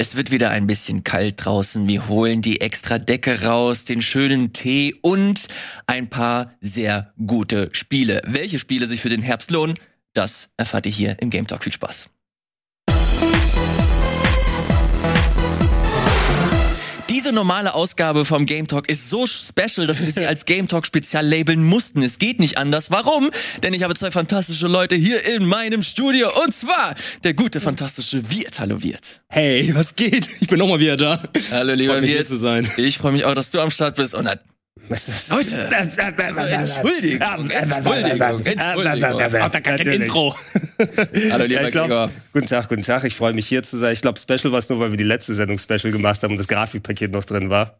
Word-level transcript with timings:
Es 0.00 0.14
wird 0.14 0.30
wieder 0.30 0.50
ein 0.50 0.68
bisschen 0.68 1.02
kalt 1.02 1.44
draußen. 1.44 1.88
Wir 1.88 2.06
holen 2.06 2.40
die 2.40 2.60
extra 2.60 3.00
Decke 3.00 3.42
raus, 3.42 3.84
den 3.84 4.00
schönen 4.00 4.52
Tee 4.52 4.94
und 5.02 5.48
ein 5.88 6.08
paar 6.08 6.52
sehr 6.60 7.12
gute 7.26 7.70
Spiele. 7.72 8.22
Welche 8.24 8.60
Spiele 8.60 8.86
sich 8.86 9.00
für 9.00 9.08
den 9.08 9.22
Herbst 9.22 9.50
lohnen, 9.50 9.74
das 10.14 10.50
erfahrt 10.56 10.86
ihr 10.86 10.92
hier 10.92 11.16
im 11.20 11.30
Game 11.30 11.48
Talk. 11.48 11.64
Viel 11.64 11.72
Spaß. 11.72 12.08
Diese 17.10 17.32
normale 17.32 17.72
Ausgabe 17.74 18.26
vom 18.26 18.44
Game 18.44 18.66
Talk 18.66 18.90
ist 18.90 19.08
so 19.08 19.26
special, 19.26 19.86
dass 19.86 20.02
wir 20.04 20.10
sie 20.10 20.26
als 20.26 20.44
Game 20.44 20.68
Talk 20.68 20.84
Spezial 20.84 21.26
labeln 21.26 21.64
mussten. 21.64 22.02
Es 22.02 22.18
geht 22.18 22.38
nicht 22.38 22.58
anders. 22.58 22.90
Warum? 22.90 23.30
Denn 23.62 23.72
ich 23.72 23.82
habe 23.82 23.94
zwei 23.94 24.10
fantastische 24.10 24.66
Leute 24.66 24.94
hier 24.94 25.24
in 25.24 25.46
meinem 25.46 25.82
Studio. 25.82 26.30
Und 26.44 26.52
zwar 26.52 26.94
der 27.24 27.32
gute, 27.32 27.60
fantastische 27.60 28.30
Wirt. 28.30 28.60
Hallo 28.60 28.82
Wirt. 28.82 29.22
Hey, 29.30 29.74
was 29.74 29.96
geht? 29.96 30.28
Ich 30.40 30.48
bin 30.48 30.58
nochmal 30.58 30.80
wieder 30.80 30.96
da. 30.96 31.22
Hallo 31.50 31.72
lieber 31.72 32.02
Wirt. 32.02 32.28
zu 32.28 32.36
sein. 32.36 32.70
Ich 32.76 32.98
freue 32.98 33.12
mich 33.12 33.24
auch, 33.24 33.34
dass 33.34 33.50
du 33.52 33.60
am 33.60 33.70
Start 33.70 33.96
bist. 33.96 34.14
Und 34.14 34.28
Leute, 35.30 35.68
also 35.68 36.40
Entschuldigung, 36.40 37.50
Entschuldigung, 37.50 38.44
Entschuldigung. 38.44 39.42
Hat 39.42 39.54
da 39.54 39.60
gar 39.60 39.76
kein. 39.78 39.86
Intro. 39.88 40.34
Hallo 41.30 41.44
lieber 41.44 41.62
Ja, 41.62 41.66
ich 41.66 41.72
glaub, 41.72 42.10
guten 42.32 42.46
Tag, 42.46 42.68
guten 42.68 42.82
Tag. 42.82 43.04
Ich 43.04 43.14
freue 43.14 43.32
mich 43.32 43.46
hier 43.46 43.62
zu 43.62 43.76
sein. 43.76 43.92
Ich 43.92 44.00
glaube, 44.00 44.18
Special 44.18 44.52
war 44.52 44.58
es 44.58 44.68
nur, 44.68 44.80
weil 44.80 44.90
wir 44.90 44.96
die 44.96 45.04
letzte 45.04 45.34
Sendung 45.34 45.58
Special 45.58 45.90
gemacht 45.90 46.22
haben 46.22 46.32
und 46.32 46.38
das 46.38 46.48
Grafikpaket 46.48 47.12
noch 47.12 47.24
drin 47.24 47.50
war. 47.50 47.78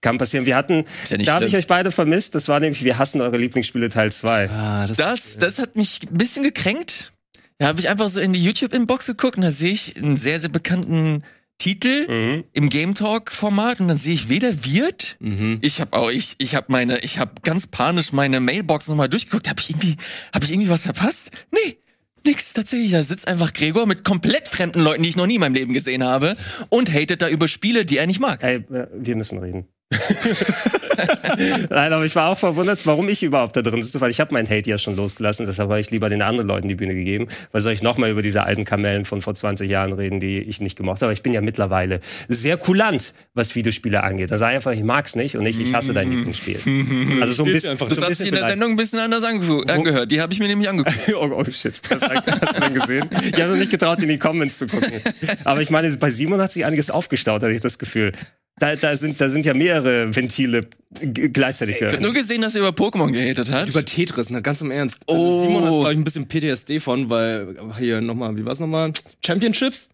Kann 0.00 0.18
passieren. 0.18 0.46
Wir 0.46 0.56
hatten, 0.56 0.84
Ist 1.02 1.10
ja 1.10 1.16
nicht 1.16 1.28
da 1.28 1.34
habe 1.34 1.46
ich 1.46 1.56
euch 1.56 1.66
beide 1.66 1.90
vermisst. 1.90 2.34
Das 2.34 2.48
war 2.48 2.60
nämlich, 2.60 2.82
wir 2.84 2.98
hassen 2.98 3.20
eure 3.20 3.36
Lieblingsspiele 3.36 3.88
Teil 3.88 4.10
2. 4.10 4.50
Ah, 4.50 4.86
das, 4.86 4.96
Das, 4.96 5.36
das 5.36 5.58
hat 5.58 5.76
mich 5.76 6.00
ein 6.10 6.16
bisschen 6.18 6.42
gekränkt. 6.42 7.12
Da 7.58 7.66
habe 7.66 7.80
ich 7.80 7.88
einfach 7.88 8.08
so 8.08 8.20
in 8.20 8.32
die 8.32 8.42
YouTube-Inbox 8.42 9.06
geguckt 9.06 9.36
und 9.36 9.42
da 9.42 9.50
sehe 9.50 9.72
ich 9.72 9.96
einen 9.96 10.16
sehr, 10.16 10.38
sehr 10.38 10.48
bekannten 10.48 11.24
Titel 11.58 12.06
Mhm. 12.08 12.44
im 12.52 12.68
Game 12.68 12.94
Talk-Format 12.94 13.80
und 13.80 13.88
dann 13.88 13.96
sehe 13.96 14.14
ich 14.14 14.28
weder 14.28 14.64
Wirt 14.64 15.16
mhm. 15.20 15.58
Ich 15.60 15.80
habe 15.80 15.96
auch 15.96 16.10
ich 16.10 16.36
ich 16.38 16.54
habe 16.54 16.66
meine 16.70 17.00
ich 17.00 17.18
habe 17.18 17.32
ganz 17.42 17.66
panisch 17.66 18.12
meine 18.12 18.40
Mailbox 18.40 18.88
nochmal 18.88 19.08
durchgeguckt. 19.08 19.48
Habe 19.48 19.60
ich 19.60 19.70
irgendwie 19.70 19.96
habe 20.32 20.44
ich 20.44 20.52
irgendwie 20.52 20.70
was 20.70 20.82
verpasst? 20.84 21.30
Nee. 21.50 21.78
Nix, 22.26 22.52
tatsächlich. 22.52 22.90
Da 22.92 23.02
sitzt 23.02 23.28
einfach 23.28 23.52
Gregor 23.52 23.86
mit 23.86 24.04
komplett 24.04 24.48
fremden 24.48 24.80
Leuten, 24.80 25.02
die 25.02 25.08
ich 25.08 25.16
noch 25.16 25.26
nie 25.26 25.36
in 25.36 25.40
meinem 25.40 25.54
Leben 25.54 25.72
gesehen 25.72 26.02
habe 26.04 26.36
und 26.68 26.92
hatet 26.92 27.22
da 27.22 27.28
über 27.28 27.48
Spiele, 27.48 27.84
die 27.84 27.96
er 27.96 28.06
nicht 28.06 28.20
mag. 28.20 28.42
Ey, 28.42 28.56
äh, 28.56 28.86
wir 28.92 29.16
müssen 29.16 29.38
reden. 29.38 29.66
Nein, 31.70 31.92
aber 31.92 32.04
ich 32.04 32.14
war 32.16 32.28
auch 32.30 32.38
verwundert, 32.38 32.84
warum 32.86 33.08
ich 33.08 33.22
überhaupt 33.22 33.56
da 33.56 33.62
drin 33.62 33.82
sitze, 33.82 34.00
weil 34.00 34.10
ich 34.10 34.20
habe 34.20 34.34
meinen 34.34 34.48
Hate 34.48 34.68
ja 34.68 34.76
schon 34.78 34.96
losgelassen, 34.96 35.46
deshalb 35.46 35.70
habe 35.70 35.80
ich 35.80 35.90
lieber 35.90 36.08
den 36.08 36.20
anderen 36.22 36.48
Leuten 36.48 36.68
die 36.68 36.74
Bühne 36.74 36.94
gegeben. 36.94 37.28
Weil 37.52 37.60
soll 37.60 37.72
ich 37.72 37.82
nochmal 37.82 38.10
über 38.10 38.20
diese 38.22 38.42
alten 38.42 38.64
Kamellen 38.64 39.04
von 39.04 39.22
vor 39.22 39.34
20 39.34 39.70
Jahren 39.70 39.92
reden, 39.92 40.20
die 40.20 40.38
ich 40.40 40.60
nicht 40.60 40.76
gemocht 40.76 40.96
habe. 40.96 41.06
Aber 41.06 41.12
ich 41.12 41.22
bin 41.22 41.32
ja 41.32 41.40
mittlerweile 41.40 42.00
sehr 42.28 42.56
kulant, 42.56 43.14
was 43.34 43.54
Videospiele 43.54 44.02
angeht. 44.02 44.30
Da 44.30 44.38
sag 44.38 44.48
einfach, 44.50 44.72
ich 44.72 44.82
mag's 44.82 45.14
nicht 45.16 45.36
und 45.36 45.44
nicht, 45.44 45.58
ich 45.58 45.72
hasse 45.74 45.94
dein 45.94 46.10
Lieblingsspiel. 46.10 46.58
Also 47.20 47.32
so 47.32 47.44
ein 47.44 47.52
bisschen, 47.52 47.70
einfach. 47.72 47.88
so 47.88 47.94
Das 47.94 47.98
ein 47.98 48.02
hat 48.04 48.08
bisschen 48.10 48.24
sich 48.26 48.34
in 48.34 48.38
der. 48.40 48.48
Sendung 48.50 48.70
ein 48.72 48.76
bisschen 48.76 48.98
anders 48.98 49.24
ange 49.24 49.64
angehört. 49.68 50.10
Die 50.10 50.20
habe 50.20 50.32
ich 50.32 50.38
mir 50.38 50.48
nämlich 50.48 50.68
angeguckt. 50.68 50.96
Oh, 51.18 51.30
oh 51.34 51.44
shit, 51.44 51.80
hast, 51.90 52.02
du- 52.02 52.08
hast 52.08 52.56
du 52.56 52.60
denn 52.60 52.74
gesehen? 52.74 53.08
Ich 53.32 53.40
habe 53.40 53.50
noch 53.52 53.58
nicht 53.58 53.70
getraut, 53.70 54.00
in 54.02 54.08
die 54.08 54.18
Comments 54.18 54.56
zu 54.56 54.66
gucken. 54.66 55.00
Aber 55.44 55.60
ich 55.62 55.70
meine, 55.70 55.90
bei 55.96 56.10
Simon 56.10 56.40
hat 56.40 56.52
sich 56.52 56.64
einiges 56.64 56.90
aufgestaut, 56.90 57.42
hatte 57.42 57.52
ich 57.52 57.60
das 57.60 57.78
Gefühl. 57.78 58.12
Da, 58.58 58.76
da, 58.76 58.96
sind, 58.96 59.20
da 59.20 59.28
sind 59.30 59.44
ja 59.46 59.54
mehrere 59.54 60.14
Ventile 60.14 60.62
gleichzeitig 61.00 61.76
Ich 61.76 61.82
habe 61.82 61.90
geöffnet. 61.92 62.02
nur 62.02 62.12
gesehen, 62.14 62.42
dass 62.42 62.54
er 62.54 62.60
über 62.66 62.70
Pokémon 62.70 63.12
gehatet 63.12 63.50
hat. 63.52 63.68
Über 63.68 63.84
Tetris, 63.84 64.30
ne, 64.30 64.42
ganz 64.42 64.60
im 64.60 64.70
Ernst. 64.70 64.98
Oh. 65.06 65.14
Also 65.14 65.46
Simon 65.46 65.62
hat, 65.64 65.70
glaube 65.70 65.92
ich, 65.92 65.98
ein 65.98 66.04
bisschen 66.04 66.28
PTSD 66.28 66.80
von, 66.80 67.10
weil 67.10 67.56
hier 67.78 68.00
nochmal, 68.00 68.36
wie 68.36 68.44
war's 68.44 68.60
nochmal? 68.60 68.92
Championships? 69.24 69.90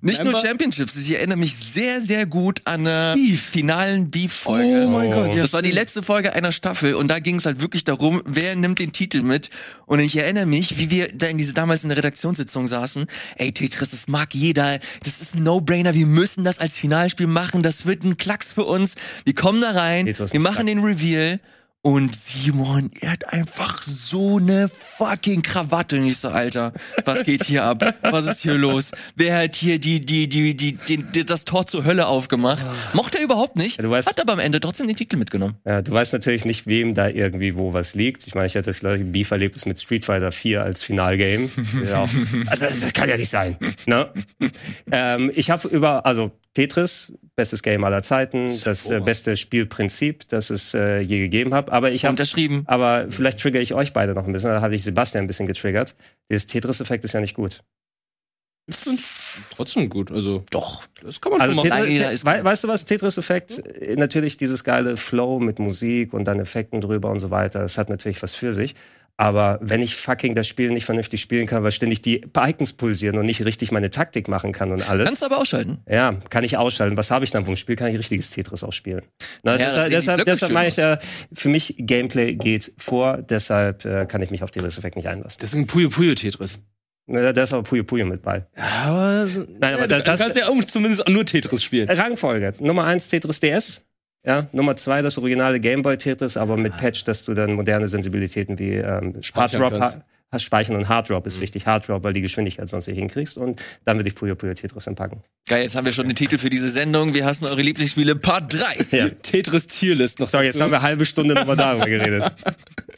Nicht 0.00 0.22
nur 0.22 0.32
Member? 0.32 0.46
Championships, 0.46 0.96
ich 0.96 1.10
erinnere 1.12 1.38
mich 1.38 1.54
sehr, 1.54 2.00
sehr 2.00 2.26
gut 2.26 2.60
an 2.64 2.86
eine 2.86 3.16
finalen 3.36 4.10
Beef-Folge. 4.10 4.86
Oh 4.86 4.90
mein 4.90 5.10
Gott, 5.10 5.34
ja, 5.34 5.42
Das 5.42 5.52
war 5.52 5.62
die 5.62 5.70
letzte 5.70 6.02
Folge 6.02 6.32
einer 6.32 6.52
Staffel 6.52 6.94
und 6.94 7.08
da 7.08 7.18
ging 7.18 7.36
es 7.36 7.46
halt 7.46 7.60
wirklich 7.60 7.84
darum, 7.84 8.22
wer 8.24 8.56
nimmt 8.56 8.78
den 8.78 8.92
Titel 8.92 9.22
mit. 9.22 9.50
Und 9.86 10.00
ich 10.00 10.16
erinnere 10.16 10.46
mich, 10.46 10.78
wie 10.78 10.90
wir 10.90 11.08
da 11.12 11.26
in 11.26 11.38
diese 11.38 11.52
damals 11.52 11.82
in 11.82 11.90
der 11.90 11.98
Redaktionssitzung 11.98 12.66
saßen. 12.66 13.06
Ey, 13.36 13.52
Tetris, 13.52 13.90
das 13.90 14.08
mag 14.08 14.34
jeder. 14.34 14.78
Das 15.04 15.20
ist 15.20 15.34
ein 15.34 15.42
No-Brainer. 15.42 15.94
Wir 15.94 16.06
müssen 16.06 16.44
das 16.44 16.58
als 16.58 16.76
Finalspiel 16.76 17.26
machen. 17.26 17.62
Das 17.62 17.86
wird 17.86 18.02
ein 18.04 18.16
Klacks 18.16 18.52
für 18.52 18.64
uns. 18.64 18.94
Wir 19.24 19.34
kommen 19.34 19.60
da 19.60 19.72
rein. 19.72 20.06
Wir 20.06 20.40
machen 20.40 20.66
den 20.66 20.80
Reveal. 20.82 21.40
Und 21.86 22.16
Simon, 22.16 22.90
er 23.00 23.12
hat 23.12 23.32
einfach 23.32 23.80
so 23.84 24.38
eine 24.38 24.68
fucking 24.98 25.42
Krawatte. 25.42 25.98
Und 26.00 26.06
ich 26.08 26.18
so, 26.18 26.30
Alter, 26.30 26.72
was 27.04 27.22
geht 27.22 27.44
hier 27.44 27.62
ab? 27.62 27.94
Was 28.02 28.26
ist 28.26 28.40
hier 28.40 28.54
los? 28.54 28.90
Wer 29.14 29.38
hat 29.44 29.54
hier 29.54 29.78
die, 29.78 30.04
die, 30.04 30.28
die, 30.28 30.56
die, 30.56 30.72
die, 30.72 31.24
das 31.24 31.44
Tor 31.44 31.64
zur 31.68 31.84
Hölle 31.84 32.08
aufgemacht? 32.08 32.66
Mochte 32.92 33.18
er 33.18 33.24
überhaupt 33.24 33.54
nicht, 33.54 33.80
Ja, 33.80 33.84
weißt- 33.88 34.06
hat 34.06 34.20
aber 34.20 34.32
am 34.32 34.40
Ende 34.40 34.58
trotzdem 34.58 34.88
den 34.88 34.96
Titel 34.96 35.16
mitgenommen. 35.16 35.58
Ja, 35.64 35.80
du 35.80 35.92
weißt 35.92 36.12
natürlich 36.12 36.44
nicht, 36.44 36.66
wem 36.66 36.92
da 36.94 37.06
irgendwie 37.08 37.54
wo 37.54 37.72
was 37.72 37.94
liegt. 37.94 38.26
Ich 38.26 38.34
meine, 38.34 38.48
ich 38.48 38.56
hatte 38.56 38.72
glaube 38.72 38.96
ich, 38.96 39.02
ein 39.02 39.12
Beef-Erlebnis 39.12 39.64
mit 39.64 39.78
Street 39.78 40.04
Fighter 40.06 40.32
4 40.32 40.64
als 40.64 40.82
Finalgame. 40.82 41.48
ja. 41.88 42.00
Also 42.48 42.64
das 42.64 42.92
kann 42.94 43.08
ja 43.08 43.16
nicht 43.16 43.30
sein. 43.30 43.56
Ne? 43.86 44.08
ähm, 44.90 45.30
ich 45.36 45.50
habe 45.50 45.68
über, 45.68 46.04
also 46.04 46.32
Tetris, 46.56 47.12
bestes 47.34 47.62
Game 47.62 47.84
aller 47.84 48.02
Zeiten, 48.02 48.48
das 48.64 48.88
äh, 48.88 49.00
beste 49.00 49.36
Spielprinzip, 49.36 50.26
das 50.30 50.48
es 50.48 50.72
äh, 50.72 51.00
je 51.00 51.18
gegeben 51.18 51.52
hat. 51.52 51.68
Aber 51.68 51.92
ich 51.92 52.06
habe 52.06 52.12
Unterschrieben. 52.12 52.62
Aber 52.64 53.08
vielleicht 53.10 53.40
triggere 53.40 53.62
ich 53.62 53.74
euch 53.74 53.92
beide 53.92 54.14
noch 54.14 54.26
ein 54.26 54.32
bisschen. 54.32 54.48
Da 54.48 54.62
habe 54.62 54.74
ich 54.74 54.82
Sebastian 54.82 55.24
ein 55.24 55.26
bisschen 55.26 55.46
getriggert. 55.46 55.94
Dieses 56.30 56.46
Tetris-Effekt 56.46 57.04
ist 57.04 57.12
ja 57.12 57.20
nicht 57.20 57.34
gut. 57.34 57.62
Ich 58.68 58.74
find's 58.74 59.04
trotzdem 59.50 59.90
gut, 59.90 60.10
also. 60.10 60.44
Doch. 60.48 60.82
Das 61.02 61.20
kann 61.20 61.32
man 61.32 61.42
Also 61.42 61.60
schon 61.60 61.68
machen. 61.68 61.84
Tetris, 61.88 62.24
weißt 62.24 62.64
du 62.64 62.68
was, 62.68 62.86
Tetris-Effekt? 62.86 63.58
Äh, 63.58 63.96
Natürlich 63.96 64.38
dieses 64.38 64.64
geile 64.64 64.96
Flow 64.96 65.38
mit 65.38 65.58
Musik 65.58 66.14
und 66.14 66.24
dann 66.24 66.40
Effekten 66.40 66.80
drüber 66.80 67.10
und 67.10 67.18
so 67.18 67.30
weiter. 67.30 67.58
Das 67.58 67.76
hat 67.76 67.90
natürlich 67.90 68.22
was 68.22 68.34
für 68.34 68.54
sich. 68.54 68.74
Aber 69.18 69.58
wenn 69.62 69.80
ich 69.80 69.96
fucking 69.96 70.34
das 70.34 70.46
Spiel 70.46 70.68
nicht 70.70 70.84
vernünftig 70.84 71.22
spielen 71.22 71.46
kann, 71.46 71.62
weil 71.62 71.72
ständig 71.72 72.02
die 72.02 72.26
Icons 72.36 72.74
pulsieren 72.74 73.16
und 73.18 73.24
nicht 73.24 73.42
richtig 73.46 73.72
meine 73.72 73.88
Taktik 73.88 74.28
machen 74.28 74.52
kann 74.52 74.72
und 74.72 74.88
alles, 74.90 75.06
Kannst 75.06 75.22
du 75.22 75.26
aber 75.26 75.38
ausschalten. 75.38 75.78
ja, 75.88 76.16
kann 76.28 76.44
ich 76.44 76.58
ausschalten. 76.58 76.96
Was 76.98 77.10
habe 77.10 77.24
ich 77.24 77.30
dann 77.30 77.46
vom 77.46 77.56
Spiel? 77.56 77.76
Kann 77.76 77.90
ich 77.90 77.98
richtiges 77.98 78.28
Tetris 78.30 78.62
auch 78.62 78.74
spielen? 78.74 79.02
Na, 79.42 79.52
Ja, 79.52 79.58
deshalb 79.88 79.90
deshalb, 79.90 80.24
deshalb 80.26 80.52
meine 80.52 80.68
ich 80.68 80.76
ja, 80.76 80.98
für 81.32 81.48
mich 81.48 81.76
Gameplay 81.78 82.34
geht 82.34 82.72
vor, 82.76 83.16
deshalb 83.22 83.86
äh, 83.86 84.04
kann 84.06 84.20
ich 84.20 84.30
mich 84.30 84.42
auf 84.42 84.50
Tetris-Effekt 84.50 84.96
nicht 84.96 85.08
einlassen. 85.08 85.38
Deswegen 85.40 85.66
Puyo 85.66 85.88
Puyo 85.88 86.14
Tetris. 86.14 86.60
Na, 87.06 87.32
Da 87.32 87.42
ist 87.42 87.54
aber 87.54 87.62
Puyo 87.62 87.84
Puyo 87.84 88.04
mit 88.04 88.20
bei. 88.20 88.44
Ja, 88.56 88.64
aber. 88.84 89.26
Nein, 89.60 89.74
aber 89.74 89.82
ja, 89.82 89.86
das- 89.86 89.98
du 90.18 90.24
kannst 90.24 90.36
ja 90.36 90.48
auch 90.48 90.64
zumindest 90.64 91.08
nur 91.08 91.24
Tetris 91.24 91.62
spielen. 91.64 91.88
Rangfolge. 91.88 92.52
Nummer 92.58 92.84
eins 92.84 93.08
Tetris 93.08 93.40
DS. 93.40 93.82
Ja, 94.26 94.48
Nummer 94.52 94.76
zwei 94.76 95.02
das 95.02 95.16
originale 95.18 95.60
Gameboy 95.60 95.96
Tetris, 95.98 96.36
aber 96.36 96.56
mit 96.56 96.76
Patch, 96.76 97.04
dass 97.04 97.24
du 97.24 97.32
dann 97.34 97.52
moderne 97.54 97.88
Sensibilitäten 97.88 98.58
wie 98.58 98.72
ähm, 98.72 99.22
Speichern 99.22 99.62
Hard 99.62 99.72
Drop 99.72 99.80
kannst. 99.80 99.96
ha 99.98 100.04
hast 100.32 100.42
speichern 100.42 100.74
und 100.74 100.88
Hard 100.88 101.08
Drop 101.08 101.24
ist 101.28 101.40
wichtig. 101.40 101.66
Hard 101.66 101.86
Drop, 101.86 102.02
weil 102.02 102.12
die 102.12 102.20
Geschwindigkeit 102.20 102.68
sonst 102.68 102.88
nicht 102.88 102.98
hinkriegst 102.98 103.38
und 103.38 103.62
dann 103.84 103.96
würde 103.96 104.08
ich 104.08 104.16
Puyo 104.16 104.34
Puyo 104.34 104.52
Tetris 104.54 104.88
entpacken. 104.88 105.22
Geil, 105.48 105.62
jetzt 105.62 105.76
haben 105.76 105.84
wir 105.84 105.92
schon 105.92 106.08
den 106.08 106.16
Titel 106.16 106.36
für 106.38 106.50
diese 106.50 106.68
Sendung. 106.68 107.14
Wir 107.14 107.24
hassen 107.24 107.44
eure 107.44 107.62
Lieblingsspiele 107.62 108.16
Part 108.16 108.52
3. 108.52 108.86
Ja. 108.90 109.08
Tetris 109.10 109.68
Tierlist 109.68 110.18
noch. 110.18 110.28
So, 110.28 110.40
jetzt 110.40 110.60
haben 110.60 110.72
wir 110.72 110.78
eine 110.78 110.86
halbe 110.86 111.06
Stunde 111.06 111.34
nochmal 111.34 111.54
darüber 111.56 111.86
geredet. 111.86 112.32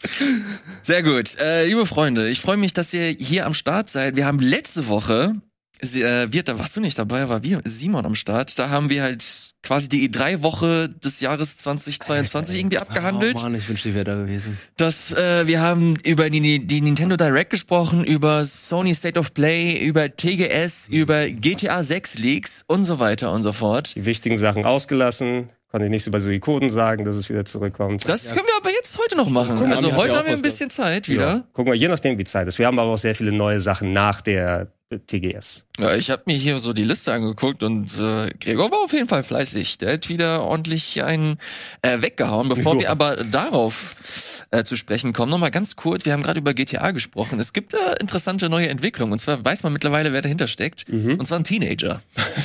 Sehr 0.82 1.02
gut. 1.02 1.38
Äh, 1.40 1.66
liebe 1.66 1.84
Freunde, 1.86 2.28
ich 2.30 2.40
freue 2.40 2.56
mich, 2.56 2.72
dass 2.72 2.92
ihr 2.94 3.04
hier 3.18 3.46
am 3.46 3.54
Start 3.54 3.90
seid. 3.90 4.16
Wir 4.16 4.24
haben 4.26 4.38
letzte 4.38 4.88
Woche, 4.88 5.34
Sie- 5.82 6.02
äh, 6.02 6.32
Wirt, 6.32 6.48
da 6.48 6.58
warst 6.58 6.76
du 6.76 6.80
nicht 6.80 6.98
dabei, 6.98 7.28
war 7.28 7.42
wir, 7.42 7.60
Simon 7.64 8.06
am 8.06 8.14
Start. 8.14 8.58
Da 8.58 8.70
haben 8.70 8.88
wir 8.90 9.02
halt 9.02 9.50
quasi 9.62 9.88
die 9.88 10.08
E3-Woche 10.08 10.88
des 10.88 11.20
Jahres 11.20 11.58
2022 11.58 12.58
irgendwie 12.58 12.78
abgehandelt. 12.78 13.36
Oh 13.38 13.42
Mann, 13.42 13.54
ich 13.54 13.68
wünschte, 13.68 13.90
ich 13.90 13.94
wäre 13.94 14.04
da 14.04 14.14
gewesen. 14.16 14.58
Das, 14.76 15.12
äh, 15.12 15.46
wir 15.46 15.60
haben 15.60 15.96
über 16.04 16.30
die, 16.30 16.66
die 16.66 16.80
Nintendo 16.80 17.16
Direct 17.16 17.50
gesprochen, 17.50 18.04
über 18.04 18.44
Sony 18.44 18.94
State 18.94 19.18
of 19.18 19.34
Play, 19.34 19.78
über 19.78 20.14
TGS, 20.14 20.88
über 20.88 21.28
GTA 21.28 21.82
6 21.82 22.18
Leaks 22.18 22.64
und 22.66 22.84
so 22.84 22.98
weiter 22.98 23.32
und 23.32 23.42
so 23.42 23.52
fort. 23.52 23.94
Die 23.94 24.06
wichtigen 24.06 24.36
Sachen 24.36 24.64
ausgelassen. 24.64 25.50
Konnte 25.70 25.84
ich 25.84 25.90
nichts 25.90 26.06
über 26.06 26.18
Suikoden 26.18 26.70
sagen, 26.70 27.04
dass 27.04 27.14
es 27.14 27.28
wieder 27.28 27.44
zurückkommt. 27.44 28.08
Das 28.08 28.30
können 28.30 28.46
wir 28.46 28.56
aber 28.56 28.70
jetzt 28.70 28.98
heute 28.98 29.16
noch 29.16 29.28
machen. 29.28 29.56
mal, 29.68 29.76
Also 29.76 29.94
heute 29.96 30.12
ja 30.12 30.18
haben 30.20 30.26
wir 30.26 30.32
ein 30.32 30.40
bisschen 30.40 30.70
Zeit 30.70 31.10
wieder. 31.10 31.26
Ja. 31.26 31.44
Gucken 31.52 31.72
wir, 31.72 31.78
je 31.78 31.88
nachdem, 31.88 32.16
wie 32.16 32.24
Zeit 32.24 32.48
ist. 32.48 32.58
Wir 32.58 32.66
haben 32.66 32.78
aber 32.78 32.90
auch 32.92 32.96
sehr 32.98 33.14
viele 33.14 33.32
neue 33.32 33.60
Sachen 33.60 33.92
nach 33.92 34.22
der 34.22 34.72
TGS. 35.06 35.66
Ja, 35.78 35.94
ich 35.94 36.08
habe 36.10 36.22
mir 36.24 36.36
hier 36.36 36.58
so 36.58 36.72
die 36.72 36.84
Liste 36.84 37.12
angeguckt 37.12 37.62
und 37.62 37.98
äh, 37.98 38.30
Gregor 38.40 38.70
war 38.70 38.78
auf 38.78 38.92
jeden 38.92 39.08
Fall 39.08 39.22
fleißig. 39.22 39.57
Der 39.78 39.94
hat 39.94 40.08
wieder 40.08 40.42
ordentlich 40.44 41.02
einen 41.02 41.38
äh, 41.82 42.00
weggehauen. 42.00 42.48
Bevor 42.48 42.74
Ja. 42.74 42.80
wir 42.80 42.90
aber 42.90 43.16
darauf 43.24 44.44
äh, 44.50 44.64
zu 44.64 44.76
sprechen 44.76 45.12
kommen, 45.12 45.30
nochmal 45.30 45.50
ganz 45.50 45.76
kurz. 45.76 46.04
Wir 46.04 46.12
haben 46.12 46.22
gerade 46.22 46.38
über 46.40 46.54
GTA 46.54 46.90
gesprochen. 46.92 47.40
Es 47.40 47.52
gibt 47.52 47.74
äh, 47.74 47.78
interessante 48.00 48.48
neue 48.48 48.68
Entwicklungen. 48.68 49.12
Und 49.12 49.18
zwar 49.18 49.44
weiß 49.44 49.62
man 49.62 49.72
mittlerweile, 49.72 50.12
wer 50.12 50.22
dahinter 50.22 50.46
steckt. 50.48 50.88
Mhm. 50.88 51.16
Und 51.18 51.26
zwar 51.26 51.38
ein 51.40 51.44
Teenager. 51.44 52.02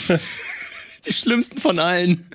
Die 1.05 1.11
schlimmsten 1.13 1.59
von 1.59 1.79
allen. 1.79 2.25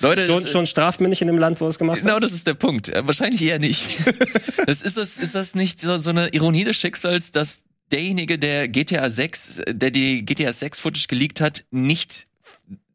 Leute, 0.00 0.26
Schon, 0.26 0.42
das, 0.42 0.50
schon 0.50 0.66
straft 0.66 1.00
man 1.00 1.10
nicht 1.10 1.20
in 1.22 1.28
dem 1.28 1.38
Land, 1.38 1.60
wo 1.60 1.68
es 1.68 1.78
gemacht 1.78 2.00
Genau, 2.00 2.16
hat? 2.16 2.24
das 2.24 2.32
ist 2.32 2.44
der 2.46 2.54
Punkt. 2.54 2.88
Äh, 2.88 3.06
wahrscheinlich 3.06 3.40
eher 3.42 3.60
nicht. 3.60 3.86
das 4.66 4.82
ist 4.82 4.96
das, 4.96 5.16
ist 5.16 5.34
das 5.36 5.54
nicht 5.54 5.80
so, 5.80 5.96
so 5.98 6.10
eine 6.10 6.28
Ironie 6.30 6.64
des 6.64 6.76
Schicksals, 6.76 7.30
dass 7.30 7.62
derjenige, 7.92 8.36
der 8.38 8.66
GTA 8.66 9.08
6, 9.10 9.60
der 9.68 9.92
die 9.92 10.24
GTA 10.24 10.52
6 10.52 10.80
Footage 10.80 11.06
geleakt 11.06 11.40
hat, 11.40 11.64
nicht 11.70 12.26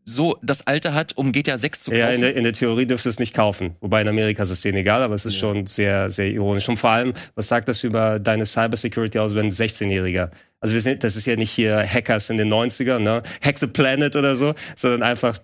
so 0.10 0.38
das 0.42 0.66
Alter 0.68 0.94
hat, 0.94 1.16
um 1.16 1.32
GTA 1.32 1.58
6 1.58 1.84
zu 1.84 1.92
kaufen. 1.92 2.00
Ja, 2.00 2.10
in 2.10 2.22
der, 2.22 2.36
in 2.36 2.44
der 2.44 2.54
Theorie 2.54 2.86
dürfte 2.86 3.10
es 3.10 3.20
nicht 3.20 3.34
kaufen. 3.34 3.76
Wobei 3.80 4.02
in 4.02 4.08
Amerika 4.08 4.44
ist 4.44 4.50
es 4.50 4.62
denen 4.62 4.78
egal, 4.78 5.04
aber 5.04 5.16
es 5.16 5.26
ist 5.26 5.36
schon 5.36 5.68
sehr, 5.68 6.10
sehr 6.12 6.30
ironisch. 6.30 6.68
Und 6.68 6.78
vor 6.78 6.90
allem, 6.90 7.14
was 7.36 7.48
sagt 7.48 7.70
das 7.70 7.84
über 7.84 8.20
deine 8.20 8.46
Cybersecurity 8.46 9.20
aus, 9.20 9.36
wenn 9.36 9.48
ein 9.48 9.52
16-Jähriger? 9.52 10.32
Also 10.60 10.74
wir 10.74 10.82
sind, 10.82 11.04
das 11.04 11.16
ist 11.16 11.26
ja 11.26 11.36
nicht 11.36 11.52
hier 11.52 11.86
Hackers 11.86 12.30
in 12.30 12.38
den 12.38 12.52
90ern, 12.52 13.00
ne? 13.00 13.24
Hack 13.42 13.60
the 13.60 13.68
Planet 13.68 14.16
oder 14.16 14.36
so, 14.36 14.56
sondern 14.76 15.04
einfach 15.04 15.40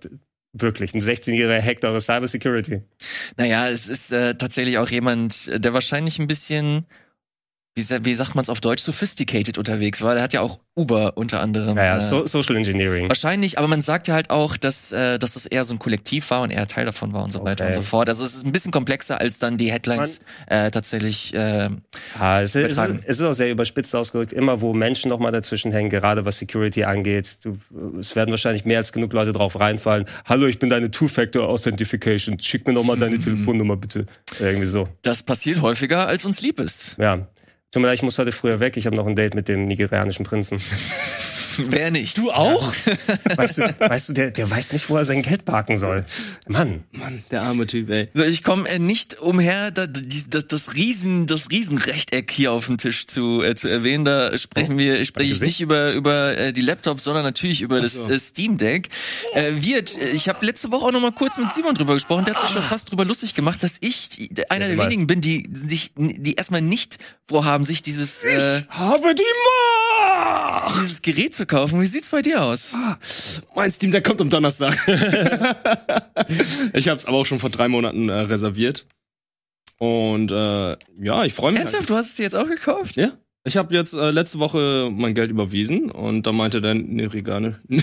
wirklich 0.61 0.93
ein 0.93 1.01
16-Jähriger 1.01 1.61
hackt 1.61 1.85
eure 1.85 2.01
Cybersecurity. 2.01 2.81
Naja, 3.37 3.69
es 3.69 3.87
ist 3.87 4.11
äh, 4.11 4.35
tatsächlich 4.35 4.77
auch 4.77 4.89
jemand, 4.89 5.51
der 5.53 5.73
wahrscheinlich 5.73 6.19
ein 6.19 6.27
bisschen, 6.27 6.85
wie, 7.75 7.83
wie 8.05 8.15
sagt 8.15 8.35
man 8.35 8.43
es 8.43 8.49
auf 8.49 8.61
Deutsch, 8.61 8.81
sophisticated 8.81 9.57
unterwegs 9.57 10.01
war. 10.01 10.13
Der 10.13 10.23
hat 10.23 10.31
ja 10.31 10.39
auch 10.39 10.59
Uber 10.77 11.17
unter 11.17 11.41
anderem. 11.41 11.75
Naja, 11.75 11.97
äh, 11.97 11.99
so, 11.99 12.25
Social 12.25 12.55
Engineering. 12.55 13.09
Wahrscheinlich, 13.09 13.59
aber 13.59 13.67
man 13.67 13.81
sagt 13.81 14.07
ja 14.07 14.13
halt 14.13 14.29
auch, 14.29 14.55
dass, 14.55 14.93
äh, 14.93 15.19
dass 15.19 15.33
das 15.33 15.45
eher 15.45 15.65
so 15.65 15.73
ein 15.73 15.79
Kollektiv 15.79 16.29
war 16.29 16.41
und 16.41 16.51
er 16.51 16.67
Teil 16.67 16.85
davon 16.85 17.11
war 17.11 17.23
und 17.23 17.31
so 17.31 17.43
weiter 17.43 17.65
und 17.65 17.71
Okay. 17.71 17.79
so 17.79 17.81
fort. 17.81 18.07
Also 18.07 18.23
es 18.23 18.33
ist 18.33 18.45
ein 18.45 18.53
bisschen 18.53 18.71
komplexer, 18.71 19.19
als 19.19 19.39
dann 19.39 19.57
die 19.57 19.71
Headlines 19.73 20.21
äh, 20.47 20.71
tatsächlich 20.71 21.33
äh, 21.33 21.69
Ja, 22.17 22.41
es, 22.41 22.55
ist, 22.55 22.77
es, 22.77 23.03
ist, 23.05 23.21
auch 23.21 23.33
sehr 23.33 23.51
überspitzt 23.51 23.93
ausgedrückt. 23.93 24.31
Immer 24.31 24.61
wo 24.61 24.73
Menschen 24.73 25.09
nochmal 25.09 25.33
dazwischen 25.33 25.73
hängen, 25.73 25.89
gerade 25.89 26.23
was 26.23 26.37
Security 26.37 26.85
angeht. 26.85 27.39
Du, 27.43 27.57
es 27.99 28.15
werden 28.15 28.31
wahrscheinlich 28.31 28.63
mehr 28.63 28.77
als 28.77 28.93
genug 28.93 29.11
Leute 29.11 29.33
drauf 29.33 29.59
reinfallen. 29.59 30.05
Hallo, 30.23 30.47
ich 30.47 30.59
bin 30.59 30.69
deine 30.69 30.91
Two-Factor 30.91 31.49
Authentification. 31.49 32.39
Schick 32.39 32.67
mir 32.67 32.73
nochmal 32.73 32.97
deine 32.99 33.19
Telefonnummer 33.19 33.75
bitte. 33.75 34.05
Irgendwie 34.39 34.65
so. 34.65 34.87
das 35.01 35.23
passiert 35.23 35.61
häufiger, 35.61 36.07
als 36.07 36.23
uns 36.23 36.41
lieb 36.41 36.61
ist. 36.61 36.95
Ja. 36.97 37.27
Tut 37.75 37.81
mir 37.81 37.89
leid, 37.89 37.95
ich 37.95 38.03
muss 38.03 38.17
heute 38.17 38.31
früher 38.31 38.61
weg. 38.61 38.77
Ich 38.77 38.85
habe 38.85 38.95
noch 38.95 39.05
ein 39.05 39.17
Date 39.17 39.35
mit 39.35 39.49
dem 39.49 39.67
nigerianischen 39.67 40.23
Prinzen. 40.23 40.61
Wer 41.71 41.91
nicht? 41.91 42.17
Du 42.17 42.31
auch? 42.31 42.73
Weißt 43.35 43.57
du, 43.57 43.75
weißt 43.79 44.09
du 44.09 44.13
der, 44.13 44.31
der 44.31 44.49
weiß 44.49 44.71
nicht, 44.71 44.89
wo 44.89 44.97
er 44.97 45.05
sein 45.05 45.21
Geld 45.21 45.45
parken 45.45 45.77
soll. 45.77 46.05
Mann. 46.47 46.83
Mann, 46.91 47.23
der 47.31 47.43
arme 47.43 47.67
Typ, 47.67 47.89
ey. 47.89 48.09
So, 48.13 48.23
ich 48.23 48.43
komme 48.43 48.67
äh, 48.69 48.79
nicht 48.79 49.19
umher, 49.19 49.71
da, 49.71 49.87
die, 49.87 50.23
das, 50.29 50.47
das 50.47 50.75
Riesen, 50.75 51.27
das 51.27 51.49
Riesenrechteck 51.51 52.31
hier 52.31 52.51
auf 52.51 52.67
dem 52.67 52.77
Tisch 52.77 53.07
zu, 53.07 53.41
äh, 53.43 53.55
zu 53.55 53.67
erwähnen. 53.67 54.05
Da 54.05 54.37
sprechen 54.37 54.77
wir, 54.77 55.03
spreche 55.05 55.33
ich 55.33 55.41
nicht 55.41 55.61
über 55.61 55.93
über 55.93 56.37
äh, 56.37 56.53
die 56.53 56.61
Laptops, 56.61 57.03
sondern 57.03 57.23
natürlich 57.23 57.61
über 57.61 57.81
das 57.81 57.93
so. 57.93 58.09
äh, 58.09 58.19
Steam 58.19 58.57
Deck. 58.57 58.89
Äh, 59.33 59.53
wird, 59.55 59.97
äh, 59.97 60.09
ich 60.09 60.29
habe 60.29 60.45
letzte 60.45 60.71
Woche 60.71 60.85
auch 60.85 60.91
noch 60.91 61.01
mal 61.01 61.11
kurz 61.11 61.37
mit 61.37 61.51
Simon 61.51 61.73
drüber 61.75 61.93
gesprochen. 61.93 62.25
Der 62.25 62.35
hat 62.35 62.41
sich 62.41 62.51
schon 62.51 62.61
fast 62.61 62.91
drüber 62.91 63.05
lustig 63.05 63.33
gemacht, 63.33 63.63
dass 63.63 63.77
ich 63.81 64.29
einer 64.49 64.67
der 64.67 64.77
wenigen 64.77 65.07
bin, 65.07 65.21
die 65.21 65.49
sich, 65.53 65.91
die 65.95 66.35
erstmal 66.35 66.61
nicht 66.61 66.97
vorhaben, 67.27 67.63
sich 67.63 67.81
dieses 67.81 68.23
äh, 68.23 68.61
Habe 68.69 69.15
die 69.15 69.23
Macht! 69.23 69.84
Dieses 70.81 71.01
Gerät 71.01 71.33
zu 71.33 71.45
kaufen. 71.45 71.81
Wie 71.81 71.85
sieht's 71.85 72.09
bei 72.09 72.21
dir 72.21 72.43
aus? 72.43 72.73
Mein 73.55 73.71
Steam, 73.71 73.91
der 73.91 74.01
kommt 74.01 74.21
am 74.21 74.29
Donnerstag. 74.29 74.75
ich 76.73 76.87
habe 76.87 76.97
es 76.97 77.05
aber 77.05 77.17
auch 77.17 77.25
schon 77.25 77.39
vor 77.39 77.49
drei 77.49 77.67
Monaten 77.67 78.09
äh, 78.09 78.21
reserviert. 78.21 78.85
Und 79.77 80.31
äh, 80.31 80.77
ja, 80.99 81.23
ich 81.25 81.33
freue 81.33 81.51
mich. 81.51 81.61
Ernsthaft, 81.61 81.89
du 81.89 81.95
hast 81.95 82.09
es 82.09 82.15
dir 82.15 82.23
jetzt 82.23 82.35
auch 82.35 82.47
gekauft? 82.47 82.95
Ja. 82.95 83.11
Ich 83.47 83.57
habe 83.57 83.75
jetzt 83.75 83.93
äh, 83.93 84.09
letzte 84.09 84.39
Woche 84.39 84.89
mein 84.91 85.13
Geld 85.13 85.29
überwiesen 85.29 85.91
und 85.91 86.25
da 86.25 86.31
meinte 86.31 86.61
der 86.61 86.73
Nerigane. 86.73 87.59
Was? 87.69 87.79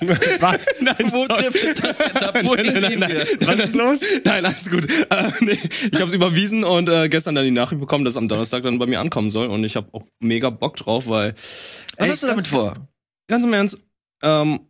Nein, 0.80 1.06
Wo 1.10 1.26
trifft 1.26 1.84
das 1.84 1.98
jetzt 1.98 2.22
ab? 2.22 2.34
Wohin 2.44 2.66
Nein, 2.66 2.80
nein, 2.80 2.98
nein, 2.98 3.26
nein. 3.40 3.48
Was 3.48 3.58
ist 3.60 3.76
los? 3.76 4.00
Nein, 4.24 4.44
alles 4.44 4.70
gut. 4.70 4.86
Äh, 4.90 5.32
nee, 5.40 5.58
ich 5.92 6.00
habe 6.00 6.06
es 6.06 6.12
überwiesen 6.12 6.64
und 6.64 6.88
äh, 6.88 7.08
gestern 7.08 7.34
dann 7.34 7.44
die 7.44 7.50
Nachricht 7.50 7.80
bekommen, 7.80 8.04
dass 8.04 8.14
es 8.14 8.18
am 8.18 8.28
Donnerstag 8.28 8.62
dann 8.62 8.78
bei 8.78 8.86
mir 8.86 9.00
ankommen 9.00 9.30
soll. 9.30 9.46
Und 9.48 9.64
ich 9.64 9.76
habe 9.76 9.88
auch 9.92 10.02
mega 10.20 10.50
Bock 10.50 10.76
drauf, 10.76 11.08
weil. 11.08 11.34
Was 11.34 11.88
Ey, 11.96 12.08
hast 12.08 12.22
du 12.22 12.26
damit 12.26 12.46
vor? 12.46 12.74
Ganz 13.28 13.44
im 13.44 13.52
Ernst. 13.52 13.78
Ähm, 14.22 14.60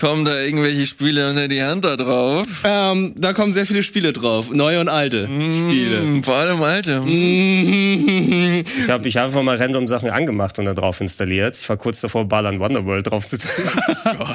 Kommen 0.00 0.24
da 0.24 0.40
irgendwelche 0.40 0.86
Spiele 0.86 1.28
unter 1.28 1.48
die 1.48 1.62
Hand 1.62 1.84
da 1.84 1.96
drauf? 1.96 2.46
ähm, 2.64 3.14
da 3.16 3.32
kommen 3.34 3.52
sehr 3.52 3.66
viele 3.66 3.82
Spiele 3.82 4.12
drauf. 4.12 4.50
Neue 4.50 4.80
und 4.80 4.88
alte 4.88 5.24
Spiele. 5.26 6.02
Mm, 6.02 6.22
vor 6.24 6.34
allem 6.36 6.62
alte. 6.62 7.00
Mhm. 7.02 8.64
Ich 8.80 8.88
habe 8.88 9.06
ich 9.06 9.16
hab 9.16 9.26
einfach 9.26 9.42
mal 9.42 9.56
random 9.56 9.86
Sachen 9.86 10.10
angemacht 10.10 10.58
und 10.58 10.64
da 10.64 10.74
drauf 10.74 11.00
installiert. 11.00 11.58
Ich 11.58 11.68
war 11.68 11.76
kurz 11.76 12.00
davor, 12.00 12.26
Ballern 12.26 12.58
Wonderworld 12.58 13.06
drauf 13.06 13.26
zu 13.26 13.38
tun. 13.38 13.50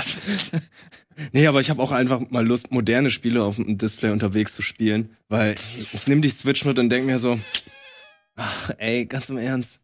Nee, 1.34 1.48
aber 1.48 1.60
ich 1.60 1.70
habe 1.70 1.82
auch 1.82 1.92
einfach 1.92 2.22
mal 2.30 2.46
Lust, 2.46 2.72
moderne 2.72 3.10
Spiele 3.10 3.44
auf 3.44 3.56
dem 3.56 3.78
Display 3.78 4.12
unterwegs 4.12 4.54
zu 4.54 4.62
spielen. 4.62 5.16
Weil 5.30 5.56
ich 5.80 6.08
nehme 6.08 6.22
die 6.22 6.30
Switch 6.30 6.64
mit 6.66 6.78
und 6.80 6.90
denk 6.90 7.06
mir 7.06 7.20
so, 7.20 7.40
ach 8.36 8.72
ey, 8.78 9.06
ganz 9.06 9.30
im 9.30 9.38
Ernst. 9.38 9.80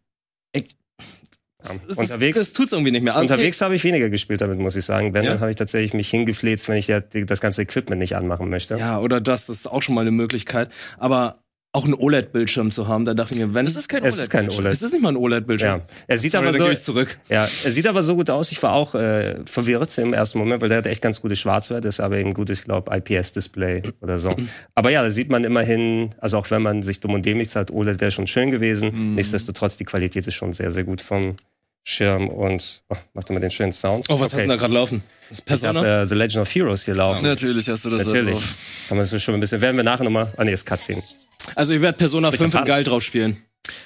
Das, 1.63 1.79
das, 1.87 1.97
Unterwegs- 1.97 2.37
das 2.39 2.53
tut's 2.53 2.71
irgendwie 2.71 2.91
nicht 2.91 3.03
mehr. 3.03 3.13
Okay. 3.13 3.21
Unterwegs 3.21 3.59
habe 3.61 3.75
ich 3.75 3.83
weniger 3.83 4.09
gespielt 4.09 4.41
damit, 4.41 4.59
muss 4.59 4.75
ich 4.75 4.85
sagen. 4.85 5.13
Wenn, 5.13 5.23
Ja? 5.23 5.31
dann 5.31 5.39
habe 5.39 5.49
ich 5.49 5.55
tatsächlich 5.55 5.93
mich 5.93 6.09
hingefleht, 6.09 6.67
wenn 6.67 6.77
ich 6.77 6.87
das 7.25 7.41
ganze 7.41 7.61
Equipment 7.61 7.99
nicht 7.99 8.15
anmachen 8.15 8.49
möchte. 8.49 8.77
Ja, 8.77 8.99
oder 8.99 9.19
das, 9.21 9.47
das 9.47 9.57
ist 9.57 9.71
auch 9.71 9.81
schon 9.81 9.95
mal 9.95 10.01
eine 10.01 10.11
Möglichkeit. 10.11 10.69
Aber 10.97 11.39
auch 11.75 11.85
einen 11.85 11.95
OLED-Bildschirm 11.95 12.69
zu 12.69 12.87
haben, 12.87 13.03
da 13.03 13.15
dachte 13.15 13.33
ich 13.33 13.39
mir, 13.39 13.55
wenn 13.55 13.65
Das 13.65 13.75
ist 13.75 13.89
kein 13.89 14.03
Es 14.05 14.15
ist 14.19 14.29
kein 14.29 14.41
OLED-Bildschirm. 14.41 14.65
OLED. 14.65 14.73
Es 14.75 14.81
ist 14.83 14.91
nicht 14.91 15.01
mal 15.01 15.09
ein 15.09 15.17
OLED-Bildschirm. 15.17 15.79
Ja. 15.79 15.85
Er 16.05 16.17
sieht 16.19 16.31
Sorry, 16.33 16.47
aber 16.49 16.55
dann 16.55 16.75
so, 16.75 16.81
zurück. 16.83 17.17
ja, 17.29 17.47
er 17.63 17.71
sieht 17.71 17.87
aber 17.87 18.03
so 18.03 18.15
gut 18.15 18.29
aus. 18.29 18.51
Ich 18.51 18.61
war 18.61 18.73
auch 18.73 18.93
äh, 18.93 19.37
verwirrt 19.47 19.97
im 19.97 20.13
ersten 20.13 20.37
Moment, 20.37 20.61
weil 20.61 20.69
der 20.69 20.77
hat 20.77 20.85
echt 20.85 21.01
ganz 21.01 21.19
gute 21.19 21.35
Schwarzwert, 21.35 21.83
ist 21.85 21.99
aber 21.99 22.17
eben 22.19 22.29
ein 22.29 22.33
gutes, 22.35 22.59
ich 22.59 22.65
glaube, 22.65 22.95
IPS-Display 22.95 23.81
oder 24.01 24.19
so. 24.19 24.35
Aber 24.75 24.91
ja, 24.91 25.01
da 25.01 25.09
sieht 25.09 25.31
man 25.31 25.43
immerhin, 25.45 26.13
also 26.19 26.37
auch 26.37 26.51
wenn 26.51 26.61
man 26.61 26.83
sich 26.83 26.99
dumm 26.99 27.15
und 27.15 27.25
dämlich 27.25 27.49
sagt, 27.49 27.71
OLED 27.71 27.99
wäre 28.01 28.11
schon 28.11 28.27
schön 28.27 28.51
gewesen. 28.51 28.91
Mhm. 28.93 29.15
Nichtsdestotrotz, 29.15 29.75
die 29.77 29.85
Qualität 29.85 30.27
ist 30.27 30.35
schon 30.35 30.53
sehr, 30.53 30.69
sehr 30.71 30.83
gut 30.83 31.01
vom 31.01 31.37
Schirm 31.85 32.29
und 32.29 32.81
oh, 32.89 32.95
macht 33.13 33.29
immer 33.29 33.39
den 33.41 33.51
schönen 33.51 33.73
Sound. 33.73 34.05
Oh, 34.09 34.13
was 34.15 34.21
hast 34.21 34.33
du 34.33 34.37
denn 34.37 34.49
da 34.49 34.55
gerade 34.55 34.73
laufen? 34.73 35.03
Das 35.29 35.31
ist 35.31 35.39
Ich 35.39 35.45
Persona? 35.45 36.03
äh, 36.03 36.07
The 36.07 36.15
Legend 36.15 36.41
of 36.43 36.55
Heroes 36.55 36.85
hier 36.85 36.95
laufen. 36.95 37.23
Natürlich 37.25 37.67
hast 37.67 37.83
du 37.85 37.89
das 37.89 38.05
Natürlich. 38.05 38.33
drauf. 38.35 38.55
Kann 38.87 38.97
man 38.97 39.07
das 39.09 39.21
schon 39.21 39.33
ein 39.33 39.39
bisschen. 39.41 39.59
Werden 39.59 39.75
wir 39.75 39.83
nachher 39.83 40.03
nochmal. 40.05 40.31
Ah, 40.37 40.45
nee, 40.45 40.53
ist 40.53 40.65
Cutscene. 40.65 41.01
Also 41.55 41.73
ich 41.73 41.81
werde 41.81 41.97
Persona 41.97 42.29
ich 42.29 42.35
5 42.37 42.41
in 42.41 42.45
erfahren? 42.53 42.67
geil 42.67 42.83
drauf 42.85 43.03
spielen. 43.03 43.37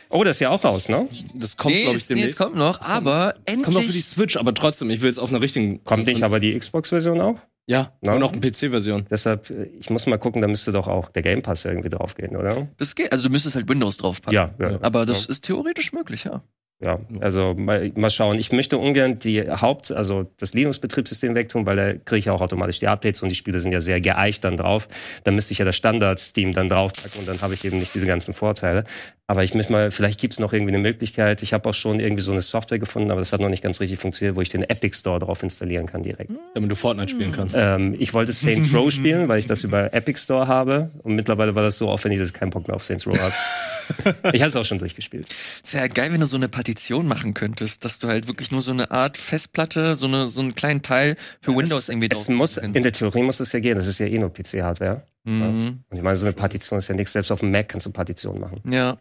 Oh, 0.09 0.23
das 0.23 0.38
ist 0.38 0.39
ja 0.41 0.49
auch 0.49 0.63
raus, 0.63 0.89
ne? 0.89 1.07
Das 1.33 1.57
kommt, 1.57 1.73
Nee, 1.75 1.83
glaube 1.83 1.97
ich, 1.97 2.03
es, 2.03 2.09
nee, 2.09 2.15
es 2.15 2.35
demnächst. 2.35 2.38
kommt 2.38 2.55
noch, 2.55 2.81
aber 2.81 3.33
kommt 3.45 3.67
auch 3.67 3.71
für 3.73 3.79
die 3.79 3.85
endlich. 3.85 4.05
Switch, 4.05 4.38
aber 4.38 4.53
trotzdem, 4.53 4.89
ich 4.89 5.01
will 5.01 5.09
es 5.09 5.19
auf 5.19 5.29
einer 5.29 5.41
richtigen. 5.41 5.83
Kommt 5.83 6.05
nicht 6.07 6.23
aber 6.23 6.39
die 6.39 6.57
Xbox-Version 6.57 7.19
auch? 7.21 7.39
Ja, 7.67 7.93
Na? 8.01 8.13
und 8.13 8.23
auch 8.23 8.31
eine 8.31 8.39
PC-Version. 8.41 9.07
Deshalb, 9.09 9.50
äh, 9.50 9.65
ich 9.79 9.89
muss 9.89 10.05
mal 10.05 10.17
gucken, 10.17 10.41
da 10.41 10.47
müsste 10.47 10.71
doch 10.71 10.88
auch 10.88 11.09
der 11.09 11.21
Game 11.21 11.41
Pass 11.41 11.65
irgendwie 11.65 11.89
draufgehen, 11.89 12.35
oder? 12.38 12.67
Das 12.77 12.95
geht. 12.95 13.11
Also 13.11 13.25
du 13.25 13.29
müsstest 13.29 13.55
halt 13.55 13.67
Windows 13.67 13.97
draufpacken. 13.97 14.33
Ja, 14.33 14.53
ja. 14.59 14.79
Aber 14.81 15.05
das 15.05 15.25
ist 15.25 15.41
theoretisch 15.45 15.91
möglich, 15.93 16.23
ja. 16.23 16.43
Ja, 16.79 17.00
also 17.21 17.56
mal, 17.56 17.91
mal 17.95 18.12
schauen. 18.12 18.38
Ich 18.38 18.51
möchte 18.51 18.77
ungern 18.77 19.18
die 19.18 19.41
Haupt-, 19.50 19.91
also 19.91 20.29
das 20.38 20.53
Linux-Betriebssystem 20.53 21.34
wegtun, 21.34 21.65
weil 21.65 21.75
da 21.75 21.93
kriege 21.93 22.19
ich 22.19 22.25
ja 22.25 22.34
auch 22.34 22.41
automatisch 22.41 22.77
die 22.77 22.88
Updates 22.88 23.24
und 23.24 23.29
die 23.29 23.36
Spiele 23.36 23.60
sind 23.62 23.72
ja 23.72 23.81
sehr 23.81 24.00
geeicht 24.00 24.43
dann 24.43 24.57
drauf. 24.57 24.88
Da 25.24 25.31
müsste 25.31 25.53
ich 25.53 25.57
ja 25.57 25.65
das 25.65 25.75
Standard-Steam 25.75 26.53
dann 26.53 26.69
draufpacken 26.69 27.22
und 27.22 27.27
dann 27.27 27.41
habe 27.41 27.55
ich 27.55 27.65
eben 27.65 27.79
nicht 27.79 27.96
diese 27.96 28.05
ganzen 28.05 28.36
Vorteile. 28.36 28.84
Aber 29.25 29.43
ich 29.43 29.55
möchte 29.55 29.72
mal, 29.72 29.89
vielleicht 29.89 30.22
gibt's 30.22 30.39
noch 30.39 30.53
irgendwie 30.53 30.72
eine 30.72 30.81
Möglichkeit. 30.81 31.41
Ich 31.41 31.51
habe 31.51 31.67
auch 31.67 31.74
schon 31.74 32.00
irgendwie 32.00 32.22
so 32.22 32.31
eine 32.31 32.41
Software 32.41 32.77
gefunden, 32.77 33.10
aber 33.10 33.22
das 33.22 33.34
hat 33.34 33.41
noch 33.41 33.50
nicht 33.50 33.63
ganz 33.63 33.79
richtig 33.79 34.00
funktioniert, 34.00 34.36
wo 34.36 34.41
ich 34.41 34.50
den 34.50 34.62
Epic 34.62 34.96
Store 34.98 35.17
drauf 35.17 35.41
installieren 35.41 35.88
kann 35.88 36.03
direkt. 36.03 36.31
Damit 36.53 36.69
du 36.69 36.75
Fortnite 36.75 37.10
spielen 37.10 37.31
kannst. 37.31 37.55
Ähm, 37.57 37.96
ich 37.98 38.13
wollte 38.13 38.31
Saints 38.34 38.72
Row 38.74 38.91
spielen, 38.91 39.27
weil 39.27 39.39
ich 39.39 39.48
das 39.48 39.63
über 39.63 39.93
Epic 39.93 40.19
Store 40.19 40.48
habe. 40.48 40.91
Und 41.01 41.15
mittlerweile 41.15 41.55
war 41.55 41.63
das 41.63 41.79
so 41.79 41.89
aufwendig, 41.89 42.19
dass 42.19 42.29
ich 42.29 42.36
keinen 42.36 42.51
Bock 42.51 42.67
mehr 42.67 42.75
auf 42.75 42.84
Saints 42.84 43.07
Row 43.07 43.19
habe. 43.19 43.34
ich 44.34 44.41
habe 44.41 44.50
es 44.50 44.56
auch 44.56 44.65
schon 44.65 44.79
durchgespielt. 44.79 45.27
Es 45.63 45.74
wäre 45.74 45.89
geil, 45.89 46.12
wenn 46.12 46.22
du 46.22 46.27
so 46.27 46.38
eine 46.38 46.50
Partition 46.50 47.08
machen 47.08 47.34
könntentest, 47.34 47.86
dass 47.86 48.00
du 48.00 48.08
halt 48.08 48.27
wirklich 48.27 48.51
nur 48.51 48.62
so 48.62 48.72
eine 48.72 48.91
Art 48.91 49.17
Festplatte, 49.17 49.96
so, 49.96 50.08
eine, 50.08 50.27
so 50.27 50.41
einen 50.41 50.56
kleinen 50.56 50.82
Teil 50.82 51.17
für 51.41 51.56
Windows 51.56 51.89
irgendwie 51.89 52.10
Es 52.12 52.17
drauf 52.17 52.29
muss, 52.29 52.56
machen 52.58 52.74
in 52.74 52.84
der 52.84 52.91
Theorie 52.91 53.24
muss 53.24 53.39
es 53.39 53.51
ja 53.51 53.60
gehen. 53.60 53.77
Das 53.77 53.88
ist 53.88 54.00
ja 54.00 54.06
eh 54.06 54.17
nur 54.17 54.34
PC-Hardware. 54.34 55.03
Mhm. 55.27 55.84
Und 55.89 55.98
ich 55.98 56.01
meine, 56.01 56.15
so 56.15 56.25
eine 56.25 56.34
Partition 56.34 56.79
ist 56.79 56.88
ja 56.88 56.96
nichts. 56.96 57.12
Selbst 57.12 57.32
auf 57.32 57.41
dem 57.41 57.51
Mac 57.51 57.67
kannst 57.67 57.86
du 57.86 57.91
Partitionen 57.91 58.39
machen. 58.39 58.62
Ja. 58.72 58.98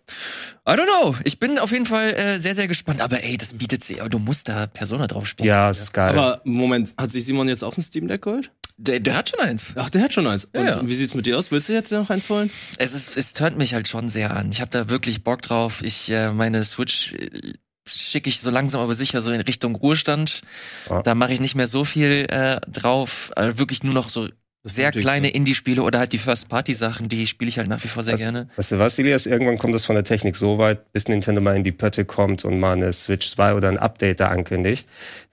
I 0.69 0.73
don't 0.73 0.87
know. 0.87 1.15
Ich 1.23 1.39
bin 1.39 1.59
auf 1.59 1.71
jeden 1.71 1.87
Fall 1.87 2.15
äh, 2.15 2.41
sehr, 2.41 2.57
sehr 2.57 2.67
gespannt. 2.67 3.01
Aber 3.01 3.23
ey, 3.23 3.37
das 3.37 3.55
bietet 3.55 3.85
sich. 3.85 3.99
Du 3.99 4.19
musst 4.19 4.49
da 4.49 4.67
Persona 4.67 5.07
drauf 5.07 5.29
spielen. 5.29 5.49
Ja, 5.49 5.71
es 5.71 5.81
ist 5.81 5.93
geil. 5.93 6.11
Aber 6.11 6.41
Moment, 6.45 6.95
hat 6.99 7.13
sich 7.13 7.25
Simon 7.25 7.49
jetzt 7.49 7.63
auch 7.63 7.77
ein 7.77 7.81
Steam 7.81 8.09
Deck 8.09 8.23
geholt? 8.23 8.51
Der, 8.79 9.01
der 9.01 9.17
hat 9.17 9.31
schon 9.31 9.41
eins. 9.41 9.73
Ach, 9.77 9.89
der 9.89 10.03
hat 10.03 10.13
schon 10.13 10.27
eins. 10.27 10.49
Ja, 10.55 10.61
Und 10.61 10.67
ja. 10.67 10.89
wie 10.89 10.95
sieht's 10.95 11.15
mit 11.15 11.25
dir 11.27 11.39
aus? 11.39 11.51
Willst 11.51 11.69
du 11.69 11.73
jetzt 11.73 11.91
noch 11.93 12.11
eins 12.11 12.29
holen? 12.29 12.51
Es 12.79 12.93
ist, 12.93 13.17
es 13.17 13.33
turnt 13.33 13.57
mich 13.57 13.73
halt 13.73 13.89
schon 13.89 14.09
sehr 14.11 14.37
an. 14.37 14.51
Ich 14.53 14.61
habe 14.61 14.71
da 14.71 14.91
wirklich 14.91 15.25
Bock 15.25 15.41
drauf. 15.43 15.83
Ich 15.83 16.11
äh, 16.11 16.33
meine 16.33 16.63
Switch 16.63 17.15
äh, 17.15 17.55
schicke 17.89 18.29
ich 18.29 18.41
so 18.41 18.51
langsam 18.51 18.83
aber 18.83 18.95
sicher 18.95 19.23
so 19.23 19.33
in 19.33 19.41
Richtung 19.41 19.75
Ruhestand. 19.77 20.43
Ja. 20.91 21.03
Da 21.03 21.15
mache 21.15 21.33
ich 21.33 21.41
nicht 21.41 21.55
mehr 21.55 21.67
so 21.69 21.85
viel 21.85 22.27
äh, 22.29 22.61
drauf. 22.71 23.33
Äh, 23.37 23.57
wirklich 23.57 23.83
nur 23.83 23.95
noch 23.95 24.11
so 24.11 24.29
sehr 24.69 24.89
Nötigste. 24.89 25.01
kleine 25.09 25.31
Indie-Spiele 25.31 25.81
oder 25.83 26.01
halt 26.01 26.13
die 26.13 26.19
First-Party-Sachen, 26.19 27.09
die 27.09 27.29
spiele 27.29 27.49
ich 27.49 27.57
halt 27.57 27.69
nach 27.69 27.85
wie 27.85 27.89
vor 27.89 28.03
sehr 28.03 28.15
Was- 28.15 28.21
gerne. 28.21 28.49
Weißt 28.57 28.73
du 28.73 28.79
was, 28.81 28.99
Elias? 28.99 29.25
Irgendwann 29.25 29.59
kommt 29.59 29.77
das 29.77 29.85
von 29.85 29.95
der 29.95 30.03
Technik 30.05 30.35
so 30.35 30.59
weit, 30.59 30.93
bis 30.93 31.07
Nintendo 31.07 31.41
mal 31.41 31.55
in 31.57 31.63
die 31.63 31.71
Pötte 31.71 32.05
kommt 32.05 32.45
und 32.45 32.59
mal 32.59 32.73
eine 32.73 32.93
Switch 32.93 33.31
2 33.31 33.55
oder 33.55 33.69
ein 33.69 33.79
Update 33.79 34.19
da 34.19 34.29
ankündigt. 34.29 34.89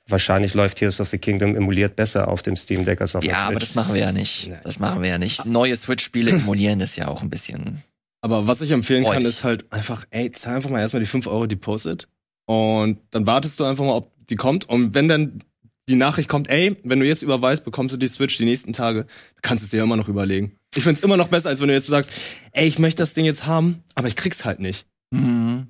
Wahrscheinlich 0.08 0.54
läuft 0.54 0.80
Tears 0.80 1.00
of 1.00 1.08
the 1.08 1.18
Kingdom 1.18 1.56
emuliert 1.56 1.96
besser 1.96 2.28
auf 2.28 2.42
dem 2.42 2.56
Steam 2.58 2.84
Deck 2.84 3.00
als 3.00 3.16
auf 3.16 3.24
Ja, 3.24 3.32
der 3.32 3.40
aber 3.44 3.52
Switch. 3.54 3.68
das 3.68 3.76
machen 3.76 3.94
wir 3.94 4.02
ja 4.02 4.12
nicht. 4.12 4.48
Nee. 4.50 4.56
Das 4.64 4.80
machen 4.80 5.02
wir 5.02 5.10
ja 5.10 5.18
nicht. 5.18 5.46
Neue 5.46 5.76
Switch-Spiele 5.78 6.32
emulieren 6.32 6.82
ist 6.82 6.96
ja 6.98 7.08
auch 7.08 7.22
ein 7.22 7.30
bisschen. 7.30 7.82
Aber 8.22 8.48
was 8.48 8.62
ich 8.62 8.72
empfehlen 8.72 9.04
kann, 9.04 9.14
Freudig. 9.14 9.28
ist 9.30 9.44
halt 9.44 9.72
einfach, 9.72 10.06
ey, 10.10 10.30
zahl 10.32 10.56
einfach 10.58 10.70
mal 10.70 10.80
erstmal 10.80 11.00
die 11.02 11.08
5 11.08 11.28
Euro 11.28 11.46
Deposit. 11.48 12.08
Und 12.46 13.00
dann 13.12 13.26
wartest 13.26 13.60
du 13.60 13.64
einfach 13.64 13.86
mal, 13.86 13.94
ob 13.96 14.12
die 14.28 14.36
kommt. 14.36 14.68
Und 14.68 14.94
wenn 14.94 15.08
dann 15.08 15.44
die 15.90 15.96
Nachricht 15.96 16.30
kommt, 16.30 16.50
ey, 16.50 16.76
wenn 16.84 17.00
du 17.00 17.06
jetzt 17.06 17.22
überweist, 17.22 17.66
bekommst 17.66 17.94
du 17.94 17.98
die 18.00 18.08
Switch 18.08 18.38
die 18.38 18.46
nächsten 18.46 18.72
Tage, 18.74 19.06
kannst 19.42 19.64
du 19.64 19.66
es 19.66 19.72
dir 19.72 19.78
ja 19.78 19.84
immer 19.84 19.98
noch 19.98 20.08
überlegen. 20.08 20.58
Ich 20.76 20.84
find's 20.84 21.02
immer 21.02 21.18
noch 21.18 21.28
besser, 21.28 21.50
als 21.50 21.60
wenn 21.62 21.68
du 21.68 21.74
jetzt 21.74 21.88
sagst, 21.88 22.12
ey, 22.54 22.66
ich 22.68 22.80
möchte 22.80 23.02
das 23.04 23.14
Ding 23.14 23.26
jetzt 23.26 23.46
haben, 23.46 23.84
aber 23.96 24.08
ich 24.08 24.16
krieg's 24.16 24.46
halt 24.46 24.60
nicht. 24.60 24.86
Mhm. 25.12 25.68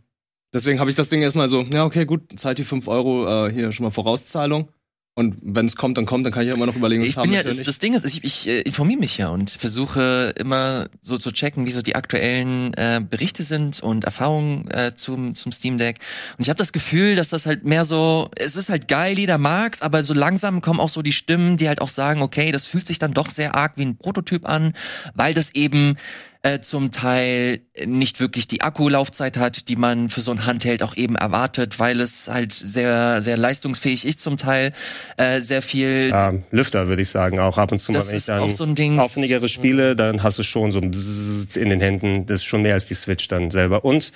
Deswegen 0.54 0.80
habe 0.80 0.90
ich 0.90 0.96
das 0.96 1.10
Ding 1.10 1.22
erstmal 1.22 1.48
so, 1.48 1.62
ja, 1.62 1.84
okay, 1.86 2.06
gut, 2.06 2.40
zahlt 2.40 2.60
die 2.60 2.64
5 2.64 2.88
Euro 2.88 3.48
äh, 3.48 3.52
hier 3.52 3.72
schon 3.72 3.86
mal 3.86 3.92
Vorauszahlung. 3.92 4.70
Und 5.16 5.38
wenn 5.44 5.68
es 5.68 5.76
kommt, 5.76 6.00
dann 6.00 6.08
kommt, 6.08 6.26
dann 6.26 6.34
kann 6.34 6.42
ich 6.42 6.50
ja 6.50 6.56
immer 6.56 6.66
noch 6.66 6.76
überlegen, 6.76 7.04
was 7.04 7.10
Ich 7.10 7.18
haben 7.18 7.30
bin 7.30 7.34
ja, 7.34 7.46
wir 7.46 7.52
das, 7.52 7.62
das 7.62 7.78
Ding 7.78 7.94
ist, 7.94 8.04
ich, 8.04 8.24
ich 8.24 8.48
äh, 8.48 8.62
informiere 8.62 9.00
mich 9.00 9.20
ja 9.20 9.30
und 9.30 9.52
versuche 9.52 10.34
immer 10.38 10.88
so 11.04 11.20
zu 11.20 11.32
checken, 11.32 11.68
wie 11.68 11.72
so 11.72 11.84
die 11.84 11.96
aktuellen 11.96 12.74
äh, 12.74 13.00
Berichte 13.08 13.44
sind 13.44 13.80
und 13.80 14.06
Erfahrungen 14.06 14.68
äh, 14.72 14.96
zum, 14.96 15.36
zum 15.36 15.52
Steam 15.52 15.78
Deck. 15.78 16.00
Und 16.38 16.46
ich 16.46 16.50
habe 16.50 16.58
das 16.58 16.74
Gefühl, 16.74 17.16
dass 17.16 17.30
das 17.30 17.46
halt 17.46 17.64
mehr 17.64 17.86
so, 17.86 18.32
es 18.36 18.56
ist 18.56 18.70
halt 18.70 18.88
geil, 18.88 19.20
jeder 19.20 19.38
mag's, 19.38 19.84
aber 19.84 20.02
so 20.02 20.16
langsam 20.16 20.62
kommen 20.62 20.80
auch 20.80 20.90
so 20.90 21.04
die 21.04 21.12
Stimmen, 21.12 21.58
die 21.58 21.68
halt 21.68 21.80
auch 21.80 21.90
sagen, 21.90 22.24
okay, 22.24 22.52
das 22.52 22.66
fühlt 22.66 22.88
sich 22.88 22.98
dann 22.98 23.14
doch 23.14 23.30
sehr 23.30 23.54
arg 23.54 23.74
wie 23.76 23.86
ein 23.86 23.98
Prototyp 23.98 24.50
an, 24.50 24.74
weil 25.14 25.36
das 25.36 25.54
eben 25.54 25.96
äh, 26.44 26.60
zum 26.60 26.92
Teil 26.92 27.62
nicht 27.86 28.20
wirklich 28.20 28.48
die 28.50 28.62
Akkulaufzeit 28.62 29.38
hat, 29.38 29.70
die 29.70 29.78
man 29.78 30.10
für 30.10 30.20
so 30.20 30.32
ein 30.32 30.46
Handheld 30.46 30.84
auch 30.84 30.96
eben 30.96 31.16
erwartet, 31.16 31.80
weil 31.80 32.02
es 32.02 32.28
halt 32.28 32.52
sehr, 32.52 33.22
sehr 33.22 33.38
leistungsfähig 33.38 34.06
ist 34.06 34.20
zum 34.20 34.36
Teil, 34.36 34.74
äh, 35.18 35.40
sehr 35.40 35.62
viel 35.62 36.12
Ähm, 36.14 36.44
Lüfter 36.52 36.90
würde 36.90 37.02
ich 37.02 37.10
sagen, 37.10 37.40
auch 37.40 37.58
ab 37.58 37.72
und 37.72 37.80
zu 37.80 37.94
mal, 37.94 38.00
das 38.00 38.10
wenn 38.10 38.18
ich 38.18 38.26
dann 38.26 38.40
auch 38.42 38.52
so 38.52 38.66
ein 38.66 38.76
Ding. 38.76 39.00
aufwendigere 39.00 39.48
Spiele, 39.48 39.96
dann 39.96 40.22
hast 40.22 40.38
du 40.38 40.44
schon 40.44 40.74
so 40.74 40.80
ein 40.80 40.92
Bzzzt 40.92 41.56
in 41.56 41.70
den 41.70 41.80
Händen. 41.80 42.26
Das 42.26 42.40
ist 42.40 42.46
schon 42.46 42.62
mehr 42.62 42.74
als 42.74 42.88
die 42.88 42.96
Switch 42.96 43.30
dann 43.30 43.50
selber. 43.50 43.86
Und 43.86 44.12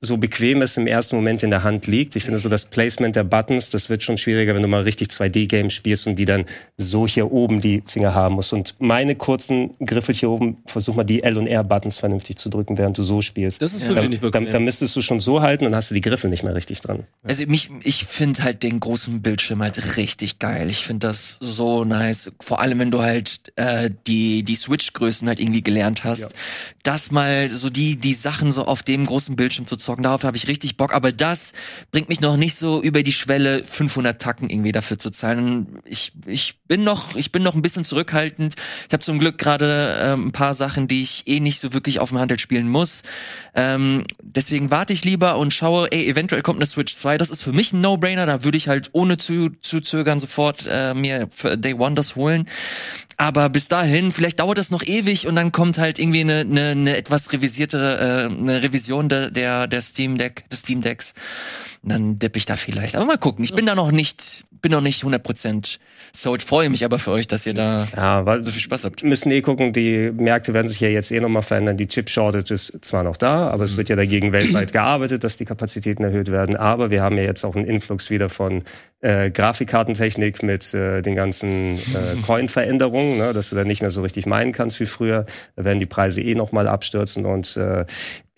so 0.00 0.16
bequem 0.16 0.62
es 0.62 0.76
im 0.76 0.86
ersten 0.86 1.16
Moment 1.16 1.42
in 1.42 1.50
der 1.50 1.64
Hand 1.64 1.88
liegt, 1.88 2.14
ich 2.14 2.22
finde 2.24 2.38
so 2.38 2.48
das 2.48 2.66
Placement 2.66 3.16
der 3.16 3.24
Buttons, 3.24 3.68
das 3.70 3.88
wird 3.88 4.04
schon 4.04 4.16
schwieriger, 4.16 4.54
wenn 4.54 4.62
du 4.62 4.68
mal 4.68 4.82
richtig 4.82 5.08
2D-Games 5.08 5.72
spielst 5.72 6.06
und 6.06 6.16
die 6.16 6.24
dann 6.24 6.44
so 6.76 7.06
hier 7.08 7.32
oben 7.32 7.60
die 7.60 7.82
Finger 7.86 8.14
haben 8.14 8.36
musst. 8.36 8.52
Und 8.52 8.76
meine 8.78 9.16
kurzen 9.16 9.74
Griffel 9.84 10.14
hier 10.14 10.30
oben, 10.30 10.58
versuch 10.66 10.94
mal 10.94 11.02
die 11.02 11.24
L- 11.24 11.36
und 11.36 11.48
R-Buttons 11.48 11.98
vernünftig 11.98 12.36
zu 12.36 12.48
drücken, 12.48 12.78
während 12.78 12.96
du 12.96 13.02
so 13.02 13.22
spielst. 13.22 13.60
Das 13.60 13.72
ist 13.72 13.82
Ja. 13.82 13.88
wirklich 13.96 14.20
dann, 14.20 14.30
bequem. 14.30 14.52
dann 14.52 14.64
müsstest 14.64 14.94
du 14.94 15.02
schon 15.02 15.20
so 15.20 15.40
halten, 15.42 15.64
dann 15.64 15.74
hast 15.74 15.90
du 15.90 15.94
die 15.94 16.00
Griffel 16.00 16.30
nicht 16.30 16.44
mehr 16.44 16.54
richtig 16.54 16.80
dran. 16.80 17.02
Also 17.24 17.44
mich, 17.46 17.68
ich 17.82 18.04
finde 18.04 18.44
halt 18.44 18.62
den 18.62 18.78
großen 18.78 19.20
Bildschirm 19.20 19.62
halt 19.62 19.96
richtig 19.96 20.38
geil. 20.38 20.70
Ich 20.70 20.84
finde 20.84 21.08
das 21.08 21.38
so 21.40 21.84
nice. 21.84 22.30
Vor 22.40 22.60
allem, 22.60 22.78
wenn 22.78 22.92
du 22.92 23.02
halt 23.02 23.52
äh, 23.56 23.90
die 24.06 24.44
die 24.44 24.54
Switch-Größen 24.54 25.26
halt 25.26 25.40
irgendwie 25.40 25.62
gelernt 25.62 26.04
hast, 26.04 26.20
Ja. 26.20 26.28
Das 26.88 27.10
mal 27.10 27.50
so 27.50 27.68
die 27.68 28.00
die 28.00 28.14
Sachen 28.14 28.50
so 28.50 28.64
auf 28.64 28.82
dem 28.82 29.04
großen 29.04 29.36
Bildschirm 29.36 29.66
zu 29.66 29.76
zocken. 29.76 30.04
Darauf 30.04 30.24
habe 30.24 30.38
ich 30.38 30.48
richtig 30.48 30.78
Bock. 30.78 30.94
Aber 30.94 31.12
das 31.12 31.52
bringt 31.92 32.08
mich 32.08 32.22
noch 32.22 32.38
nicht 32.38 32.56
so 32.56 32.80
über 32.80 33.02
die 33.02 33.12
Schwelle 33.12 33.62
500 33.66 34.20
Tacken 34.20 34.48
irgendwie 34.48 34.72
dafür 34.72 34.98
zu 34.98 35.10
zahlen. 35.10 35.80
Ich 35.84 36.12
ich 36.24 36.57
bin 36.68 36.84
noch 36.84 37.16
ich 37.16 37.32
bin 37.32 37.42
noch 37.42 37.54
ein 37.54 37.62
bisschen 37.62 37.84
zurückhaltend. 37.84 38.54
Ich 38.86 38.92
habe 38.92 39.02
zum 39.02 39.18
Glück 39.18 39.38
gerade 39.38 39.98
ähm, 40.00 40.28
ein 40.28 40.32
paar 40.32 40.54
Sachen, 40.54 40.86
die 40.86 41.02
ich 41.02 41.24
eh 41.26 41.40
nicht 41.40 41.60
so 41.60 41.72
wirklich 41.72 41.98
auf 41.98 42.10
dem 42.10 42.18
Handel 42.18 42.38
spielen 42.38 42.68
muss. 42.68 43.02
Ähm, 43.54 44.04
deswegen 44.22 44.70
warte 44.70 44.92
ich 44.92 45.04
lieber 45.04 45.38
und 45.38 45.52
schaue, 45.52 45.90
ey, 45.90 46.06
eventuell 46.06 46.42
kommt 46.42 46.58
eine 46.58 46.66
Switch 46.66 46.94
2. 46.94 47.18
Das 47.18 47.30
ist 47.30 47.42
für 47.42 47.52
mich 47.52 47.72
ein 47.72 47.80
No-Brainer. 47.80 48.26
Da 48.26 48.44
würde 48.44 48.56
ich 48.56 48.68
halt 48.68 48.90
ohne 48.92 49.16
zu, 49.16 49.50
zu 49.60 49.80
zögern 49.80 50.18
sofort 50.18 50.68
äh, 50.70 50.94
mir 50.94 51.28
für 51.32 51.56
Day 51.56 51.74
One 51.74 51.94
das 51.94 52.14
holen. 52.14 52.48
Aber 53.16 53.48
bis 53.48 53.66
dahin, 53.66 54.12
vielleicht 54.12 54.38
dauert 54.38 54.58
das 54.58 54.70
noch 54.70 54.84
ewig 54.84 55.26
und 55.26 55.34
dann 55.34 55.50
kommt 55.50 55.76
halt 55.76 55.98
irgendwie 55.98 56.20
eine, 56.20 56.40
eine, 56.40 56.68
eine 56.68 56.96
etwas 56.96 57.32
revisierte, 57.32 58.30
äh, 58.30 58.32
eine 58.32 58.62
Revision 58.62 59.08
der, 59.08 59.32
der, 59.32 59.66
der 59.66 59.82
Steam 59.82 60.16
Deck, 60.18 60.48
des 60.50 60.60
Steam 60.60 60.82
Decks. 60.82 61.14
Und 61.82 61.90
dann 61.90 62.18
dippe 62.20 62.38
ich 62.38 62.46
da 62.46 62.56
vielleicht. 62.56 62.94
Aber 62.94 63.06
mal 63.06 63.18
gucken. 63.18 63.44
Ich 63.44 63.54
bin 63.54 63.66
da 63.66 63.74
noch 63.74 63.90
nicht, 63.90 64.44
bin 64.62 64.70
noch 64.70 64.80
nicht 64.80 65.02
100% 65.02 65.78
sold. 66.12 66.42
Freue 66.42 66.70
mich 66.70 66.84
aber 66.84 66.98
für 66.98 67.10
euch, 67.12 67.26
dass 67.26 67.46
ihr 67.46 67.54
da 67.54 67.88
Ja, 67.96 68.26
weil 68.26 68.44
so 68.44 68.50
viel 68.50 68.60
Spaß 68.60 68.84
habt. 68.84 69.02
Wir 69.02 69.08
müssen 69.08 69.30
eh 69.30 69.40
gucken, 69.40 69.72
die 69.72 70.10
Märkte 70.12 70.54
werden 70.54 70.68
sich 70.68 70.80
ja 70.80 70.88
jetzt 70.88 71.10
eh 71.10 71.20
nochmal 71.20 71.42
verändern. 71.42 71.76
Die 71.76 71.86
Chip-Shortage 71.86 72.54
ist 72.54 72.84
zwar 72.84 73.02
noch 73.02 73.16
da, 73.16 73.48
aber 73.48 73.64
es 73.64 73.76
wird 73.76 73.88
ja 73.88 73.96
dagegen 73.96 74.32
weltweit 74.32 74.72
gearbeitet, 74.72 75.24
dass 75.24 75.36
die 75.36 75.44
Kapazitäten 75.44 76.04
erhöht 76.04 76.30
werden. 76.30 76.56
Aber 76.56 76.90
wir 76.90 77.02
haben 77.02 77.16
ja 77.16 77.24
jetzt 77.24 77.44
auch 77.44 77.56
einen 77.56 77.66
Influx 77.66 78.10
wieder 78.10 78.28
von 78.28 78.64
äh, 79.00 79.30
Grafikkartentechnik 79.30 80.42
mit 80.42 80.74
äh, 80.74 81.02
den 81.02 81.14
ganzen 81.14 81.76
äh, 81.76 82.20
Coin-Veränderungen, 82.26 83.18
ne, 83.18 83.32
dass 83.32 83.50
du 83.50 83.56
dann 83.56 83.66
nicht 83.66 83.80
mehr 83.80 83.90
so 83.90 84.02
richtig 84.02 84.26
meinen 84.26 84.52
kannst 84.52 84.80
wie 84.80 84.86
früher. 84.86 85.26
Da 85.56 85.64
werden 85.64 85.78
die 85.78 85.86
Preise 85.86 86.20
eh 86.20 86.34
nochmal 86.34 86.66
abstürzen 86.66 87.26
und 87.26 87.56
äh, 87.56 87.84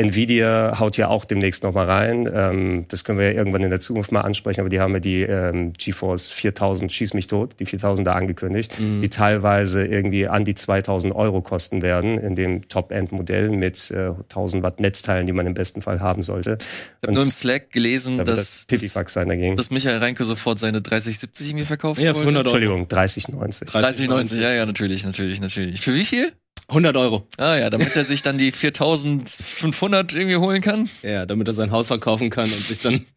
Nvidia 0.01 0.79
haut 0.81 0.97
ja 0.97 1.09
auch 1.09 1.27
demnächst 1.27 1.63
nochmal 1.63 1.87
rein. 1.87 2.29
Ähm, 2.33 2.87
das 2.89 3.05
können 3.05 3.19
wir 3.19 3.27
ja 3.27 3.33
irgendwann 3.33 3.63
in 3.63 3.71
der 3.71 3.81
Zukunft 3.81 4.13
mal 4.13 4.23
ansprechen, 4.23 4.61
aber 4.61 4.71
die 4.71 4.81
haben 4.81 4.95
ja 4.95 5.01
die 5.01 5.23
ähm, 5.23 5.75
GeForce 5.75 6.31
4000, 6.31 6.91
schieß 6.91 7.13
mich 7.13 7.27
tot, 7.27 7.57
die 7.61 7.67
4000 7.67 8.07
da 8.07 8.13
angekündigt, 8.13 8.79
die 8.79 9.09
teilweise 9.11 9.85
irgendwie 9.85 10.27
an 10.27 10.47
die 10.47 10.55
2000 10.55 11.15
Euro 11.15 11.43
kosten 11.43 11.83
werden 11.83 12.19
in 12.19 12.35
dem 12.35 12.69
Top-End-Modell 12.69 13.51
mit 13.51 13.91
äh, 13.91 14.13
1000 14.31 14.63
Watt 14.63 14.81
Netzteilen, 14.81 15.27
die 15.27 15.35
man 15.35 15.47
im 15.47 15.55
besten 15.55 15.83
Fall 15.83 16.01
haben 16.01 16.23
sollte. 16.23 16.57
Ich 16.61 17.07
habe 17.07 17.13
nur 17.13 17.25
im 17.25 17.31
Slack 17.31 17.71
gelesen, 17.71 18.19
da 18.19 18.25
dass, 18.25 18.67
das 18.67 18.93
sein 19.13 19.29
dagegen. 19.29 19.57
dass 19.57 19.71
Michael 19.71 19.99
Reinke 19.99 20.25
sofort 20.25 20.59
seine 20.59 20.81
3070 20.81 21.49
irgendwie 21.49 21.67
verkaufen 21.67 22.01
Ja, 22.01 22.13
für 22.13 22.21
wollte. 22.21 22.39
100 22.39 22.47
Euro. 22.47 22.57
Entschuldigung, 22.57 22.89
3090. 22.89 23.69
3090, 23.69 24.41
ja, 24.41 24.53
ja, 24.53 24.65
natürlich, 24.65 25.05
natürlich, 25.05 25.41
natürlich. 25.41 25.81
Für 25.83 25.95
wie 25.95 26.05
viel? 26.05 26.33
100 26.71 26.97
Euro. 26.97 27.27
Ah 27.37 27.57
ja, 27.57 27.69
damit 27.71 27.95
er 27.97 28.05
sich 28.05 28.23
dann 28.23 28.39
die 28.39 28.51
4500 28.53 30.15
irgendwie 30.15 30.37
holen 30.37 30.63
kann. 30.63 30.89
Ja, 31.03 31.27
damit 31.27 31.47
er 31.49 31.55
sein 31.55 31.71
Haus 31.71 31.89
verkaufen 31.89 32.31
kann 32.31 32.45
und 32.45 32.53
sich 32.61 32.81
dann. 32.81 33.05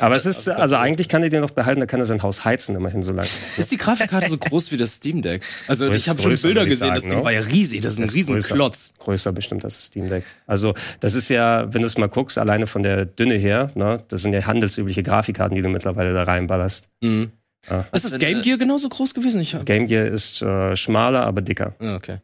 Aber 0.00 0.16
es 0.16 0.26
ist, 0.26 0.48
also 0.48 0.76
eigentlich 0.76 1.08
kann 1.08 1.22
er 1.22 1.30
den 1.30 1.40
noch 1.40 1.52
behalten, 1.52 1.80
da 1.80 1.86
kann 1.86 1.98
er 1.98 2.04
sein 2.04 2.22
Haus 2.22 2.44
heizen 2.44 2.76
immerhin 2.76 3.02
so 3.02 3.10
lange. 3.12 3.28
Ist 3.56 3.70
die 3.70 3.78
Grafikkarte 3.78 4.28
so 4.28 4.36
groß 4.36 4.70
wie 4.70 4.76
das 4.76 4.96
Steam 4.96 5.22
Deck? 5.22 5.42
Also 5.66 5.86
Größ- 5.86 5.94
ich 5.94 6.08
habe 6.10 6.20
schon 6.20 6.32
größer, 6.32 6.48
Bilder 6.48 6.66
gesehen, 6.66 6.88
das 6.92 7.02
sagen, 7.04 7.10
Ding 7.10 7.18
ne? 7.20 7.24
war 7.24 7.32
ja 7.32 7.40
riesig, 7.40 7.80
das 7.80 7.94
ist 7.94 7.98
ein 7.98 8.02
Das 8.02 8.10
ist 8.10 8.16
riesen 8.16 8.34
größer. 8.34 8.54
Klotz. 8.54 8.92
Größer 8.98 9.32
bestimmt 9.32 9.64
als 9.64 9.76
das 9.76 9.86
Steam 9.86 10.10
Deck. 10.10 10.24
Also 10.46 10.74
das 11.00 11.14
ist 11.14 11.30
ja, 11.30 11.72
wenn 11.72 11.80
du 11.80 11.86
es 11.86 11.96
mal 11.96 12.08
guckst, 12.08 12.36
alleine 12.36 12.66
von 12.66 12.82
der 12.82 13.06
Dünne 13.06 13.34
her, 13.36 13.70
ne, 13.74 14.02
das 14.08 14.20
sind 14.22 14.34
ja 14.34 14.44
handelsübliche 14.46 15.02
Grafikkarten, 15.02 15.56
die 15.56 15.62
du 15.62 15.68
mittlerweile 15.70 16.12
da 16.12 16.24
reinballerst. 16.24 16.90
Mhm. 17.00 17.30
Ja. 17.70 17.86
Ist 17.92 18.04
das 18.04 18.18
Game 18.18 18.42
Gear 18.42 18.58
genauso 18.58 18.88
groß 18.90 19.14
gewesen? 19.14 19.40
Ich 19.40 19.54
hab... 19.54 19.64
Game 19.64 19.86
Gear 19.86 20.06
ist 20.06 20.42
äh, 20.42 20.76
schmaler, 20.76 21.24
aber 21.24 21.40
dicker. 21.40 21.74
Ah, 21.80 21.94
okay. 21.94 22.18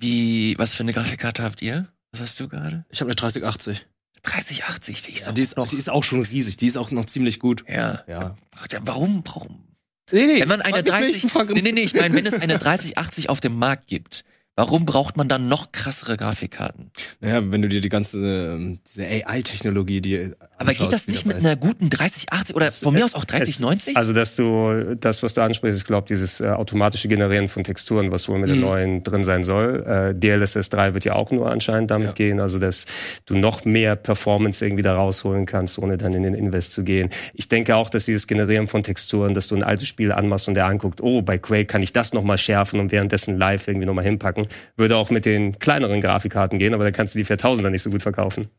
Wie, 0.00 0.56
was 0.58 0.72
für 0.72 0.82
eine 0.82 0.92
Grafikkarte 0.92 1.42
habt 1.42 1.62
ihr? 1.62 1.86
Was 2.12 2.20
hast 2.20 2.40
du 2.40 2.48
gerade? 2.48 2.84
Ich 2.90 3.00
habe 3.00 3.10
eine 3.10 3.16
3080. 3.16 3.86
3080, 4.22 5.02
die 5.02 5.12
ist 5.12 5.26
Ja, 5.26 5.32
die, 5.32 5.42
ist, 5.42 5.56
die 5.70 5.76
ist 5.76 5.88
auch 5.88 6.04
schon 6.04 6.20
riesig, 6.22 6.56
die 6.56 6.66
ist 6.66 6.76
auch 6.76 6.90
noch 6.90 7.06
ziemlich 7.06 7.38
gut. 7.38 7.64
Ja. 7.68 8.02
Ja. 8.06 8.36
Warum, 8.82 9.22
warum? 9.26 9.64
Nee, 10.12 10.26
nee. 10.26 10.40
Wenn 10.40 10.48
man 10.48 10.60
eine 10.60 10.78
frag 10.84 11.00
mich 11.00 11.08
30, 11.12 11.22
nicht, 11.24 11.32
frag- 11.32 11.50
nee, 11.50 11.62
nee, 11.62 11.72
nee, 11.72 11.82
ich 11.82 11.94
meine, 11.94 12.14
wenn 12.14 12.26
es 12.26 12.34
eine 12.34 12.58
3080 12.58 13.28
auf 13.30 13.40
dem 13.40 13.56
Markt 13.58 13.86
gibt, 13.86 14.24
warum 14.56 14.84
braucht 14.84 15.16
man 15.16 15.28
dann 15.28 15.48
noch 15.48 15.72
krassere 15.72 16.16
Grafikkarten? 16.16 16.90
Naja, 17.20 17.50
wenn 17.50 17.62
du 17.62 17.68
dir 17.68 17.80
die 17.80 17.88
ganze, 17.88 18.18
ähm, 18.54 18.80
diese 18.88 19.04
AI-Technologie, 19.06 20.00
die. 20.00 20.32
Aber 20.60 20.74
geht 20.74 20.92
das 20.92 21.08
nicht 21.08 21.24
mit 21.26 21.38
einer 21.38 21.56
guten 21.56 21.88
3080 21.90 22.54
oder 22.54 22.70
von 22.70 22.92
mir 22.94 23.04
aus 23.04 23.14
auch 23.14 23.24
3090? 23.24 23.96
Also, 23.96 24.12
dass 24.12 24.36
du, 24.36 24.94
das, 25.00 25.22
was 25.22 25.34
du 25.34 25.40
ansprichst, 25.40 25.80
ich 25.80 25.86
glaube, 25.86 26.06
dieses 26.06 26.40
äh, 26.40 26.48
automatische 26.48 27.08
Generieren 27.08 27.48
von 27.48 27.64
Texturen, 27.64 28.10
was 28.12 28.28
wohl 28.28 28.38
mit 28.38 28.50
Mhm. 28.50 28.52
der 28.54 28.60
neuen 28.62 29.02
drin 29.02 29.24
sein 29.24 29.42
soll. 29.42 29.84
Äh, 29.86 30.14
DLSS 30.14 30.68
3 30.68 30.94
wird 30.94 31.04
ja 31.06 31.14
auch 31.14 31.30
nur 31.30 31.50
anscheinend 31.50 31.90
damit 31.90 32.08
Ja. 32.08 32.12
gehen, 32.14 32.40
also 32.40 32.58
dass 32.58 32.84
du 33.26 33.36
noch 33.36 33.64
mehr 33.64 33.96
Performance 33.96 34.64
irgendwie 34.64 34.82
da 34.82 34.94
rausholen 34.94 35.46
kannst, 35.46 35.78
ohne 35.78 35.96
dann 35.96 36.12
in 36.12 36.22
den 36.24 36.34
Invest 36.34 36.72
zu 36.72 36.84
gehen. 36.84 37.10
Ich 37.32 37.48
denke 37.48 37.74
auch, 37.76 37.88
dass 37.88 38.04
dieses 38.04 38.26
Generieren 38.26 38.68
von 38.68 38.82
Texturen, 38.82 39.32
dass 39.34 39.48
du 39.48 39.56
ein 39.56 39.62
altes 39.62 39.88
Spiel 39.88 40.12
anmachst 40.12 40.46
und 40.46 40.54
der 40.54 40.66
anguckt, 40.66 41.00
oh, 41.00 41.22
bei 41.22 41.38
Quake 41.38 41.64
kann 41.66 41.82
ich 41.82 41.92
das 41.94 42.12
nochmal 42.12 42.36
schärfen 42.38 42.80
und 42.80 42.92
währenddessen 42.92 43.38
live 43.38 43.66
irgendwie 43.66 43.86
nochmal 43.86 44.04
hinpacken, 44.04 44.46
würde 44.76 44.96
auch 44.96 45.08
mit 45.10 45.24
den 45.24 45.58
kleineren 45.58 46.00
Grafikkarten 46.02 46.58
gehen, 46.58 46.74
aber 46.74 46.84
da 46.84 46.90
kannst 46.90 47.14
du 47.14 47.18
die 47.18 47.24
4000er 47.24 47.70
nicht 47.70 47.82
so 47.82 47.88
gut 47.90 48.02
verkaufen. 48.02 48.46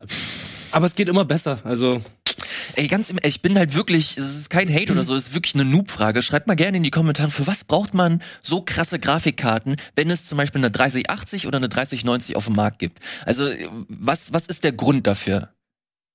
Aber 0.72 0.86
es 0.86 0.94
geht 0.94 1.08
immer 1.08 1.24
besser. 1.24 1.60
Also, 1.64 2.02
Ey, 2.74 2.86
ganz 2.86 3.10
im, 3.10 3.18
ich 3.22 3.42
bin 3.42 3.58
halt 3.58 3.74
wirklich, 3.74 4.16
es 4.16 4.34
ist 4.34 4.50
kein 4.50 4.72
Hate 4.72 4.92
oder 4.92 5.04
so, 5.04 5.14
es 5.14 5.28
ist 5.28 5.34
wirklich 5.34 5.54
eine 5.54 5.64
Noob-Frage. 5.64 6.22
Schreibt 6.22 6.46
mal 6.46 6.54
gerne 6.54 6.78
in 6.78 6.82
die 6.82 6.90
Kommentare, 6.90 7.30
für 7.30 7.46
was 7.46 7.64
braucht 7.64 7.94
man 7.94 8.22
so 8.40 8.62
krasse 8.62 8.98
Grafikkarten, 8.98 9.76
wenn 9.94 10.10
es 10.10 10.26
zum 10.26 10.38
Beispiel 10.38 10.60
eine 10.60 10.70
3080 10.70 11.46
oder 11.46 11.58
eine 11.58 11.68
3090 11.68 12.36
auf 12.36 12.46
dem 12.46 12.56
Markt 12.56 12.78
gibt? 12.78 13.00
Also, 13.26 13.46
was, 13.88 14.32
was 14.32 14.46
ist 14.46 14.64
der 14.64 14.72
Grund 14.72 15.06
dafür? 15.06 15.50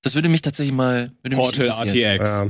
Das 0.02 0.14
würde 0.14 0.28
mich 0.28 0.42
tatsächlich 0.42 0.74
mal, 0.74 1.10
würde 1.22 1.34
Portal. 1.36 1.66
RTX. 1.70 1.94
Ja. 2.20 2.46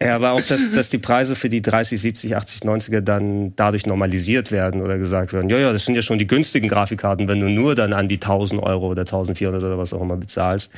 ja, 0.02 0.14
aber 0.16 0.32
auch, 0.32 0.40
dass, 0.40 0.60
dass 0.74 0.88
die 0.88 0.96
Preise 0.96 1.36
für 1.36 1.50
die 1.50 1.60
30, 1.60 2.00
70, 2.00 2.36
80, 2.36 2.62
90er 2.62 3.00
dann 3.02 3.54
dadurch 3.54 3.84
normalisiert 3.84 4.50
werden 4.50 4.80
oder 4.80 4.96
gesagt 4.96 5.34
werden, 5.34 5.50
ja, 5.50 5.58
ja, 5.58 5.70
das 5.72 5.84
sind 5.84 5.94
ja 5.94 6.00
schon 6.00 6.18
die 6.18 6.26
günstigen 6.26 6.68
Grafikkarten, 6.68 7.28
wenn 7.28 7.40
du 7.40 7.50
nur 7.50 7.74
dann 7.74 7.92
an 7.92 8.08
die 8.08 8.14
1000 8.16 8.62
Euro 8.62 8.88
oder 8.88 9.02
1400 9.02 9.62
oder 9.62 9.76
was 9.76 9.92
auch 9.92 10.00
immer 10.00 10.16
bezahlst. 10.16 10.72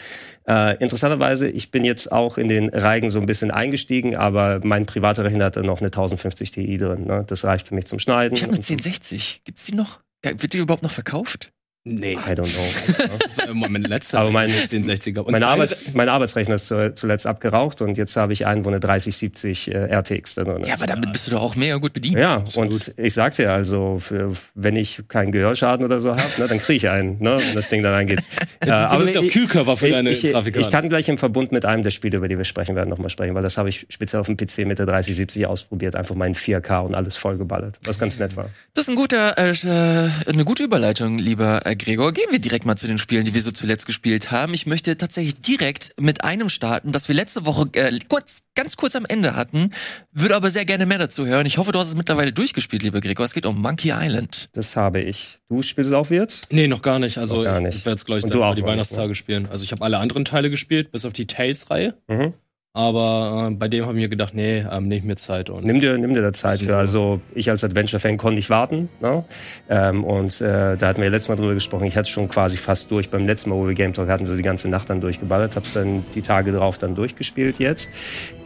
Äh, 0.49 0.77
interessanterweise, 0.79 1.49
ich 1.49 1.71
bin 1.71 1.85
jetzt 1.85 2.11
auch 2.11 2.37
in 2.37 2.49
den 2.49 2.69
Reigen 2.71 3.11
so 3.11 3.21
ein 3.21 3.27
bisschen 3.27 3.53
eingestiegen, 3.53 4.17
aber 4.17 4.59
mein 4.65 4.87
privater 4.87 5.23
Rechner 5.25 5.45
hatte 5.45 5.63
noch 5.63 5.79
eine 5.79 5.87
1050 5.89 6.51
Ti 6.51 6.79
drin. 6.79 7.05
Ne? 7.05 7.23
Das 7.29 7.45
reicht 7.45 7.69
für 7.69 7.77
mich 7.77 7.85
zum 7.87 8.01
Schneiden. 8.01 8.35
Ich 8.35 8.43
habe 8.43 8.51
eine 8.53 8.59
und 8.59 8.65
zum- 8.65 8.77
1060. 8.77 9.43
Gibt's 9.45 9.67
die 9.67 9.75
noch? 9.77 10.01
Wird 10.23 10.53
die 10.53 10.59
überhaupt 10.59 10.83
noch 10.83 10.91
verkauft? 10.91 11.53
Nee. 11.85 12.13
I 12.13 12.35
don't 12.35 12.53
know. 12.53 13.09
Das 13.21 13.39
war 13.39 13.49
immer 13.49 13.69
mein 13.69 13.83
letzter 13.83 14.21
Aber 14.21 14.31
mein- 14.31 14.51
1060er. 14.51 15.21
Und 15.21 15.33
mein, 15.33 15.43
Arbeits, 15.43 15.85
mein 15.95 16.09
Arbeitsrechner 16.11 16.57
ist 16.57 16.67
zu, 16.67 16.95
zuletzt 16.95 17.27
abgeraucht 17.27 17.81
und 17.81 17.97
jetzt 17.97 18.17
habe 18.17 18.33
ich 18.35 18.47
einen, 18.47 18.65
wo 18.65 18.69
eine 18.69 18.81
3070 18.81 19.73
äh, 19.73 19.87
RTX 19.87 20.35
da 20.35 20.45
drin 20.45 20.63
ist. 20.63 20.69
Ja, 20.69 20.75
aber 20.75 20.87
damit 20.87 21.11
bist 21.13 21.27
du 21.27 21.31
doch 21.33 21.43
auch 21.43 21.57
mega 21.57 21.77
gut 21.77 21.95
bedient. 21.95 22.19
Ja, 22.19 22.37
Absolut. 22.37 22.73
und 22.75 22.95
ich 22.99 23.15
sag's 23.15 23.37
dir 23.37 23.51
also, 23.51 23.99
für, 23.99 24.33
wenn 24.55 24.77
ich 24.77 25.03
keinen 25.09 25.33
Gehörschaden 25.33 25.85
oder 25.85 26.01
so 26.01 26.11
habe, 26.11 26.23
ne, 26.39 26.49
dann 26.49 26.59
kriege 26.59 26.77
ich 26.77 26.89
einen, 26.89 27.19
ne, 27.21 27.39
wenn 27.39 27.55
das 27.55 27.71
Ding 27.71 27.83
dann 27.83 27.95
angeht. 27.95 28.21
äh, 28.61 28.67
bist 28.99 29.15
ja 29.15 29.21
auch 29.21 29.25
ich, 29.25 29.33
Kühlkörper 29.33 29.77
für 29.77 29.89
deine 29.89 30.11
ich, 30.11 30.25
ich, 30.25 30.33
Grafikkarte. 30.33 30.67
ich 30.67 30.73
kann 30.73 30.89
gleich 30.89 31.09
im 31.09 31.17
Verbund 31.19 31.51
mit 31.51 31.65
einem 31.65 31.83
der 31.83 31.91
Spiele, 31.91 32.19
über 32.19 32.29
die 32.29 32.37
wir 32.37 32.45
sprechen 32.45 32.77
werden, 32.77 32.91
nochmal 32.91 33.09
sprechen, 33.11 33.35
weil 33.35 33.43
das 33.43 33.57
habe 33.57 33.71
ich 33.71 33.87
speziell 33.89 34.21
auf 34.21 34.27
dem 34.27 34.37
PC 34.37 34.67
mit 34.67 34.79
der 34.79 34.87
3070 34.87 35.47
ausprobiert, 35.47 35.97
einfach 35.97 36.15
in 36.15 36.35
4K 36.35 36.81
und 36.81 36.95
alles 36.95 37.17
vollgeballert, 37.17 37.81
was 37.85 37.99
ganz 37.99 38.19
nett 38.19 38.37
war. 38.37 38.51
Das 38.75 38.85
ist 38.85 38.91
ein 38.91 38.97
guter, 38.97 39.39
äh, 39.39 39.51
äh, 39.51 40.11
eine 40.27 40.45
gute 40.45 40.63
Überleitung, 40.63 41.17
lieber 41.19 41.67
Gregor. 41.75 42.13
Gehen 42.13 42.27
wir 42.31 42.39
direkt 42.39 42.65
mal 42.67 42.77
zu 42.77 42.87
den 42.87 42.99
Spielen, 42.99 43.25
die 43.25 43.35
wir 43.35 43.43
so 43.43 43.51
zuletzt 43.51 43.87
gespielt 43.87 44.31
haben. 44.31 44.55
Ich 44.55 44.67
möchte 44.67 44.97
tatsächlich 44.97 45.41
direkt 45.41 45.95
mit 46.01 46.25
einem 46.25 46.49
starten, 46.49 46.93
das 46.93 47.09
wir 47.09 47.15
letzte 47.15 47.47
Woche 47.47 47.69
äh, 47.73 47.99
kurz, 48.09 48.43
ganz 48.55 48.77
kurz 48.77 48.97
am 48.97 49.05
Ende 49.07 49.35
hatten. 49.37 49.73
Würde 50.13 50.37
aber 50.37 50.51
sehr 50.51 50.65
gerne 50.65 50.87
mehr 50.87 50.99
dazu 50.99 51.27
hören. 51.27 51.47
Ich 51.47 51.59
hoffe, 51.59 51.73
du 51.73 51.79
hast 51.79 51.89
es 51.89 51.95
mittlerweile 51.95 52.33
durchgespielt, 52.33 52.83
lieber 52.83 53.01
Gregor. 53.01 53.25
Es 53.25 53.35
geht 53.35 53.47
um 53.47 53.61
Monkey 53.61 53.93
Island. 53.95 54.49
Das 54.53 54.77
habe 54.77 55.01
ich. 55.01 55.39
Du 55.49 55.63
spielst 55.63 55.89
es 55.91 55.95
auch 55.95 56.11
jetzt? 56.11 56.53
Nee, 56.53 56.69
noch 56.69 56.83
gar 56.83 56.99
nicht. 56.99 57.19
Also 57.19 57.37
Noch 57.39 57.45
gar 57.45 57.59
ich- 57.59 57.67
nicht. 57.67 57.79
ich 57.79 57.87
werde 57.87 57.97
es 57.97 58.05
gleich 58.05 58.23
dann 58.23 58.33
auch 58.43 58.55
die 58.55 58.61
nicht, 58.63 58.69
Weihnachtstage 58.71 59.15
spielen. 59.15 59.47
Also 59.51 59.65
ich 59.65 59.73
habe 59.73 59.83
alle 59.85 59.99
anderen 59.99 60.25
Teile 60.25 60.51
gespielt, 60.51 60.93
bis 60.93 61.05
auf 61.05 61.13
die 61.13 61.27
Tales-Reihe. 61.27 61.95
Mhm. 62.09 62.35
Aber 62.73 63.49
äh, 63.51 63.55
bei 63.55 63.67
dem 63.67 63.85
habe 63.85 63.95
ich 63.95 64.03
mir 64.03 64.09
gedacht, 64.09 64.33
nee, 64.33 64.65
ähm, 64.71 64.87
nehme 64.87 65.05
mir 65.05 65.17
Zeit. 65.17 65.51
Und 65.51 65.65
Nimm 65.65 65.81
dir, 65.81 65.99
nimm 65.99 66.15
dir 66.15 66.23
da 66.23 66.33
Zeit 66.33 66.61
für. 66.61 66.77
Also 66.77 67.21
ich 67.35 67.51
als 67.51 67.65
Adventure-Fan 67.65 68.17
konnte 68.17 68.37
nicht 68.37 68.49
warten. 68.49 68.89
Ne? 69.01 69.25
Ähm, 69.69 70.05
und 70.05 70.41
äh, 70.41 70.77
da 70.77 70.87
hatten 70.87 70.99
wir 70.99 71.07
ja 71.07 71.11
letztes 71.11 71.31
Mal 71.31 71.35
drüber 71.35 71.55
gesprochen. 71.55 71.87
Ich 71.87 71.97
hatte 71.97 72.09
schon 72.09 72.29
quasi 72.29 72.57
fast 72.57 72.89
durch. 72.93 73.11
Beim 73.11 73.27
letzten 73.27 73.51
Mal, 73.51 73.57
wo 73.57 73.67
wir 73.67 73.75
Game 73.75 73.93
Talk 73.93 74.09
hatten, 74.09 74.25
so 74.25 74.37
die 74.37 74.43
ganze 74.43 74.69
Nacht 74.69 74.89
dann 74.89 75.01
durchgeballert. 75.01 75.57
Hab's 75.57 75.73
dann 75.73 76.05
die 76.15 76.23
Tage 76.23 76.53
drauf 76.53 76.79
dann 76.79 76.95
durchgespielt 76.95 77.59
jetzt. 77.59 77.91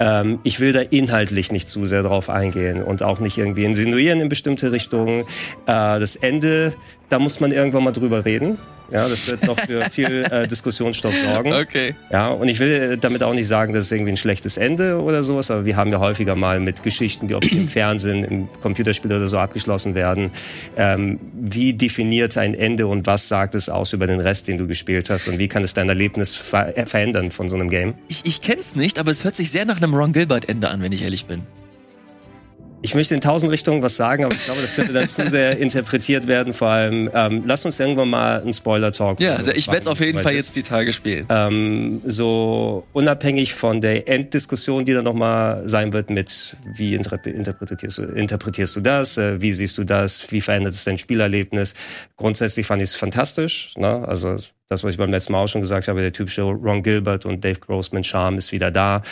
Ähm, 0.00 0.38
ich 0.42 0.58
will 0.58 0.72
da 0.72 0.80
inhaltlich 0.80 1.52
nicht 1.52 1.68
zu 1.68 1.84
sehr 1.84 2.02
drauf 2.02 2.30
eingehen 2.30 2.82
und 2.82 3.02
auch 3.02 3.20
nicht 3.20 3.36
irgendwie 3.36 3.64
insinuieren 3.64 4.22
in 4.22 4.30
bestimmte 4.30 4.72
Richtungen. 4.72 5.20
Äh, 5.66 6.00
das 6.00 6.16
Ende, 6.16 6.72
da 7.10 7.18
muss 7.18 7.40
man 7.40 7.52
irgendwann 7.52 7.84
mal 7.84 7.92
drüber 7.92 8.24
reden. 8.24 8.56
Ja, 8.94 9.08
das 9.08 9.26
wird 9.26 9.44
noch 9.44 9.58
für 9.58 9.84
viel 9.90 10.24
äh, 10.30 10.46
Diskussionsstoff 10.46 11.12
sorgen. 11.16 11.52
Okay. 11.52 11.96
Ja, 12.12 12.28
und 12.28 12.46
ich 12.46 12.60
will 12.60 12.96
damit 12.96 13.24
auch 13.24 13.34
nicht 13.34 13.48
sagen, 13.48 13.72
dass 13.72 13.86
es 13.86 13.92
irgendwie 13.92 14.12
ein 14.12 14.16
schlechtes 14.16 14.56
Ende 14.56 15.00
oder 15.00 15.24
sowas, 15.24 15.50
aber 15.50 15.64
wir 15.64 15.74
haben 15.74 15.90
ja 15.90 15.98
häufiger 15.98 16.36
mal 16.36 16.60
mit 16.60 16.84
Geschichten, 16.84 17.26
die 17.26 17.34
ob 17.34 17.44
im 17.50 17.66
Fernsehen, 17.74 18.22
im 18.22 18.48
Computerspiel 18.62 19.12
oder 19.12 19.26
so 19.26 19.36
abgeschlossen 19.36 19.96
werden. 19.96 20.30
Ähm, 20.76 21.18
wie 21.34 21.72
definiert 21.72 22.38
ein 22.38 22.54
Ende 22.54 22.86
und 22.86 23.04
was 23.08 23.26
sagt 23.26 23.56
es 23.56 23.68
aus 23.68 23.92
über 23.92 24.06
den 24.06 24.20
Rest, 24.20 24.46
den 24.46 24.58
du 24.58 24.68
gespielt 24.68 25.10
hast 25.10 25.26
und 25.26 25.38
wie 25.38 25.48
kann 25.48 25.64
es 25.64 25.74
dein 25.74 25.88
Erlebnis 25.88 26.36
ver 26.36 26.78
äh, 26.78 26.86
verändern 26.86 27.32
von 27.32 27.48
so 27.48 27.56
einem 27.56 27.70
Game? 27.70 27.94
Ich, 28.06 28.24
ich 28.24 28.42
kenn's 28.42 28.76
nicht, 28.76 29.00
aber 29.00 29.10
es 29.10 29.24
hört 29.24 29.34
sich 29.34 29.50
sehr 29.50 29.64
nach 29.64 29.78
einem 29.78 29.92
Ron 29.92 30.12
Gilbert-Ende 30.12 30.68
an, 30.68 30.80
wenn 30.80 30.92
ich 30.92 31.02
ehrlich 31.02 31.26
bin. 31.26 31.42
Ich 32.84 32.94
möchte 32.94 33.14
in 33.14 33.22
tausend 33.22 33.50
Richtungen 33.50 33.80
was 33.82 33.96
sagen, 33.96 34.24
aber 34.26 34.34
ich 34.34 34.44
glaube, 34.44 34.60
das 34.60 34.74
könnte 34.74 34.92
dann 34.92 35.08
zu 35.08 35.26
sehr 35.30 35.56
interpretiert 35.58 36.26
werden. 36.26 36.52
Vor 36.52 36.68
allem, 36.68 37.08
ähm, 37.14 37.42
lass 37.46 37.64
uns 37.64 37.80
irgendwann 37.80 38.10
mal 38.10 38.42
einen 38.42 38.52
Spoiler-Talk 38.52 39.20
Ja, 39.20 39.36
also 39.36 39.52
ich 39.52 39.68
werde 39.68 39.80
es 39.80 39.86
auf 39.86 40.00
jeden 40.00 40.18
Fall 40.18 40.34
jetzt 40.34 40.54
die 40.54 40.62
Tage 40.62 40.92
spielen. 40.92 41.26
ähm, 41.30 42.02
so 42.04 42.84
unabhängig 42.92 43.54
von 43.54 43.80
der 43.80 44.06
Enddiskussion, 44.06 44.84
die 44.84 44.92
dann 44.92 45.04
nochmal 45.04 45.62
sein 45.66 45.94
wird 45.94 46.10
mit, 46.10 46.56
wie 46.76 46.94
interpre- 46.94 47.30
interpretierst 47.30 47.96
du, 47.96 48.02
interpretierst 48.02 48.76
du 48.76 48.80
das, 48.82 49.16
äh, 49.16 49.40
wie 49.40 49.54
siehst 49.54 49.78
du 49.78 49.84
das, 49.84 50.30
wie 50.30 50.42
verändert 50.42 50.74
es 50.74 50.84
dein 50.84 50.98
Spielerlebnis. 50.98 51.72
Grundsätzlich 52.18 52.66
fand 52.66 52.82
ich 52.82 52.90
es 52.90 52.94
fantastisch. 52.96 53.72
Ne? 53.78 54.06
Also 54.06 54.36
das, 54.68 54.82
was 54.82 54.94
ich 54.94 54.98
beim 54.98 55.10
letzten 55.10 55.32
Mal 55.32 55.44
auch 55.44 55.48
schon 55.48 55.60
gesagt 55.60 55.88
habe, 55.88 56.00
der 56.00 56.12
typische 56.12 56.42
Ron 56.42 56.82
Gilbert 56.82 57.26
und 57.26 57.44
Dave 57.44 57.60
Grossman 57.60 58.02
Charme 58.02 58.38
ist 58.38 58.50
wieder 58.50 58.70
da. 58.70 59.02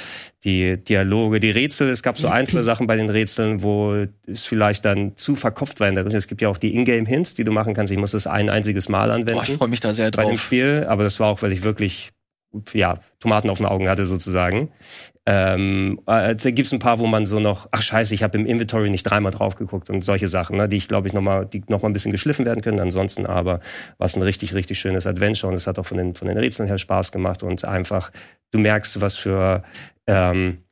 Die 0.44 0.82
Dialoge, 0.82 1.40
die 1.40 1.50
Rätsel, 1.50 1.90
es 1.90 2.02
gab 2.02 2.16
so 2.18 2.28
ein, 2.28 2.46
zwei 2.46 2.62
Sachen 2.62 2.86
bei 2.86 2.96
den 2.96 3.10
Rätseln, 3.10 3.62
wo 3.62 4.06
es 4.26 4.44
vielleicht 4.44 4.84
dann 4.84 5.16
zu 5.16 5.36
verkopft 5.36 5.78
war 5.80 5.88
in 5.88 5.94
der. 5.94 6.06
Es 6.06 6.26
gibt 6.26 6.40
ja 6.40 6.48
auch 6.48 6.58
die 6.58 6.74
Ingame-Hints, 6.74 7.34
die 7.34 7.44
du 7.44 7.52
machen 7.52 7.74
kannst. 7.74 7.92
Ich 7.92 7.98
muss 7.98 8.12
das 8.12 8.26
ein 8.26 8.48
einziges 8.48 8.88
Mal 8.88 9.10
anwenden 9.10 9.34
Boah, 9.34 9.44
ich 9.44 9.56
freue 9.56 9.68
mich 9.68 9.80
da 9.80 9.92
sehr 9.92 10.10
bei 10.10 10.22
dem 10.22 10.30
drauf. 10.30 10.40
Spiel, 10.40 10.86
aber 10.88 11.04
das 11.04 11.20
war 11.20 11.28
auch, 11.28 11.42
weil 11.42 11.52
ich 11.52 11.62
wirklich 11.62 12.12
ja, 12.72 12.98
Tomaten 13.20 13.50
auf 13.50 13.58
den 13.58 13.66
Augen 13.66 13.88
hatte 13.88 14.06
sozusagen. 14.06 14.70
Ähm, 15.24 16.00
äh, 16.06 16.34
da 16.34 16.50
gibt's 16.50 16.72
ein 16.72 16.80
paar, 16.80 16.98
wo 16.98 17.06
man 17.06 17.26
so 17.26 17.38
noch, 17.38 17.68
ach 17.70 17.82
scheiße, 17.82 18.12
ich 18.12 18.24
habe 18.24 18.36
im 18.38 18.44
Inventory 18.44 18.90
nicht 18.90 19.04
dreimal 19.04 19.30
drauf 19.30 19.54
geguckt 19.54 19.88
und 19.88 20.02
solche 20.02 20.26
Sachen, 20.26 20.56
ne, 20.56 20.68
die 20.68 20.76
ich 20.76 20.88
glaube 20.88 21.06
ich 21.06 21.14
nochmal, 21.14 21.46
die 21.46 21.62
noch 21.68 21.82
mal 21.82 21.88
ein 21.88 21.92
bisschen 21.92 22.10
geschliffen 22.10 22.44
werden 22.44 22.60
können. 22.60 22.80
Ansonsten 22.80 23.24
aber 23.26 23.60
war 23.98 24.06
es 24.06 24.16
ein 24.16 24.22
richtig, 24.22 24.54
richtig 24.54 24.80
schönes 24.80 25.06
Adventure 25.06 25.48
und 25.48 25.56
es 25.56 25.68
hat 25.68 25.78
auch 25.78 25.86
von 25.86 25.98
den, 25.98 26.16
von 26.16 26.26
den 26.26 26.38
Rätseln 26.38 26.66
her 26.66 26.78
Spaß 26.78 27.12
gemacht 27.12 27.44
und 27.44 27.64
einfach, 27.64 28.10
du 28.50 28.58
merkst, 28.58 29.00
was 29.00 29.16
für 29.16 29.62
ähm, 30.08 30.64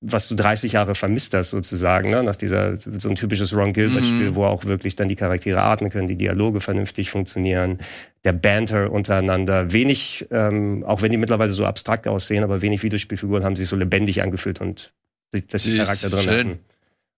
was 0.00 0.28
du 0.28 0.34
30 0.34 0.72
Jahre 0.72 0.94
vermisst 0.94 1.32
hast 1.34 1.50
sozusagen, 1.50 2.10
ne? 2.10 2.22
nach 2.22 2.36
dieser 2.36 2.78
so 2.98 3.08
ein 3.08 3.14
typisches 3.14 3.56
Ron 3.56 3.72
Gilbert-Spiel, 3.72 4.30
Mhm. 4.30 4.34
wo 4.34 4.44
auch 4.44 4.66
wirklich 4.66 4.96
dann 4.96 5.08
die 5.08 5.16
Charaktere 5.16 5.62
atmen 5.62 5.90
können, 5.90 6.08
die 6.08 6.16
Dialoge 6.16 6.60
vernünftig 6.60 7.10
funktionieren, 7.10 7.78
der 8.24 8.32
Banter 8.32 8.90
untereinander, 8.92 9.72
wenig, 9.72 10.26
ähm, 10.30 10.84
auch 10.84 11.00
wenn 11.00 11.10
die 11.10 11.16
mittlerweile 11.16 11.52
so 11.52 11.64
abstrakt 11.64 12.06
aussehen, 12.06 12.44
aber 12.44 12.60
wenig 12.60 12.82
Videospielfiguren 12.82 13.44
haben 13.44 13.56
sich 13.56 13.68
so 13.68 13.76
lebendig 13.76 14.22
angefühlt 14.22 14.60
und 14.60 14.92
dass 15.48 15.62
die 15.62 15.76
Charakter 15.78 16.10
drin 16.10 16.20
schön. 16.20 16.38
hatten. 16.50 16.58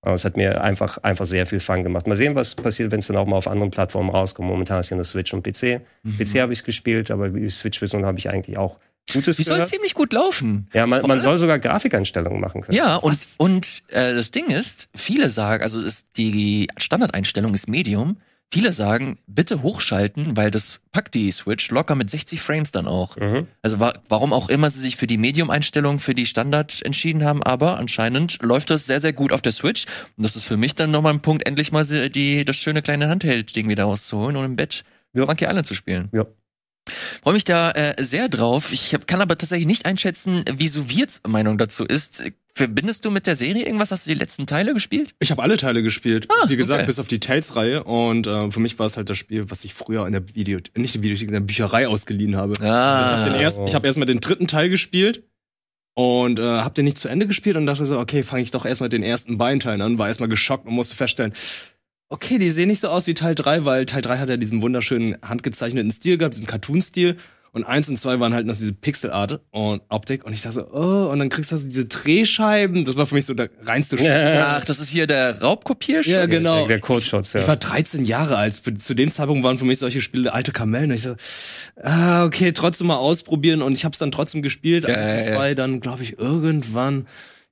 Aber 0.02 0.14
es 0.14 0.24
hat 0.24 0.36
mir 0.36 0.60
einfach, 0.62 0.98
einfach 0.98 1.26
sehr 1.26 1.46
viel 1.46 1.58
Fun 1.58 1.82
gemacht. 1.82 2.06
Mal 2.06 2.16
sehen, 2.16 2.36
was 2.36 2.54
passiert, 2.54 2.92
wenn 2.92 3.00
es 3.00 3.08
dann 3.08 3.16
auch 3.16 3.26
mal 3.26 3.36
auf 3.36 3.48
anderen 3.48 3.72
Plattformen 3.72 4.10
rauskommt. 4.10 4.48
Momentan 4.48 4.78
ist 4.78 4.90
ja 4.90 4.96
nur 4.96 5.04
Switch 5.04 5.34
und 5.34 5.42
PC. 5.42 5.80
Mhm. 6.04 6.16
PC 6.16 6.40
habe 6.40 6.52
ich 6.52 6.62
gespielt, 6.62 7.10
aber 7.10 7.30
die 7.30 7.50
Switch-Version 7.50 8.06
habe 8.06 8.16
ich 8.18 8.30
eigentlich 8.30 8.56
auch 8.56 8.78
Gutes 9.12 9.36
Die 9.36 9.42
soll 9.44 9.56
gehört. 9.56 9.70
ziemlich 9.70 9.94
gut 9.94 10.12
laufen. 10.12 10.68
Ja, 10.72 10.86
man, 10.86 11.02
man 11.02 11.20
soll 11.20 11.38
sogar 11.38 11.58
Grafikeinstellungen 11.58 12.40
machen 12.40 12.62
können. 12.62 12.76
Ja, 12.76 12.96
und, 12.96 13.18
und 13.38 13.82
äh, 13.88 14.14
das 14.14 14.30
Ding 14.32 14.46
ist, 14.48 14.88
viele 14.94 15.30
sagen, 15.30 15.62
also 15.62 15.80
ist 15.80 16.08
die 16.16 16.68
Standardeinstellung 16.76 17.54
ist 17.54 17.68
Medium. 17.68 18.18
Viele 18.52 18.72
sagen, 18.72 19.18
bitte 19.26 19.62
hochschalten, 19.62 20.36
weil 20.36 20.52
das 20.52 20.78
packt 20.92 21.14
die 21.16 21.32
Switch 21.32 21.68
locker 21.70 21.96
mit 21.96 22.08
60 22.10 22.40
Frames 22.40 22.70
dann 22.70 22.86
auch. 22.86 23.16
Mhm. 23.16 23.48
Also 23.60 23.80
wa 23.80 23.92
warum 24.08 24.32
auch 24.32 24.48
immer 24.48 24.70
sie 24.70 24.78
sich 24.80 24.94
für 24.94 25.08
die 25.08 25.18
Medium-Einstellung 25.18 25.98
für 25.98 26.14
die 26.14 26.26
Standard 26.26 26.80
entschieden 26.82 27.24
haben, 27.24 27.42
aber 27.42 27.76
anscheinend 27.76 28.40
läuft 28.42 28.70
das 28.70 28.86
sehr, 28.86 29.00
sehr 29.00 29.12
gut 29.12 29.32
auf 29.32 29.42
der 29.42 29.50
Switch. 29.50 29.86
Und 30.16 30.22
das 30.24 30.36
ist 30.36 30.44
für 30.44 30.56
mich 30.56 30.76
dann 30.76 30.92
nochmal 30.92 31.12
ein 31.12 31.22
Punkt, 31.22 31.44
endlich 31.46 31.72
mal 31.72 31.84
die, 31.84 32.44
das 32.44 32.56
schöne 32.56 32.82
kleine 32.82 33.08
Handheld-Ding 33.08 33.68
wieder 33.68 33.82
rauszuholen 33.84 34.36
und 34.36 34.44
im 34.44 34.54
Bett 34.56 34.84
Ja. 35.12 35.26
Monkey 35.26 35.44
Island 35.46 35.66
zu 35.66 35.74
spielen. 35.74 36.08
Ja. 36.12 36.24
Freue 37.22 37.34
mich 37.34 37.44
da 37.44 37.70
äh, 37.72 37.94
sehr 38.02 38.28
drauf. 38.28 38.72
Ich 38.72 38.94
hab, 38.94 39.06
kann 39.06 39.20
aber 39.20 39.36
tatsächlich 39.36 39.66
nicht 39.66 39.86
einschätzen, 39.86 40.44
wie 40.54 40.68
Soviets 40.68 41.20
Meinung 41.26 41.58
dazu 41.58 41.84
ist. 41.84 42.24
Verbindest 42.54 43.04
du 43.04 43.10
mit 43.10 43.26
der 43.26 43.36
Serie 43.36 43.66
irgendwas? 43.66 43.90
Hast 43.90 44.06
du 44.06 44.12
die 44.12 44.18
letzten 44.18 44.46
Teile 44.46 44.72
gespielt? 44.72 45.14
Ich 45.18 45.30
habe 45.30 45.42
alle 45.42 45.58
Teile 45.58 45.82
gespielt. 45.82 46.26
Ah, 46.30 46.48
Wie 46.48 46.56
gesagt, 46.56 46.80
okay. 46.80 46.86
bis 46.86 46.98
auf 46.98 47.06
die 47.06 47.20
Tales-Reihe. 47.20 47.84
Und 47.84 48.26
äh, 48.26 48.50
für 48.50 48.60
mich 48.60 48.78
war 48.78 48.86
es 48.86 48.96
halt 48.96 49.10
das 49.10 49.18
Spiel, 49.18 49.50
was 49.50 49.64
ich 49.64 49.74
früher 49.74 50.06
in 50.06 50.12
der 50.12 50.34
Video, 50.34 50.58
nicht 50.74 50.94
in 50.94 51.02
der 51.02 51.10
Videothek, 51.10 51.28
in 51.28 51.34
der 51.34 51.40
Bücherei 51.40 51.86
ausgeliehen 51.86 52.34
habe. 52.34 52.54
Ah. 52.60 53.00
Also 53.00 53.04
ich 53.04 53.20
habe 53.20 53.30
den 53.30 53.40
ersten, 53.40 53.66
ich 53.66 53.74
habe 53.74 53.86
erstmal 53.86 54.06
den 54.06 54.20
dritten 54.20 54.48
Teil 54.48 54.70
gespielt 54.70 55.24
und 55.92 56.38
äh, 56.38 56.42
habe 56.42 56.74
den 56.74 56.86
nicht 56.86 56.98
zu 56.98 57.08
Ende 57.08 57.26
gespielt 57.26 57.56
und 57.56 57.66
dachte 57.66 57.84
so, 57.84 57.98
okay, 57.98 58.22
fange 58.22 58.42
ich 58.42 58.52
doch 58.52 58.64
erstmal 58.64 58.88
den 58.88 59.02
ersten 59.02 59.36
beiden 59.36 59.60
Teilen 59.60 59.82
an, 59.82 59.98
war 59.98 60.08
erstmal 60.08 60.28
geschockt 60.28 60.66
und 60.66 60.74
musste 60.74 60.96
feststellen, 60.96 61.34
okay, 62.08 62.38
die 62.38 62.50
sehen 62.50 62.68
nicht 62.68 62.80
so 62.80 62.88
aus 62.88 63.06
wie 63.06 63.14
Teil 63.14 63.34
3, 63.34 63.64
weil 63.64 63.86
Teil 63.86 64.02
3 64.02 64.18
hat 64.18 64.28
ja 64.28 64.36
diesen 64.36 64.62
wunderschönen 64.62 65.16
handgezeichneten 65.22 65.90
Stil 65.90 66.18
gehabt, 66.18 66.34
diesen 66.34 66.46
Cartoon-Stil. 66.46 67.16
Und 67.52 67.64
eins 67.64 67.88
und 67.88 67.96
zwei 67.96 68.20
waren 68.20 68.34
halt 68.34 68.46
noch 68.46 68.54
diese 68.54 68.74
Pixelart 68.74 69.40
und 69.50 69.80
Optik. 69.88 70.26
Und 70.26 70.34
ich 70.34 70.42
dachte 70.42 70.56
so, 70.56 70.70
oh, 70.74 71.10
und 71.10 71.18
dann 71.18 71.30
kriegst 71.30 71.52
du 71.52 71.56
so 71.56 71.66
diese 71.66 71.86
Drehscheiben. 71.86 72.84
Das 72.84 72.98
war 72.98 73.06
für 73.06 73.14
mich 73.14 73.24
so 73.24 73.32
der 73.32 73.48
reinste. 73.62 73.96
Ach, 74.44 74.62
das 74.66 74.78
ist 74.78 74.90
hier 74.90 75.06
der 75.06 75.40
Raubkopierschutz? 75.40 76.12
Ja, 76.12 76.26
genau. 76.26 76.58
Der, 76.58 76.66
der 76.66 76.80
Code-Shots, 76.80 77.32
ja. 77.32 77.40
Ich 77.40 77.48
war 77.48 77.56
13 77.56 78.04
Jahre 78.04 78.36
alt. 78.36 78.60
Zu 78.82 78.92
dem 78.92 79.10
Zeitpunkt 79.10 79.42
waren 79.42 79.56
für 79.56 79.64
mich 79.64 79.78
solche 79.78 80.02
Spiele 80.02 80.34
alte 80.34 80.52
Kamellen. 80.52 80.90
Und 80.90 80.96
ich 80.96 81.04
so, 81.04 81.16
ah, 81.82 82.26
okay, 82.26 82.52
trotzdem 82.52 82.88
mal 82.88 82.98
ausprobieren. 82.98 83.62
Und 83.62 83.72
ich 83.72 83.86
habe 83.86 83.94
es 83.94 83.98
dann 83.98 84.12
trotzdem 84.12 84.42
gespielt. 84.42 84.84
Eins 84.84 85.10
und 85.10 85.16
Geil. 85.16 85.22
zwei, 85.22 85.54
dann 85.54 85.80
glaube 85.80 86.02
ich 86.02 86.18
irgendwann. 86.18 87.06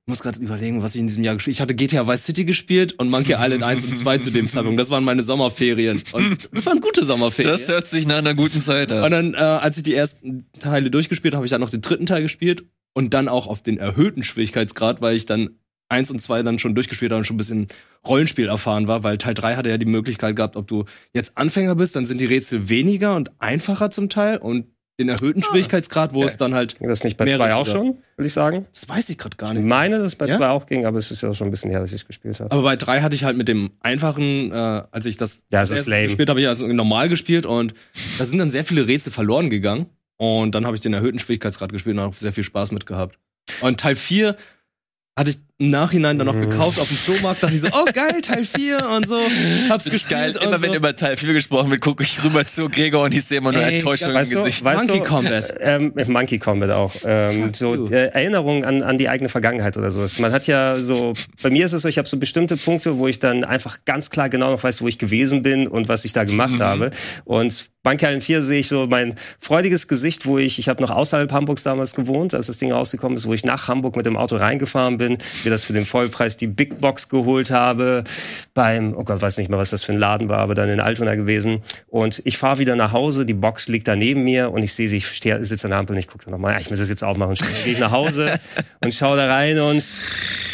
Ich 0.07 0.09
muss 0.09 0.21
gerade 0.21 0.39
überlegen, 0.39 0.83
was 0.83 0.93
ich 0.93 1.01
in 1.01 1.07
diesem 1.07 1.23
Jahr 1.23 1.33
gespielt. 1.33 1.55
Ich 1.55 1.61
hatte 1.61 1.73
GTA 1.73 2.07
Vice 2.07 2.25
City 2.25 2.45
gespielt 2.45 2.93
und 2.99 3.09
Monkey 3.09 3.33
Island 3.39 3.63
1 3.63 3.85
und 3.85 3.97
2 3.97 4.19
zu 4.19 4.29
dem 4.29 4.47
Zeitpunkt. 4.47 4.79
Das 4.79 4.91
waren 4.91 5.03
meine 5.03 5.23
Sommerferien. 5.23 6.03
Und 6.13 6.47
das 6.53 6.63
waren 6.67 6.79
gute 6.79 7.03
Sommerferien. 7.03 7.51
Das 7.51 7.67
hört 7.67 7.87
sich 7.87 8.05
nach 8.05 8.19
einer 8.19 8.35
guten 8.35 8.61
Zeit 8.61 8.91
Und 8.91 8.99
an. 8.99 9.11
dann, 9.11 9.33
äh, 9.33 9.37
als 9.37 9.77
ich 9.77 9.83
die 9.83 9.95
ersten 9.95 10.45
Teile 10.59 10.91
durchgespielt 10.91 11.33
habe, 11.33 11.37
habe 11.39 11.47
ich 11.47 11.49
dann 11.49 11.59
noch 11.59 11.71
den 11.71 11.81
dritten 11.81 12.05
Teil 12.05 12.21
gespielt 12.21 12.65
und 12.93 13.15
dann 13.15 13.27
auch 13.27 13.47
auf 13.47 13.63
den 13.63 13.79
erhöhten 13.79 14.21
Schwierigkeitsgrad, 14.21 15.01
weil 15.01 15.15
ich 15.15 15.25
dann 15.25 15.57
eins 15.89 16.11
und 16.11 16.19
zwei 16.19 16.43
dann 16.43 16.59
schon 16.59 16.75
durchgespielt 16.75 17.11
habe 17.11 17.17
und 17.17 17.25
schon 17.25 17.35
ein 17.35 17.39
bisschen 17.39 17.67
Rollenspiel 18.07 18.47
erfahren 18.47 18.87
war, 18.87 19.03
weil 19.03 19.17
Teil 19.17 19.33
drei 19.33 19.55
hatte 19.55 19.69
ja 19.69 19.79
die 19.79 19.85
Möglichkeit 19.87 20.35
gehabt, 20.35 20.55
ob 20.55 20.67
du 20.67 20.85
jetzt 21.13 21.35
Anfänger 21.35 21.73
bist, 21.73 21.95
dann 21.95 22.05
sind 22.05 22.21
die 22.21 22.25
Rätsel 22.25 22.69
weniger 22.69 23.15
und 23.15 23.31
einfacher 23.41 23.89
zum 23.89 24.09
Teil 24.09 24.37
und 24.37 24.67
den 24.99 25.09
erhöhten 25.09 25.43
Schwierigkeitsgrad, 25.43 26.13
wo 26.13 26.23
es 26.23 26.37
dann 26.37 26.53
halt. 26.53 26.79
Ging 26.79 26.87
das 26.87 27.03
nicht 27.03 27.17
bei 27.17 27.25
Mehrere 27.25 27.49
zwei 27.49 27.55
auch 27.55 27.67
schon, 27.67 27.97
will 28.17 28.25
ich 28.25 28.33
sagen? 28.33 28.65
Das 28.73 28.87
weiß 28.87 29.09
ich 29.09 29.17
gerade 29.17 29.35
gar 29.35 29.49
Ich 29.51 29.57
nicht. 29.57 29.65
meine, 29.67 29.97
dass 29.97 30.07
es 30.07 30.15
bei 30.15 30.27
Ja? 30.27 30.37
zwei 30.37 30.47
auch 30.49 30.65
ging, 30.67 30.85
aber 30.85 30.97
es 30.97 31.11
ist 31.11 31.21
ja 31.21 31.33
schon 31.33 31.47
ein 31.47 31.51
bisschen 31.51 31.69
her, 31.71 31.81
dass 31.81 31.91
ich 31.91 32.01
es 32.01 32.07
gespielt 32.07 32.39
habe. 32.39 32.51
Aber 32.51 32.61
bei 32.63 32.75
drei 32.77 33.01
hatte 33.01 33.15
ich 33.15 33.23
halt 33.25 33.35
mit 33.37 33.47
dem 33.49 33.71
einfachen, 33.81 34.51
äh, 34.51 34.83
als 34.91 35.05
ich 35.05 35.17
das, 35.17 35.43
Ja, 35.51 35.61
das 35.61 35.71
es 35.71 35.79
ist 35.81 35.87
lame. 35.87 36.05
gespielt 36.05 36.29
habe, 36.29 36.39
ich 36.39 36.47
also 36.47 36.65
normal 36.67 37.09
gespielt 37.09 37.45
und 37.45 37.73
da 38.17 38.25
sind 38.25 38.37
dann 38.37 38.49
sehr 38.49 38.63
viele 38.63 38.87
Rätsel 38.87 39.11
verloren 39.11 39.49
gegangen. 39.49 39.87
Und 40.17 40.55
dann 40.55 40.65
habe 40.65 40.75
ich 40.77 40.81
den 40.81 40.93
erhöhten 40.93 41.19
Schwierigkeitsgrad 41.19 41.73
gespielt 41.73 41.97
und 41.97 42.03
auch 42.03 42.13
sehr 42.13 42.31
viel 42.31 42.45
Spaß 42.45 42.71
mit 42.71 42.85
gehabt. 42.85 43.19
Und 43.59 43.81
Teil 43.81 43.97
4 43.97 44.37
hatte 45.17 45.29
ich 45.29 45.37
im 45.57 45.69
Nachhinein 45.69 46.17
dann 46.17 46.27
noch 46.27 46.35
Mhm. 46.35 46.49
gekauft 46.49 46.79
auf 46.81 46.89
dem 46.89 46.97
Flohmarkt, 46.97 47.41
dachte 47.41 47.55
ich 47.55 47.61
so, 47.61 47.69
oh 47.71 47.85
geil, 47.93 48.19
Teil 48.21 48.43
4 48.43 48.89
und 48.89 49.07
so. 49.07 49.17
Hab's 49.69 49.85
gespielt. 49.85 50.09
Geil, 50.09 50.35
immer 50.41 50.57
so. 50.59 50.63
wenn 50.65 50.73
über 50.73 50.93
Teil 50.97 51.15
4 51.15 51.31
gesprochen 51.31 51.71
wird, 51.71 51.79
gucke 51.79 52.03
ich 52.03 52.21
rüber 52.21 52.45
zu 52.45 52.67
Gregor 52.67 53.03
und 53.05 53.13
ich 53.13 53.23
sehe 53.23 53.37
immer 53.37 53.53
nur 53.53 53.61
Ey, 53.63 53.75
Enttäuschung 53.75 54.09
im 54.13 54.29
du, 54.29 54.43
Gesicht. 54.43 54.65
Monkey 54.65 54.99
du, 54.99 55.03
Combat. 55.05 55.55
Ähm, 55.61 55.93
Monkey 56.07 56.39
Combat 56.39 56.71
auch. 56.71 56.91
Ähm, 57.05 57.53
so 57.53 57.87
äh, 57.87 58.07
Erinnerungen 58.07 58.65
an, 58.65 58.83
an 58.83 58.97
die 58.97 59.07
eigene 59.07 59.29
Vergangenheit 59.29 59.77
oder 59.77 59.91
sowas. 59.91 60.19
Man 60.19 60.33
hat 60.33 60.45
ja 60.47 60.75
so, 60.77 61.13
bei 61.41 61.49
mir 61.49 61.65
ist 61.65 61.71
es 61.71 61.83
so, 61.83 61.87
ich 61.87 61.97
habe 61.97 62.07
so 62.07 62.17
bestimmte 62.17 62.57
Punkte, 62.57 62.97
wo 62.97 63.07
ich 63.07 63.19
dann 63.19 63.45
einfach 63.45 63.77
ganz 63.85 64.09
klar 64.09 64.27
genau 64.27 64.51
noch 64.51 64.61
weiß, 64.63 64.81
wo 64.81 64.89
ich 64.89 64.97
gewesen 64.97 65.41
bin 65.41 65.67
und 65.67 65.87
was 65.87 66.03
ich 66.03 66.11
da 66.11 66.25
gemacht 66.25 66.59
habe. 66.59 66.91
Und 67.23 67.69
Monkey 67.85 68.03
Island 68.05 68.23
4 68.23 68.41
sehe 68.43 68.59
ich 68.61 68.67
so 68.67 68.87
mein 68.87 69.13
freudiges 69.39 69.87
Gesicht, 69.87 70.25
wo 70.25 70.39
ich, 70.39 70.57
ich 70.57 70.67
habe 70.69 70.81
noch 70.81 70.89
außerhalb 70.89 71.31
Hamburgs 71.31 71.61
damals 71.61 71.93
gewohnt, 71.93 72.33
als 72.33 72.47
das 72.47 72.57
Ding 72.57 72.71
rausgekommen 72.71 73.15
ist, 73.15 73.27
wo 73.27 73.33
ich 73.35 73.45
nach 73.45 73.67
Hamburg 73.67 73.95
mit 73.95 74.07
dem 74.07 74.17
Auto 74.17 74.37
reingefahren 74.37 74.97
bin, 74.97 75.19
mir 75.45 75.51
das 75.51 75.63
für 75.63 75.73
den 75.73 75.85
Vollpreis 75.85 76.37
die 76.37 76.47
Big 76.47 76.79
Box 76.79 77.09
geholt 77.09 77.51
habe, 77.51 78.03
beim, 78.53 78.95
oh 78.97 79.03
Gott, 79.03 79.21
weiß 79.21 79.37
nicht 79.37 79.49
mehr, 79.49 79.59
was 79.59 79.69
das 79.69 79.83
für 79.83 79.93
ein 79.93 79.99
Laden 79.99 80.29
war, 80.29 80.39
aber 80.39 80.55
dann 80.55 80.69
in 80.69 80.79
Altona 80.79 81.15
gewesen. 81.15 81.61
Und 81.87 82.21
ich 82.25 82.37
fahre 82.37 82.59
wieder 82.59 82.75
nach 82.75 82.91
Hause, 82.91 83.25
die 83.25 83.33
Box 83.33 83.67
liegt 83.67 83.87
da 83.87 83.95
neben 83.95 84.23
mir 84.23 84.51
und 84.51 84.63
ich 84.63 84.73
sehe 84.73 84.89
sie, 84.89 84.97
ich 84.97 85.07
stehe, 85.07 85.43
sitze 85.43 85.65
an 85.65 85.71
der 85.71 85.79
Ampel 85.79 85.95
und 85.95 85.99
ich 85.99 86.07
gucke 86.07 86.29
nochmal, 86.29 86.53
ja, 86.53 86.59
ich 86.59 86.69
muss 86.69 86.79
das 86.79 86.89
jetzt 86.89 87.03
aufmachen. 87.03 87.35
Schnell 87.35 87.63
gehe 87.63 87.73
ich 87.73 87.79
nach 87.79 87.91
Hause 87.91 88.39
und 88.83 88.93
schaue 88.93 89.17
da 89.17 89.27
rein 89.27 89.59
und 89.59 89.83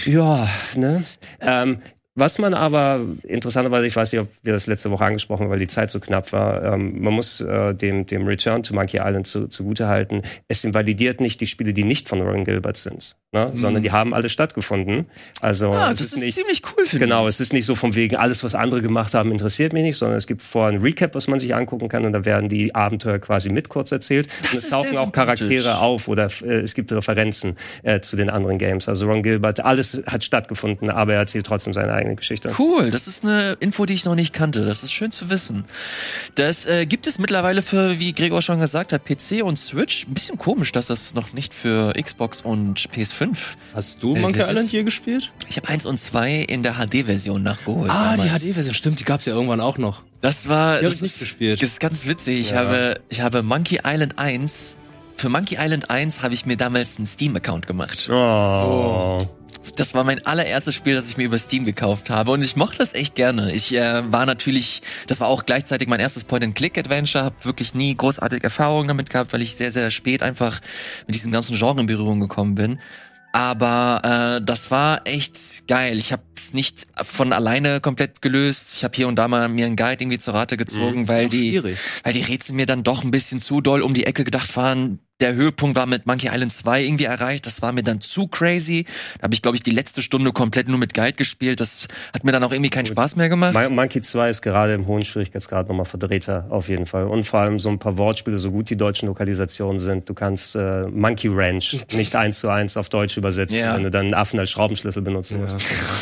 ja, 0.06 0.48
ne? 0.76 1.04
Ähm, 1.40 1.80
was 2.14 2.40
man 2.40 2.54
aber 2.54 3.00
interessanterweise, 3.24 3.88
ich 3.88 3.96
weiß 3.96 4.12
nicht, 4.12 4.22
ob 4.22 4.28
wir 4.44 4.52
das 4.52 4.68
letzte 4.68 4.92
Woche 4.92 5.06
angesprochen 5.06 5.44
haben, 5.44 5.50
weil 5.50 5.60
die 5.60 5.68
Zeit 5.68 5.90
so 5.90 6.02
knapp 6.02 6.34
war, 6.34 6.62
ähm, 6.62 7.02
man 7.02 7.14
muss 7.14 7.40
äh, 7.40 7.74
dem, 7.74 8.06
dem 8.06 8.28
Return 8.28 8.64
to 8.64 8.74
Monkey 8.74 8.98
Island 8.98 9.28
zu, 9.28 9.48
zugute 9.48 9.88
halten, 9.88 10.22
es 10.50 10.66
invalidiert 10.66 11.22
nicht 11.22 11.40
die 11.40 11.48
Spiele, 11.48 11.72
die 11.72 11.86
nicht 11.86 12.10
von 12.10 12.22
Ron 12.22 12.44
Gilbert 12.44 12.76
sind, 12.76 13.16
ne? 13.32 13.54
sondern 13.56 13.82
die 13.82 13.94
haben 13.94 14.14
alle 14.14 14.28
stattgefunden. 14.28 15.06
Also 15.40 15.72
ah, 15.72 15.92
das 15.92 16.02
ist 16.02 16.18
nicht 16.18 16.36
ziemlich 16.36 16.62
cool, 16.66 16.86
finde 16.86 17.06
Genau, 17.06 17.30
es 17.30 17.40
ist 17.40 17.54
nicht 17.54 17.66
so 17.66 17.76
von 17.76 17.96
wegen, 17.96 18.18
alles, 18.18 18.44
was 18.44 18.56
andere 18.56 18.82
gemacht 18.82 19.14
haben, 19.14 19.32
interessiert 19.32 19.72
mich 19.72 19.84
nicht, 19.84 19.98
sondern 19.98 20.18
es 20.18 20.28
gibt 20.28 20.42
vorher 20.42 20.78
ein 20.78 20.82
Recap, 20.82 21.16
was 21.16 21.30
man 21.30 21.40
sich 21.40 21.56
angucken 21.56 21.88
kann 21.88 22.04
und 22.04 22.12
da 22.12 22.26
werden 22.26 22.50
die 22.50 22.76
Abenteuer 22.76 23.20
quasi 23.20 23.50
mit 23.50 23.70
kurz 23.70 23.94
erzählt. 23.94 24.28
und 24.52 24.58
es 24.58 24.68
tauchen 24.68 24.98
auch. 24.98 25.14
Charaktere 25.14 25.80
auf 25.80 26.10
oder 26.10 26.30
äh, 26.44 26.60
es 26.60 26.74
gibt 26.74 26.92
Referenzen 26.92 27.56
äh, 27.84 28.02
zu 28.02 28.18
den 28.18 28.30
anderen 28.30 28.58
Games. 28.58 28.90
Also 28.90 29.08
Ron 29.08 29.24
Gilbert, 29.24 29.62
alles 29.62 30.04
hat 30.08 30.26
stattgefunden, 30.26 30.90
aber 30.90 31.14
er 31.14 31.20
erzählt 31.20 31.46
trotzdem 31.46 31.74
seine 31.74 32.01
eigene 32.02 32.16
Geschichte. 32.16 32.50
ich. 32.50 32.60
Cool, 32.60 32.92
das 32.92 33.08
ist 33.08 33.24
eine 33.24 33.54
Info, 33.60 33.86
die 33.86 33.94
ich 33.94 34.06
noch 34.06 34.16
nicht 34.16 34.34
kannte. 34.34 34.66
Das 34.66 34.84
ist 34.84 34.92
schön 34.92 35.12
zu 35.12 35.30
wissen. 35.30 35.66
Das 36.36 36.66
äh, 36.66 36.86
gibt 36.86 37.08
es 37.08 37.20
mittlerweile 37.20 37.62
für, 37.62 38.00
wie 38.00 38.14
Gregor 38.14 38.42
schon 38.42 38.60
gesagt 38.60 38.92
hat, 38.94 39.06
PC 39.06 39.44
und 39.44 39.58
Switch. 39.58 40.06
Ein 40.08 40.14
bisschen 40.14 40.38
komisch, 40.38 40.72
dass 40.72 40.88
das 40.88 41.14
noch 41.14 41.34
nicht 41.34 41.54
für 41.54 41.94
Xbox 41.94 42.42
und 42.42 42.80
PS5. 42.94 43.38
Hast 43.74 44.04
du 44.04 44.16
Äh, 44.16 44.20
Monkey 44.20 44.42
Island 44.42 44.70
hier 44.70 44.84
gespielt? 44.84 45.32
Ich 45.48 45.58
habe 45.58 45.70
eins 45.70 45.86
und 45.86 45.98
zwei 45.98 46.36
in 46.42 46.64
der 46.64 46.74
HD-Version 46.76 47.44
nachgeholt. 47.44 47.90
Ah, 47.92 48.16
die 48.18 48.24
damals. 48.24 48.44
HD-Version, 48.44 48.74
stimmt, 48.74 49.00
die 49.00 49.06
gab's 49.06 49.26
ja 49.26 49.34
irgendwann 49.34 49.62
auch 49.62 49.78
noch. 49.78 50.04
Das 50.22 50.48
war, 50.50 50.80
Die 50.80 50.86
hab 50.86 50.92
das 50.92 50.96
ich 50.96 51.02
nicht 51.02 51.12
ist, 51.14 51.20
gespielt. 51.20 51.62
das 51.62 51.70
ist 51.70 51.80
ganz 51.80 52.08
witzig. 52.08 52.40
Ich 52.40 52.50
Ja. 52.52 52.58
habe, 52.58 53.00
ich 53.10 53.22
habe 53.22 53.42
Monkey 53.44 53.80
Island 53.84 54.20
1, 54.20 54.78
für 55.18 55.30
Monkey 55.30 55.58
Island 55.60 55.90
1 55.90 56.24
habe 56.24 56.34
ich 56.34 56.46
mir 56.46 56.58
damals 56.58 56.98
einen 56.98 57.06
Steam-Account 57.08 57.68
gemacht. 57.68 58.10
Oh. 58.12 59.28
Das 59.76 59.94
war 59.94 60.04
mein 60.04 60.26
allererstes 60.26 60.76
Spiel, 60.76 60.96
das 60.96 61.10
ich 61.10 61.18
mir 61.18 61.24
über 61.24 61.38
Steam 61.38 61.64
gekauft 61.64 62.10
habe 62.10 62.32
und 62.32 62.42
ich 62.44 62.56
mochte 62.56 62.80
das 62.80 62.94
echt 62.94 63.16
gerne. 63.16 63.54
Ich 63.54 63.74
äh, 63.74 64.04
war 64.12 64.26
natürlich, 64.26 64.82
das 65.08 65.20
war 65.20 65.28
auch 65.28 65.46
gleichzeitig 65.46 65.88
mein 65.88 66.00
erstes 66.00 66.24
Point-and-Click-Adventure, 66.24 67.24
habe 67.24 67.36
wirklich 67.44 67.74
nie 67.74 67.96
großartige 67.96 68.44
Erfahrungen 68.44 68.88
damit 68.88 69.10
gehabt, 69.10 69.34
weil 69.34 69.42
ich 69.42 69.56
sehr, 69.56 69.72
sehr 69.72 69.90
spät 69.92 70.24
einfach 70.24 70.62
mit 71.08 71.16
diesem 71.16 71.32
ganzen 71.32 71.56
Genre 71.56 71.80
in 71.80 71.88
Berührung 71.88 72.20
gekommen 72.20 72.56
bin. 72.56 72.80
Aber 73.34 74.02
äh, 74.40 74.46
das 74.46 74.72
war 74.72 75.02
echt 75.06 75.68
geil. 75.68 75.98
Ich 75.98 76.12
habe 76.12 76.24
es 76.36 76.54
nicht 76.54 76.88
von 77.02 77.32
alleine 77.32 77.80
komplett 77.80 78.22
gelöst. 78.22 78.74
Ich 78.76 78.84
habe 78.84 78.94
hier 78.96 79.08
und 79.08 79.16
da 79.16 79.30
mal 79.30 79.48
mir 79.48 79.68
einen 79.68 79.78
Guide 79.78 80.04
irgendwie 80.04 80.20
zur 80.20 80.34
Rate 80.34 80.58
gezogen, 80.58 81.08
weil 81.08 81.30
die 81.30 81.52
Schwierig. 81.52 81.78
weil 82.04 82.12
die 82.12 82.22
Rätsel 82.22 82.56
mir 82.56 82.66
dann 82.66 82.84
doch 82.84 83.04
ein 83.04 83.12
bisschen 83.12 83.40
zu 83.40 83.62
doll 83.62 83.84
um 83.84 83.94
die 83.94 84.06
Ecke 84.06 84.26
gedacht 84.26 84.56
waren. 84.58 85.00
Der 85.22 85.34
Höhepunkt 85.36 85.76
war 85.78 85.86
mit 85.86 86.06
Monkey 86.06 86.28
Island 86.28 86.52
2 86.52 86.84
irgendwie 86.84 87.06
erreicht. 87.06 87.46
Das 87.46 87.62
war 87.62 87.72
mir 87.72 87.84
dann 87.84 88.02
zu 88.02 88.28
crazy. 88.28 88.86
Da 89.20 89.24
habe 89.24 89.34
ich, 89.34 89.42
glaube 89.42 89.56
ich, 89.56 89.64
die 89.64 89.72
letzte 89.72 90.02
Stunde 90.02 90.32
komplett 90.34 90.68
nur 90.68 90.78
mit 90.80 90.94
Guide 90.94 91.14
gespielt. 91.14 91.60
Das 91.62 91.88
hat 92.14 92.24
mir 92.26 92.32
dann 92.32 92.44
auch 92.44 92.52
irgendwie 92.52 92.70
keinen 92.72 92.88
Spaß 92.88 93.16
mehr 93.16 93.30
gemacht. 93.30 93.54
Mon- 93.54 93.74
Monkey 93.76 94.02
2 94.02 94.30
ist 94.30 94.42
gerade 94.42 94.74
im 94.74 94.88
hohen 94.88 95.06
Schwierigkeitsgrad 95.06 95.70
nochmal 95.70 95.86
verdrehter, 95.86 96.48
auf 96.50 96.68
jeden 96.68 96.86
Fall. 96.88 97.06
Und 97.06 97.26
vor 97.26 97.40
allem 97.40 97.60
so 97.60 97.70
ein 97.70 97.80
paar 97.80 97.98
Wortspiele, 97.98 98.38
so 98.38 98.52
gut 98.52 98.70
die 98.70 98.76
deutschen 98.78 99.08
Lokalisationen 99.08 99.80
sind. 99.80 100.10
Du 100.10 100.14
kannst 100.14 100.56
äh, 100.56 100.88
Monkey 100.88 101.30
Ranch 101.32 101.78
nicht 101.94 102.16
eins 102.16 102.40
zu 102.40 102.50
eins 102.50 102.76
auf 102.76 102.90
Deutsch 102.90 103.16
übersetzen, 103.16 103.58
Ja. 103.60 103.76
wenn 103.76 103.84
du 103.84 103.92
dann 103.92 104.06
einen 104.06 104.14
Affen 104.16 104.40
als 104.40 104.50
Schraubenschlüssel 104.52 105.02
benutzen 105.04 105.36
Ja. 105.36 105.42
musst. 105.42 105.58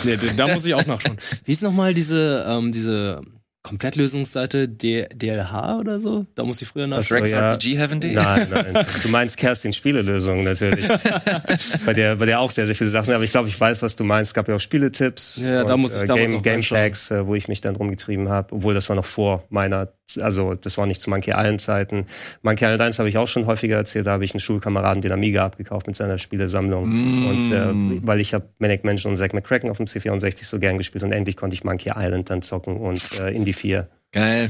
nee, 0.05 0.17
da 0.38 0.47
muss 0.47 0.65
ich 0.65 0.73
auch 0.73 0.86
nachschauen. 0.86 1.17
Wie 1.43 1.51
ist 1.51 1.62
nochmal 1.62 1.93
diese, 1.93 2.45
ähm, 2.47 2.71
diese 2.71 3.21
Komplettlösungsseite 3.62 4.69
D 4.69 5.08
DLH 5.13 5.80
oder 5.80 6.00
so? 6.00 6.26
Da 6.36 6.45
muss 6.45 6.62
ich 6.62 6.67
früher 6.67 6.88
nach. 6.88 7.02
so, 7.02 7.15
ja. 7.15 7.52
RPG 7.52 7.78
Heaven.de? 7.78 8.13
Nein, 8.13 8.48
nein. 8.50 8.86
Du 9.04 9.10
meinst 9.10 9.36
Kerstin 9.36 9.74
Spielelösung 9.74 10.45
natürlich. 10.45 10.88
bei 11.86 11.93
der, 11.93 12.15
bei 12.15 12.26
der 12.26 12.39
auch 12.39 12.52
sehr, 12.52 12.67
sehr 12.67 12.76
viele 12.76 12.89
Sachen. 12.89 13.13
Aber 13.13 13.24
ich 13.24 13.32
glaube, 13.32 13.50
ich 13.50 13.60
weiß, 13.60 13.82
was 13.82 13.98
du 13.98 14.06
meinst. 14.06 14.30
Es 14.30 14.34
gab 14.34 14.48
ja 14.48 14.56
auch 14.56 14.62
Spieletipps. 14.62 15.41
Ja, 15.43 15.65
da 15.65 15.74
und, 15.74 15.82
muss 15.82 15.93
ich 15.93 16.04
äh, 16.04 16.08
Game, 16.08 16.41
Game. 16.41 16.63
Facts, 16.63 17.12
äh, 17.12 17.28
wo 17.28 17.36
ich 17.36 17.50
mich 17.50 17.60
dann 17.60 17.76
rumgetrieben 17.76 18.30
habe. 18.30 18.56
Obwohl 18.56 18.74
das 18.74 18.88
war 18.88 18.95
noch 18.95 19.06
vor 19.06 19.43
meiner, 19.50 19.91
also 20.17 20.56
das 20.56 20.78
war 20.78 20.86
nicht 20.86 21.02
zu 21.02 21.10
Monkey 21.10 21.32
Island 21.32 21.62
Zeiten. 21.62 22.06
Monkey 22.41 22.65
Island 22.65 22.82
1 22.82 23.00
habe 23.00 23.10
ich 23.10 23.17
auch 23.17 23.28
schon 23.28 23.45
häufiger 23.45 23.78
erzählt. 23.78 24.08
Da 24.08 24.12
habe 24.12 24.26
ich 24.26 24.34
einen 24.34 24.39
Schulkameraden 24.39 25.02
den 25.02 25.12
Amiga 25.12 25.45
abgekauft 25.45 25.88
mit 25.88 25.95
seiner 25.95 26.17
Spielesammlung. 26.17 26.88
Mm. 26.88 27.28
Und 27.28 27.52
äh, 27.52 28.06
weil 28.06 28.19
ich 28.19 28.34
habe 28.34 28.50
Manic 28.60 28.84
Mansion 28.84 29.13
und 29.13 29.17
Zack 29.17 29.34
McCracken 29.34 29.69
auf 29.69 29.78
dem 29.78 29.86
C64 29.86 30.45
so 30.45 30.60
gern 30.60 30.78
gespielt 30.78 31.04
und 31.04 31.12
endlich 31.12 31.38
konnte 31.38 31.54
ich 31.54 31.63
Monkey 31.63 31.91
Island 31.95 32.30
dann 32.30 32.41
zocken 32.41 32.78
und 32.78 33.19
äh, 33.19 33.32
Indie 33.32 33.54
4. 33.54 33.88
Geil. 34.12 34.50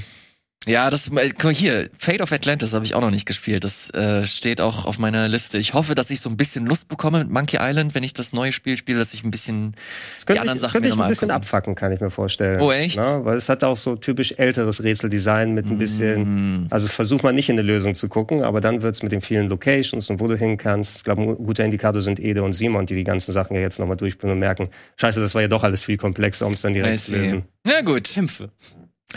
Ja, 0.67 0.89
das 0.89 1.07
äh, 1.07 1.29
guck 1.29 1.45
mal 1.45 1.53
hier, 1.53 1.89
Fate 1.97 2.19
of 2.21 2.33
Atlantis 2.33 2.73
habe 2.73 2.83
ich 2.83 2.93
auch 2.93 2.99
noch 2.99 3.11
nicht 3.11 3.25
gespielt. 3.25 3.63
Das 3.63 3.89
äh, 3.91 4.27
steht 4.27 4.59
auch 4.59 4.83
auf 4.83 4.99
meiner 4.99 5.29
Liste. 5.29 5.57
Ich 5.57 5.73
hoffe, 5.73 5.95
dass 5.95 6.09
ich 6.09 6.19
so 6.19 6.29
ein 6.29 6.35
bisschen 6.35 6.65
Lust 6.65 6.89
bekomme 6.89 7.19
mit 7.19 7.29
Monkey 7.29 7.57
Island, 7.61 7.95
wenn 7.95 8.03
ich 8.03 8.13
das 8.13 8.33
neue 8.33 8.51
Spiel 8.51 8.75
spiele, 8.75 8.99
dass 8.99 9.13
ich 9.13 9.23
ein 9.23 9.31
bisschen 9.31 9.73
Das 10.17 10.25
könnte, 10.25 10.41
anderen 10.41 10.57
ich, 10.57 10.61
das 10.61 10.71
Sachen 10.71 10.81
könnte 10.81 10.89
mir 10.89 10.95
ich 10.95 11.01
ein 11.01 11.07
bisschen 11.09 11.31
angucken. 11.31 11.43
abfacken, 11.43 11.75
kann 11.75 11.93
ich 11.93 12.01
mir 12.01 12.11
vorstellen. 12.11 12.59
Oh, 12.59 12.73
echt? 12.73 12.97
Na, 12.97 13.23
weil 13.23 13.37
es 13.37 13.47
hat 13.47 13.63
auch 13.63 13.77
so 13.77 13.95
typisch 13.95 14.33
älteres 14.37 14.83
Rätseldesign 14.83 15.53
mit 15.53 15.65
ein 15.65 15.77
bisschen, 15.77 16.63
Mm. 16.63 16.67
also 16.69 16.87
versuch 16.89 17.23
mal 17.23 17.31
nicht 17.31 17.47
in 17.47 17.53
eine 17.55 17.61
Lösung 17.61 17.95
zu 17.95 18.09
gucken, 18.09 18.41
aber 18.43 18.59
dann 18.59 18.81
wird's 18.81 19.01
mit 19.01 19.13
den 19.13 19.21
vielen 19.21 19.47
Locations 19.47 20.09
und 20.09 20.19
wo 20.19 20.27
du 20.27 20.35
hin 20.35 20.57
kannst. 20.57 20.97
Ich 20.97 21.03
glaube, 21.05 21.21
ein 21.21 21.35
guter 21.37 21.63
Indikator 21.63 22.01
sind 22.01 22.19
Ede 22.19 22.43
und 22.43 22.51
Simon, 22.51 22.85
die 22.85 22.95
die 22.95 23.05
ganzen 23.05 23.31
Sachen 23.31 23.55
ja 23.55 23.61
jetzt 23.61 23.79
nochmal 23.79 23.95
durchspielen 23.97 24.33
und 24.33 24.39
merken, 24.39 24.69
scheiße, 24.97 25.21
das 25.21 25.33
war 25.35 25.41
ja 25.41 25.47
doch 25.47 25.63
alles 25.63 25.83
viel 25.83 25.95
komplexer, 25.95 26.45
um 26.45 26.53
es 26.53 26.61
dann 26.61 26.71
I 26.71 26.75
direkt 26.75 26.99
zu 26.99 27.15
lösen. 27.15 27.43
Na 27.63 27.79
gut. 27.81 28.03
Kämpfe. 28.13 28.49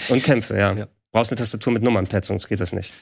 Und 0.09 0.23
Kämpfe, 0.23 0.57
ja. 0.57 0.73
Ja. 0.75 0.87
Brauchst 1.13 1.31
eine 1.31 1.39
Tastatur 1.39 1.75
mit 1.75 1.83
Nummernpad, 1.83 2.25
sonst 2.25 2.49
geht 2.49 2.61
das 2.61 2.73
nicht. 2.73 2.93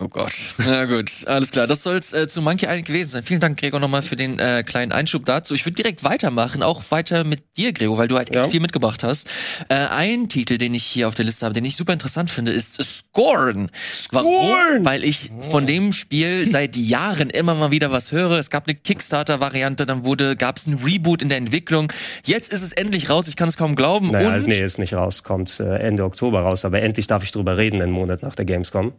Oh 0.00 0.06
Gott. 0.08 0.32
Na 0.58 0.84
gut, 0.84 1.10
alles 1.26 1.50
klar. 1.50 1.66
Das 1.66 1.82
soll's 1.82 2.12
äh, 2.12 2.28
zu 2.28 2.40
Monkey 2.40 2.66
Island 2.66 2.84
gewesen 2.86 3.10
sein. 3.10 3.22
Vielen 3.24 3.40
Dank, 3.40 3.58
Gregor, 3.58 3.80
nochmal 3.80 4.02
für 4.02 4.14
den 4.14 4.38
äh, 4.38 4.62
kleinen 4.64 4.92
Einschub 4.92 5.24
dazu. 5.24 5.54
Ich 5.54 5.66
würde 5.66 5.74
direkt 5.74 6.04
weitermachen, 6.04 6.62
auch 6.62 6.82
weiter 6.90 7.24
mit 7.24 7.42
dir, 7.56 7.72
Gregor, 7.72 7.98
weil 7.98 8.06
du 8.06 8.16
halt 8.16 8.28
echt 8.30 8.36
Ja. 8.36 8.48
viel 8.48 8.60
mitgebracht 8.60 9.02
hast. 9.02 9.26
Äh, 9.68 9.74
ein 9.74 10.28
Titel, 10.28 10.56
den 10.56 10.72
ich 10.74 10.84
hier 10.84 11.08
auf 11.08 11.16
der 11.16 11.24
Liste 11.24 11.44
habe, 11.46 11.52
den 11.52 11.64
ich 11.64 11.74
super 11.74 11.92
interessant 11.92 12.30
finde, 12.30 12.52
ist 12.52 12.80
Scorn. 12.80 13.70
Warum? 14.12 14.84
Weil 14.84 15.02
ich 15.02 15.32
von 15.50 15.66
dem 15.66 15.92
Spiel 15.92 16.48
seit 16.48 16.76
Jahren 16.76 17.28
immer 17.30 17.56
mal 17.56 17.72
wieder 17.72 17.90
was 17.90 18.12
höre. 18.12 18.38
Es 18.38 18.50
gab 18.50 18.68
eine 18.68 18.76
Kickstarter-Variante, 18.76 19.84
dann 19.84 20.04
wurde, 20.04 20.36
gab's 20.36 20.68
ein 20.68 20.74
Reboot 20.74 21.22
in 21.22 21.28
der 21.28 21.38
Entwicklung. 21.38 21.92
Jetzt 22.24 22.52
ist 22.52 22.62
es 22.62 22.72
endlich 22.72 23.10
raus. 23.10 23.26
Ich 23.26 23.34
kann 23.34 23.48
es 23.48 23.56
kaum 23.56 23.74
glauben. 23.74 24.10
Naja, 24.12 24.36
Und 24.36 24.46
nee, 24.46 24.62
ist 24.62 24.78
nicht 24.78 24.94
raus, 24.94 25.24
kommt 25.24 25.58
äh, 25.58 25.78
Ende 25.78 26.04
Oktober 26.04 26.42
raus, 26.42 26.64
aber 26.64 26.82
endlich 26.82 27.08
darf 27.08 27.24
ich 27.24 27.32
drüber 27.32 27.56
reden, 27.56 27.82
einen 27.82 27.90
Monat 27.90 28.22
nach 28.22 28.36
der 28.36 28.44
Gamescom. 28.44 28.92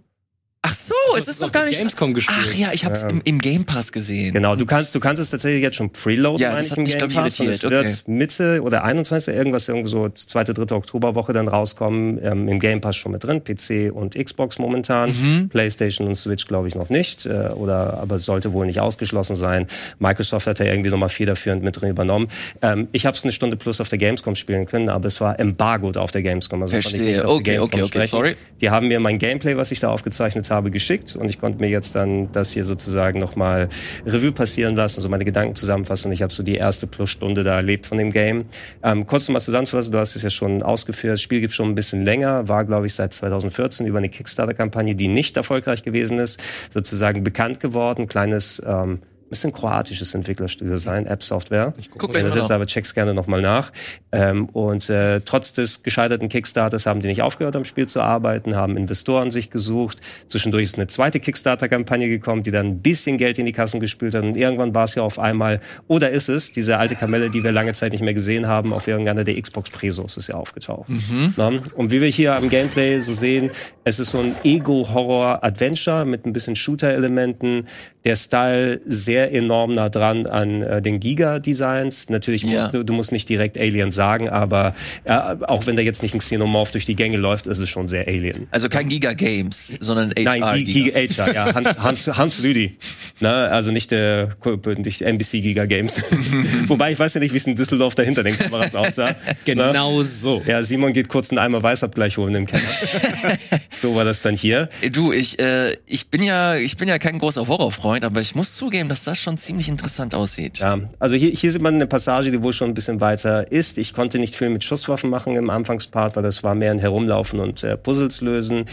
Ach 0.61 0.73
so, 0.73 0.93
es 1.17 1.27
ist 1.27 1.41
doch 1.41 1.47
doch 1.47 1.53
gar 1.53 1.65
nicht. 1.65 1.77
Gamescom 1.77 2.13
gespielt. 2.13 2.37
Ach 2.41 2.53
ja, 2.53 2.69
ich 2.73 2.83
hab's 2.85 3.01
Ja. 3.03 3.09
im, 3.09 3.21
im 3.23 3.39
Game 3.39 3.63
Pass 3.63 3.91
gesehen. 3.91 4.33
Genau, 4.33 4.55
du 4.55 4.65
kannst, 4.65 4.93
du 4.93 4.99
kannst 4.99 5.21
es 5.21 5.29
tatsächlich 5.29 5.61
jetzt 5.61 5.77
schon 5.77 5.89
preloaden, 5.91 6.39
Ja, 6.41 6.49
meine 6.49 6.57
das 6.59 6.65
ich, 6.67 6.71
hat 6.71 6.77
im 6.79 6.85
Game 6.85 6.97
glaub 6.97 7.09
ich, 7.09 7.15
Pass. 7.15 7.39
Und 7.39 7.47
es 7.47 7.63
irritiert, 7.63 7.71
wird 7.71 8.01
okay. 8.03 8.11
Mitte 8.11 8.61
oder 8.61 8.83
21. 8.83 9.33
irgendwas 9.33 9.67
irgendwie 9.69 9.89
so 9.89 10.09
zweite, 10.09 10.53
dritte 10.53 10.75
Oktoberwoche 10.75 11.31
dann 11.33 11.47
rauskommen. 11.47 12.19
Ähm, 12.21 12.47
Im 12.49 12.59
Game 12.59 12.81
Pass 12.81 12.97
schon 12.97 13.13
mit 13.13 13.23
drin, 13.23 13.41
PC 13.43 13.91
und 13.93 14.15
Xbox 14.15 14.59
momentan. 14.59 15.09
Mhm. 15.11 15.49
PlayStation 15.49 16.07
und 16.07 16.15
Switch 16.15 16.45
glaube 16.45 16.67
ich 16.67 16.75
noch 16.75 16.89
nicht. 16.89 17.25
Äh, 17.25 17.49
oder 17.55 17.97
aber 17.99 18.15
es 18.15 18.25
sollte 18.25 18.51
wohl 18.53 18.65
nicht 18.65 18.79
ausgeschlossen 18.81 19.35
sein. 19.37 19.65
Microsoft 19.99 20.45
hat 20.45 20.59
ja 20.59 20.65
irgendwie 20.65 20.89
nochmal 20.89 21.09
federführend 21.09 21.63
mit 21.63 21.79
drin 21.79 21.89
übernommen. 21.89 22.27
Ähm, 22.61 22.89
ich 22.91 23.05
habe 23.05 23.15
es 23.15 23.23
eine 23.23 23.31
Stunde 23.31 23.55
plus 23.55 23.79
auf 23.81 23.87
der 23.89 23.97
Gamescom 23.97 24.35
spielen 24.35 24.65
können, 24.65 24.89
aber 24.89 25.07
es 25.07 25.21
war 25.21 25.39
embargoed 25.39 25.95
auf 25.97 26.11
der 26.11 26.21
Gamescom. 26.21 26.61
Also 26.61 26.73
Verstehe. 26.73 27.01
nicht 27.01 27.19
auf 27.21 27.25
der 27.25 27.29
Okay, 27.35 27.43
Gamescom 27.43 27.65
okay, 27.67 27.81
okay, 27.83 27.87
sprechen. 27.87 28.09
sorry. 28.11 28.35
Die 28.61 28.69
haben 28.69 28.87
mir 28.89 28.99
mein 28.99 29.17
Gameplay, 29.19 29.55
was 29.55 29.71
ich 29.71 29.79
da 29.79 29.89
aufgezeichnet 29.89 30.48
habe, 30.51 30.59
habe, 30.59 30.71
geschickt 30.71 31.15
und 31.15 31.29
ich 31.29 31.39
konnte 31.39 31.59
mir 31.59 31.69
jetzt 31.69 31.95
dann 31.95 32.31
das 32.31 32.51
hier 32.51 32.65
sozusagen 32.65 33.19
nochmal 33.19 33.69
Revue 34.05 34.31
passieren 34.31 34.75
lassen, 34.75 35.01
so 35.01 35.09
meine 35.09 35.25
Gedanken 35.25 35.55
zusammenfassen. 35.55 36.11
Ich 36.11 36.21
habe 36.21 36.33
so 36.33 36.43
die 36.43 36.55
erste 36.55 36.85
Plusstunde 36.85 37.43
da 37.43 37.55
erlebt 37.55 37.85
von 37.85 37.97
dem 37.97 38.11
Game. 38.11 38.45
Ähm, 38.83 39.07
kurz 39.07 39.27
nochmal 39.27 39.41
zusammenzufassen, 39.41 39.91
du 39.91 39.99
hast 39.99 40.15
es 40.15 40.23
ja 40.23 40.29
schon 40.29 40.61
ausgeführt, 40.61 41.13
das 41.13 41.21
Spiel 41.21 41.41
gibt 41.41 41.53
schon 41.53 41.69
ein 41.69 41.75
bisschen 41.75 42.03
länger, 42.03 42.47
war 42.47 42.65
glaube 42.65 42.85
ich 42.87 42.93
seit 42.93 43.13
2014 43.13 43.87
über 43.87 43.97
eine 43.97 44.09
Kickstarter-Kampagne, 44.09 44.95
die 44.95 45.07
nicht 45.07 45.37
erfolgreich 45.37 45.83
gewesen 45.83 46.19
ist, 46.19 46.39
sozusagen 46.71 47.23
bekannt 47.23 47.59
geworden, 47.59 48.07
kleines 48.07 48.61
ähm, 48.65 48.99
ein 49.45 49.53
kroatisches 49.53 50.13
Entwicklerstudio 50.13 50.77
sein, 50.77 51.05
App 51.05 51.23
Software. 51.23 51.73
Guck 51.97 52.13
Wenn 52.13 52.23
mal 52.23 52.29
das 52.29 52.35
ist, 52.35 52.49
nach. 52.49 52.55
aber 52.55 52.65
check's 52.65 52.93
gerne 52.93 53.13
nochmal 53.13 53.41
nach. 53.41 53.71
Ähm, 54.11 54.45
und 54.49 54.89
äh, 54.89 55.21
trotz 55.21 55.53
des 55.53 55.83
gescheiterten 55.83 56.29
Kickstarters 56.29 56.85
haben 56.85 57.01
die 57.01 57.07
nicht 57.07 57.21
aufgehört, 57.21 57.55
am 57.55 57.65
Spiel 57.65 57.87
zu 57.87 58.01
arbeiten, 58.01 58.55
haben 58.55 58.77
Investoren 58.77 59.31
sich 59.31 59.49
gesucht. 59.49 60.01
Zwischendurch 60.27 60.63
ist 60.63 60.75
eine 60.75 60.87
zweite 60.87 61.19
Kickstarter-Kampagne 61.19 62.09
gekommen, 62.09 62.43
die 62.43 62.51
dann 62.51 62.67
ein 62.67 62.79
bisschen 62.81 63.17
Geld 63.17 63.37
in 63.39 63.45
die 63.45 63.51
Kassen 63.51 63.79
gespült 63.79 64.15
hat. 64.15 64.23
Und 64.23 64.35
irgendwann 64.35 64.73
war 64.73 64.85
es 64.85 64.95
ja 64.95 65.03
auf 65.03 65.19
einmal, 65.19 65.61
oder 65.87 66.09
ist 66.09 66.29
es, 66.29 66.51
diese 66.51 66.77
alte 66.77 66.95
Kamelle, 66.95 67.29
die 67.29 67.43
wir 67.43 67.51
lange 67.51 67.73
Zeit 67.73 67.91
nicht 67.91 68.01
mehr 68.03 68.13
gesehen 68.13 68.47
haben, 68.47 68.73
auf 68.73 68.87
irgendeiner 68.87 69.23
der 69.23 69.39
Xbox-Presos 69.39 70.17
ist 70.17 70.27
ja 70.27 70.35
aufgetaucht. 70.35 70.89
Na? 71.37 71.51
Und 71.75 71.91
wie 71.91 72.01
wir 72.01 72.09
hier 72.09 72.35
am 72.35 72.49
Gameplay 72.49 72.99
so 72.99 73.13
sehen, 73.13 73.51
es 73.83 73.99
ist 73.99 74.11
so 74.11 74.19
ein 74.19 74.35
Ego-Horror-Adventure 74.43 76.05
mit 76.05 76.25
ein 76.25 76.33
bisschen 76.33 76.55
Shooter-Elementen. 76.55 77.67
Der 78.05 78.15
Style 78.15 78.79
sehr 78.85 79.33
enorm 79.33 79.73
nah 79.73 79.89
dran 79.89 80.25
an 80.25 80.61
äh, 80.63 80.81
den 80.81 80.99
Giga-Designs. 81.01 82.09
Natürlich 82.09 82.43
Ja. 82.43 82.49
musst 82.61 82.73
du, 82.73 82.83
du 82.83 82.93
musst 82.93 83.11
nicht 83.11 83.27
direkt 83.27 83.57
Alien 83.57 83.91
sagen, 83.91 84.29
aber 84.29 84.73
äh, 85.03 85.11
auch 85.13 85.67
wenn 85.67 85.75
da 85.75 85.81
jetzt 85.81 86.01
nicht 86.01 86.13
ein 86.15 86.19
Xenomorph 86.19 86.71
durch 86.71 86.85
die 86.85 86.95
Gänge 86.95 87.17
läuft, 87.17 87.45
ist 87.47 87.59
es 87.59 87.69
schon 87.69 87.87
sehr 87.89 88.07
Alien. 88.07 88.47
Also 88.51 88.69
kein 88.69 88.87
Giga 88.87 89.11
Games, 89.13 89.75
sondern 89.81 90.11
HR 90.17 90.23
Nein, 90.39 90.55
Gi- 90.55 90.63
Giga. 90.63 90.99
Giga 91.01 91.23
HR, 91.25 91.33
ja, 91.35 91.53
Hans, 91.55 91.67
Hans, 91.83 92.07
Hans 92.17 92.39
Lüdi. 92.39 92.77
Ne, 93.21 93.29
also 93.29 93.71
nicht 93.71 93.91
der 93.91 94.37
nicht 94.77 95.01
NBC 95.01 95.31
Giga 95.41 95.65
Games. 95.65 95.99
Wobei 96.67 96.93
ich 96.93 96.99
weiß 96.99 97.15
ja 97.15 97.19
nicht, 97.19 97.33
wie 97.33 97.37
es 97.37 97.47
in 97.47 97.55
Düsseldorf 97.55 97.95
dahinter 97.95 98.23
den 98.23 98.37
Kameras 98.37 98.75
aussah. 98.75 99.07
Ne? 99.07 99.15
Genau 99.43 100.01
so. 100.03 100.41
Ja, 100.47 100.63
Simon 100.63 100.93
geht 100.93 101.09
kurz 101.09 101.29
einen 101.31 101.39
Eimer 101.39 101.61
Weißabgleich 101.61 102.17
holen 102.17 102.33
im 102.35 102.45
Keller. 102.45 102.63
so 103.71 103.93
war 103.95 104.05
das 104.05 104.21
dann 104.21 104.35
hier. 104.35 104.69
Du, 104.93 105.11
ich, 105.11 105.37
äh, 105.39 105.75
ich 105.85 106.07
bin 106.07 106.23
ja, 106.23 106.55
ich 106.55 106.77
bin 106.77 106.87
ja 106.87 106.97
kein 106.97 107.19
großer 107.19 107.45
Horrorfreund, 107.45 107.88
aber 107.89 108.21
ich 108.21 108.35
muss 108.35 108.53
zugeben, 108.53 108.89
dass 108.89 109.03
das 109.03 109.17
schon 109.19 109.37
ziemlich 109.37 109.69
interessant 109.69 110.15
aussieht. 110.15 110.59
Ja, 110.59 110.79
also 110.99 111.15
hier, 111.15 111.31
hier 111.31 111.51
sieht 111.51 111.61
man 111.61 111.75
eine 111.75 111.87
Passage, 111.87 112.31
die 112.31 112.41
wohl 112.43 112.53
schon 112.53 112.69
ein 112.69 112.73
bisschen 112.73 113.01
weiter 113.01 113.51
ist. 113.51 113.77
Ich 113.77 113.93
konnte 113.93 114.19
nicht 114.19 114.35
viel 114.35 114.49
mit 114.49 114.63
Schusswaffen 114.63 115.09
machen 115.09 115.35
im 115.35 115.49
Anfangspart, 115.49 116.15
weil 116.15 116.23
das 116.23 116.43
war 116.43 116.55
mehr 116.55 116.71
ein 116.71 116.79
Herumlaufen 116.79 117.39
und 117.39 117.63
äh, 117.63 117.77
Puzzles 117.77 118.21
lösen. 118.21 118.65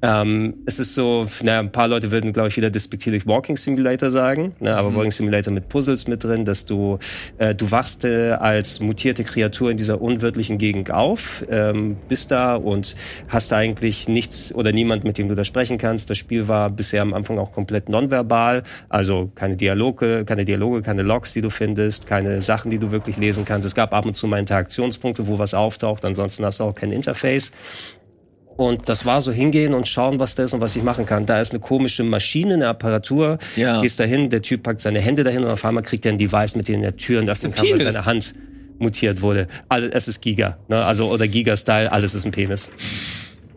Ähm, 0.00 0.54
es 0.66 0.78
ist 0.78 0.94
so, 0.94 1.26
naja, 1.42 1.58
ein 1.58 1.72
paar 1.72 1.88
Leute 1.88 2.10
würden, 2.10 2.32
glaube 2.32 2.48
ich, 2.48 2.56
wieder 2.56 2.70
despektierlich 2.70 3.26
Walking 3.26 3.56
Simulator 3.56 4.10
sagen, 4.10 4.54
ne, 4.60 4.76
aber 4.76 4.94
Walking 4.94 5.10
Simulator 5.10 5.52
mit 5.52 5.68
Puzzles 5.68 6.06
mit 6.06 6.22
drin, 6.22 6.44
dass 6.44 6.66
du, 6.66 6.98
äh, 7.38 7.54
du 7.54 7.70
wachst 7.72 8.04
äh, 8.04 8.32
als 8.32 8.78
mutierte 8.78 9.24
Kreatur 9.24 9.72
in 9.72 9.76
dieser 9.76 10.00
unwirtlichen 10.00 10.58
Gegend 10.58 10.92
auf, 10.92 11.44
ähm, 11.50 11.96
bist 12.08 12.30
da 12.30 12.54
und 12.54 12.94
hast 13.28 13.52
eigentlich 13.52 14.06
nichts 14.06 14.54
oder 14.54 14.70
niemand, 14.70 15.02
mit 15.02 15.18
dem 15.18 15.28
du 15.28 15.34
da 15.34 15.44
sprechen 15.44 15.78
kannst. 15.78 16.10
Das 16.10 16.18
Spiel 16.18 16.46
war 16.46 16.70
bisher 16.70 17.02
am 17.02 17.12
Anfang 17.12 17.38
auch 17.38 17.50
komplett 17.50 17.88
nonverbal, 17.88 18.57
also 18.88 19.30
keine 19.34 19.56
Dialoge, 19.56 20.24
keine 20.24 20.44
Dialoge, 20.44 20.82
keine 20.82 21.02
Logs, 21.02 21.32
die 21.32 21.40
du 21.40 21.50
findest, 21.50 22.06
keine 22.06 22.42
Sachen, 22.42 22.70
die 22.70 22.78
du 22.78 22.90
wirklich 22.90 23.16
lesen 23.16 23.44
kannst. 23.44 23.66
Es 23.66 23.74
gab 23.74 23.92
ab 23.92 24.06
und 24.06 24.14
zu 24.14 24.26
mal 24.26 24.38
Interaktionspunkte, 24.38 25.26
wo 25.26 25.38
was 25.38 25.54
auftaucht, 25.54 26.04
ansonsten 26.04 26.44
hast 26.44 26.60
du 26.60 26.64
auch 26.64 26.74
kein 26.74 26.92
Interface. 26.92 27.52
Und 28.56 28.88
das 28.88 29.06
war 29.06 29.20
so 29.20 29.30
hingehen 29.30 29.72
und 29.72 29.86
schauen, 29.86 30.18
was 30.18 30.34
da 30.34 30.42
ist 30.42 30.52
und 30.52 30.60
was 30.60 30.74
ich 30.74 30.82
machen 30.82 31.06
kann. 31.06 31.26
Da 31.26 31.40
ist 31.40 31.52
eine 31.52 31.60
komische 31.60 32.02
Maschine, 32.02 32.54
eine 32.54 32.66
Apparatur. 32.66 33.38
Ja. 33.54 33.80
Gehst 33.80 34.00
dahin, 34.00 34.30
der 34.30 34.42
Typ 34.42 34.64
packt 34.64 34.80
seine 34.80 34.98
Hände 34.98 35.22
dahin 35.22 35.44
und 35.44 35.50
auf 35.50 35.64
einmal 35.64 35.84
kriegt 35.84 36.04
er 36.04 36.12
ein 36.12 36.18
Device, 36.18 36.56
mit 36.56 36.66
dem 36.66 36.82
er 36.82 36.96
Türen 36.96 37.28
öffnen 37.28 37.52
kann, 37.52 37.64
weil 37.70 37.88
seine 37.88 38.04
Hand 38.04 38.34
mutiert 38.78 39.22
wurde. 39.22 39.46
All, 39.68 39.90
es 39.92 40.08
ist 40.08 40.20
Giga, 40.20 40.58
ne? 40.66 40.84
also 40.84 41.08
oder 41.08 41.28
Giga-Style, 41.28 41.92
alles 41.92 42.14
ist 42.14 42.24
ein 42.24 42.32
Penis. 42.32 42.70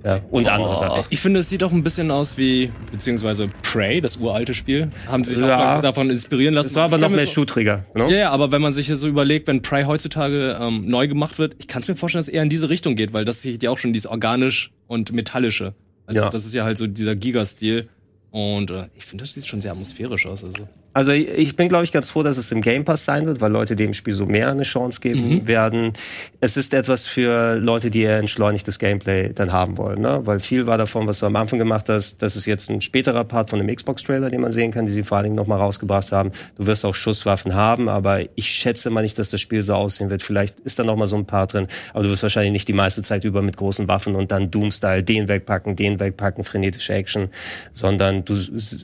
Ja, 0.03 0.19
und 0.31 0.49
andere 0.49 0.75
Sachen. 0.75 1.03
Ich 1.09 1.19
finde, 1.19 1.41
es 1.41 1.49
sieht 1.49 1.63
auch 1.63 1.71
ein 1.71 1.83
bisschen 1.83 2.09
aus 2.09 2.37
wie, 2.37 2.71
beziehungsweise 2.91 3.49
Prey, 3.61 4.01
das 4.01 4.17
uralte 4.17 4.53
Spiel. 4.53 4.89
Haben 5.07 5.23
sie 5.23 5.35
sich 5.35 5.45
Ja. 5.45 5.77
auch 5.77 5.81
davon 5.81 6.09
inspirieren 6.09 6.53
lassen. 6.55 6.67
Es 6.69 6.75
war 6.75 6.85
aber 6.85 6.97
noch 6.97 7.09
mehr 7.09 7.25
Schuhträger. 7.27 7.85
Ne? 7.93 8.09
Ja, 8.09 8.17
ja, 8.17 8.29
aber 8.31 8.51
wenn 8.51 8.61
man 8.61 8.73
sich 8.73 8.87
das 8.87 8.99
so 8.99 9.07
überlegt, 9.07 9.47
wenn 9.47 9.61
Prey 9.61 9.83
heutzutage 9.83 10.57
ähm, 10.59 10.87
neu 10.87 11.07
gemacht 11.07 11.37
wird, 11.37 11.55
ich 11.59 11.67
kann 11.67 11.81
es 11.83 11.87
mir 11.87 11.95
vorstellen, 11.95 12.19
dass 12.19 12.27
es 12.29 12.33
eher 12.33 12.43
in 12.43 12.49
diese 12.49 12.69
Richtung 12.69 12.95
geht, 12.95 13.13
weil 13.13 13.25
das 13.25 13.41
sieht 13.41 13.61
ja 13.63 13.69
auch 13.69 13.77
schon 13.77 13.93
dieses 13.93 14.07
organisch 14.09 14.71
und 14.87 15.11
metallische. 15.11 15.73
Also 16.07 16.21
Ja. 16.21 16.29
das 16.29 16.45
ist 16.45 16.53
ja 16.55 16.63
halt 16.63 16.77
so 16.77 16.87
dieser 16.87 17.15
Giga-Stil. 17.15 17.87
Und 18.31 18.71
äh, 18.71 18.85
ich 18.95 19.03
finde, 19.05 19.23
das 19.23 19.33
sieht 19.33 19.45
schon 19.45 19.61
sehr 19.61 19.71
atmosphärisch 19.71 20.25
aus. 20.25 20.43
Also. 20.43 20.67
Also 20.93 21.11
ich 21.11 21.55
bin, 21.55 21.69
glaube 21.69 21.85
ich, 21.85 21.91
ganz 21.91 22.09
froh, 22.09 22.21
dass 22.21 22.37
es 22.37 22.51
im 22.51 22.61
Game 22.61 22.83
Pass 22.83 23.05
sein 23.05 23.25
wird, 23.25 23.39
weil 23.39 23.51
Leute 23.51 23.75
dem 23.75 23.93
Spiel 23.93 24.13
so 24.13 24.25
mehr 24.25 24.51
eine 24.51 24.63
Chance 24.63 24.99
geben 24.99 25.47
werden. 25.47 25.93
Es 26.41 26.57
ist 26.57 26.73
etwas 26.73 27.07
für 27.07 27.55
Leute, 27.55 27.89
die 27.89 28.01
eher 28.01 28.17
entschleunigtes 28.17 28.77
Gameplay 28.77 29.31
dann 29.33 29.53
haben 29.53 29.77
wollen, 29.77 30.01
ne? 30.01 30.21
Weil 30.25 30.41
viel 30.41 30.67
war 30.67 30.77
davon, 30.77 31.07
was 31.07 31.19
du 31.19 31.25
am 31.25 31.35
Anfang 31.37 31.59
gemacht 31.59 31.87
hast, 31.87 32.21
das 32.21 32.35
ist 32.35 32.45
jetzt 32.45 32.69
ein 32.69 32.81
späterer 32.81 33.23
Part 33.23 33.49
von 33.49 33.59
dem 33.59 33.73
Xbox-Trailer, 33.73 34.29
den 34.29 34.41
man 34.41 34.51
sehen 34.51 34.71
kann, 34.71 34.85
die 34.85 34.91
sie 34.91 35.03
vor 35.03 35.17
allen 35.17 35.25
Dingen 35.25 35.35
nochmal 35.35 35.59
rausgebracht 35.59 36.11
haben. 36.11 36.31
Du 36.57 36.65
wirst 36.65 36.83
auch 36.83 36.95
Schusswaffen 36.95 37.55
haben, 37.55 37.87
aber 37.87 38.21
ich 38.35 38.49
schätze 38.49 38.89
mal 38.89 39.01
nicht, 39.01 39.17
dass 39.17 39.29
das 39.29 39.39
Spiel 39.39 39.61
so 39.63 39.75
aussehen 39.75 40.09
wird. 40.09 40.23
Vielleicht 40.23 40.59
ist 40.61 40.77
da 40.77 40.83
nochmal 40.83 41.07
so 41.07 41.15
ein 41.15 41.25
Part 41.25 41.53
drin, 41.53 41.67
aber 41.93 42.03
du 42.03 42.09
wirst 42.09 42.23
wahrscheinlich 42.23 42.51
nicht 42.51 42.67
die 42.67 42.73
meiste 42.73 43.01
Zeit 43.01 43.23
über 43.23 43.41
mit 43.41 43.55
großen 43.55 43.87
Waffen 43.87 44.15
und 44.15 44.31
dann 44.31 44.51
Doom-Style 44.51 45.03
den 45.03 45.29
wegpacken, 45.29 45.77
den 45.77 45.99
wegpacken, 46.01 46.43
frenetische 46.43 46.93
Action, 46.93 47.29
sondern 47.71 48.25
du 48.25 48.35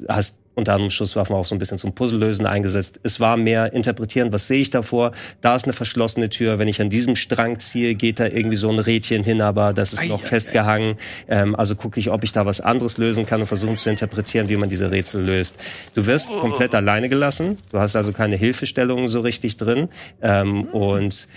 hast 0.07 0.37
unter 0.57 0.73
anderem 0.73 0.89
Schusswaffen 0.89 1.35
auch 1.35 1.45
so 1.45 1.53
ein 1.53 1.59
bisschen 1.59 1.77
zum 1.77 1.93
Puzzlelösen 1.93 2.47
eingesetzt. 2.47 2.99
Es 3.03 3.19
war 3.19 3.37
mehr 3.37 3.73
interpretieren, 3.73 4.33
was 4.33 4.47
sehe 4.47 4.59
ich 4.59 4.71
davor? 4.71 5.11
Da 5.41 5.55
ist 5.55 5.65
eine 5.65 5.73
verschlossene 5.73 6.29
Tür. 6.29 6.57
Wenn 6.57 6.67
ich 6.67 6.81
an 6.81 6.89
diesem 6.89 7.15
Strang 7.15 7.59
ziehe, 7.59 7.93
geht 7.93 8.19
da 8.19 8.25
irgendwie 8.25 8.55
so 8.55 8.69
ein 8.69 8.79
Rädchen 8.79 9.23
hin, 9.23 9.41
aber 9.41 9.73
das 9.73 9.93
ist 9.93 10.07
noch 10.09 10.21
Ei, 10.23 10.25
ei, 10.25 10.29
festgehangen. 10.29 10.95
Ähm, 11.27 11.55
also 11.55 11.75
gucke 11.75 11.99
ich, 11.99 12.09
ob 12.09 12.23
ich 12.23 12.31
da 12.31 12.47
was 12.47 12.59
anderes 12.59 12.97
lösen 12.97 13.27
kann 13.27 13.41
und 13.41 13.47
versuche 13.47 13.75
zu 13.75 13.89
interpretieren, 13.91 14.49
wie 14.49 14.57
man 14.57 14.69
diese 14.69 14.89
Rätsel 14.89 15.23
löst. 15.23 15.57
Du 15.93 16.07
wirst 16.07 16.27
komplett 16.29 16.73
alleine 16.73 17.07
gelassen. 17.07 17.57
Du 17.71 17.77
hast 17.77 17.95
also 17.95 18.11
keine 18.11 18.35
Hilfestellungen 18.35 19.07
so 19.07 19.19
richtig 19.21 19.57
drin. 19.57 19.89
Ähm, 20.21 20.63
Und 20.65 21.27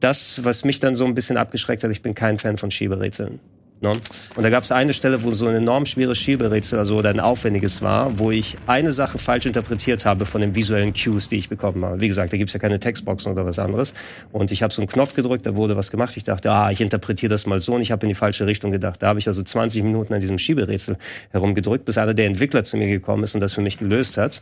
das, 0.00 0.44
was 0.44 0.64
mich 0.64 0.80
dann 0.80 0.96
so 0.96 1.04
ein 1.04 1.14
bisschen 1.14 1.36
abgeschreckt 1.36 1.84
hat, 1.84 1.90
ich 1.90 2.00
bin 2.00 2.14
kein 2.14 2.38
Fan 2.38 2.56
von 2.56 2.70
Schieberätseln. 2.70 3.40
Ne? 3.80 3.92
Und 4.34 4.42
da 4.42 4.48
gab 4.48 4.64
es 4.64 4.72
eine 4.72 4.94
Stelle, 4.94 5.22
wo 5.22 5.30
so 5.32 5.46
ein 5.46 5.54
enorm 5.54 5.84
schweres 5.84 6.16
Schieberätsel, 6.18 6.78
also 6.78 6.96
oder 6.96 7.10
ein 7.10 7.20
aufwendiges 7.20 7.82
war, 7.82 8.18
wo 8.18 8.30
ich 8.30 8.56
eine 8.66 8.90
Sache 8.90 9.18
falsch 9.18 9.44
interpretiert 9.44 10.06
habe 10.06 10.24
von 10.24 10.40
den 10.40 10.54
visuellen 10.54 10.94
Cues, 10.94 11.28
die 11.28 11.36
ich 11.36 11.48
bekommen 11.50 11.84
habe. 11.84 12.00
Wie 12.00 12.08
gesagt, 12.08 12.32
da 12.32 12.38
gibt's 12.38 12.54
ja 12.54 12.58
keine 12.58 12.80
Textboxen 12.80 13.32
oder 13.32 13.44
was 13.44 13.58
anderes. 13.58 13.92
Und 14.32 14.50
ich 14.50 14.62
habe 14.62 14.72
so 14.72 14.80
einen 14.80 14.88
Knopf 14.88 15.14
gedrückt, 15.14 15.44
da 15.44 15.56
wurde 15.56 15.76
was 15.76 15.90
gemacht. 15.90 16.16
Ich 16.16 16.24
dachte, 16.24 16.50
ah, 16.50 16.70
ich 16.70 16.80
interpretiere 16.80 17.30
das 17.30 17.46
mal 17.46 17.60
so 17.60 17.74
und 17.74 17.82
ich 17.82 17.92
habe 17.92 18.06
in 18.06 18.08
die 18.08 18.14
falsche 18.14 18.46
Richtung 18.46 18.72
gedacht. 18.72 19.02
Da 19.02 19.08
habe 19.08 19.18
ich 19.18 19.28
also 19.28 19.42
20 19.42 19.82
Minuten 19.82 20.14
an 20.14 20.20
diesem 20.20 20.38
Schieberätsel 20.38 20.96
herumgedrückt, 21.30 21.84
bis 21.84 21.98
einer 21.98 22.14
der 22.14 22.26
Entwickler 22.26 22.64
zu 22.64 22.78
mir 22.78 22.88
gekommen 22.88 23.24
ist 23.24 23.34
und 23.34 23.42
das 23.42 23.52
für 23.52 23.60
mich 23.60 23.76
gelöst 23.78 24.16
hat. 24.16 24.40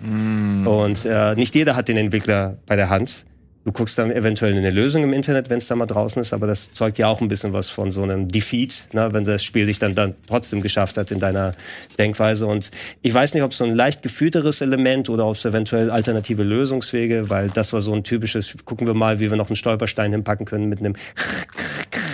Und 0.69 1.05
äh, 1.05 1.35
nicht 1.35 1.55
jeder 1.57 1.75
hat 1.75 1.89
den 1.89 1.97
Entwickler 1.97 2.57
bei 2.67 2.77
der 2.77 2.89
Hand. 2.89 3.25
Du 3.65 3.73
guckst 3.73 3.97
dann 3.99 4.11
eventuell 4.11 4.55
eine 4.55 4.69
Lösung 4.69 5.05
im 5.05 5.15
Internet, 5.15 5.49
wenn 5.49 5.57
es 5.57 5.67
da 5.69 5.75
mal 5.75 5.87
draußen 5.87 6.21
ist, 6.21 6.35
aber 6.35 6.47
das 6.47 6.73
zeugt 6.73 6.99
ja 6.99 7.09
auch 7.09 7.23
ein 7.23 7.29
bisschen 7.29 7.55
was 7.55 7.71
von 7.71 7.91
so 7.91 8.03
einem 8.03 8.31
Defeat, 8.31 8.89
ne, 8.93 9.09
wenn 9.13 9.25
das 9.25 9.43
Spiel 9.43 9.65
dich 9.65 9.79
dann, 9.79 9.95
dann 9.95 10.15
trotzdem 10.27 10.61
geschafft 10.61 10.99
hat 10.99 11.11
in 11.11 11.19
deiner 11.19 11.55
Denkweise. 11.99 12.47
Und 12.47 12.71
ich 13.01 13.15
weiß 13.15 13.33
nicht, 13.33 13.43
ob 13.43 13.53
es 13.53 13.59
so 13.59 13.65
ein 13.65 13.75
leicht 13.75 14.03
gefühlteres 14.03 14.61
Element 14.61 15.09
oder 15.09 15.27
ob 15.27 15.37
es 15.37 15.45
eventuell 15.47 15.91
alternative 15.91 16.43
Lösungswege, 16.43 17.31
weil 17.31 17.49
das 17.49 17.73
war 17.73 17.81
so 17.81 17.95
ein 17.95 18.05
typisches, 18.05 18.55
gucken 18.67 18.87
wir 18.87 18.95
mal, 18.95 19.19
wie 19.19 19.31
wir 19.31 19.37
noch 19.39 19.49
einen 19.49 19.57
Stolperstein 19.57 20.13
hinpacken 20.13 20.45
können 20.45 20.69
mit 20.69 20.81
einem 20.81 20.95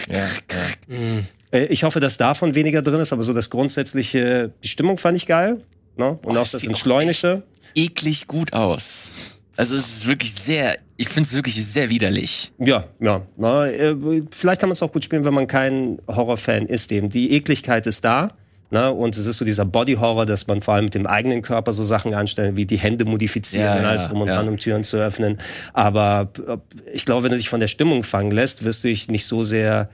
Ja, 0.09 0.19
ja. 0.19 1.23
äh, 1.51 1.65
ich 1.67 1.83
hoffe, 1.83 1.99
dass 1.99 2.17
davon 2.17 2.55
weniger 2.55 2.83
drin 2.83 3.01
ist, 3.01 3.13
aber 3.13 3.25
so 3.25 3.33
das 3.33 3.51
grundsätzliche, 3.51 4.53
die 4.63 4.69
Stimmung 4.69 4.99
fand 4.99 5.17
ich 5.17 5.27
geil. 5.27 5.63
Ne? 5.97 6.11
Und 6.11 6.23
Boah, 6.23 6.41
auch 6.41 6.49
das 6.49 6.63
Entschleunigte. 6.63 7.43
Eklig 7.75 8.27
gut 8.27 8.53
aus. 8.53 9.11
Also 9.61 9.77
es 9.77 9.99
ist 9.99 10.07
wirklich 10.07 10.33
sehr, 10.33 10.79
ich 10.97 11.11
finde 11.11 11.27
es 11.27 11.35
wirklich 11.35 11.55
sehr 11.67 11.91
widerlich. 11.91 12.51
Ja, 12.57 12.85
ja. 12.99 13.21
Na, 13.37 13.67
äh, 13.67 13.95
vielleicht 14.31 14.59
kann 14.59 14.71
man 14.71 14.73
es 14.73 14.83
auch 14.83 14.91
gut 14.91 15.05
spielen, 15.05 15.27
wenn 15.27 15.35
man 15.35 15.47
kein 15.47 15.99
Horrorfan 16.09 16.65
ist. 16.65 16.91
Eben 16.93 17.11
die 17.11 17.33
Ekligkeit 17.33 17.87
ist 17.87 18.03
da. 18.03 18.31
Ne? 18.71 18.91
Und 18.91 19.19
es 19.19 19.27
ist 19.27 19.37
so 19.37 19.45
dieser 19.45 19.67
Body-Horror, 19.67 20.25
dass 20.25 20.47
man 20.47 20.63
vor 20.63 20.73
allem 20.73 20.87
mit 20.87 20.95
dem 20.95 21.07
eigenen 21.07 21.43
Körper 21.43 21.75
so 21.75 21.85
Sachen 21.85 22.15
anstellt, 22.15 22.57
wie 22.57 22.65
die 22.65 22.79
Hände 22.79 23.05
modifizieren 23.05 23.67
Ja, 23.67 23.79
und 23.81 23.85
alles 23.85 24.09
drum 24.09 24.23
und 24.23 24.29
ja. 24.29 24.37
dran, 24.37 24.49
um 24.49 24.57
Türen 24.57 24.83
zu 24.83 24.97
öffnen. 24.97 25.37
Aber 25.75 26.31
äh, 26.49 26.57
ich 26.95 27.05
glaube, 27.05 27.25
wenn 27.25 27.33
du 27.33 27.37
dich 27.37 27.51
von 27.51 27.61
der 27.61 27.69
Stimmung 27.69 28.03
fangen 28.03 28.31
lässt, 28.31 28.65
wirst 28.65 28.83
du 28.83 28.89
dich 28.89 29.09
nicht 29.09 29.27
so 29.27 29.43
sehr 29.43 29.91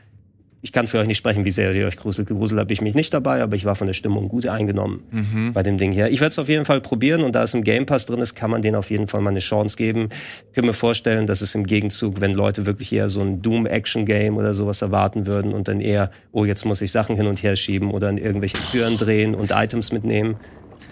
ich 0.62 0.72
kann 0.72 0.86
für 0.88 0.98
euch 0.98 1.06
nicht 1.06 1.18
sprechen, 1.18 1.44
wie 1.44 1.50
sehr 1.50 1.72
ihr 1.74 1.86
euch 1.86 1.96
gruselt. 1.96 2.26
Gegruselt 2.26 2.58
habe 2.58 2.72
ich 2.72 2.80
mich 2.80 2.94
nicht 2.94 3.14
dabei, 3.14 3.42
aber 3.42 3.54
ich 3.54 3.64
war 3.66 3.76
von 3.76 3.86
der 3.86 3.94
Stimmung 3.94 4.28
gut 4.28 4.46
eingenommen 4.48 5.02
Mhm. 5.12 5.52
bei 5.52 5.62
dem 5.62 5.78
Ding 5.78 5.92
hier. 5.92 6.08
Ich 6.10 6.20
werde 6.20 6.32
es 6.32 6.38
auf 6.38 6.48
jeden 6.48 6.64
Fall 6.64 6.80
probieren 6.80 7.22
und 7.22 7.34
da 7.36 7.42
es 7.44 7.54
im 7.54 7.62
Game 7.62 7.86
Pass 7.86 8.06
drin 8.06 8.18
ist, 8.20 8.34
kann 8.34 8.50
man 8.50 8.62
denen 8.62 8.74
auf 8.74 8.90
jeden 8.90 9.06
Fall 9.06 9.20
mal 9.20 9.30
eine 9.30 9.38
Chance 9.38 9.76
geben. 9.76 10.08
Ich 10.48 10.54
kann 10.54 10.64
mir 10.66 10.72
vorstellen, 10.72 11.26
dass 11.26 11.40
es 11.40 11.54
im 11.54 11.66
Gegenzug, 11.66 12.20
wenn 12.20 12.32
Leute 12.32 12.66
wirklich 12.66 12.92
eher 12.92 13.08
so 13.08 13.20
ein 13.20 13.42
Doom-Action-Game 13.42 14.36
oder 14.36 14.54
sowas 14.54 14.82
erwarten 14.82 15.26
würden 15.26 15.52
und 15.52 15.68
dann 15.68 15.80
eher, 15.80 16.10
oh, 16.32 16.44
jetzt 16.44 16.64
muss 16.64 16.80
ich 16.80 16.90
Sachen 16.90 17.14
hin 17.16 17.26
und 17.26 17.42
her 17.42 17.54
schieben 17.54 17.90
oder 17.92 18.08
in 18.10 18.18
irgendwelche 18.18 18.56
Türen 18.72 18.96
drehen 18.96 19.34
und 19.34 19.52
Items 19.52 19.92
mitnehmen. 19.92 20.36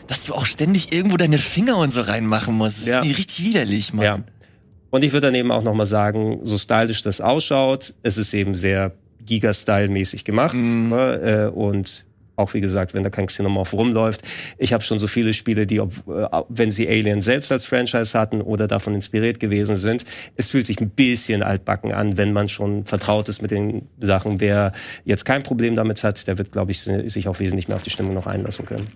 Dass 0.07 0.27
du 0.27 0.35
auch 0.35 0.45
ständig 0.45 0.93
irgendwo 0.93 1.17
deine 1.17 1.39
Finger 1.39 1.79
und 1.79 1.91
so 1.91 2.03
reinmachen 2.03 2.55
musst. 2.55 2.83
Das 2.83 2.87
Ja. 2.89 2.97
finde 3.01 3.13
ich 3.13 3.19
richtig 3.19 3.45
widerlich, 3.45 3.93
Mann. 3.95 4.05
Ja. 4.05 4.19
Und 4.91 5.03
ich 5.03 5.13
würde 5.13 5.27
dann 5.29 5.35
eben 5.35 5.51
auch 5.51 5.63
nochmal 5.65 5.87
sagen, 5.87 6.41
so 6.45 6.57
stylisch 6.59 7.03
das 7.03 7.21
ausschaut, 7.21 7.95
es 8.03 8.17
ist 8.19 8.33
eben 8.35 8.55
sehr 8.55 8.93
Giga-Style-mäßig 9.27 10.25
gemacht. 10.25 10.57
Mhm. 10.57 10.89
Ne? 10.91 11.51
Äh, 11.53 11.55
Und 11.55 12.05
auch 12.37 12.53
wie 12.53 12.61
gesagt, 12.61 12.95
wenn 12.95 13.05
da 13.05 13.11
kein 13.11 13.27
Xenomorph 13.29 13.73
rumläuft. 13.75 14.23
Ich 14.59 14.73
habe 14.73 14.83
schon 14.83 14.99
so 14.99 15.07
viele 15.07 15.33
Spiele, 15.35 15.69
die, 15.69 15.79
ob, 15.79 15.93
äh, 16.09 16.27
wenn 16.49 16.73
sie 16.73 16.89
Alien 16.89 17.23
selbst 17.23 17.53
als 17.53 17.65
Franchise 17.65 18.19
hatten 18.19 18.41
oder 18.41 18.67
davon 18.67 18.93
inspiriert 18.93 19.39
gewesen 19.39 19.77
sind, 19.77 20.05
es 20.35 20.51
fühlt 20.51 20.67
sich 20.67 20.81
ein 20.81 20.91
bisschen 20.91 21.45
altbacken 21.45 21.93
an, 21.93 22.17
wenn 22.17 22.33
man 22.33 22.49
schon 22.49 22.87
vertraut 22.87 23.29
ist 23.29 23.41
mit 23.41 23.53
den 23.53 23.87
Sachen. 24.01 24.41
Wer 24.41 24.73
jetzt 25.05 25.25
kein 25.25 25.45
Problem 25.45 25.77
damit 25.77 26.03
hat, 26.03 26.27
der 26.27 26.37
wird, 26.37 26.51
glaube 26.51 26.73
ich, 26.73 26.81
si- 26.81 27.09
sich 27.09 27.29
auch 27.29 27.39
wesentlich 27.39 27.69
mehr 27.69 27.77
auf 27.77 27.85
die 27.85 27.91
Stimmung 27.91 28.15
noch 28.15 28.27
einlassen 28.27 28.67
können. 28.67 28.89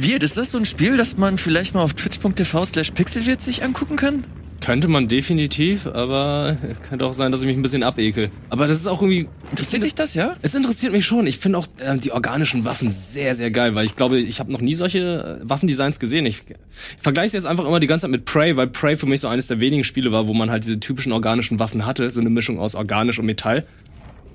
Wird, 0.00 0.22
ist 0.22 0.36
das 0.36 0.52
so 0.52 0.58
ein 0.58 0.64
Spiel, 0.64 0.96
das 0.96 1.16
man 1.16 1.38
vielleicht 1.38 1.74
mal 1.74 1.82
auf 1.82 1.92
twitch.tv 1.92 2.64
slash 2.66 2.92
pixelwirt 2.92 3.42
sich 3.42 3.64
angucken 3.64 3.96
kann? 3.96 4.22
Könnte 4.60 4.86
man 4.86 5.08
definitiv, 5.08 5.88
aber 5.88 6.56
könnte 6.88 7.04
auch 7.04 7.12
sein, 7.12 7.32
dass 7.32 7.40
ich 7.40 7.48
mich 7.48 7.56
ein 7.56 7.62
bisschen 7.62 7.82
abekel. 7.82 8.30
Aber 8.48 8.68
das 8.68 8.78
ist 8.78 8.86
auch 8.86 9.02
irgendwie. 9.02 9.28
Interessiert 9.50 9.82
dich 9.82 9.96
das, 9.96 10.14
ja? 10.14 10.36
Es 10.40 10.54
interessiert 10.54 10.92
mich 10.92 11.04
schon. 11.04 11.26
Ich 11.26 11.38
finde 11.38 11.58
auch 11.58 11.66
äh, 11.80 11.96
die 11.96 12.12
organischen 12.12 12.64
Waffen 12.64 12.92
sehr, 12.92 13.34
sehr 13.34 13.50
geil, 13.50 13.74
weil 13.74 13.86
ich 13.86 13.96
glaube, 13.96 14.20
ich 14.20 14.38
habe 14.38 14.52
noch 14.52 14.60
nie 14.60 14.74
solche 14.74 15.40
äh, 15.42 15.48
Waffendesigns 15.48 15.98
gesehen. 15.98 16.26
Ich, 16.26 16.44
ich 16.48 17.02
vergleiche 17.02 17.26
es 17.26 17.32
jetzt 17.32 17.46
einfach 17.46 17.66
immer 17.66 17.80
die 17.80 17.88
ganze 17.88 18.02
Zeit 18.02 18.12
mit 18.12 18.24
Prey, 18.24 18.56
weil 18.56 18.68
Prey 18.68 18.94
für 18.94 19.06
mich 19.06 19.18
so 19.18 19.26
eines 19.26 19.48
der 19.48 19.58
wenigen 19.58 19.82
Spiele 19.82 20.12
war, 20.12 20.28
wo 20.28 20.32
man 20.32 20.48
halt 20.48 20.62
diese 20.62 20.78
typischen 20.78 21.10
organischen 21.10 21.58
Waffen 21.58 21.86
hatte, 21.86 22.08
so 22.10 22.20
eine 22.20 22.30
Mischung 22.30 22.60
aus 22.60 22.76
organisch 22.76 23.18
und 23.18 23.26
Metall. 23.26 23.66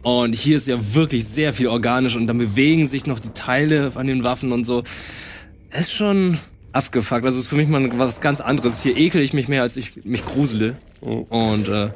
Und 0.01 0.35
hier 0.35 0.57
ist 0.57 0.67
ja 0.67 0.77
wirklich 0.93 1.23
sehr 1.23 1.53
viel 1.53 1.67
organisch 1.67 2.17
und 2.17 2.27
dann 2.27 2.37
bewegen 2.37 2.85
sich 2.85 3.05
noch 3.05 3.19
die 3.19 3.29
Teile 3.29 3.93
an 3.95 4.07
den 4.07 4.25
Waffen 4.25 4.51
und 4.51 4.65
so. 4.65 4.83
Es 5.73 5.87
ist 5.87 5.93
schon 5.93 6.37
abgefuckt. 6.71 7.25
Also 7.25 7.39
es 7.39 7.45
ist 7.45 7.49
für 7.49 7.55
mich 7.55 7.67
mal 7.67 7.89
was 7.97 8.21
ganz 8.21 8.39
anderes. 8.41 8.81
Hier 8.81 8.95
ekel 8.95 9.21
ich 9.21 9.33
mich 9.33 9.47
mehr, 9.47 9.63
als 9.63 9.75
ich 9.75 10.05
mich 10.05 10.25
grusele. 10.25 10.77
Und 11.01 11.67
äh, 11.67 11.89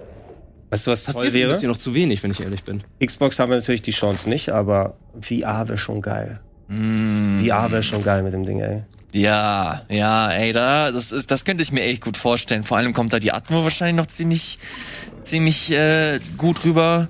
Weißt 0.69 0.85
du, 0.87 0.91
was 0.91 1.03
toll 1.03 1.13
passiert 1.13 1.33
ein 1.33 1.39
wäre? 1.39 1.51
bisschen 1.51 1.69
noch 1.69 1.77
zu 1.77 1.93
wenig, 1.93 2.21
wenn 2.23 2.31
ich 2.31 2.41
ehrlich 2.41 2.63
bin. 2.63 2.83
Xbox 3.03 3.39
haben 3.39 3.49
wir 3.51 3.57
natürlich 3.57 3.81
die 3.83 3.91
Chance 3.91 4.27
nicht, 4.29 4.49
aber 4.49 4.97
VR 5.21 5.67
wäre 5.69 5.77
schon 5.77 6.01
geil. 6.01 6.41
Mm. 6.67 7.39
VR 7.39 7.71
wäre 7.71 7.83
schon 7.83 8.03
geil 8.03 8.23
mit 8.23 8.33
dem 8.33 8.45
Ding, 8.45 8.59
ey. 8.59 8.83
Ja, 9.13 9.83
ja, 9.89 10.29
ey, 10.31 10.51
da, 10.51 10.91
das 10.91 11.13
ist, 11.13 11.31
das 11.31 11.45
könnte 11.45 11.63
ich 11.63 11.71
mir 11.71 11.83
echt 11.83 12.01
gut 12.01 12.17
vorstellen. 12.17 12.65
Vor 12.65 12.77
allem 12.77 12.93
kommt 12.93 13.13
da 13.13 13.19
die 13.19 13.31
Atmo 13.31 13.63
wahrscheinlich 13.63 13.95
noch 13.95 14.07
ziemlich, 14.07 14.59
ziemlich 15.23 15.71
äh, 15.71 16.19
gut 16.37 16.65
rüber. 16.65 17.07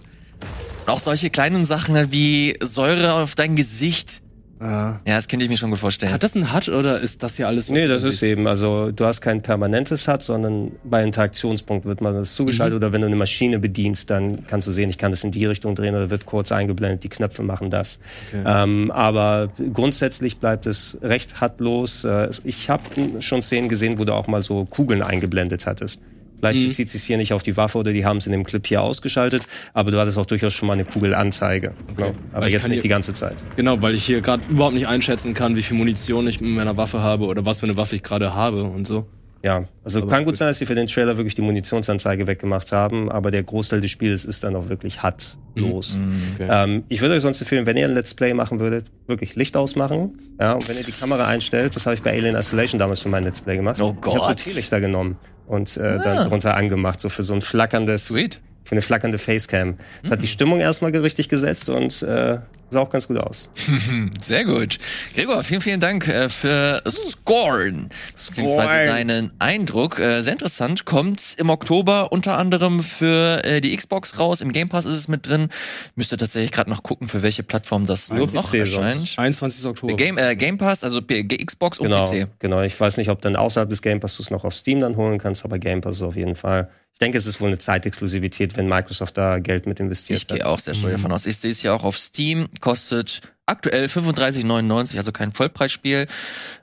Und 0.85 0.93
auch 0.93 0.99
solche 0.99 1.31
kleinen 1.31 1.65
Sachen 1.65 1.95
halt 1.95 2.11
wie 2.11 2.55
Säure 2.61 3.13
auf 3.13 3.33
dein 3.33 3.55
Gesicht. 3.55 4.21
Ja, 4.59 4.99
das 5.05 5.27
könnte 5.27 5.45
ich 5.45 5.51
mir 5.51 5.57
schon 5.57 5.69
gut 5.69 5.79
vorstellen. 5.79 6.11
Hat 6.11 6.23
das 6.23 6.35
ein 6.35 6.53
HUD 6.53 6.69
oder 6.69 6.99
ist 6.99 7.21
das 7.21 7.37
hier 7.37 7.47
alles? 7.47 7.69
was 7.69 7.73
Nee, 7.75 7.87
das 7.87 8.03
ist 8.03 8.23
eben, 8.23 8.47
also 8.47 8.91
du 8.91 9.05
hast 9.05 9.21
kein 9.21 9.41
permanentes 9.41 10.07
HUD, 10.07 10.23
sondern 10.23 10.71
bei 10.83 11.03
Interaktionspunkt 11.03 11.85
wird 11.85 12.01
man 12.01 12.15
das 12.15 12.33
zugeschaltet 12.35 12.77
oder 12.77 12.91
wenn 12.91 13.01
du 13.01 13.07
eine 13.07 13.15
Maschine 13.15 13.59
bedienst, 13.59 14.09
dann 14.09 14.45
kannst 14.47 14.67
du 14.67 14.71
sehen, 14.71 14.89
ich 14.89 14.97
kann 14.97 15.11
das 15.11 15.23
in 15.23 15.31
die 15.31 15.45
Richtung 15.45 15.75
drehen 15.75 15.95
oder 15.95 16.09
wird 16.09 16.25
kurz 16.25 16.51
eingeblendet, 16.51 17.03
die 17.03 17.09
Knöpfe 17.09 17.43
machen 17.43 17.69
das. 17.69 17.99
Okay. 18.29 18.43
Ähm, 18.45 18.91
aber 18.91 19.49
grundsätzlich 19.73 20.37
bleibt 20.37 20.65
es 20.65 20.97
recht 21.01 21.39
HUD-los. 21.41 22.03
Äh, 22.03 22.29
Ich 22.43 22.69
habe 22.69 22.83
schon 23.19 23.41
Szenen 23.41 23.69
gesehen, 23.69 23.99
wo 23.99 24.05
du 24.05 24.13
auch 24.13 24.27
mal 24.27 24.43
so 24.43 24.65
Kugeln 24.65 25.01
eingeblendet 25.01 25.65
hattest. 25.67 26.01
Vielleicht 26.39 26.59
Mhm. 26.59 26.67
bezieht 26.67 26.89
sich 26.89 27.03
hier 27.03 27.17
nicht 27.17 27.33
auf 27.33 27.43
die 27.43 27.57
Waffe 27.57 27.77
oder 27.79 27.93
die 27.93 28.05
haben 28.05 28.17
es 28.17 28.25
in 28.27 28.31
dem 28.31 28.43
Clip 28.43 28.65
hier 28.65 28.81
ausgeschaltet, 28.81 29.47
aber 29.73 29.91
du 29.91 29.99
hattest 29.99 30.17
auch 30.17 30.25
durchaus 30.25 30.53
schon 30.53 30.67
mal 30.67 30.73
eine 30.73 30.85
Kugelanzeige. 30.85 31.73
Okay. 31.93 32.09
Ne? 32.09 32.15
Aber 32.33 32.47
jetzt 32.47 32.63
nicht 32.67 32.73
hier- 32.75 32.81
die 32.83 32.87
ganze 32.89 33.13
Zeit. 33.13 33.43
Genau, 33.55 33.81
weil 33.81 33.95
ich 33.95 34.03
hier 34.05 34.21
gerade 34.21 34.43
überhaupt 34.49 34.75
nicht 34.75 34.87
einschätzen 34.87 35.33
kann, 35.33 35.55
wie 35.55 35.63
viel 35.63 35.77
Munition 35.77 36.27
ich 36.27 36.39
mit 36.41 36.51
meiner 36.51 36.77
Waffe 36.77 37.01
habe 37.01 37.25
oder 37.25 37.45
was 37.45 37.59
für 37.59 37.65
eine 37.65 37.75
Waffe 37.77 37.95
ich 37.95 38.03
gerade 38.03 38.33
habe 38.35 38.63
und 38.63 38.85
so. 38.85 39.07
Ja, 39.43 39.65
also 39.83 40.01
Aber 40.01 40.09
kann 40.09 40.25
gut 40.25 40.35
sein, 40.35 40.47
dass 40.47 40.57
sie 40.57 40.65
für 40.65 40.73
den 40.73 40.87
Trailer 40.87 41.15
wirklich 41.17 41.35
die 41.35 41.43
Munitionsanzeige 41.43 42.25
weggemacht 42.25 42.71
haben, 42.71 43.09
aber 43.11 43.29
der 43.29 43.43
Großteil 43.43 43.81
des 43.81 43.91
Spiels 43.91 44.25
ist 44.25 44.43
dann 44.43 44.55
auch 44.55 44.67
wirklich 44.67 45.03
HUD-los. 45.03 45.99
Okay. 46.35 46.47
Ähm, 46.49 46.83
ich 46.89 47.01
würde 47.01 47.15
euch 47.15 47.21
sonst 47.21 47.39
empfehlen, 47.41 47.65
wenn 47.67 47.77
ihr 47.77 47.85
ein 47.87 47.93
Let's 47.93 48.13
Play 48.15 48.33
machen 48.33 48.59
würdet, 48.59 48.85
wirklich 49.05 49.35
Licht 49.35 49.55
ausmachen. 49.55 50.19
Ja, 50.39 50.53
und 50.53 50.67
wenn 50.67 50.75
ihr 50.75 50.83
die 50.83 50.91
Kamera 50.91 51.27
einstellt, 51.27 51.75
das 51.75 51.85
habe 51.85 51.95
ich 51.95 52.01
bei 52.01 52.11
Alien 52.17 52.35
Isolation 52.35 52.79
damals 52.79 53.01
für 53.01 53.09
mein 53.09 53.23
Let's 53.23 53.39
Play 53.41 53.55
gemacht. 53.57 53.79
Oh 53.79 53.95
Ich 53.99 54.05
habe 54.07 54.19
so 54.19 54.25
Gott. 54.25 54.37
Teelichter 54.37 54.81
genommen 54.81 55.17
und 55.47 55.77
äh, 55.77 55.81
Ah. 55.81 55.97
dann 55.97 56.29
drunter 56.29 56.55
angemacht, 56.55 56.99
so 56.99 57.09
für 57.09 57.23
so 57.23 57.33
ein 57.33 57.41
flackerndes, 57.41 58.05
Sweet. 58.05 58.39
Für 58.67 58.73
eine 58.73 58.81
flackernde 58.81 59.17
Facecam. 59.17 59.77
Das 60.03 60.11
hat 60.11 60.21
die 60.21 60.27
Stimmung 60.27 60.59
erstmal 60.59 60.95
richtig 60.95 61.29
gesetzt 61.29 61.69
und 61.69 62.01
äh, 62.01 62.39
sah 62.69 62.79
auch 62.79 62.89
ganz 62.89 63.07
gut 63.07 63.17
aus. 63.17 63.49
Sehr 64.21 64.43
gut. 64.43 64.77
Gregor, 65.15 65.41
vielen, 65.43 65.61
vielen 65.61 65.79
Dank 65.79 66.05
äh, 66.09 66.27
für 66.27 66.83
Scorn, 66.89 67.89
beziehungsweise 68.13 68.67
Scorn. 68.67 68.87
deinen 68.87 69.31
Eindruck. 69.39 69.99
Äh, 69.99 70.21
sehr 70.21 70.33
interessant. 70.33 70.83
Kommt 70.83 71.35
im 71.37 71.49
Oktober 71.49 72.11
unter 72.11 72.37
anderem 72.37 72.83
für 72.83 73.41
äh, 73.45 73.61
die 73.61 73.75
Xbox 73.75 74.19
raus. 74.19 74.41
Im 74.41 74.51
Game 74.51 74.67
Pass 74.67 74.83
ist 74.83 74.95
es 74.95 75.07
mit 75.07 75.27
drin. 75.27 75.47
Müsste 75.95 76.17
tatsächlich 76.17 76.51
gerade 76.51 76.69
noch 76.69 76.83
gucken, 76.83 77.07
für 77.07 77.21
welche 77.23 77.43
Plattform 77.43 77.85
das 77.85 78.09
Nur 78.11 78.27
noch 78.33 78.51
PC 78.51 78.55
erscheint. 78.59 79.13
21. 79.17 79.65
Oktober. 79.65 79.95
Game, 79.95 80.17
äh, 80.17 80.35
Game 80.35 80.57
Pass, 80.57 80.83
also 80.83 81.01
P- 81.01 81.23
Xbox 81.23 81.79
und 81.79 81.85
Genau, 81.87 82.03
PC. 82.09 82.27
genau. 82.39 82.61
Ich 82.63 82.77
weiß 82.77 82.97
nicht, 82.97 83.09
ob 83.09 83.21
dann 83.21 83.37
außerhalb 83.37 83.69
des 83.69 83.81
Game 83.81 84.01
Pass 84.01 84.17
du 84.17 84.23
es 84.23 84.29
noch 84.29 84.43
auf 84.43 84.53
Steam 84.53 84.81
dann 84.81 84.97
holen 84.97 85.19
kannst, 85.19 85.45
aber 85.45 85.57
Game 85.57 85.79
Pass 85.79 85.95
ist 85.95 86.01
auf 86.03 86.17
jeden 86.17 86.35
Fall. 86.35 86.69
Ich 86.97 86.99
denke, 86.99 87.19
es 87.19 87.27
ist 87.27 87.39
wohl 87.39 87.49
eine 87.49 87.59
Zeitexklusivität, 87.59 88.57
wenn 88.57 88.67
Microsoft 88.67 89.19
da 89.19 89.37
Geld 89.37 89.67
mit 89.67 89.79
investiert 89.79 90.17
Ich 90.19 90.27
gehe 90.27 90.43
auch 90.47 90.57
sehr 90.57 90.73
stark 90.73 90.93
Mhm. 90.93 90.95
davon 90.95 91.11
aus. 91.11 91.27
Ich 91.27 91.37
sehe 91.37 91.51
es 91.51 91.61
ja 91.61 91.71
auch 91.75 91.83
auf 91.83 91.95
Steam, 91.95 92.47
kostet 92.59 93.21
aktuell 93.45 93.85
35,99, 93.87 94.97
also 94.97 95.11
kein 95.11 95.31
Vollpreisspiel. 95.31 96.07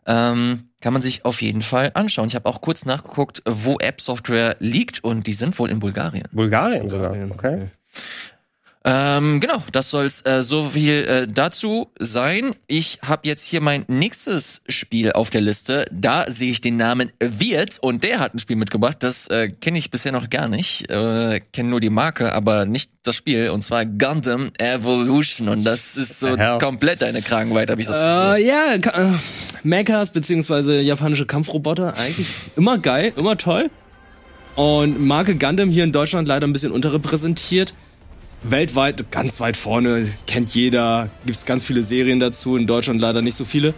Ähm, 0.09 0.71
kann 0.81 0.93
man 0.93 1.03
sich 1.03 1.25
auf 1.25 1.41
jeden 1.41 1.63
Fall 1.63 1.93
anschauen. 1.95 2.27
Ich 2.27 2.35
habe 2.35 2.49
auch 2.49 2.61
kurz 2.63 2.85
nachgeguckt, 2.85 3.43
wo 3.49 3.79
App 3.79 4.01
Software 4.01 4.57
liegt 4.59 5.05
und 5.05 5.29
die 5.29 5.35
sind 5.35 5.57
wohl 5.61 5.71
in 5.71 5.79
Bulgarien. 5.79 6.27
Bulgarien 6.33 6.89
sogar. 6.89 7.13
Okay. 7.13 7.31
Okay. 7.31 7.69
Ähm, 8.87 9.41
genau, 9.41 9.63
das 9.73 9.89
soll's 9.91 10.21
äh, 10.27 10.43
so 10.43 10.69
viel 10.69 10.93
äh, 10.93 11.27
dazu 11.27 11.91
sein. 11.99 12.55
Ich 12.67 12.99
habe 13.03 13.27
jetzt 13.27 13.47
hier 13.47 13.63
mein 13.63 13.87
nächstes 13.89 14.61
Spiel 14.69 15.13
auf 15.13 15.31
der 15.31 15.41
Liste. 15.41 15.87
Da 15.91 16.31
sehe 16.31 16.51
ich 16.51 16.61
den 16.61 16.77
Namen 16.77 17.11
Wirt 17.19 17.79
und 17.81 18.05
der 18.05 18.21
hat 18.21 18.35
ein 18.35 18.39
Spiel 18.41 18.57
mitgebracht. 18.57 18.99
Das 19.01 19.27
äh, 19.29 19.49
kenne 19.49 19.79
ich 19.79 19.91
bisher 19.91 20.13
noch 20.13 20.29
gar 20.29 20.49
nicht. 20.49 20.91
Äh, 20.91 21.41
kenne 21.53 21.71
nur 21.71 21.81
die 21.81 21.89
Marke, 21.89 22.35
aber 22.35 22.67
nicht 22.67 22.91
das 23.05 23.17
Spiel. 23.17 23.49
Und 23.49 23.63
zwar 23.63 23.87
Gundam 23.87 24.53
Evolution. 24.59 25.49
Und 25.49 25.65
das 25.65 25.97
ist 25.97 26.21
so 26.21 26.37
hell? 26.37 26.59
komplett 26.59 27.03
eine 27.03 27.23
Kragenweite, 27.23 27.73
habe 27.73 27.81
ich 27.81 27.87
das 27.87 27.99
Gefühl. 27.99 28.37
Äh, 28.37 28.47
ja, 28.47 28.75
äh, 28.75 29.13
Mechas 29.63 30.11
beziehungsweise 30.11 30.83
japanische 30.83 31.25
Kampfroboter, 31.25 31.97
eigentlich 31.97 32.27
immer 32.55 32.77
geil, 32.77 33.15
immer 33.17 33.39
toll. 33.39 33.71
Und 34.57 35.01
Marke 35.01 35.37
Gundam 35.37 35.71
hier 35.71 35.85
in 35.85 35.93
Deutschland 35.93 36.29
leider 36.29 36.47
ein 36.47 36.53
bisschen 36.53 36.71
unterrepräsentiert. 36.71 37.73
Weltweit 38.45 39.11
ganz 39.11 39.41
weit 39.41 39.57
vorne, 39.57 40.07
kennt 40.27 40.55
jeder, 40.55 41.09
gibt's 41.25 41.47
ganz 41.47 41.65
viele 41.65 41.83
Serien 41.83 42.21
dazu, 42.21 42.57
in 42.57 42.67
Deutschland 42.67 43.01
leider 43.01 43.23
nicht 43.23 43.37
so 43.37 43.45
viele. 43.45 43.75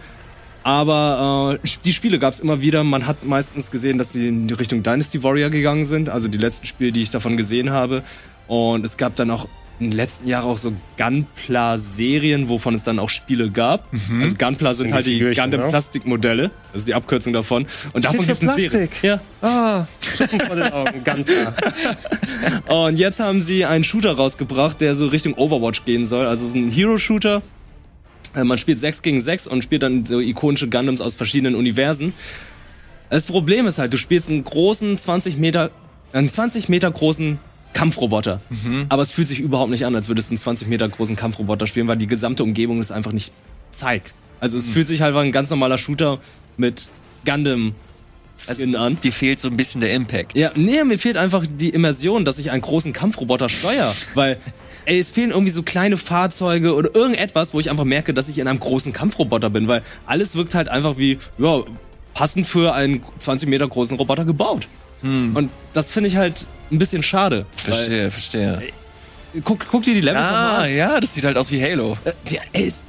Aber 0.63 1.59
äh, 1.63 1.67
die 1.85 1.93
Spiele 1.93 2.19
gab's 2.19 2.39
immer 2.39 2.61
wieder. 2.61 2.83
Man 2.83 3.07
hat 3.07 3.23
meistens 3.23 3.71
gesehen, 3.71 3.97
dass 3.97 4.11
sie 4.11 4.27
in 4.27 4.49
die 4.49 4.53
Richtung 4.53 4.83
Dynasty 4.83 5.23
Warrior 5.23 5.49
gegangen 5.49 5.85
sind, 5.85 6.09
also 6.09 6.27
die 6.27 6.37
letzten 6.37 6.67
Spiele, 6.67 6.91
die 6.91 7.01
ich 7.01 7.09
davon 7.09 7.37
gesehen 7.37 7.71
habe. 7.71 8.03
Und 8.47 8.83
es 8.83 8.97
gab 8.97 9.15
dann 9.15 9.31
auch 9.31 9.47
in 9.79 9.91
den 9.91 9.97
letzten 9.97 10.27
Jahren 10.27 10.45
auch 10.45 10.57
so 10.57 10.73
Gunpla-Serien, 10.97 12.49
wovon 12.49 12.73
es 12.73 12.83
dann 12.83 12.97
auch 12.97 13.09
Spiele 13.09 13.51
gab. 13.51 13.87
Also 14.19 14.35
Gunpla 14.35 14.73
sind 14.73 14.91
halt 14.91 15.05
die 15.05 15.21
ne? 15.21 15.33
Gundam-Plastikmodelle, 15.33 16.49
also 16.73 16.85
die 16.85 16.95
Abkürzung 16.95 17.33
davon. 17.33 17.67
Und 17.93 18.05
davon 18.05 18.25
gibt's 18.25 18.39
für 18.39 18.51
eine 18.51 18.59
Serie. 18.59 18.89
Ja. 19.03 19.19
Ah, 19.41 19.85
vor 20.47 20.55
den 20.55 20.71
Augen, 20.71 21.03
Ganta. 21.03 21.53
Und 22.87 22.97
jetzt 22.97 23.19
haben 23.19 23.41
sie 23.41 23.65
einen 23.65 23.83
Shooter 23.83 24.13
rausgebracht, 24.13 24.81
der 24.81 24.95
so 24.95 25.07
Richtung 25.07 25.35
Overwatch 25.35 25.85
gehen 25.85 26.05
soll. 26.05 26.25
Also 26.25 26.43
es 26.43 26.49
ist 26.49 26.55
ein 26.55 26.71
Hero-Shooter. 26.71 27.43
Äh, 28.35 28.43
Man 28.43 28.57
spielt 28.57 28.79
6 28.79 29.03
gegen 29.03 29.21
6 29.21 29.45
und 29.45 29.63
spielt 29.63 29.83
dann 29.83 30.05
so 30.05 30.19
ikonische 30.19 30.69
Gundams 30.69 31.01
aus 31.01 31.13
verschiedenen 31.13 31.55
Universen. 31.55 32.13
Das 33.09 33.25
Problem 33.25 33.67
ist 33.67 33.77
halt, 33.77 33.93
du 33.93 33.97
spielst 33.97 34.29
einen 34.29 34.43
großen 34.43 34.97
20 34.97 35.37
Meter, 35.37 35.71
einen 36.13 36.29
20 36.29 36.67
Meter 36.67 36.89
großen 36.91 37.39
Kampfroboter. 37.77 38.41
Aber 38.89 39.01
es 39.01 39.11
fühlt 39.11 39.27
sich 39.27 39.39
überhaupt 39.39 39.69
nicht 39.71 39.85
an, 39.85 39.95
als 39.95 40.07
würdest 40.07 40.29
du 40.29 40.31
einen 40.33 40.37
20 40.39 40.67
Meter 40.67 40.89
großen 40.89 41.15
Kampfroboter 41.15 41.67
spielen, 41.67 41.87
weil 41.87 41.97
die 41.97 42.07
gesamte 42.07 42.43
Umgebung 42.43 42.79
es 42.79 42.91
einfach 42.91 43.11
nicht 43.11 43.31
zeigt. 43.71 44.13
Also 44.39 44.57
es 44.57 44.67
fühlt 44.67 44.87
sich 44.87 45.01
halt 45.01 45.13
wie 45.15 45.19
ein 45.19 45.31
ganz 45.31 45.49
normaler 45.49 45.77
Shooter 45.77 46.19
mit 46.57 46.89
Gundam 47.25 47.73
Also, 48.47 48.65
an. 48.77 48.97
die 49.03 49.11
fehlt 49.11 49.39
so 49.39 49.47
ein 49.47 49.57
bisschen 49.57 49.81
der 49.81 49.93
Impact. 49.93 50.37
Ja, 50.37 50.51
nee, 50.55 50.83
mir 50.83 50.97
fehlt 50.97 51.17
einfach 51.17 51.45
die 51.47 51.69
Immersion, 51.69 52.25
dass 52.25 52.39
ich 52.39 52.51
einen 52.51 52.61
großen 52.61 52.93
Kampfroboter 52.93 53.49
steuere. 53.49 53.93
Weil 54.15 54.37
ey, 54.85 54.97
es 54.99 55.09
fehlen 55.09 55.31
irgendwie 55.31 55.51
so 55.51 55.63
kleine 55.63 55.97
Fahrzeuge 55.97 56.73
oder 56.73 56.93
irgendetwas, 56.95 57.53
wo 57.53 57.59
ich 57.59 57.69
einfach 57.69 57.83
merke, 57.83 58.13
dass 58.13 58.29
ich 58.29 58.39
in 58.39 58.47
einem 58.47 58.59
großen 58.59 58.93
Kampfroboter 58.93 59.49
bin, 59.49 59.67
weil 59.67 59.81
alles 60.05 60.35
wirkt 60.35 60.55
halt 60.55 60.69
einfach 60.69 60.97
wie, 60.97 61.19
ja, 61.37 61.63
passend 62.13 62.47
für 62.47 62.73
einen 62.73 63.03
20 63.19 63.49
Meter 63.49 63.67
großen 63.67 63.97
Roboter 63.97 64.25
gebaut. 64.25 64.67
Und 65.01 65.49
das 65.73 65.91
finde 65.91 66.09
ich 66.09 66.15
halt 66.17 66.47
ein 66.71 66.79
bisschen 66.79 67.03
schade. 67.03 67.45
Verstehe, 67.55 68.11
verstehe. 68.11 68.61
Weil, 69.33 69.41
guck, 69.43 69.65
guck 69.69 69.83
dir 69.83 69.93
die 69.93 70.01
Levels 70.01 70.27
Ah, 70.27 70.57
an. 70.63 70.75
ja, 70.75 70.99
das 70.99 71.13
sieht 71.13 71.23
halt 71.25 71.37
aus 71.37 71.51
wie 71.51 71.61
Halo. 71.61 71.97
Äh, 72.03 72.11
die, 72.29 72.39
ey, 72.53 72.63
ist, 72.65 72.81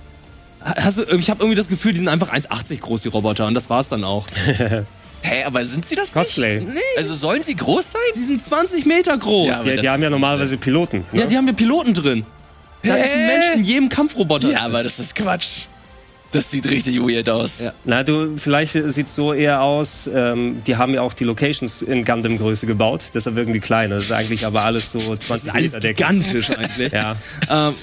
hast 0.61 0.99
du, 0.99 1.03
ich 1.17 1.31
habe 1.31 1.41
irgendwie 1.43 1.55
das 1.57 1.69
Gefühl, 1.69 1.93
die 1.93 1.99
sind 1.99 2.09
einfach 2.09 2.33
1,80 2.33 2.81
groß, 2.81 3.03
die 3.03 3.09
Roboter, 3.09 3.47
und 3.47 3.55
das 3.55 3.69
war's 3.71 3.89
dann 3.89 4.05
auch. 4.05 4.27
Hä, 5.23 5.43
aber 5.45 5.65
sind 5.65 5.85
sie 5.85 5.97
das 5.97 6.13
Cosplay. 6.13 6.61
nicht? 6.61 6.79
Also 6.97 7.15
sollen 7.15 7.43
sie 7.43 7.55
groß 7.57 7.91
sein? 7.93 8.01
Die 8.15 8.21
sind 8.25 8.43
20 8.43 8.87
Meter 8.87 9.17
groß. 9.19 9.49
Ja, 9.49 9.63
Ja, 9.65 9.75
Ja, 9.75 9.81
die 9.83 9.89
haben 9.89 10.03
ja 10.03 10.11
normalerweise 10.11 10.57
Piloten. 10.57 11.05
Ne? 11.13 11.27
die 11.27 11.37
haben 11.37 11.47
ja 11.47 11.53
Piloten 11.55 11.93
drin. 11.93 12.25
Da 12.85 12.95
ist 12.95 13.13
ein? 13.13 13.27
Mensch 13.27 13.45
in 13.57 13.65
jedem 13.65 13.89
Kampfroboter. 13.89 14.51
Ja, 14.53 14.61
aber 14.61 14.85
das 14.85 14.99
ist 15.01 15.15
Quatsch. 15.17 15.65
Das 16.31 16.51
sieht 16.51 16.68
richtig 16.68 17.01
weird 17.01 17.31
aus. 17.31 17.61
Ja. 17.61 17.72
Na, 17.85 18.03
du, 18.03 18.37
vielleicht 18.37 18.72
sieht's 18.72 19.14
so 19.14 19.33
eher 19.33 19.62
aus, 19.62 20.09
ähm, 20.12 20.62
die 20.66 20.76
haben 20.76 20.93
ja 20.93 21.01
auch 21.01 21.14
die 21.14 21.24
Locations 21.24 21.81
in 21.81 22.05
Gundam-Größe 22.05 22.66
gebaut, 22.66 23.05
deshalb 23.14 23.37
wirken 23.37 23.55
die 23.55 23.61
kleine. 23.61 23.95
Das 23.95 24.05
ist 24.05 24.12
eigentlich 24.12 24.45
aber 24.45 24.62
alles 24.62 24.93
so 24.93 24.99
20 24.99 25.29
Das 25.29 25.43
ist 25.45 25.49
alles 25.51 25.72
Meter 25.72 25.81
Decke. 25.81 25.95
gigantisch 25.95 26.51
eigentlich. 26.51 26.93
Ja. 26.93 27.16
Ähm, 27.49 27.74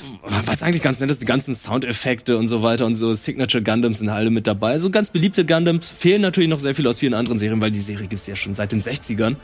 was 0.46 0.62
eigentlich 0.62 0.84
ganz 0.84 1.00
nett 1.00 1.10
ist, 1.10 1.22
die 1.22 1.26
ganzen 1.26 1.56
Soundeffekte 1.56 2.38
und 2.38 2.48
so 2.48 2.62
weiter 2.62 2.86
und 2.86 2.94
so 2.96 3.14
Signature 3.16 3.64
Gundams 3.64 3.98
sind 4.00 4.10
alle 4.10 4.30
mit 4.30 4.46
dabei. 4.46 4.78
So 4.78 4.90
ganz 4.92 5.10
beliebte 5.10 5.44
Gundams 5.46 5.90
fehlen 5.90 6.22
natürlich 6.22 6.50
noch 6.50 6.60
sehr 6.60 6.76
viel 6.76 6.88
aus 6.88 7.00
vielen 7.00 7.16
anderen 7.16 7.40
Serien, 7.40 7.62
weil 7.62 7.72
die 7.72 7.80
Serie 7.82 8.08
gibt's 8.08 8.28
ja 8.28 8.36
schon 8.36 8.54
seit 8.54 8.72
den 8.72 8.82
60ern. 8.82 9.36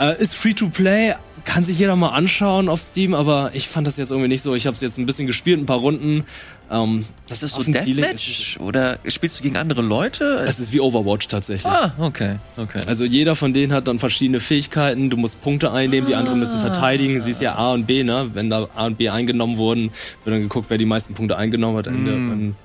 Äh, 0.00 0.20
ist 0.22 0.34
free 0.34 0.52
to 0.52 0.68
play, 0.68 1.14
kann 1.46 1.64
sich 1.64 1.78
jeder 1.78 1.96
mal 1.96 2.10
anschauen 2.10 2.68
auf 2.68 2.80
Steam, 2.80 3.14
aber 3.14 3.52
ich 3.54 3.68
fand 3.68 3.86
das 3.86 3.96
jetzt 3.96 4.10
irgendwie 4.10 4.28
nicht 4.28 4.42
so. 4.42 4.54
Ich 4.54 4.66
habe 4.66 4.74
es 4.74 4.82
jetzt 4.82 4.98
ein 4.98 5.06
bisschen 5.06 5.26
gespielt, 5.26 5.58
ein 5.58 5.64
paar 5.64 5.78
Runden. 5.78 6.24
Ähm, 6.70 7.06
Das 7.28 7.42
ist 7.42 7.54
so 7.54 7.62
Deathmatch? 7.62 8.58
Oder 8.60 8.98
spielst 9.06 9.38
du 9.38 9.42
gegen 9.44 9.56
andere 9.56 9.80
Leute? 9.80 10.44
Es 10.46 10.58
ist 10.60 10.72
wie 10.72 10.80
Overwatch 10.80 11.28
tatsächlich. 11.28 11.72
ah, 11.72 11.94
okay, 11.98 12.36
okay. 12.56 12.82
Also 12.86 13.04
jeder 13.04 13.36
von 13.36 13.54
denen 13.54 13.72
hat 13.72 13.86
dann 13.88 13.98
verschiedene 13.98 14.40
Fähigkeiten. 14.40 15.08
Du 15.08 15.16
musst 15.16 15.40
Punkte 15.40 15.72
einnehmen, 15.72 16.06
die 16.08 16.14
anderen 16.16 16.40
müssen 16.40 16.60
verteidigen. 16.60 17.20
Sie 17.20 17.30
ist 17.30 17.40
ja 17.40 17.54
A 17.54 17.72
und 17.72 17.86
B, 17.86 18.02
ne? 18.02 18.30
Wenn 18.34 18.50
da 18.50 18.68
A 18.74 18.86
und 18.86 18.98
B 18.98 19.08
eingenommen 19.08 19.56
wurden, 19.56 19.92
wird 20.24 20.34
dann 20.34 20.42
geguckt, 20.42 20.66
wer 20.68 20.78
die 20.78 20.84
meisten 20.84 21.14
Punkte 21.14 21.36
eingenommen 21.38 21.78
hat. 21.78 21.86
Und 21.86 22.56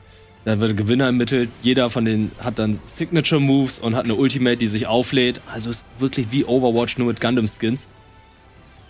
Dann 0.44 0.60
wird 0.60 0.72
der 0.72 0.76
Gewinner 0.78 1.06
ermittelt. 1.06 1.50
Jeder 1.62 1.92
von 1.92 2.04
denen 2.04 2.32
hat 2.40 2.58
dann 2.58 2.80
Signature 2.86 3.40
Moves 3.40 3.78
und 3.78 3.96
hat 3.96 4.06
eine 4.06 4.16
Ultimate, 4.16 4.58
die 4.58 4.68
sich 4.68 4.88
auflädt. 4.88 5.40
Also 5.54 5.70
ist 5.70 5.86
wirklich 6.00 6.28
wie 6.32 6.46
Overwatch 6.46 6.98
nur 6.98 7.08
mit 7.08 7.22
Gundam 7.22 7.46
Skins. 7.48 7.88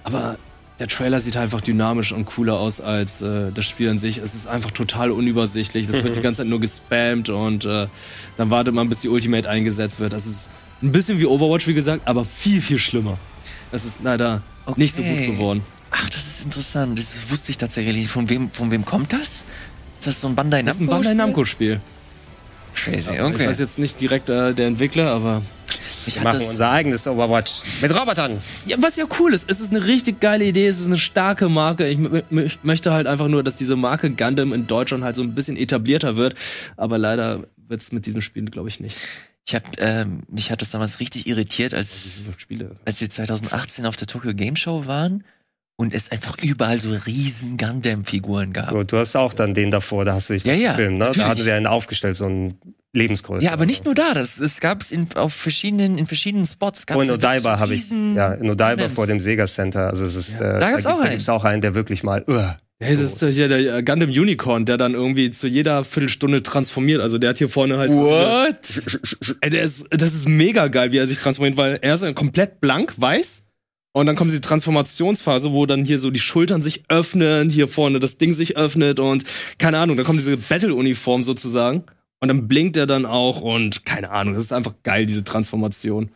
Aber 0.04 0.38
der 0.80 0.88
Trailer 0.88 1.20
sieht 1.20 1.36
halt 1.36 1.44
einfach 1.46 1.62
dynamisch 1.62 2.12
und 2.12 2.26
cooler 2.26 2.60
aus 2.60 2.82
als 2.82 3.22
äh, 3.22 3.52
das 3.52 3.66
Spiel 3.66 3.90
an 3.90 4.00
sich. 4.00 4.18
Es 4.18 4.34
ist 4.34 4.48
einfach 4.48 4.72
total 4.72 5.12
unübersichtlich. 5.12 5.88
Das 5.88 6.04
wird 6.04 6.16
die 6.18 6.22
ganze 6.22 6.40
Zeit 6.42 6.48
nur 6.48 6.60
gespammt 6.60 7.30
und 7.30 7.66
äh, 7.66 7.88
dann 8.38 8.50
wartet 8.50 8.74
man, 8.74 8.90
bis 8.90 9.00
die 9.02 9.10
Ultimate 9.10 9.48
eingesetzt 9.48 10.00
wird. 10.00 10.14
Das 10.14 10.26
ist 10.26 10.50
ein 10.82 10.92
bisschen 10.92 11.20
wie 11.20 11.26
Overwatch, 11.28 11.68
wie 11.68 11.76
gesagt, 11.76 12.08
aber 12.08 12.26
viel, 12.26 12.62
viel 12.62 12.80
schlimmer. 12.80 13.18
Es 13.72 13.86
ist 13.86 13.98
leider 14.04 14.42
nicht 14.76 14.96
so 14.96 15.04
gut 15.04 15.12
Okay. 15.12 15.28
geworden. 15.28 15.62
Ach, 15.92 16.10
das 16.10 16.26
ist 16.26 16.46
interessant. 16.46 16.98
Das 16.98 17.30
wusste 17.30 17.52
ich 17.52 17.58
tatsächlich 17.58 17.96
nicht. 17.96 18.10
Von 18.10 18.30
wem, 18.30 18.50
von 18.50 18.72
wem 18.72 18.84
kommt 18.86 19.14
das? 19.14 19.46
Ist 20.00 20.08
das 20.08 20.22
so 20.22 20.28
ein 20.28 20.36
Bandai 20.36 20.64
Namco? 20.64 20.68
Das 20.68 20.76
ist 20.76 20.82
ein 20.82 20.88
Bandai 20.88 21.14
Namco-Spiel. 21.14 21.80
Crazy, 22.84 23.14
Ich 23.14 23.22
okay. 23.22 23.48
weiß 23.48 23.60
jetzt 23.60 23.78
nicht 23.80 24.00
direkt 24.02 24.30
äh, 24.30 24.54
der 24.54 24.68
Entwickler, 24.68 25.12
aber 25.12 25.42
Ich 26.08 26.16
Wir 26.16 26.24
hab 26.24 26.34
machen 26.34 26.48
unser 26.48 26.72
eigenes 26.72 27.06
Overwatch 27.06 27.62
mit 27.82 27.96
Robotern. 27.96 28.40
Ja, 28.66 28.78
was 28.80 28.96
ja 28.96 29.06
cool 29.20 29.34
ist, 29.34 29.50
es 29.50 29.60
ist 29.60 29.72
eine 29.72 29.86
richtig 29.86 30.20
geile 30.20 30.46
Idee, 30.46 30.68
es 30.68 30.80
ist 30.80 30.88
eine 30.88 30.98
starke 30.98 31.48
Marke. 31.48 31.88
Ich 31.88 32.00
möchte 32.64 32.92
halt 32.92 33.06
einfach 33.08 33.28
nur, 33.28 33.44
dass 33.44 33.56
diese 33.56 33.76
Marke 33.76 34.10
Gundam 34.10 34.52
in 34.54 34.66
Deutschland 34.68 35.04
halt 35.04 35.16
so 35.16 35.22
ein 35.22 35.36
bisschen 35.36 35.58
etablierter 35.58 36.16
wird. 36.16 36.36
Aber 36.76 36.98
leider 36.98 37.44
wird's 37.68 37.92
mit 37.92 38.06
diesem 38.06 38.22
Spiel, 38.22 38.46
glaube 38.46 38.70
ich, 38.70 38.80
nicht. 38.80 38.98
ich 39.48 39.56
hab, 39.56 39.64
ähm, 39.80 40.24
mich 40.28 40.50
hat 40.52 40.62
das 40.62 40.72
damals 40.72 41.00
richtig 41.00 41.28
irritiert, 41.28 41.74
als, 41.74 42.28
als 42.86 43.02
wir 43.02 43.10
2018 43.10 43.86
auf 43.86 43.96
der 43.96 44.08
Tokyo 44.08 44.34
Game 44.34 44.56
Show 44.56 44.86
waren 44.88 45.24
und 45.82 45.94
es 45.94 46.12
einfach 46.12 46.38
überall 46.42 46.80
so 46.80 46.90
riesen 46.92 47.58
Gundam-Figuren 47.58 48.54
gab. 48.54 48.70
So, 48.70 48.84
du 48.84 48.98
hast 48.98 49.16
auch 49.16 49.34
dann 49.34 49.54
den 49.54 49.72
davor, 49.72 50.06
da 50.06 50.14
hast 50.14 50.30
du 50.30 50.34
dich 50.34 50.44
Ja, 50.46 50.54
ja, 50.54 50.72
gefilmt, 50.72 50.94
ne? 51.00 51.06
natürlich. 51.06 51.24
Da 51.26 51.30
hatten 51.30 51.42
sie 51.42 51.52
einen 51.52 51.68
aufgestellt, 51.68 52.16
so 52.16 52.26
einen 52.26 52.60
Lebensgröße. 52.94 53.44
Ja, 53.46 53.54
aber 53.54 53.66
nicht 53.66 53.86
nur 53.86 53.96
da, 53.96 54.14
das, 54.14 54.40
es 54.40 54.60
gab 54.60 54.82
es 54.82 54.92
in, 54.92 55.08
auf 55.16 55.34
verschiedenen, 55.34 55.98
in 55.98 56.06
verschiedenen 56.06 56.46
Spots. 56.46 56.86
Gab's 56.86 56.98
Oh, 57.00 57.02
in 57.02 57.12
Odaiba 57.12 57.56
so 57.56 57.60
habe 57.62 57.74
ich, 57.74 57.90
ja, 57.90 58.34
in 58.34 58.50
Odaiba 58.50 58.90
vor 58.90 59.08
dem 59.08 59.20
Sega 59.20 59.46
Center. 59.48 59.90
Also 59.90 60.06
es 60.06 60.16
ist, 60.16 60.36
äh, 60.36 60.60
Da 60.60 60.72
gab's 60.72 60.86
auch 60.86 61.02
gibt- 61.02 61.10
einen. 61.12 61.30
auch 61.30 61.44
einen, 61.46 61.62
der 61.62 61.74
wirklich 61.76 62.04
mal, 62.04 62.24
uh, 62.28 62.52
Hey, 62.84 62.98
das 62.98 63.22
ist 63.22 63.36
hier 63.36 63.48
der 63.48 63.78
äh, 63.78 63.84
Gundam 63.84 64.10
Unicorn, 64.10 64.66
der 64.66 64.76
dann 64.78 64.96
irgendwie 64.96 65.30
zu 65.30 65.48
jeder 65.48 65.84
Viertelstunde 65.84 66.42
transformiert. 66.42 67.00
Also 67.00 67.20
der 67.20 67.30
hat 67.30 67.38
hier 67.38 67.48
vorne 67.48 67.78
halt. 67.78 67.92
What? 67.92 68.58
Diese, 68.68 69.36
ey, 69.42 69.50
der 69.52 69.62
ist, 69.62 69.86
das 69.92 70.16
ist 70.16 70.28
mega 70.28 70.68
geil, 70.68 70.92
wie 70.92 70.98
er 70.98 71.06
sich 71.06 71.20
transformiert, 71.20 71.58
weil 71.58 71.78
er 71.82 71.94
ist 71.94 72.16
komplett 72.16 72.60
blank, 72.60 72.94
weiß. 72.98 73.44
Und 73.94 74.06
dann 74.06 74.16
kommt 74.16 74.32
die 74.32 74.40
Transformationsphase, 74.40 75.52
wo 75.52 75.66
dann 75.66 75.84
hier 75.84 76.00
so 76.00 76.12
die 76.12 76.20
Schultern 76.20 76.62
sich 76.62 76.84
öffnen, 76.88 77.50
hier 77.50 77.68
vorne 77.68 78.00
das 78.00 78.18
Ding 78.18 78.32
sich 78.32 78.56
öffnet 78.56 79.00
und 79.00 79.26
keine 79.58 79.80
Ahnung, 79.80 79.98
dann 79.98 80.06
kommt 80.06 80.20
diese 80.20 80.38
Battle-Uniform 80.38 81.24
sozusagen. 81.24 81.84
Und 82.22 82.28
dann 82.28 82.48
blinkt 82.48 82.78
er 82.78 82.86
dann 82.86 83.06
auch 83.06 83.42
und 83.42 83.84
keine 83.84 84.12
Ahnung, 84.12 84.36
das 84.36 84.44
ist 84.44 84.54
einfach 84.54 84.76
geil, 84.84 85.08
diese 85.08 85.24
Transformation. 85.24 86.12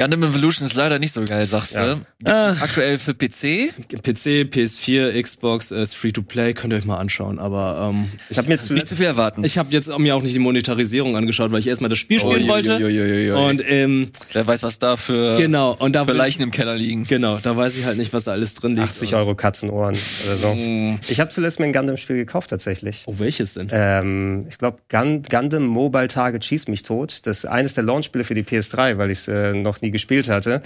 Gundam 0.00 0.22
Evolution 0.22 0.66
ist 0.66 0.74
leider 0.74 0.98
nicht 0.98 1.12
so 1.12 1.22
geil, 1.26 1.44
sagst 1.44 1.74
Ja. 1.74 1.86
du. 1.94 1.94
Gibt 2.18 2.30
Ah. 2.30 2.46
es 2.48 2.62
aktuell 2.62 2.98
für 2.98 3.12
PC? 3.12 3.70
PC, 4.02 4.44
PS4, 4.44 5.20
Xbox, 5.22 5.70
äh, 5.72 5.82
ist 5.82 5.94
free 5.94 6.10
to 6.10 6.22
play, 6.22 6.54
könnt 6.54 6.72
ihr 6.72 6.78
euch 6.78 6.86
mal 6.86 6.96
anschauen. 6.96 7.38
Aber 7.38 7.90
ähm, 7.92 8.06
ich 8.30 8.38
habe 8.38 8.48
mir 8.48 8.54
Nicht 8.54 8.64
zuletzt 8.66 8.88
zu 8.88 8.96
viel 8.96 9.04
erwarten. 9.04 9.44
Ich 9.44 9.58
habe 9.58 9.70
jetzt 9.72 9.88
mir 9.98 10.16
auch 10.16 10.22
nicht 10.22 10.34
die 10.34 10.38
Monetarisierung 10.38 11.18
angeschaut, 11.18 11.52
weil 11.52 11.60
ich 11.60 11.66
erstmal 11.66 11.90
das 11.90 11.98
Spiel 11.98 12.18
spielen 12.18 12.48
wollte. 12.48 12.76
Uiuiuiuiui. 12.76 13.30
Und 13.50 13.62
ähm, 13.68 14.10
Wer 14.32 14.46
weiß, 14.46 14.62
was 14.62 14.78
da 14.78 14.96
für, 14.96 15.36
genau, 15.36 15.76
und 15.78 15.92
da 15.94 16.06
für 16.06 16.12
Leichen 16.12 16.42
im 16.42 16.50
Keller 16.50 16.76
liegen. 16.76 17.02
Genau, 17.04 17.36
da 17.36 17.54
weiß 17.54 17.76
ich 17.76 17.84
halt 17.84 17.98
nicht, 17.98 18.14
was 18.14 18.24
da 18.24 18.32
alles 18.32 18.54
drin 18.54 18.72
liegt. 18.72 18.88
80 18.88 19.14
Euro 19.16 19.34
Katzenohren 19.34 19.96
oder 20.24 20.36
so. 20.36 20.54
Mm. 20.54 20.98
Ich 21.08 21.20
habe 21.20 21.28
zuletzt 21.28 21.60
mir 21.60 21.66
ein 21.66 21.72
Gundam-Spiel 21.74 22.16
gekauft 22.16 22.48
tatsächlich. 22.48 23.02
Oh, 23.06 23.14
welches 23.18 23.52
denn? 23.54 23.68
Ähm, 23.70 24.46
ich 24.48 24.56
glaube, 24.56 24.78
Gun 24.88 25.22
Gundam 25.28 25.66
Mobile 25.66 26.08
Target 26.08 26.42
Schieß 26.44 26.68
mich 26.68 26.84
tot. 26.84 27.20
Das 27.24 27.38
ist 27.40 27.44
eines 27.44 27.74
der 27.74 27.84
Launchspiele 27.84 28.24
für 28.24 28.34
die 28.34 28.44
PS3, 28.44 28.96
weil 28.96 29.10
ich 29.10 29.18
es 29.18 29.28
äh, 29.28 29.52
noch 29.52 29.82
nie 29.82 29.89
gespielt 29.92 30.28
hatte. 30.28 30.62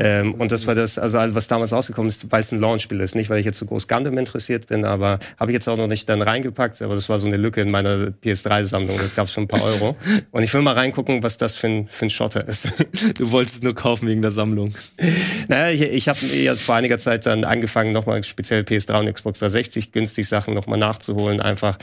Ähm, 0.00 0.34
und 0.34 0.50
das 0.50 0.66
war 0.66 0.74
das, 0.74 0.98
also 0.98 1.18
was 1.34 1.46
damals 1.46 1.72
rausgekommen 1.72 2.08
ist, 2.08 2.30
weil 2.32 2.40
es 2.40 2.52
ein 2.52 2.60
Launchspiel 2.60 3.00
ist. 3.00 3.14
Nicht, 3.14 3.30
weil 3.30 3.38
ich 3.38 3.46
jetzt 3.46 3.58
so 3.58 3.66
groß 3.66 3.86
Gundam 3.88 4.18
interessiert 4.18 4.66
bin, 4.66 4.84
aber 4.84 5.18
habe 5.38 5.52
ich 5.52 5.54
jetzt 5.54 5.68
auch 5.68 5.76
noch 5.76 5.86
nicht 5.86 6.08
dann 6.08 6.22
reingepackt. 6.22 6.82
Aber 6.82 6.94
das 6.94 7.08
war 7.08 7.18
so 7.18 7.26
eine 7.26 7.36
Lücke 7.36 7.60
in 7.60 7.70
meiner 7.70 8.08
PS3-Sammlung. 8.24 8.96
Das 8.98 9.14
gab 9.14 9.28
schon 9.28 9.44
ein 9.44 9.48
paar 9.48 9.62
Euro. 9.64 9.96
Und 10.30 10.42
ich 10.42 10.52
will 10.52 10.62
mal 10.62 10.74
reingucken, 10.74 11.22
was 11.22 11.38
das 11.38 11.56
für 11.56 11.68
ein, 11.68 11.88
für 11.88 12.06
ein 12.06 12.10
Schotter 12.10 12.46
ist. 12.46 12.68
Du 13.18 13.30
wolltest 13.30 13.56
es 13.56 13.62
nur 13.62 13.74
kaufen 13.74 14.08
wegen 14.08 14.22
der 14.22 14.30
Sammlung. 14.30 14.74
Naja, 15.48 15.70
ich, 15.70 15.82
ich 15.82 16.08
habe 16.08 16.18
ja 16.26 16.54
vor 16.56 16.74
einiger 16.74 16.98
Zeit 16.98 17.26
dann 17.26 17.44
angefangen, 17.44 17.92
nochmal 17.92 18.24
speziell 18.24 18.62
PS3 18.62 19.00
und 19.00 19.12
Xbox 19.12 19.40
360 19.40 19.92
günstig 19.92 20.28
Sachen 20.28 20.54
nochmal 20.54 20.78
nachzuholen, 20.78 21.40
einfach 21.40 21.78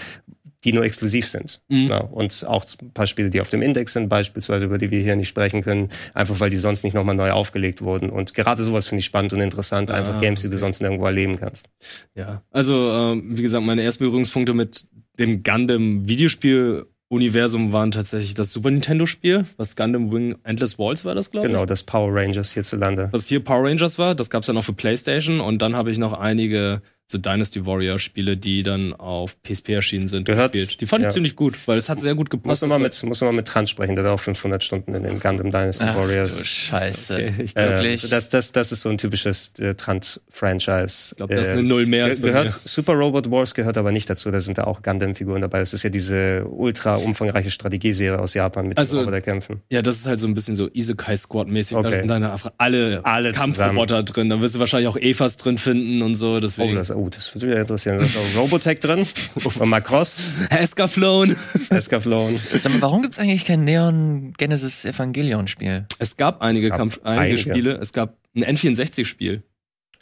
die 0.64 0.74
nur 0.74 0.84
exklusiv 0.84 1.28
sind. 1.28 1.62
Mhm. 1.70 1.88
Ja, 1.88 2.00
und 2.00 2.46
auch 2.48 2.66
ein 2.82 2.92
paar 2.92 3.08
Spiele, 3.08 3.30
die 3.30 3.42
auf 3.42 3.50
dem 3.50 3.62
Index 3.62 3.94
sind, 3.94 4.10
beispielsweise, 4.10 4.66
über 4.66 4.78
die 4.78 4.92
wir 4.92 5.02
hier 5.02 5.16
nicht 5.16 5.28
sprechen 5.28 5.64
können, 5.64 5.90
einfach 6.14 6.40
weil 6.40 6.50
die 6.50 6.58
sonst 6.58 6.84
nicht 6.84 6.94
nochmal 6.94 7.16
neu 7.16 7.32
aufgelegt 7.32 7.82
wurden. 7.82 8.10
Und 8.10 8.34
gerade 8.34 8.64
sowas 8.64 8.88
finde 8.88 9.00
ich 9.00 9.06
spannend 9.06 9.34
und 9.34 9.40
interessant, 9.42 9.90
einfach 9.90 10.16
Ah, 10.16 10.20
Games, 10.20 10.42
die 10.42 10.48
du 10.48 10.54
okay. 10.54 10.60
sonst 10.60 10.82
nirgendwo 10.82 11.06
erleben 11.06 11.40
kannst. 11.40 11.70
Ja, 12.16 12.44
also 12.52 12.92
ähm, 12.92 13.38
wie 13.38 13.42
gesagt, 13.42 13.66
meine 13.66 13.82
ersten 13.82 14.04
Berührungspunkte 14.04 14.54
mit 14.54 14.86
dem 15.20 15.44
Gundam 15.44 16.08
Videospiel 16.08 16.86
Universum 17.10 17.74
waren 17.74 17.92
tatsächlich 17.92 18.36
das 18.36 18.54
Super 18.54 18.72
Nintendo 18.72 19.06
Spiel, 19.06 19.46
was 19.58 19.76
Gundam 19.76 20.12
Wing 20.14 20.38
Endless 20.44 20.80
Walls 20.80 21.04
war 21.04 21.14
das, 21.14 21.30
glaube 21.30 21.48
ich. 21.48 21.54
Genau, 21.54 21.66
das 21.66 21.84
Power 21.84 22.14
Rangers 22.16 22.54
hierzulande. 22.54 23.10
Was 23.12 23.28
hier 23.28 23.42
Power 23.44 23.68
Rangers 23.68 24.00
war, 24.00 24.16
das 24.16 24.30
gab's 24.30 24.48
dann 24.48 24.58
auch 24.58 24.64
für 24.64 24.72
PlayStation 24.74 25.42
und 25.42 25.62
dann 25.62 25.76
habe 25.76 25.92
ich 25.92 25.98
noch 25.98 26.14
einige 26.14 26.82
so 27.12 27.18
Dynasty 27.18 27.66
Warrior 27.66 28.00
Spiele, 28.00 28.38
die 28.38 28.64
dann 28.64 28.94
auf 28.94 29.36
PSP 29.44 29.70
erschienen 29.74 30.08
sind, 30.08 30.26
Gehört- 30.26 30.54
gespielt. 30.54 30.82
Die 30.82 30.88
fand 30.88 31.02
ich 31.02 31.06
ja. 31.08 31.12
ziemlich 31.12 31.36
gut, 31.36 31.56
weil 31.68 31.78
es 31.78 31.90
hat 31.90 32.00
sehr 32.00 32.16
gut 32.16 32.32
Muss 32.34 32.42
gepasst. 32.42 32.62
man, 32.64 32.70
mal 32.70 32.80
mit, 32.80 33.04
muss 33.04 33.22
man 33.22 33.30
mal 33.30 33.36
mit 33.38 33.48
Trans 33.48 33.70
sprechen, 33.70 33.96
der 33.96 34.06
hat 34.06 34.12
auch 34.12 34.20
500 34.20 34.64
Stunden 34.64 34.96
in 34.96 35.04
den 35.04 35.20
Gundam 35.20 35.52
Dynasty 35.52 35.86
Ach 35.88 35.94
du 35.96 36.00
Warriors. 36.02 36.46
Scheiße. 36.46 37.14
Okay, 37.14 37.34
ich 37.44 37.56
Äh, 37.56 37.70
Wirklich? 37.70 38.10
das, 38.10 38.30
das, 38.30 38.52
das 38.52 38.72
ist 38.72 38.82
so 38.82 38.90
ein 38.90 38.98
typisches 38.98 39.52
äh, 39.60 39.76
Trant-Franchise. 39.76 41.10
Ich 41.12 41.18
glaube, 41.18 41.36
das 41.36 41.48
ist 41.48 41.52
eine 41.54 41.64
Null 41.64 41.86
mehr 41.86 42.06
als 42.06 42.22
Ge 42.22 42.32
bei 42.32 42.38
mir. 42.40 42.44
gehört, 42.46 42.62
Super 42.66 42.94
Robot 42.94 43.30
Wars 43.32 43.54
gehört 43.54 43.78
aber 43.78 43.92
nicht 43.92 44.10
dazu, 44.10 44.32
da 44.32 44.42
sind 44.42 44.58
da 44.58 44.64
auch 44.66 44.82
Gundam-Figuren 44.82 45.42
dabei. 45.42 45.60
Das 45.60 45.74
ist 45.74 45.84
ja 45.84 45.90
diese 45.90 46.46
ultra 46.46 46.96
umfangreiche 46.96 47.52
Strategieserie 47.52 48.20
aus 48.20 48.34
Japan 48.34 48.68
mit 48.68 48.78
Also- 48.78 48.98
den 48.98 49.00
Roboterkämpfen. 49.06 49.62
Ja, 49.70 49.82
das 49.82 49.98
ist 49.98 50.06
halt 50.08 50.20
so 50.20 50.28
ein 50.28 50.34
bisschen 50.34 50.56
so 50.56 50.70
Isekai 50.72 51.16
Squad 51.16 51.48
mäßig. 51.48 51.76
Da 51.76 51.80
Okay. 51.88 51.96
sind 51.98 52.08
dann 52.08 52.24
einfach 52.24 52.52
alle, 52.58 53.02
Alle 53.04 53.32
Kampfroboter 53.34 54.04
drin. 54.04 54.30
Da 54.30 54.42
wirst 54.42 54.56
du 54.56 54.60
wahrscheinlich 54.60 54.88
auch 54.88 54.98
Evas 54.98 55.38
drin 55.38 55.58
finden 55.58 56.02
und 56.02 56.16
so. 56.16 56.36
Oh 56.36 56.40
Deswegen. 56.40 56.76
das, 56.76 56.92
oh, 57.06 57.10
das 57.10 57.34
würde 57.34 57.48
mich 57.48 57.58
interessieren. 57.58 57.98
Da 57.98 58.04
ist 58.04 58.18
auch 58.18 58.42
Robotech 58.42 58.80
drin, 58.80 59.06
und 59.44 59.70
Macross, 59.70 60.34
Escaflown. 60.50 61.36
Escaflown. 61.70 62.40
Sag 62.62 62.72
mal, 62.72 62.82
warum 62.82 63.02
gibt's 63.02 63.20
eigentlich 63.20 63.46
kein 63.46 63.64
Neon 63.64 64.34
Genesis 64.38 64.86
Evangelion 64.86 65.48
Spiel? 65.48 65.86
Es 66.00 66.18
gab 66.18 66.42
einige, 66.42 66.68
Es 66.68 66.72
gab 66.72 66.80
Kampf, 66.80 67.00
einige, 67.04 67.22
einige. 67.22 67.38
Spiele. 67.38 67.74
Es 67.76 67.94
gab 67.94 68.18
ein 68.36 68.44
N64-Spiel. 68.44 69.44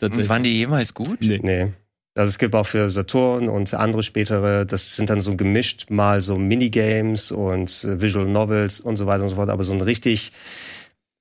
Und 0.01 0.29
waren 0.29 0.43
die 0.43 0.57
jemals 0.57 0.93
gut? 0.93 1.19
Nee. 1.21 1.39
Nee. 1.43 1.73
Also 2.15 2.29
es 2.29 2.37
gibt 2.37 2.55
auch 2.55 2.65
für 2.65 2.89
Saturn 2.89 3.47
und 3.47 3.73
andere 3.73 4.03
spätere, 4.03 4.65
das 4.65 4.95
sind 4.95 5.09
dann 5.09 5.21
so 5.21 5.35
gemischt 5.37 5.89
mal 5.89 6.21
so 6.21 6.37
Minigames 6.37 7.31
und 7.31 7.83
äh, 7.83 8.01
Visual 8.01 8.25
Novels 8.25 8.79
und 8.79 8.97
so 8.97 9.05
weiter 9.05 9.23
und 9.23 9.29
so 9.29 9.35
fort, 9.35 9.49
aber 9.49 9.63
so 9.63 9.73
ein 9.73 9.81
richtig 9.81 10.33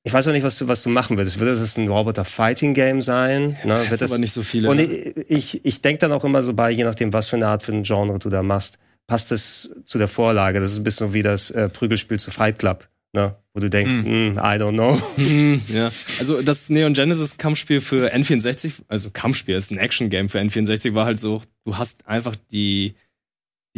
ich 0.04 0.12
weiß 0.12 0.28
auch 0.28 0.32
nicht, 0.32 0.44
was 0.44 0.56
du, 0.58 0.68
was 0.68 0.82
du 0.82 0.88
machen 0.88 1.16
würdest. 1.16 1.38
Würde 1.38 1.58
das 1.58 1.76
ein 1.76 1.88
Roboter-Fighting-Game 1.88 3.02
sein? 3.02 3.58
Ne? 3.64 3.80
Das 3.80 3.90
Wird 3.90 4.00
das, 4.02 4.10
aber 4.10 4.18
nicht 4.18 4.32
so 4.32 4.42
viele. 4.42 4.70
und 4.70 4.78
ich, 4.78 5.16
ich, 5.28 5.64
ich 5.64 5.82
denke 5.82 5.98
dann 5.98 6.12
auch 6.12 6.24
immer 6.24 6.42
so 6.42 6.54
bei, 6.54 6.70
je 6.70 6.84
nachdem, 6.84 7.12
was 7.12 7.28
für 7.28 7.36
eine 7.36 7.48
Art 7.48 7.62
für 7.62 7.72
ein 7.72 7.82
Genre 7.82 8.18
du 8.18 8.28
da 8.28 8.42
machst, 8.42 8.78
passt 9.06 9.32
es 9.32 9.70
zu 9.84 9.98
der 9.98 10.08
Vorlage. 10.08 10.60
Das 10.60 10.72
ist 10.72 10.78
ein 10.78 10.84
bisschen 10.84 11.08
so 11.08 11.14
wie 11.14 11.22
das 11.22 11.50
äh, 11.50 11.68
Prügelspiel 11.68 12.18
zu 12.20 12.30
Fight 12.30 12.58
Club, 12.58 12.88
ne? 13.12 13.34
wo 13.54 13.60
du 13.60 13.68
denkst, 13.70 13.92
Hm. 13.92 14.04
hm, 14.04 14.32
I 14.38 14.56
don't 14.60 14.72
know. 14.74 14.96
Hm, 15.16 15.60
ja. 15.68 15.90
Also 16.20 16.42
das 16.42 16.68
Neon 16.68 16.94
Genesis 16.94 17.36
Kampfspiel 17.36 17.80
für 17.80 18.12
N64, 18.14 18.72
also 18.88 19.10
Kampfspiel 19.10 19.56
ist 19.56 19.70
ein 19.72 19.78
Action-Game 19.78 20.28
für 20.28 20.38
N64, 20.38 20.94
war 20.94 21.06
halt 21.06 21.18
so, 21.18 21.42
du 21.64 21.76
hast 21.76 22.06
einfach 22.06 22.36
die, 22.52 22.94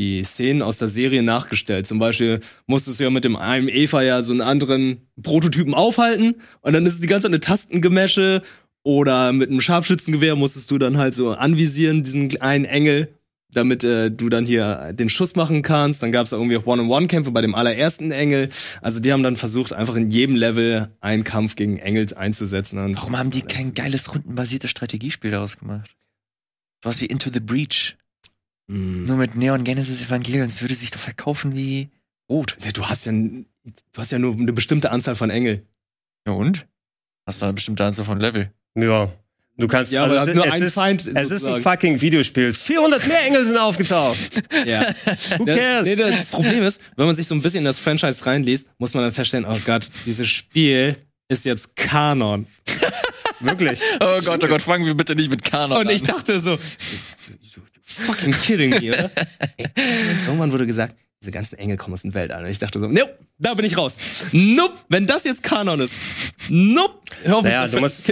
die 0.01 0.25
Szenen 0.25 0.63
aus 0.63 0.79
der 0.79 0.89
Serie 0.89 1.23
nachgestellt. 1.23 1.87
Zum 1.87 1.99
Beispiel 1.99 2.41
musstest 2.67 2.99
du 2.99 3.05
ja 3.05 3.11
mit 3.11 3.25
dem 3.25 3.37
einem 3.37 3.69
Eva 3.69 4.01
ja 4.01 4.23
so 4.23 4.33
einen 4.33 4.41
anderen 4.41 5.09
Prototypen 5.23 5.75
aufhalten 5.75 6.37
und 6.63 6.73
dann 6.73 6.87
ist 6.87 6.95
es 6.95 7.01
die 7.01 7.07
ganze 7.07 7.25
Zeit 7.25 7.33
eine 7.33 7.41
Tastengemesche 7.41 8.43
oder 8.83 9.33
mit 9.33 9.51
einem 9.51 9.61
Scharfschützengewehr 9.61 10.37
musstest 10.37 10.71
du 10.71 10.79
dann 10.79 10.97
halt 10.97 11.15
so 11.15 11.33
anvisieren, 11.33 12.03
diesen 12.03 12.41
einen 12.41 12.65
Engel, 12.65 13.09
damit 13.53 13.85
äh, 13.85 14.11
du 14.11 14.31
dann 14.31 14.47
hier 14.47 14.95
den 14.95 15.11
Schuss 15.11 15.37
machen 15.37 15.61
kannst. 15.61 16.03
Dann 16.03 16.13
gab 16.13 16.25
es 16.25 16.33
irgendwie 16.33 16.57
auch 16.57 16.65
One-on-One-Kämpfe 16.65 17.31
bei 17.31 17.43
dem 17.43 17.55
allerersten 17.55 18.11
Engel. 18.11 18.49
Also 18.81 19.01
die 19.01 19.13
haben 19.13 19.23
dann 19.23 19.37
versucht, 19.37 19.75
einfach 19.75 19.97
in 19.97 20.11
jedem 20.11 20.35
Level 20.35 20.89
einen 21.03 21.25
Kampf 21.25 21.57
gegen 21.57 21.79
Engel 21.79 22.15
einzusetzen. 22.15 22.79
Und 22.79 22.97
Warum 22.97 23.19
haben 23.19 23.31
die 23.31 23.43
kein 23.43 23.75
geiles 23.75 24.15
rundenbasiertes 24.15 24.71
Strategiespiel 24.71 25.31
daraus 25.31 25.59
gemacht? 25.59 25.91
Was 26.81 27.03
wie 27.03 27.07
Into 27.07 27.31
the 27.31 27.41
Breach. 27.41 27.97
Mm. 28.71 29.05
Nur 29.05 29.17
mit 29.17 29.35
Neon 29.37 29.65
Genesis 29.65 30.03
Evangelion. 30.03 30.47
Das 30.47 30.61
würde 30.63 30.75
sich 30.75 30.91
doch 30.91 31.01
verkaufen 31.01 31.55
wie 31.57 31.89
rot. 32.29 32.57
Ja, 32.65 32.71
du 32.73 32.87
hast 32.87 33.07
ja, 33.07 33.13
du 33.13 33.43
hast 33.97 34.13
ja 34.13 34.19
nur 34.19 34.35
eine 34.35 34.53
bestimmte 34.53 34.91
Anzahl 34.91 35.15
von 35.15 35.31
Engel. 35.31 35.67
Ja 36.27 36.33
und? 36.35 36.67
Hast 37.27 37.41
du 37.43 37.47
eine 37.47 37.55
bestimmte 37.55 37.85
Anzahl 37.85 38.05
von 38.05 38.21
Level? 38.21 38.51
Ja. 38.77 39.13
Du 39.57 39.67
kannst, 39.69 39.93
Ja, 39.93 40.05
aber 40.05 40.13
also 40.21 40.29
hast 40.31 40.35
nur 40.37 40.47
es, 40.47 40.53
einen 40.53 40.63
ist, 40.65 40.75
Feind. 40.75 41.01
es 41.03 41.07
ist 41.09 41.17
ein 41.17 41.27
sozusagen. 41.29 41.63
fucking 41.63 42.01
Videospiel. 42.01 42.55
400 42.55 43.07
mehr 43.09 43.23
Engel 43.27 43.45
sind 43.45 43.59
aufgetaucht. 43.59 44.43
Ja. 44.67 44.87
Who 45.39 45.45
Das, 45.45 45.59
cares? 45.59 45.87
nee, 45.87 45.97
das 45.97 46.29
Problem 46.29 46.63
ist, 46.63 46.81
wenn 46.97 47.07
man 47.07 47.15
sich 47.17 47.27
so 47.27 47.35
ein 47.35 47.43
bisschen 47.43 47.59
in 47.61 47.65
das 47.65 47.79
Franchise 47.79 48.25
reinliest, 48.25 48.67
muss 48.79 48.95
man 48.95 49.03
dann 49.03 49.13
feststellen, 49.13 49.45
oh 49.47 49.59
Gott, 49.67 49.89
dieses 50.07 50.29
Spiel 50.29 50.97
ist 51.29 51.45
jetzt 51.45 51.77
Kanon. 51.77 52.47
Wirklich. 53.41 53.81
Oh 54.01 54.21
Gott, 54.23 54.43
oh 54.45 54.47
Gott, 54.49 54.63
fangen 54.63 54.87
wir 54.87 54.95
bitte 54.95 55.15
nicht 55.15 55.31
mit 55.31 55.45
Kanon 55.45 55.79
Und 55.79 55.91
ich 55.91 56.03
dachte 56.05 56.41
so, 56.41 56.59
fucking 57.91 58.33
kidding 58.33 58.71
me, 58.71 58.91
oder? 58.91 59.11
Ey, 59.57 59.67
Irgendwann 60.27 60.53
wurde 60.53 60.67
gesagt, 60.67 60.95
diese 61.21 61.33
ganzen 61.33 61.59
Engel 61.59 61.77
kommen 61.77 61.93
aus 61.95 62.03
dem 62.03 62.15
Weltall. 62.15 62.45
Und 62.45 62.51
ich 62.51 62.59
dachte 62.59 62.81
so, 62.81 62.87
nope, 62.87 63.19
da 63.39 63.53
bin 63.55 63.67
ich 63.67 63.77
raus. 63.77 63.97
Nope, 64.33 64.75
wenn 64.89 65.07
das 65.07 65.25
jetzt 65.25 65.43
Kanon 65.43 65.81
ist. 65.81 65.93
Nope. 66.49 66.95
Hör 67.25 67.37
auf 67.39 67.45
Naja, 67.45 67.69
du 67.69 67.79
musst- 67.81 68.07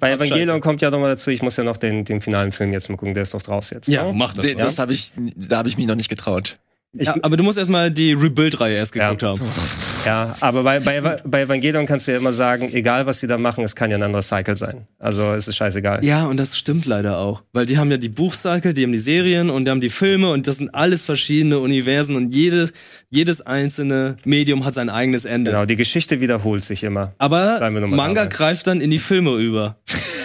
Bei 0.00 0.12
Evangelion 0.12 0.48
Scheiße. 0.48 0.60
kommt 0.60 0.80
ja 0.80 0.90
nochmal 0.90 1.10
dazu, 1.10 1.30
ich 1.30 1.42
muss 1.42 1.56
ja 1.56 1.64
noch 1.64 1.76
den, 1.76 2.04
den 2.06 2.20
finalen 2.22 2.52
Film 2.52 2.72
jetzt 2.72 2.88
mal 2.88 2.96
gucken, 2.96 3.12
der 3.14 3.24
ist 3.24 3.34
doch 3.34 3.42
draus 3.42 3.70
jetzt. 3.70 3.88
Ja, 3.88 4.04
ne? 4.06 4.12
mach 4.14 4.32
das. 4.34 4.44
Den, 4.46 4.56
das 4.56 4.78
habe 4.78 4.92
ich, 4.94 5.12
da 5.36 5.58
habe 5.58 5.68
ich 5.68 5.76
mich 5.76 5.86
noch 5.86 5.94
nicht 5.96 6.08
getraut. 6.08 6.56
Ich, 6.96 7.06
Ja, 7.06 7.16
aber 7.22 7.36
du 7.36 7.42
musst 7.42 7.58
erstmal 7.58 7.90
die 7.90 8.12
Rebuild-Reihe 8.12 8.76
erst 8.76 8.94
Ja. 8.94 9.12
geguckt 9.12 9.22
haben. 9.22 9.40
ja, 10.06 10.36
aber 10.40 10.62
bei, 10.62 10.80
bei, 10.80 11.00
bei 11.24 11.42
Evangelion 11.42 11.86
kannst 11.86 12.06
du 12.06 12.12
ja 12.12 12.18
immer 12.18 12.32
sagen, 12.32 12.70
egal 12.72 13.06
was 13.06 13.20
sie 13.20 13.26
da 13.26 13.36
machen, 13.38 13.64
es 13.64 13.74
kann 13.74 13.90
ja 13.90 13.96
ein 13.96 14.02
anderer 14.02 14.22
Cycle 14.22 14.54
sein. 14.56 14.86
Also 14.98 15.32
es 15.32 15.48
ist 15.48 15.56
scheißegal. 15.56 16.04
Ja, 16.04 16.24
und 16.26 16.36
das 16.36 16.56
stimmt 16.56 16.86
leider 16.86 17.18
auch. 17.18 17.42
Weil 17.52 17.66
die 17.66 17.78
haben 17.78 17.90
ja 17.90 17.96
die 17.96 18.08
Buchcycle, 18.08 18.74
die 18.74 18.84
haben 18.84 18.92
die 18.92 18.98
Serien 18.98 19.50
und 19.50 19.64
die 19.64 19.70
haben 19.70 19.80
die 19.80 19.90
Filme 19.90 20.30
und 20.30 20.46
das 20.46 20.56
sind 20.56 20.74
alles 20.74 21.04
verschiedene 21.04 21.58
Universen 21.58 22.16
und 22.16 22.34
jede, 22.34 22.70
jedes 23.10 23.42
einzelne 23.42 24.16
Medium 24.24 24.64
hat 24.64 24.74
sein 24.74 24.88
eigenes 24.88 25.24
Ende. 25.24 25.50
Genau, 25.50 25.66
die 25.66 25.76
Geschichte 25.76 26.20
wiederholt 26.20 26.64
sich 26.64 26.84
immer. 26.84 27.14
Aber 27.18 27.58
Manga 27.88 28.26
greift 28.26 28.66
dann 28.66 28.80
in 28.80 28.90
die 28.90 28.98
Filme 28.98 29.36
über. 29.36 29.78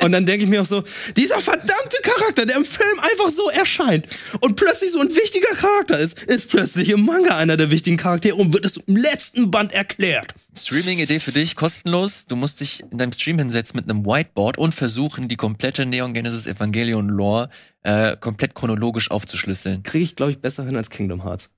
und 0.00 0.12
dann 0.12 0.26
denke 0.26 0.44
ich 0.44 0.50
mir 0.50 0.62
auch 0.62 0.66
so, 0.66 0.82
dieser 1.16 1.40
verdammte 1.40 1.96
Charakter, 2.02 2.46
der 2.46 2.56
im 2.56 2.64
Film 2.64 2.98
einfach 3.00 3.30
so 3.30 3.48
erscheint 3.48 4.06
und 4.40 4.56
plötzlich 4.56 4.92
so 4.92 5.00
ein 5.00 5.08
wichtiger 5.14 5.54
Charakter 5.54 5.98
ist, 5.98 6.22
ist 6.24 6.50
plötzlich 6.50 6.88
im 6.90 7.04
Manga 7.04 7.36
einer 7.36 7.56
der 7.56 7.70
wichtigen 7.70 7.96
Charaktere 7.96 8.36
und 8.36 8.52
wird 8.52 8.64
es 8.64 8.78
im 8.78 8.96
letzten 8.96 9.50
Band 9.50 9.72
erklärt. 9.72 10.34
Streaming-Idee 10.56 11.20
für 11.20 11.32
dich, 11.32 11.54
kostenlos. 11.54 12.26
Du 12.26 12.36
musst 12.36 12.60
dich 12.60 12.82
in 12.90 12.98
deinem 12.98 13.12
Stream 13.12 13.38
hinsetzen 13.38 13.76
mit 13.76 13.90
einem 13.90 14.04
Whiteboard 14.04 14.58
und 14.58 14.74
versuchen, 14.74 15.28
die 15.28 15.36
komplette 15.36 15.86
Neon 15.86 16.12
Genesis 16.12 16.46
Evangelion 16.46 17.08
Lore 17.08 17.50
äh, 17.82 18.16
komplett 18.16 18.54
chronologisch 18.54 19.10
aufzuschlüsseln. 19.10 19.82
Kriege 19.82 20.04
ich, 20.04 20.16
glaube 20.16 20.32
ich, 20.32 20.40
besser 20.40 20.64
hin 20.64 20.76
als 20.76 20.90
Kingdom 20.90 21.22
Hearts. 21.22 21.50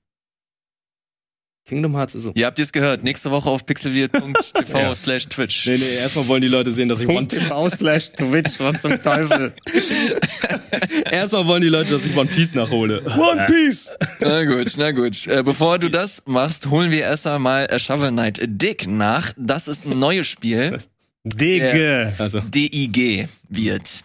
Kingdom 1.65 1.95
Hearts 1.95 2.13
ist 2.13 2.23
so. 2.23 2.31
Ihr 2.35 2.45
habt 2.45 2.59
es 2.59 2.73
gehört. 2.73 3.03
Nächste 3.03 3.31
Woche 3.31 3.49
auf 3.49 3.65
pixelviert.tv 3.65 4.77
Ja. 4.77 4.93
slash 4.93 5.27
Twitch. 5.29 5.65
Nee, 5.65 5.77
nee, 5.77 5.95
erstmal 5.95 6.27
wollen 6.27 6.41
die 6.41 6.49
Leute 6.49 6.71
sehen, 6.73 6.89
dass 6.89 6.99
ich 6.99 7.07
One 7.07 7.19
Punkt 7.19 7.31
TV 7.31 7.69
slash 7.69 8.11
Twitch, 8.11 8.59
was 8.59 8.81
zum 8.81 9.01
Teufel. 9.01 9.53
Erstmal 11.11 11.47
wollen 11.47 11.61
die 11.61 11.69
Leute, 11.69 11.91
dass 11.91 12.03
ich 12.05 12.15
One 12.17 12.29
Piece 12.29 12.53
nachhole. 12.53 13.01
One 13.05 13.45
Piece! 13.47 13.89
Na 14.19 14.43
gut, 14.43 14.73
na 14.77 14.91
gut. 14.91 15.25
Äh, 15.27 15.41
bevor 15.43 15.79
du 15.79 15.89
das 15.89 16.23
machst, 16.25 16.67
holen 16.69 16.91
wir 16.91 17.01
erst 17.01 17.27
einmal 17.27 17.67
Shovel 17.79 18.11
Knight 18.11 18.41
Dick 18.43 18.87
nach. 18.87 19.33
Das 19.37 19.67
ist 19.69 19.85
ein 19.85 19.97
neues 19.97 20.27
Spiel. 20.27 20.79
Digge. 21.23 22.13
Also, 22.17 22.41
DIG 22.41 23.29
wird. 23.47 24.03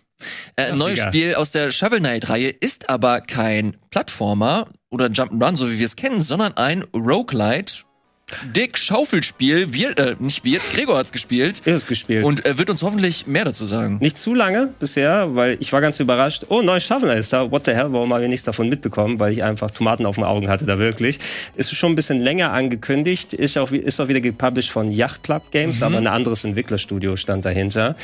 Äh, 0.56 0.66
ein 0.72 0.78
neues. 0.78 1.00
Spiel 1.00 1.34
aus 1.34 1.50
der 1.52 1.70
Shovel 1.70 1.98
Knight-Reihe 1.98 2.48
ist 2.50 2.88
aber 2.88 3.20
kein 3.20 3.76
Plattformer 3.90 4.68
oder 4.90 5.06
Jump'n'Run, 5.06 5.56
so 5.56 5.70
wie 5.70 5.78
wir 5.78 5.86
es 5.86 5.96
kennen, 5.96 6.20
sondern 6.22 6.56
ein 6.56 6.84
Roguelite. 6.94 7.84
Dick 8.54 8.76
Schaufelspiel, 8.76 9.72
wir, 9.72 9.96
äh, 9.96 10.14
nicht 10.18 10.44
wir, 10.44 10.60
Gregor 10.74 10.98
hat's 10.98 11.12
gespielt 11.12 11.60
Ist 11.64 11.88
gespielt. 11.88 12.26
und 12.26 12.44
äh, 12.44 12.58
wird 12.58 12.68
uns 12.68 12.82
hoffentlich 12.82 13.26
mehr 13.26 13.46
dazu 13.46 13.64
sagen. 13.64 13.96
Nicht 14.02 14.18
zu 14.18 14.34
lange 14.34 14.74
bisher, 14.78 15.34
weil 15.34 15.56
ich 15.60 15.72
war 15.72 15.80
ganz 15.80 15.98
überrascht. 15.98 16.44
Oh, 16.50 16.60
neues 16.60 16.84
Shovel 16.84 17.08
ist 17.16 17.32
da. 17.32 17.50
What 17.50 17.64
the 17.64 17.72
hell? 17.72 17.90
Warum 17.90 18.12
habe 18.12 18.24
ich 18.24 18.28
nichts 18.28 18.44
davon 18.44 18.68
mitbekommen? 18.68 19.18
Weil 19.18 19.32
ich 19.32 19.42
einfach 19.42 19.70
Tomaten 19.70 20.04
auf 20.04 20.16
den 20.16 20.24
Augen 20.24 20.48
hatte 20.48 20.66
da 20.66 20.78
wirklich. 20.78 21.18
Ist 21.56 21.74
schon 21.74 21.92
ein 21.92 21.96
bisschen 21.96 22.20
länger 22.20 22.52
angekündigt. 22.52 23.32
Ist 23.32 23.56
auch, 23.56 23.72
ist 23.72 23.98
auch 23.98 24.08
wieder 24.08 24.20
gepublished 24.20 24.72
von 24.72 24.92
Yacht 24.92 25.22
Club 25.22 25.50
Games, 25.50 25.82
aber 25.82 25.96
ein 25.96 26.06
anderes 26.06 26.44
Entwicklerstudio 26.44 27.16
stand 27.16 27.46
dahinter. 27.46 27.96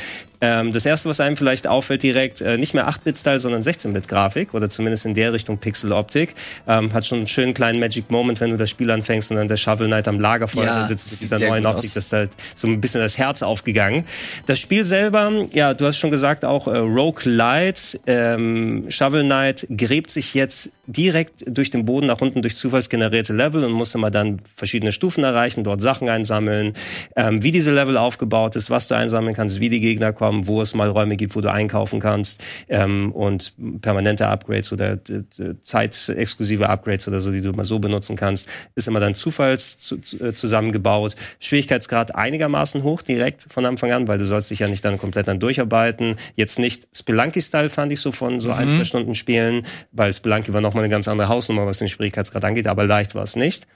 Ähm, 0.45 0.73
das 0.73 0.85
erste, 0.85 1.09
was 1.09 1.19
einem 1.19 1.37
vielleicht 1.37 1.65
auffällt 1.65 2.03
direkt, 2.03 2.39
äh, 2.41 2.57
nicht 2.57 2.75
mehr 2.75 2.87
8-Bit-Style, 2.87 3.39
sondern 3.39 3.63
16-Bit-Grafik 3.63 4.53
oder 4.53 4.69
zumindest 4.69 5.05
in 5.07 5.15
der 5.15 5.33
Richtung 5.33 5.57
Pixel-Optik. 5.57 6.35
Ähm, 6.67 6.93
hat 6.93 7.03
schon 7.05 7.19
einen 7.19 7.27
schönen 7.27 7.55
kleinen 7.55 7.79
Magic 7.79 8.11
Moment, 8.11 8.39
wenn 8.41 8.51
du 8.51 8.57
das 8.57 8.69
Spiel 8.69 8.91
anfängst 8.91 9.31
und 9.31 9.37
dann 9.37 9.47
der 9.47 9.57
Shovel 9.57 9.87
Knight 9.87 10.07
am 10.07 10.19
Lagerfeuer 10.19 10.65
Ja, 10.65 10.85
sitzt 10.85 11.09
mit 11.11 11.19
dieser 11.21 11.39
neuen 11.39 11.65
Optik. 11.65 11.89
aus. 11.89 11.93
Das 11.95 12.05
ist 12.05 12.13
halt 12.13 12.29
so 12.53 12.67
ein 12.67 12.79
bisschen 12.79 13.01
das 13.01 13.17
Herz 13.17 13.41
aufgegangen. 13.41 14.05
Das 14.45 14.59
Spiel 14.59 14.85
selber, 14.85 15.31
ja, 15.51 15.73
du 15.73 15.87
hast 15.87 15.97
schon 15.97 16.11
gesagt, 16.11 16.45
auch 16.45 16.67
äh, 16.67 16.77
Roguelite, 16.77 17.99
ähm, 18.05 18.85
Shovel 18.89 19.23
Knight 19.23 19.65
gräbt 19.75 20.11
sich 20.11 20.35
jetzt 20.35 20.69
direkt 20.87 21.43
durch 21.47 21.71
den 21.71 21.85
Boden 21.85 22.07
nach 22.07 22.21
unten 22.21 22.41
durch 22.41 22.55
zufallsgenerierte 22.55 23.33
Level 23.33 23.63
und 23.63 23.71
muss 23.71 23.95
immer 23.95 24.11
dann 24.11 24.41
verschiedene 24.55 24.91
Stufen 24.91 25.23
erreichen, 25.23 25.63
dort 25.63 25.81
Sachen 25.81 26.09
einsammeln, 26.09 26.73
ähm, 27.15 27.41
wie 27.41 27.51
diese 27.51 27.71
Level 27.71 27.97
aufgebaut 27.97 28.55
ist, 28.55 28.69
was 28.69 28.87
du 28.87 28.95
einsammeln 28.95 29.35
kannst, 29.35 29.59
wie 29.59 29.69
die 29.69 29.81
Gegner 29.81 30.13
kommen, 30.13 30.34
wo 30.43 30.61
es 30.61 30.73
mal 30.73 30.89
Räume 30.89 31.15
gibt, 31.15 31.35
wo 31.35 31.41
du 31.41 31.51
einkaufen 31.51 31.99
kannst 31.99 32.43
ähm, 32.69 33.11
und 33.11 33.53
permanente 33.81 34.27
Upgrades 34.27 34.71
oder 34.71 34.93
äh, 35.09 35.41
äh, 35.41 35.55
zeitexklusive 35.61 36.69
Upgrades 36.69 37.07
oder 37.07 37.21
so, 37.21 37.31
die 37.31 37.41
du 37.41 37.51
mal 37.53 37.63
so 37.63 37.79
benutzen 37.79 38.15
kannst, 38.15 38.47
ist 38.75 38.87
immer 38.87 38.99
dann 38.99 39.15
zufalls 39.15 39.77
zu, 39.77 39.97
zu, 39.97 40.23
äh, 40.23 40.33
zusammengebaut. 40.33 41.15
Schwierigkeitsgrad 41.39 42.15
einigermaßen 42.15 42.83
hoch 42.83 43.01
direkt 43.01 43.45
von 43.49 43.65
Anfang 43.65 43.91
an, 43.91 44.07
weil 44.07 44.17
du 44.17 44.25
sollst 44.25 44.51
dich 44.51 44.59
ja 44.59 44.67
nicht 44.67 44.83
dann 44.85 44.97
komplett 44.97 45.27
dann 45.27 45.39
durcharbeiten. 45.39 46.15
Jetzt 46.35 46.59
nicht 46.59 46.87
Spelunky-Style 46.93 47.69
fand 47.69 47.91
ich 47.91 48.01
so 48.01 48.11
von 48.11 48.39
so 48.39 48.51
ein, 48.51 48.69
zwei 48.69 48.83
Stunden 48.83 49.15
Spielen, 49.15 49.65
weil 49.91 50.13
Spelunky 50.13 50.53
war 50.53 50.61
nochmal 50.61 50.83
eine 50.83 50.91
ganz 50.91 51.07
andere 51.07 51.29
Hausnummer, 51.29 51.65
was 51.65 51.79
den 51.79 51.89
Schwierigkeitsgrad 51.89 52.43
angeht, 52.43 52.67
aber 52.67 52.85
leicht 52.85 53.15
war 53.15 53.23
es 53.23 53.35
nicht. 53.35 53.67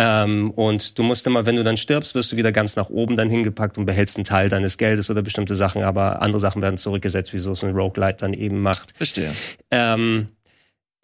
Ähm, 0.00 0.52
und 0.52 0.96
du 0.96 1.02
musst 1.02 1.26
immer, 1.26 1.44
wenn 1.44 1.56
du 1.56 1.64
dann 1.64 1.76
stirbst, 1.76 2.14
wirst 2.14 2.30
du 2.30 2.36
wieder 2.36 2.52
ganz 2.52 2.76
nach 2.76 2.88
oben 2.88 3.16
dann 3.16 3.28
hingepackt 3.28 3.76
und 3.78 3.84
behältst 3.84 4.16
einen 4.16 4.24
Teil 4.24 4.48
deines 4.48 4.78
Geldes 4.78 5.10
oder 5.10 5.22
bestimmte 5.22 5.56
Sachen, 5.56 5.82
aber 5.82 6.22
andere 6.22 6.38
Sachen 6.38 6.62
werden 6.62 6.78
zurückgesetzt, 6.78 7.34
wie 7.34 7.38
so 7.38 7.50
es 7.50 7.64
ein 7.64 7.74
Roguelite 7.74 8.18
dann 8.18 8.32
eben 8.32 8.60
macht. 8.60 8.94
Verstehe. 8.96 9.32
Ähm, 9.72 10.28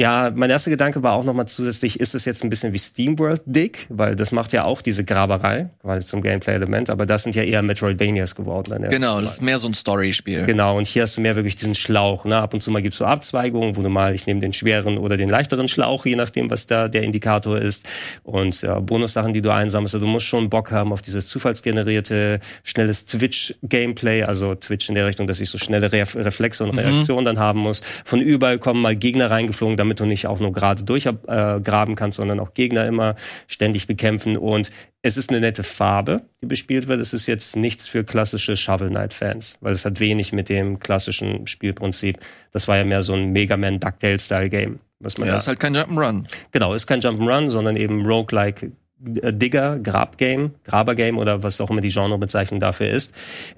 Ja, 0.01 0.33
mein 0.35 0.51
erster 0.51 0.73
Gedanke 0.73 1.05
war 1.05 1.13
auch 1.13 1.23
nochmal 1.23 1.47
zusätzlich, 1.47 2.01
ist 2.01 2.17
es 2.17 2.25
jetzt 2.25 2.43
ein 2.43 2.51
bisschen 2.51 2.73
wie 2.73 2.81
SteamWorld 2.81 3.43
Dick? 3.47 3.87
Weil 3.91 4.17
das 4.17 4.33
macht 4.33 4.53
ja 4.53 4.65
auch 4.65 4.83
diese 4.83 5.05
Graberei, 5.05 5.71
quasi 5.83 6.05
zum 6.05 6.21
Gameplay-Element, 6.21 6.91
aber 6.91 7.07
das 7.07 7.23
sind 7.23 7.37
ja 7.37 7.45
eher 7.45 7.63
Metroidvanias 7.63 8.35
geworden. 8.35 8.89
Genau, 8.91 9.21
das 9.21 9.35
ist 9.35 9.43
mehr 9.43 9.59
so 9.59 9.69
ein 9.69 9.75
Story-Spiel. 9.75 10.47
Genau, 10.47 10.77
und 10.77 10.89
hier 10.89 11.05
hast 11.05 11.17
du 11.17 11.21
mehr 11.21 11.37
wirklich 11.37 11.55
diesen 11.55 11.77
Schlauch. 11.77 12.25
Ne? 12.25 12.37
Ab 12.37 12.55
und 12.55 12.61
zu 12.61 12.73
mal 12.73 12.83
gibt's 12.83 12.99
so 12.99 13.05
Abzweigungen, 13.05 13.77
wo 13.77 13.83
du 13.83 13.89
mal, 13.89 14.17
ich 14.17 14.27
nehme 14.27 14.41
den 14.41 14.53
schweren 14.53 14.99
oder 14.99 15.17
den 15.17 15.29
leichteren 15.29 15.69
Schlauch, 15.69 16.05
je 16.07 16.17
nachdem, 16.17 16.51
was 16.51 16.67
da 16.67 16.89
der 16.89 17.05
Indikator 17.05 17.57
ist. 17.57 17.87
Und 18.25 18.63
ja, 18.63 18.81
Bonussachen, 18.81 19.33
die 19.33 19.43
du 19.43 19.53
einsammelst. 19.53 19.95
Also 19.95 20.05
du 20.05 20.11
musst 20.11 20.27
schon 20.27 20.51
Bock 20.51 20.73
haben 20.73 20.93
auf 20.93 21.03
dieses 21.03 21.29
zufallsgenerierte, 21.29 22.41
schnelles 22.65 23.07
Twitch-Gameplay, 23.07 24.25
also 24.25 24.57
Twitch 24.57 24.89
in 24.89 24.97
der 24.97 25.07
Richtung, 25.07 25.29
dass 25.29 25.39
ich 25.39 25.51
so 25.51 25.59
schnelle 25.59 25.93
Re 25.93 26.05
Reflexe 26.17 26.65
und 26.65 26.77
Reaktionen 26.77 27.25
dann 27.25 27.39
haben 27.39 27.61
muss. 27.61 27.81
Von 28.05 28.21
überall 28.21 28.59
kommen 28.59 28.83
mal 28.83 28.97
Gegner 28.97 29.31
reingeflogen, 29.31 29.84
damit 29.85 30.01
du 30.01 30.07
nicht 30.07 30.27
auch 30.27 30.41
nur 30.41 30.53
gerade 30.53 30.83
durchgraben 30.83 31.95
kannst, 31.95 32.17
sondern 32.17 32.41
auch 32.41 32.55
Gegner 32.55 32.87
immer 32.87 33.15
ständig 33.47 33.87
bekämpfen. 33.87 34.37
Und 34.37 34.71
es 35.03 35.19
ist 35.19 35.31
eine 35.31 35.41
nette 35.41 35.63
Farbe, 35.63 36.23
die 36.43 36.47
bespielt 36.47 36.89
wird. 36.89 37.01
Es 37.01 37.13
ist 37.13 37.27
jetzt 37.27 37.55
nichts 37.55 37.87
für 37.87 38.03
klassische 38.03 38.57
Shovel 38.57 38.89
Knight-Fans, 38.89 39.59
weil 39.61 39.75
es 39.75 39.85
hat 39.85 40.01
wenig 40.01 40.33
mit 40.33 40.49
dem 40.49 40.79
klassischen 40.79 41.47
Spielprinzip. 41.47 42.19
Das 42.53 42.67
war 42.67 42.79
ja 42.79 42.85
mehr 42.85 43.03
so 43.03 43.13
ein 43.13 43.31
Mega 43.33 43.59
Man 43.59 43.79
Ducktail-Style-Game. 43.79 44.81
Was 45.01 45.19
man 45.19 45.29
Ja, 45.29 45.35
ja, 45.35 45.39
ist 45.39 45.49
halt 45.49 45.61
kein 45.61 45.77
Jump'n'Run. 45.77 46.27
genau, 46.51 46.73
ist 46.73 46.87
kein 46.87 47.03
Jump'n'Run, 47.03 47.51
sondern 47.51 47.77
eben 47.77 48.07
Roguelike 48.07 48.67
äh, 48.67 48.71
Digger, 49.07 49.79
Grabgame, 49.79 50.53
Grabergame 50.65 51.19
oder 51.19 51.43
was 51.43 51.61
auch 51.61 51.71
immer 51.71 51.81
die 51.81 51.91
Genrebezeichnung 51.91 52.61
dafür 52.61 52.89
ist. 52.89 53.13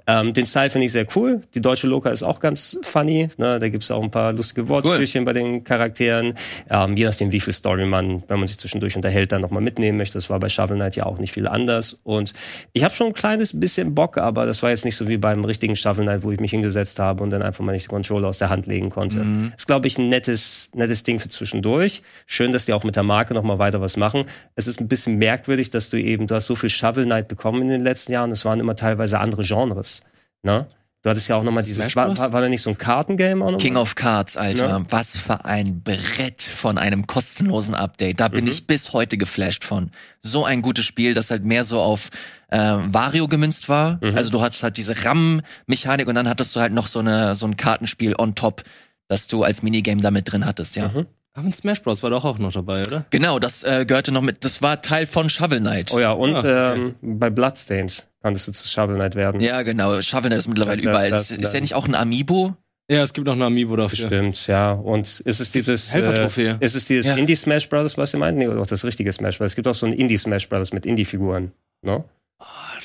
Ähm, 0.07 0.35
den 0.35 0.47
Style 0.47 0.71
finde 0.71 0.87
ich 0.87 0.93
sehr 0.93 1.07
cool. 1.15 1.43
Die 1.55 1.63
deutsche 1.63 1.87
Loka 1.87 2.11
ist 2.11 2.23
auch 2.23 2.41
ganz 2.41 2.79
funny. 2.83 3.29
Ne? 3.37 3.59
Da 3.59 3.69
gibt's 3.69 3.91
auch 3.91 4.03
ein 4.03 4.11
paar 4.11 4.33
lustige 4.33 4.69
Wortspielchen 4.69 5.25
bei 5.25 5.33
den 5.33 5.65
Charakteren. 5.65 6.35
Ähm, 6.69 6.97
je 6.97 7.05
nachdem, 7.05 7.33
wie 7.33 7.41
viel 7.41 7.53
Story 7.53 7.87
man, 7.87 8.23
wenn 8.29 8.39
man 8.39 8.49
sich 8.49 8.59
zwischendurch 8.59 8.97
unterhält, 8.97 9.33
dann 9.33 9.41
nochmal 9.41 9.63
mitnehmen 9.63 9.97
möchte. 9.99 10.19
Das 10.19 10.29
war 10.29 10.41
bei 10.41 10.49
Shovel 10.49 10.77
Knight 10.77 10.97
ja 10.97 11.07
auch 11.07 11.19
nicht 11.19 11.33
viel 11.33 11.47
anders. 11.47 11.99
Und 12.03 12.35
ich 12.73 12.85
habe 12.85 12.95
schon 12.95 13.09
ein 13.09 13.15
kleines 13.15 13.59
bisschen 13.59 13.95
Bock, 13.95 14.19
aber 14.19 14.47
das 14.47 14.63
war 14.63 14.71
jetzt 14.71 14.85
nicht 14.85 14.97
so 14.97 15.09
wie 15.09 15.17
beim 15.17 15.45
richtigen 15.45 15.77
Shovel 15.77 16.05
Knight, 16.05 16.23
wo 16.25 16.33
ich 16.33 16.41
mich 16.41 16.51
hingesetzt 16.51 16.99
habe 16.99 17.23
und 17.23 17.31
dann 17.31 17.43
einfach 17.43 17.65
mal 17.65 17.73
nicht 17.73 17.87
den 17.87 17.91
Controller 17.91 18.29
aus 18.29 18.39
der 18.39 18.51
Hand 18.51 18.67
legen 18.67 18.91
konnte. 18.91 19.25
Ist, 19.57 19.67
glaube 19.67 19.87
ich, 19.87 19.99
ein 19.99 20.09
nettes, 20.09 20.71
nettes 20.75 21.03
Ding 21.03 21.21
für 21.21 21.29
zwischendurch. 21.29 22.03
Schön, 22.27 22.53
dass 22.53 22.67
die 22.67 22.73
auch 22.73 22.85
mit 22.85 22.97
der 22.97 23.03
Marke 23.03 23.35
nochmal 23.35 23.59
weiter 23.59 23.81
was 23.81 23.97
machen. 23.97 24.25
Es 24.55 24.67
ist 24.67 24.81
ein 24.81 24.89
bisschen 24.89 25.17
merkwürdig, 25.37 25.71
dass 25.71 25.91
du 25.91 26.01
eben, 26.01 26.27
du 26.27 26.35
hast 26.35 26.47
so 26.47 26.57
viel 26.57 26.71
Shovel 26.71 27.05
Knight 27.05 27.29
bekommen 27.29 27.63
in 27.63 27.69
den 27.69 27.83
letzten 27.83 28.13
Jahren. 28.13 28.31
Es 28.31 28.45
waren 28.45 28.61
immer 28.61 28.77
teilweise 28.77 29.21
andere 29.21 29.43
Genres. 29.45 30.01
Ne? 30.43 30.67
Du 31.03 31.11
hattest 31.11 31.29
ja 31.29 31.37
auch 31.37 31.45
nochmal 31.45 31.63
dieses, 31.63 31.95
war, 31.95 32.17
war, 32.19 32.33
war 32.33 32.41
da 32.41 32.49
nicht 32.49 32.63
so 32.63 32.71
ein 32.71 32.79
Kartengame 32.79 33.45
auch 33.45 33.53
noch? 33.53 33.59
King 33.59 33.77
of 33.77 33.95
Cards, 33.95 34.37
Alter. 34.37 34.69
Ja. 34.69 34.85
Was 34.89 35.17
für 35.17 35.45
ein 35.45 35.83
Brett 35.83 36.43
von 36.43 36.79
einem 36.79 37.07
kostenlosen 37.07 37.77
Update. 37.77 38.19
Da 38.19 38.27
bin 38.29 38.45
Mhm. 38.45 38.51
ich 38.51 38.67
bis 38.67 38.93
heute 38.93 39.17
geflasht 39.17 39.63
von. 39.65 39.93
So 40.21 40.45
ein 40.45 40.63
gutes 40.63 40.85
Spiel, 40.85 41.15
das 41.15 41.31
halt 41.31 41.45
mehr 41.45 41.63
so 41.63 41.81
auf 41.81 42.11
äh, 42.49 42.59
Vario 42.59 43.29
gemünzt 43.29 43.69
war. 43.69 43.99
Mhm. 44.03 44.17
Also 44.17 44.31
du 44.31 44.41
hattest 44.41 44.65
halt 44.65 44.77
diese 44.79 45.05
RAM-Mechanik 45.05 46.09
und 46.09 46.15
dann 46.17 46.29
hattest 46.29 46.57
du 46.57 46.61
halt 46.61 46.73
noch 46.73 46.87
so 46.89 46.99
eine 46.99 47.35
so 47.37 47.47
ein 47.47 47.57
Kartenspiel 47.57 48.15
on 48.19 48.35
top, 48.35 48.65
das 49.07 49.29
du 49.29 49.45
als 49.45 49.63
Minigame 49.63 50.01
da 50.01 50.11
mit 50.11 50.31
drin 50.33 50.45
hattest, 50.45 50.75
ja. 50.75 50.89
Mhm. 50.89 51.07
Aber 51.37 51.47
ein 51.47 51.53
Smash 51.53 51.83
Bros. 51.83 52.03
war 52.03 52.11
doch 52.11 52.25
auch 52.25 52.39
noch 52.39 52.53
dabei, 52.53 52.81
oder? 52.87 53.05
Genau, 53.11 53.39
das 53.39 53.63
äh, 53.63 53.85
gehörte 53.87 54.11
noch 54.11 54.23
mit. 54.23 54.45
Das 54.45 54.63
war 54.63 54.81
Teil 54.83 55.07
von 55.07 55.29
Shovel 55.29 55.61
Knight. 55.61 55.93
Oh 55.93 56.01
ja, 56.01 56.13
und 56.13 56.35
Ah, 56.35 56.39
okay. 56.41 56.75
ähm, 56.81 56.95
bei 57.03 57.31
Bloodstains 57.31 58.05
konntest 58.23 58.49
du 58.49 58.53
zu 58.53 58.67
Shovel 58.67 58.97
Knight 58.97 59.15
werden. 59.15 59.41
Ja, 59.41 59.63
genau. 59.63 60.01
Shovel 60.01 60.31
Knight 60.31 60.39
ist 60.39 60.49
mittlerweile 60.49 60.83
Das- 60.83 60.91
überall. 60.91 61.11
das- 61.11 61.31
ist, 61.31 61.31
ist 61.33 61.45
das- 61.45 61.53
ja 61.53 61.61
nicht 61.61 61.75
auch 61.75 61.87
ein 61.87 61.95
Amiibo? 61.95 62.55
Ja, 62.91 63.03
es 63.03 63.13
gibt 63.13 63.27
noch 63.27 63.35
eine 63.35 63.45
Amiibo 63.45 63.75
dafür. 63.77 64.09
Bestimmt, 64.09 64.47
ja. 64.47 64.73
Und 64.73 65.21
ist 65.21 65.41
es 65.41 65.51
dieses, 65.51 65.93
Helfertrophäe. 65.93 66.57
äh, 66.61 66.65
ist 66.65 66.75
es 66.77 66.87
dieses 66.87 67.07
Ja. 67.07 67.17
Indie 67.17 67.35
Smash 67.37 67.69
Brothers, 67.69 67.99
was 67.99 68.15
ihr 68.15 68.19
meint? 68.21 68.39
Nee, 68.39 68.47
oder 68.49 68.61
auch 68.63 68.67
das 68.67 68.85
richtige 68.85 69.13
Smash 69.13 69.39
Brothers. 69.39 69.53
Es 69.53 69.57
gibt 69.57 69.67
auch 69.69 69.75
so 69.75 69.87
ein 69.87 69.93
Indie 69.93 70.17
Smash 70.19 70.49
Brothers 70.49 70.73
mit 70.73 70.87
Indie-Figuren. 70.87 71.51
Ne? 71.83 72.05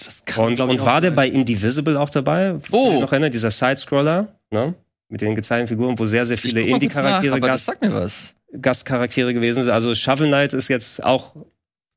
Das 0.03 0.25
kann, 0.25 0.45
Und, 0.45 0.53
ich, 0.53 0.59
und 0.59 0.79
war 0.85 1.01
der 1.01 1.11
sein. 1.11 1.15
bei 1.15 1.27
Indivisible 1.29 1.97
auch 1.99 2.09
dabei? 2.09 2.55
Oh. 2.71 2.93
Ihr 2.95 2.99
noch 3.01 3.11
erinnern, 3.11 3.31
dieser 3.31 3.51
Side-Scroller, 3.51 4.27
ne? 4.49 4.73
Mit 5.09 5.21
den 5.21 5.35
gezeichneten 5.35 5.67
Figuren, 5.77 5.99
wo 5.99 6.05
sehr, 6.05 6.25
sehr 6.25 6.35
Ich 6.35 6.41
viele 6.41 6.61
Indie-Charaktere 6.61 7.35
aber 7.35 7.47
das 7.49 7.65
sagt 7.65 7.81
mir 7.81 7.93
was. 7.93 8.33
Gastcharaktere 8.59 9.33
gewesen 9.33 9.63
sind. 9.63 9.71
Also 9.71 9.93
Shovel 9.95 10.27
Knight 10.27 10.53
ist 10.53 10.67
jetzt 10.67 11.03
auch 11.03 11.35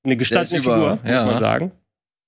eine 0.05 0.17
gestandene 0.17 0.59
über- 0.63 0.75
Figur, 0.75 0.99
ja. 1.05 1.23
muss 1.25 1.33
man 1.33 1.41
sagen. 1.41 1.73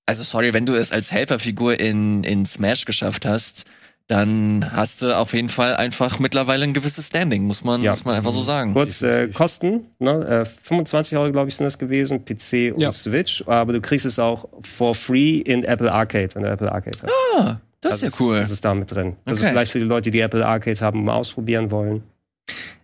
Also 0.05 0.23
sorry, 0.23 0.53
wenn 0.53 0.65
du 0.65 0.73
es 0.73 0.91
als 0.91 1.11
Helferfigur 1.11 1.79
in, 1.79 2.23
in 2.23 2.45
Smash 2.45 2.85
geschafft 2.85 3.25
hast, 3.25 3.65
dann 4.07 4.65
hast 4.71 5.01
du 5.01 5.15
auf 5.17 5.33
jeden 5.33 5.49
Fall 5.49 5.75
einfach 5.75 6.19
mittlerweile 6.19 6.63
ein 6.63 6.73
gewisses 6.73 7.07
Standing, 7.07 7.43
muss 7.43 7.65
man, 7.65 7.81
Ja. 7.83 7.91
muss 7.91 8.05
man 8.05 8.15
einfach 8.15 8.31
so 8.31 8.41
sagen. 8.41 8.73
Kurz, 8.73 9.01
äh, 9.01 9.27
Kosten, 9.27 9.87
ne? 9.99 10.25
äh, 10.25 10.45
25 10.45 11.17
Euro, 11.17 11.29
glaube 11.33 11.49
ich, 11.49 11.55
sind 11.57 11.65
das 11.65 11.77
gewesen, 11.77 12.23
PC 12.23 12.71
und 12.73 12.79
Ja. 12.79 12.93
Switch, 12.93 13.43
aber 13.47 13.73
du 13.73 13.81
kriegst 13.81 14.05
es 14.05 14.17
auch 14.17 14.47
for 14.63 14.95
free 14.95 15.39
in 15.39 15.65
Apple 15.65 15.91
Arcade, 15.91 16.29
wenn 16.35 16.43
du 16.43 16.49
Apple 16.49 16.71
Arcade 16.71 16.97
hast. 17.03 17.11
Ah, 17.37 17.59
das 17.81 17.95
ist 17.95 18.03
Also 18.05 18.23
ja 18.23 18.29
cool. 18.31 18.39
Das 18.39 18.49
ist 18.49 18.63
da 18.63 18.73
mit 18.73 18.89
drin. 18.89 19.17
Also 19.25 19.41
Okay. 19.41 19.51
vielleicht 19.51 19.71
für 19.73 19.79
die 19.79 19.85
Leute, 19.85 20.09
die 20.09 20.21
Apple 20.21 20.45
Arcade 20.45 20.79
haben, 20.79 21.03
mal 21.03 21.15
ausprobieren 21.15 21.69
wollen. 21.69 22.01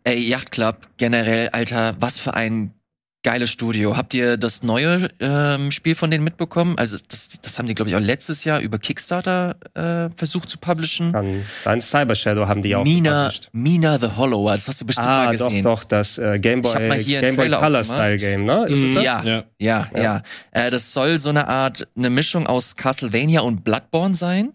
Ey, 0.03 0.19
Yacht 0.19 0.51
Club, 0.51 0.87
generell, 0.97 1.49
Alter, 1.49 1.95
was 1.99 2.19
für 2.19 2.33
ein 2.33 2.73
geiles 3.25 3.49
Studio. 3.51 3.95
Habt 3.95 4.13
ihr 4.13 4.35
das 4.35 4.63
neue 4.63 5.07
ähm, 5.21 5.71
Spiel 5.71 5.95
von 5.95 6.11
denen 6.11 6.25
mitbekommen? 6.25 6.77
Also 6.77 6.97
das, 7.07 7.39
das 7.41 7.57
haben 7.57 7.67
die, 7.67 7.73
glaube 7.73 7.89
ich, 7.89 7.95
auch 7.95 8.01
letztes 8.01 8.43
Jahr 8.43 8.59
über 8.59 8.79
Kickstarter 8.79 9.55
äh, 9.75 10.09
versucht 10.17 10.49
zu 10.49 10.57
publishen. 10.57 11.13
Dann, 11.13 11.45
dann 11.63 11.79
Cyber 11.79 12.15
Shadow 12.15 12.47
haben 12.49 12.61
die 12.61 12.75
auch 12.75 12.83
Mina, 12.83 13.27
gepublished. 13.29 13.49
Mina 13.53 13.97
the 13.97 14.09
Hollower, 14.17 14.51
das 14.51 14.67
hast 14.67 14.81
du 14.81 14.85
bestimmt 14.85 15.07
Ah, 15.07 15.25
mal 15.27 15.37
doch, 15.37 15.47
gesehen. 15.47 15.63
doch, 15.63 15.85
das 15.85 16.17
äh, 16.17 16.37
Game 16.37 16.61
Boy, 16.63 16.85
mal 16.89 16.97
hier 16.97 17.19
einen 17.19 17.27
Game 17.27 17.35
Boy 17.37 17.45
Color 17.45 17.59
aufgemacht. 17.79 17.85
Style 17.85 18.17
Game, 18.17 18.43
ne? 18.43 18.65
Ist 18.67 18.79
es 18.79 18.89
Mhm. 18.89 18.95
das? 18.95 19.03
Ja, 19.05 19.23
Ja. 19.23 19.43
ja, 19.57 19.89
ja. 19.95 20.23
Äh, 20.51 20.69
das 20.69 20.91
soll 20.91 21.17
so 21.17 21.29
eine 21.29 21.47
Art, 21.47 21.87
eine 21.95 22.09
Mischung 22.09 22.45
aus 22.45 22.75
Castlevania 22.75 23.39
und 23.39 23.63
Bloodborne 23.63 24.15
sein. 24.15 24.51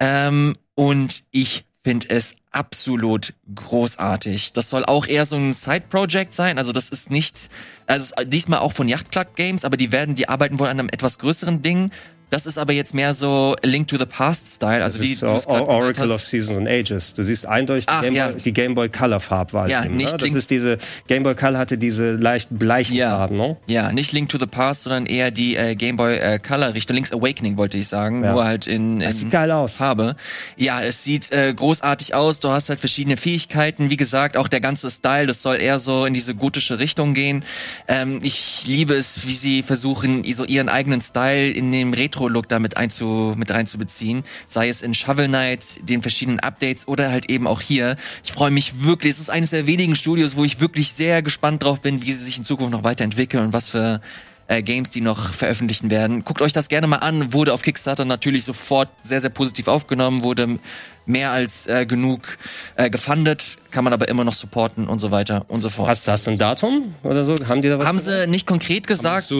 Ähm, 0.00 0.56
und 0.74 1.24
ich 1.32 1.64
finde 1.84 2.08
es 2.08 2.34
absolut 2.52 3.34
großartig. 3.54 4.52
Das 4.52 4.70
soll 4.70 4.84
auch 4.84 5.06
eher 5.06 5.24
so 5.24 5.36
ein 5.36 5.52
Side-Project 5.52 6.34
sein. 6.34 6.58
Also 6.58 6.72
das 6.72 6.88
ist 6.88 7.10
nicht, 7.10 7.48
also 7.86 8.14
diesmal 8.24 8.60
auch 8.60 8.72
von 8.72 8.88
Yacht 8.88 9.12
Club 9.12 9.36
Games, 9.36 9.64
aber 9.64 9.76
die 9.76 9.92
werden, 9.92 10.14
die 10.14 10.28
arbeiten 10.28 10.58
wohl 10.58 10.68
an 10.68 10.78
einem 10.78 10.88
etwas 10.88 11.18
größeren 11.18 11.62
Ding. 11.62 11.90
Das 12.30 12.46
ist 12.46 12.58
aber 12.58 12.72
jetzt 12.72 12.94
mehr 12.94 13.12
so 13.12 13.56
Link 13.62 13.88
to 13.88 13.98
the 13.98 14.06
Past 14.06 14.46
Style. 14.48 14.82
Also 14.82 14.98
Das 14.98 15.06
die 15.06 15.12
ist 15.12 15.20
grad 15.20 15.46
Oracle 15.48 16.10
of. 16.12 16.22
Seasons 16.22 16.58
and 16.58 16.68
Ages. 16.68 17.12
Du 17.14 17.22
siehst 17.22 17.44
eindeutig 17.46 17.86
die, 17.86 17.92
Ach, 17.92 18.02
Game, 18.02 18.14
ja. 18.14 18.28
Boy, 18.28 18.36
die 18.42 18.52
Game 18.52 18.74
Boy 18.74 18.88
Color 18.88 19.20
Farbwahl. 19.20 19.70
Ja, 19.70 19.84
eben, 19.84 19.96
nicht 19.96 20.06
ne? 20.12 20.18
Das 20.18 20.22
Link- 20.22 20.36
ist 20.36 20.50
diese, 20.50 20.78
Game 21.08 21.22
Boy 21.24 21.34
Color 21.34 21.58
hatte 21.58 21.76
diese 21.78 22.12
leicht 22.16 22.48
bleichen 22.50 22.94
Ja. 22.96 23.10
Farben, 23.10 23.36
ne? 23.36 23.56
Ja, 23.66 23.92
nicht 23.92 24.12
Link 24.12 24.28
to 24.28 24.38
the 24.38 24.46
Past, 24.46 24.84
sondern 24.84 25.06
eher 25.06 25.30
die 25.30 25.56
äh, 25.56 25.74
Game 25.74 25.96
Boy 25.96 26.16
äh, 26.18 26.38
Color 26.38 26.74
Richtung 26.74 26.94
Link's 26.94 27.12
Awakening 27.12 27.56
wollte 27.58 27.78
ich 27.78 27.88
sagen, 27.88 28.22
Ja. 28.24 28.32
nur 28.32 28.44
halt 28.44 28.66
in, 28.66 29.00
Das 29.00 29.12
in 29.14 29.16
sieht 29.18 29.30
geil 29.30 29.50
aus. 29.50 29.76
Farbe. 29.76 30.14
Ja, 30.56 30.82
es 30.82 31.02
sieht 31.04 31.32
äh, 31.32 31.52
großartig 31.52 32.14
aus. 32.14 32.40
Du 32.40 32.50
hast 32.50 32.68
halt 32.68 32.78
verschiedene 32.80 33.16
Fähigkeiten. 33.16 33.90
Wie 33.90 33.96
gesagt, 33.96 34.36
auch 34.36 34.48
der 34.48 34.60
ganze 34.60 34.90
Style, 34.90 35.26
das 35.26 35.42
soll 35.42 35.56
eher 35.60 35.78
so 35.78 36.04
in 36.06 36.14
diese 36.14 36.34
gotische 36.34 36.78
Richtung 36.78 37.14
gehen. 37.14 37.44
Ähm, 37.88 38.20
ich 38.22 38.62
liebe 38.66 38.94
es, 38.94 39.26
wie 39.26 39.34
sie 39.34 39.62
versuchen, 39.62 40.22
so 40.32 40.44
ihren 40.44 40.68
eigenen 40.68 41.00
Style 41.00 41.50
in 41.50 41.72
dem 41.72 41.92
Retro-Look 42.20 42.48
damit 42.48 42.76
einzu, 42.76 43.34
mit 43.36 43.50
reinzubeziehen. 43.50 44.24
Sei 44.46 44.68
es 44.68 44.82
in 44.82 44.94
Shovel 44.94 45.28
Knight, 45.28 45.88
den 45.88 46.02
verschiedenen 46.02 46.40
Updates 46.40 46.86
oder 46.86 47.10
halt 47.10 47.30
eben 47.30 47.46
auch 47.46 47.60
hier. 47.60 47.96
Ich 48.24 48.32
freue 48.32 48.50
mich 48.50 48.82
wirklich. 48.82 49.14
Es 49.14 49.20
ist 49.20 49.30
eines 49.30 49.50
der 49.50 49.66
wenigen 49.66 49.94
Studios, 49.94 50.36
wo 50.36 50.44
ich 50.44 50.60
wirklich 50.60 50.92
sehr 50.92 51.22
gespannt 51.22 51.62
drauf 51.62 51.80
bin, 51.80 52.02
wie 52.02 52.12
sie 52.12 52.24
sich 52.24 52.38
in 52.38 52.44
Zukunft 52.44 52.72
noch 52.72 52.84
weiterentwickeln 52.84 53.46
und 53.46 53.52
was 53.52 53.68
für 53.68 54.00
äh, 54.48 54.62
Games, 54.62 54.90
die 54.90 55.00
noch 55.00 55.32
veröffentlichen 55.32 55.90
werden. 55.90 56.24
Guckt 56.24 56.42
euch 56.42 56.52
das 56.52 56.68
gerne 56.68 56.86
mal 56.86 56.96
an. 56.96 57.32
Wurde 57.32 57.54
auf 57.54 57.62
Kickstarter 57.62 58.04
natürlich 58.04 58.44
sofort 58.44 58.88
sehr, 59.00 59.20
sehr 59.20 59.30
positiv 59.30 59.68
aufgenommen, 59.68 60.22
wurde 60.22 60.58
mehr 61.06 61.30
als 61.30 61.66
äh, 61.66 61.86
genug 61.86 62.36
äh, 62.76 62.90
gefundet, 62.90 63.58
kann 63.70 63.84
man 63.84 63.92
aber 63.92 64.08
immer 64.08 64.22
noch 64.22 64.34
supporten 64.34 64.86
und 64.86 64.98
so 64.98 65.10
weiter 65.10 65.44
und 65.48 65.60
so 65.60 65.68
fort. 65.68 65.88
Hast, 65.88 66.06
hast 66.06 66.26
du 66.26 66.32
ein 66.32 66.38
Datum 66.38 66.94
oder 67.02 67.24
so? 67.24 67.34
Haben 67.48 67.62
die 67.62 67.68
da 67.68 67.78
was? 67.78 67.86
Haben 67.86 67.98
sie 67.98 68.26
nicht 68.28 68.46
konkret 68.46 68.86
gesagt. 68.86 69.32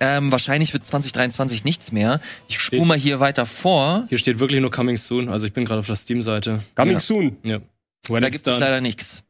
Ähm, 0.00 0.32
wahrscheinlich 0.32 0.72
wird 0.72 0.86
2023 0.86 1.64
nichts 1.64 1.92
mehr. 1.92 2.20
Ich 2.48 2.58
spule 2.58 2.84
mal 2.84 2.98
hier 2.98 3.20
weiter 3.20 3.46
vor. 3.46 4.06
Hier 4.08 4.18
steht 4.18 4.40
wirklich 4.40 4.60
nur 4.60 4.70
Coming 4.70 4.96
Soon. 4.96 5.28
Also 5.28 5.46
ich 5.46 5.52
bin 5.52 5.64
gerade 5.64 5.80
auf 5.80 5.86
der 5.86 5.96
Steam-Seite. 5.96 6.62
Coming 6.74 6.94
Ja. 6.94 7.00
soon. 7.00 7.36
Ja. 7.42 7.58
When 8.08 8.22
Da 8.22 8.28
gibt 8.28 8.46
es 8.46 8.58
leider 8.58 8.80
nichts. 8.80 9.22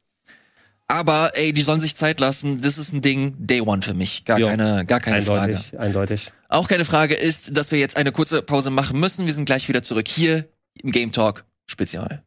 Aber 0.86 1.32
ey, 1.34 1.52
die 1.52 1.62
sollen 1.62 1.80
sich 1.80 1.96
Zeit 1.96 2.20
lassen. 2.20 2.60
Das 2.60 2.76
ist 2.76 2.92
ein 2.92 3.00
Ding, 3.00 3.34
Day 3.38 3.60
One 3.60 3.82
für 3.82 3.94
mich. 3.94 4.24
Gar 4.24 4.38
Jo. 4.38 4.48
keine, 4.48 4.84
gar 4.84 5.00
keine 5.00 5.22
Frage. 5.22 5.54
Eindeutig, 5.54 5.78
eindeutig. 5.78 6.32
Auch 6.48 6.68
keine 6.68 6.84
Frage 6.84 7.14
ist, 7.14 7.56
dass 7.56 7.70
wir 7.70 7.78
jetzt 7.78 7.96
eine 7.96 8.12
kurze 8.12 8.42
Pause 8.42 8.70
machen 8.70 9.00
müssen. 9.00 9.26
Wir 9.26 9.32
sind 9.32 9.46
gleich 9.46 9.68
wieder 9.68 9.82
zurück 9.82 10.08
hier 10.08 10.46
im 10.74 10.92
Game 10.92 11.12
Talk 11.12 11.44
Spezial. 11.66 12.22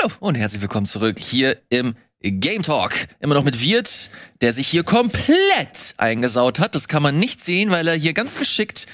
Hallo 0.00 0.12
und 0.20 0.34
herzlich 0.34 0.62
willkommen 0.62 0.86
zurück 0.86 1.18
hier 1.18 1.56
im 1.68 1.94
Game 2.22 2.62
Talk. 2.62 2.92
Immer 3.18 3.34
noch 3.34 3.44
mit 3.44 3.60
Wirt, 3.60 4.10
der 4.40 4.52
sich 4.52 4.66
hier 4.66 4.82
komplett 4.82 5.94
eingesaut 5.96 6.58
hat. 6.58 6.74
Das 6.74 6.88
kann 6.88 7.02
man 7.02 7.18
nicht 7.18 7.42
sehen, 7.42 7.70
weil 7.70 7.86
er 7.88 7.94
hier 7.94 8.12
ganz 8.12 8.38
geschickt 8.38 8.86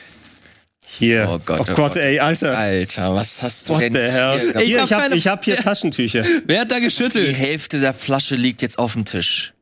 Hier. 0.84 1.28
Oh 1.30 1.38
Gott, 1.44 1.60
oh 1.60 1.62
oh 1.62 1.64
Gott, 1.66 1.76
Gott. 1.76 1.96
ey, 1.96 2.18
Alter. 2.18 2.56
Alter, 2.56 3.14
was 3.14 3.42
hast 3.42 3.68
du 3.68 3.74
What 3.74 3.82
denn 3.82 3.94
the 3.94 4.00
hell? 4.00 4.54
hier 4.64 4.80
hab 4.80 4.88
ich 4.88 4.92
hab, 4.92 5.12
ich 5.12 5.26
hab 5.26 5.44
hier 5.44 5.56
Taschentücher. 5.56 6.24
Wer 6.46 6.62
hat 6.62 6.70
da 6.70 6.76
Die 6.76 6.82
geschüttelt? 6.82 7.36
Hälfte 7.36 7.80
der 7.80 7.94
Flasche 7.94 8.34
liegt 8.34 8.62
jetzt 8.62 8.78
auf 8.78 8.94
dem 8.94 9.04
Tisch. 9.04 9.52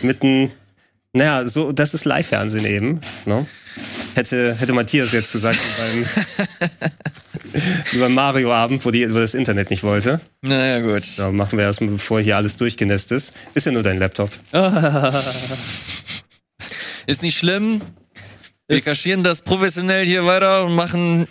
Mit 0.00 0.22
einem, 0.22 0.50
naja, 1.12 1.46
so, 1.46 1.72
das 1.72 1.94
ist 1.94 2.04
Live-Fernsehen 2.04 2.64
eben. 2.64 3.00
Ne? 3.26 3.46
Hätte, 4.14 4.54
hätte 4.54 4.72
Matthias 4.72 5.12
jetzt 5.12 5.32
gesagt, 5.32 5.58
beim, 7.52 7.60
beim 8.00 8.14
Mario-Abend, 8.14 8.84
wo, 8.84 8.90
die, 8.90 9.08
wo 9.12 9.18
das 9.18 9.34
Internet 9.34 9.70
nicht 9.70 9.82
wollte. 9.82 10.20
Naja, 10.42 10.80
gut. 10.80 11.02
So, 11.02 11.32
machen 11.32 11.58
wir 11.58 11.64
erstmal, 11.66 11.90
bevor 11.90 12.20
hier 12.20 12.36
alles 12.36 12.56
durchgenässt 12.56 13.12
ist. 13.12 13.34
Ist 13.54 13.66
ja 13.66 13.72
nur 13.72 13.82
dein 13.82 13.98
Laptop. 13.98 14.30
Ist 17.06 17.22
nicht 17.22 17.38
schlimm. 17.38 17.80
Wir 18.66 18.82
kaschieren 18.82 19.22
das 19.24 19.40
professionell 19.40 20.04
hier 20.04 20.26
weiter 20.26 20.66
und 20.66 20.74
machen 20.74 21.26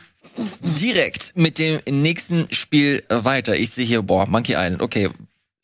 direkt 0.79 1.33
mit 1.35 1.59
dem 1.59 1.79
nächsten 1.87 2.47
Spiel 2.51 3.03
weiter. 3.09 3.55
Ich 3.55 3.69
sehe 3.71 3.85
hier, 3.85 4.01
boah, 4.01 4.25
Monkey 4.27 4.53
Island, 4.53 4.81
okay. 4.81 5.09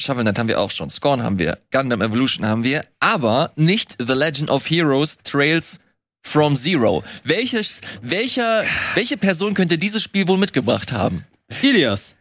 Shovel 0.01 0.23
Knight 0.23 0.37
haben 0.37 0.49
wir 0.49 0.59
auch 0.59 0.71
schon, 0.71 0.89
Scorn 0.89 1.23
haben 1.23 1.39
wir, 1.39 1.57
Gundam 1.71 2.01
Evolution 2.01 2.45
haben 2.45 2.63
wir, 2.63 2.83
aber 2.99 3.51
nicht 3.55 3.95
The 3.99 4.13
Legend 4.13 4.49
of 4.49 4.69
Heroes 4.69 5.19
Trails 5.23 5.79
from 6.23 6.55
Zero. 6.55 7.03
Welches, 7.23 7.81
welcher, 8.01 8.63
welche 8.95 9.17
Person 9.17 9.53
könnte 9.53 9.77
dieses 9.77 10.01
Spiel 10.01 10.27
wohl 10.27 10.37
mitgebracht 10.37 10.91
haben? 10.91 11.25
Ilias. 11.61 12.15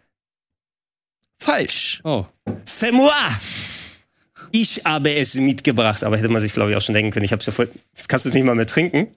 Falsch. 1.39 2.01
Oh. 2.05 2.27
C'est 2.65 2.93
moi! 2.93 3.11
Ich 4.51 4.83
habe 4.85 5.15
es 5.15 5.35
mitgebracht, 5.35 6.05
aber 6.05 6.19
hätte 6.19 6.29
man 6.29 6.43
sich, 6.43 6.53
glaube 6.53 6.71
ich, 6.71 6.77
auch 6.77 6.83
schon 6.83 6.95
denken 6.95 7.11
können. 7.11 7.25
Ich 7.25 7.33
habe 7.33 7.41
es 7.41 7.47
ja 7.47 7.53
voll, 7.53 7.71
das 7.95 8.07
kannst 8.07 8.27
du 8.27 8.31
nicht 8.31 8.45
mal 8.45 8.55
mehr 8.55 8.67
trinken. 8.67 9.09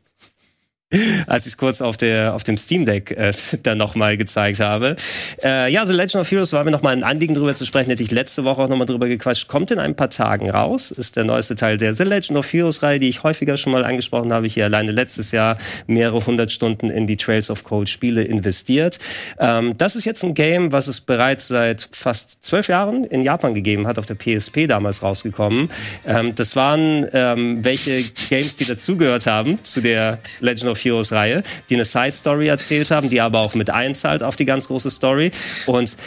Als 1.27 1.45
ich 1.45 1.53
es 1.53 1.57
kurz 1.57 1.81
auf, 1.81 1.97
der, 1.97 2.35
auf 2.35 2.43
dem 2.43 2.57
Steam 2.57 2.85
Deck 2.85 3.11
äh, 3.11 3.33
dann 3.63 3.77
nochmal 3.77 4.17
gezeigt 4.17 4.59
habe. 4.59 4.95
Äh, 5.43 5.71
ja, 5.71 5.85
The 5.85 5.93
Legend 5.93 6.15
of 6.15 6.29
Heroes 6.31 6.53
war 6.53 6.63
mir 6.63 6.71
nochmal 6.71 6.93
ein 6.93 7.03
Anliegen 7.03 7.33
drüber 7.33 7.55
zu 7.55 7.65
sprechen. 7.65 7.89
Hätte 7.89 8.03
ich 8.03 8.11
letzte 8.11 8.43
Woche 8.43 8.61
auch 8.61 8.69
nochmal 8.69 8.85
drüber 8.85 9.07
gequatscht. 9.07 9.47
Kommt 9.47 9.71
in 9.71 9.79
ein 9.79 9.95
paar 9.95 10.11
Tagen 10.11 10.49
raus. 10.49 10.91
Ist 10.91 11.15
der 11.15 11.23
neueste 11.23 11.55
Teil 11.55 11.77
der 11.77 11.95
The 11.95 12.03
Legend 12.03 12.37
of 12.37 12.51
Heroes 12.51 12.83
Reihe, 12.83 12.99
die 12.99 13.09
ich 13.09 13.23
häufiger 13.23 13.57
schon 13.57 13.73
mal 13.73 13.83
angesprochen 13.83 14.31
habe. 14.31 14.47
Hier 14.47 14.65
alleine 14.65 14.91
letztes 14.91 15.31
Jahr 15.31 15.57
mehrere 15.87 16.23
hundert 16.25 16.51
Stunden 16.51 16.91
in 16.91 17.07
die 17.07 17.17
Trails 17.17 17.49
of 17.49 17.63
Cold 17.63 17.89
Spiele 17.89 18.23
investiert. 18.23 18.99
Ähm, 19.39 19.75
das 19.77 19.95
ist 19.95 20.05
jetzt 20.05 20.23
ein 20.23 20.35
Game, 20.35 20.71
was 20.71 20.87
es 20.87 21.01
bereits 21.01 21.47
seit 21.47 21.89
fast 21.91 22.43
zwölf 22.43 22.67
Jahren 22.67 23.05
in 23.05 23.23
Japan 23.23 23.55
gegeben 23.55 23.87
hat, 23.87 23.97
auf 23.97 24.05
der 24.05 24.15
PSP 24.15 24.67
damals 24.67 25.01
rausgekommen. 25.01 25.71
Ähm, 26.05 26.35
das 26.35 26.55
waren 26.55 27.07
ähm, 27.11 27.63
welche 27.63 28.03
Games, 28.29 28.55
die 28.55 28.65
dazugehört 28.65 29.25
haben 29.25 29.57
zu 29.63 29.81
der 29.81 30.19
Legend 30.41 30.69
of 30.69 30.74
Heroes 30.83 31.11
Reihe, 31.11 31.43
die 31.69 31.75
eine 31.75 31.85
Side 31.85 32.11
Story 32.11 32.47
erzählt 32.47 32.91
haben, 32.91 33.09
die 33.09 33.21
aber 33.21 33.39
auch 33.39 33.55
mit 33.55 33.69
einzahlt 33.69 34.23
auf 34.23 34.35
die 34.35 34.45
ganz 34.45 34.67
große 34.67 34.89
Story. 34.89 35.31
Und 35.65 35.97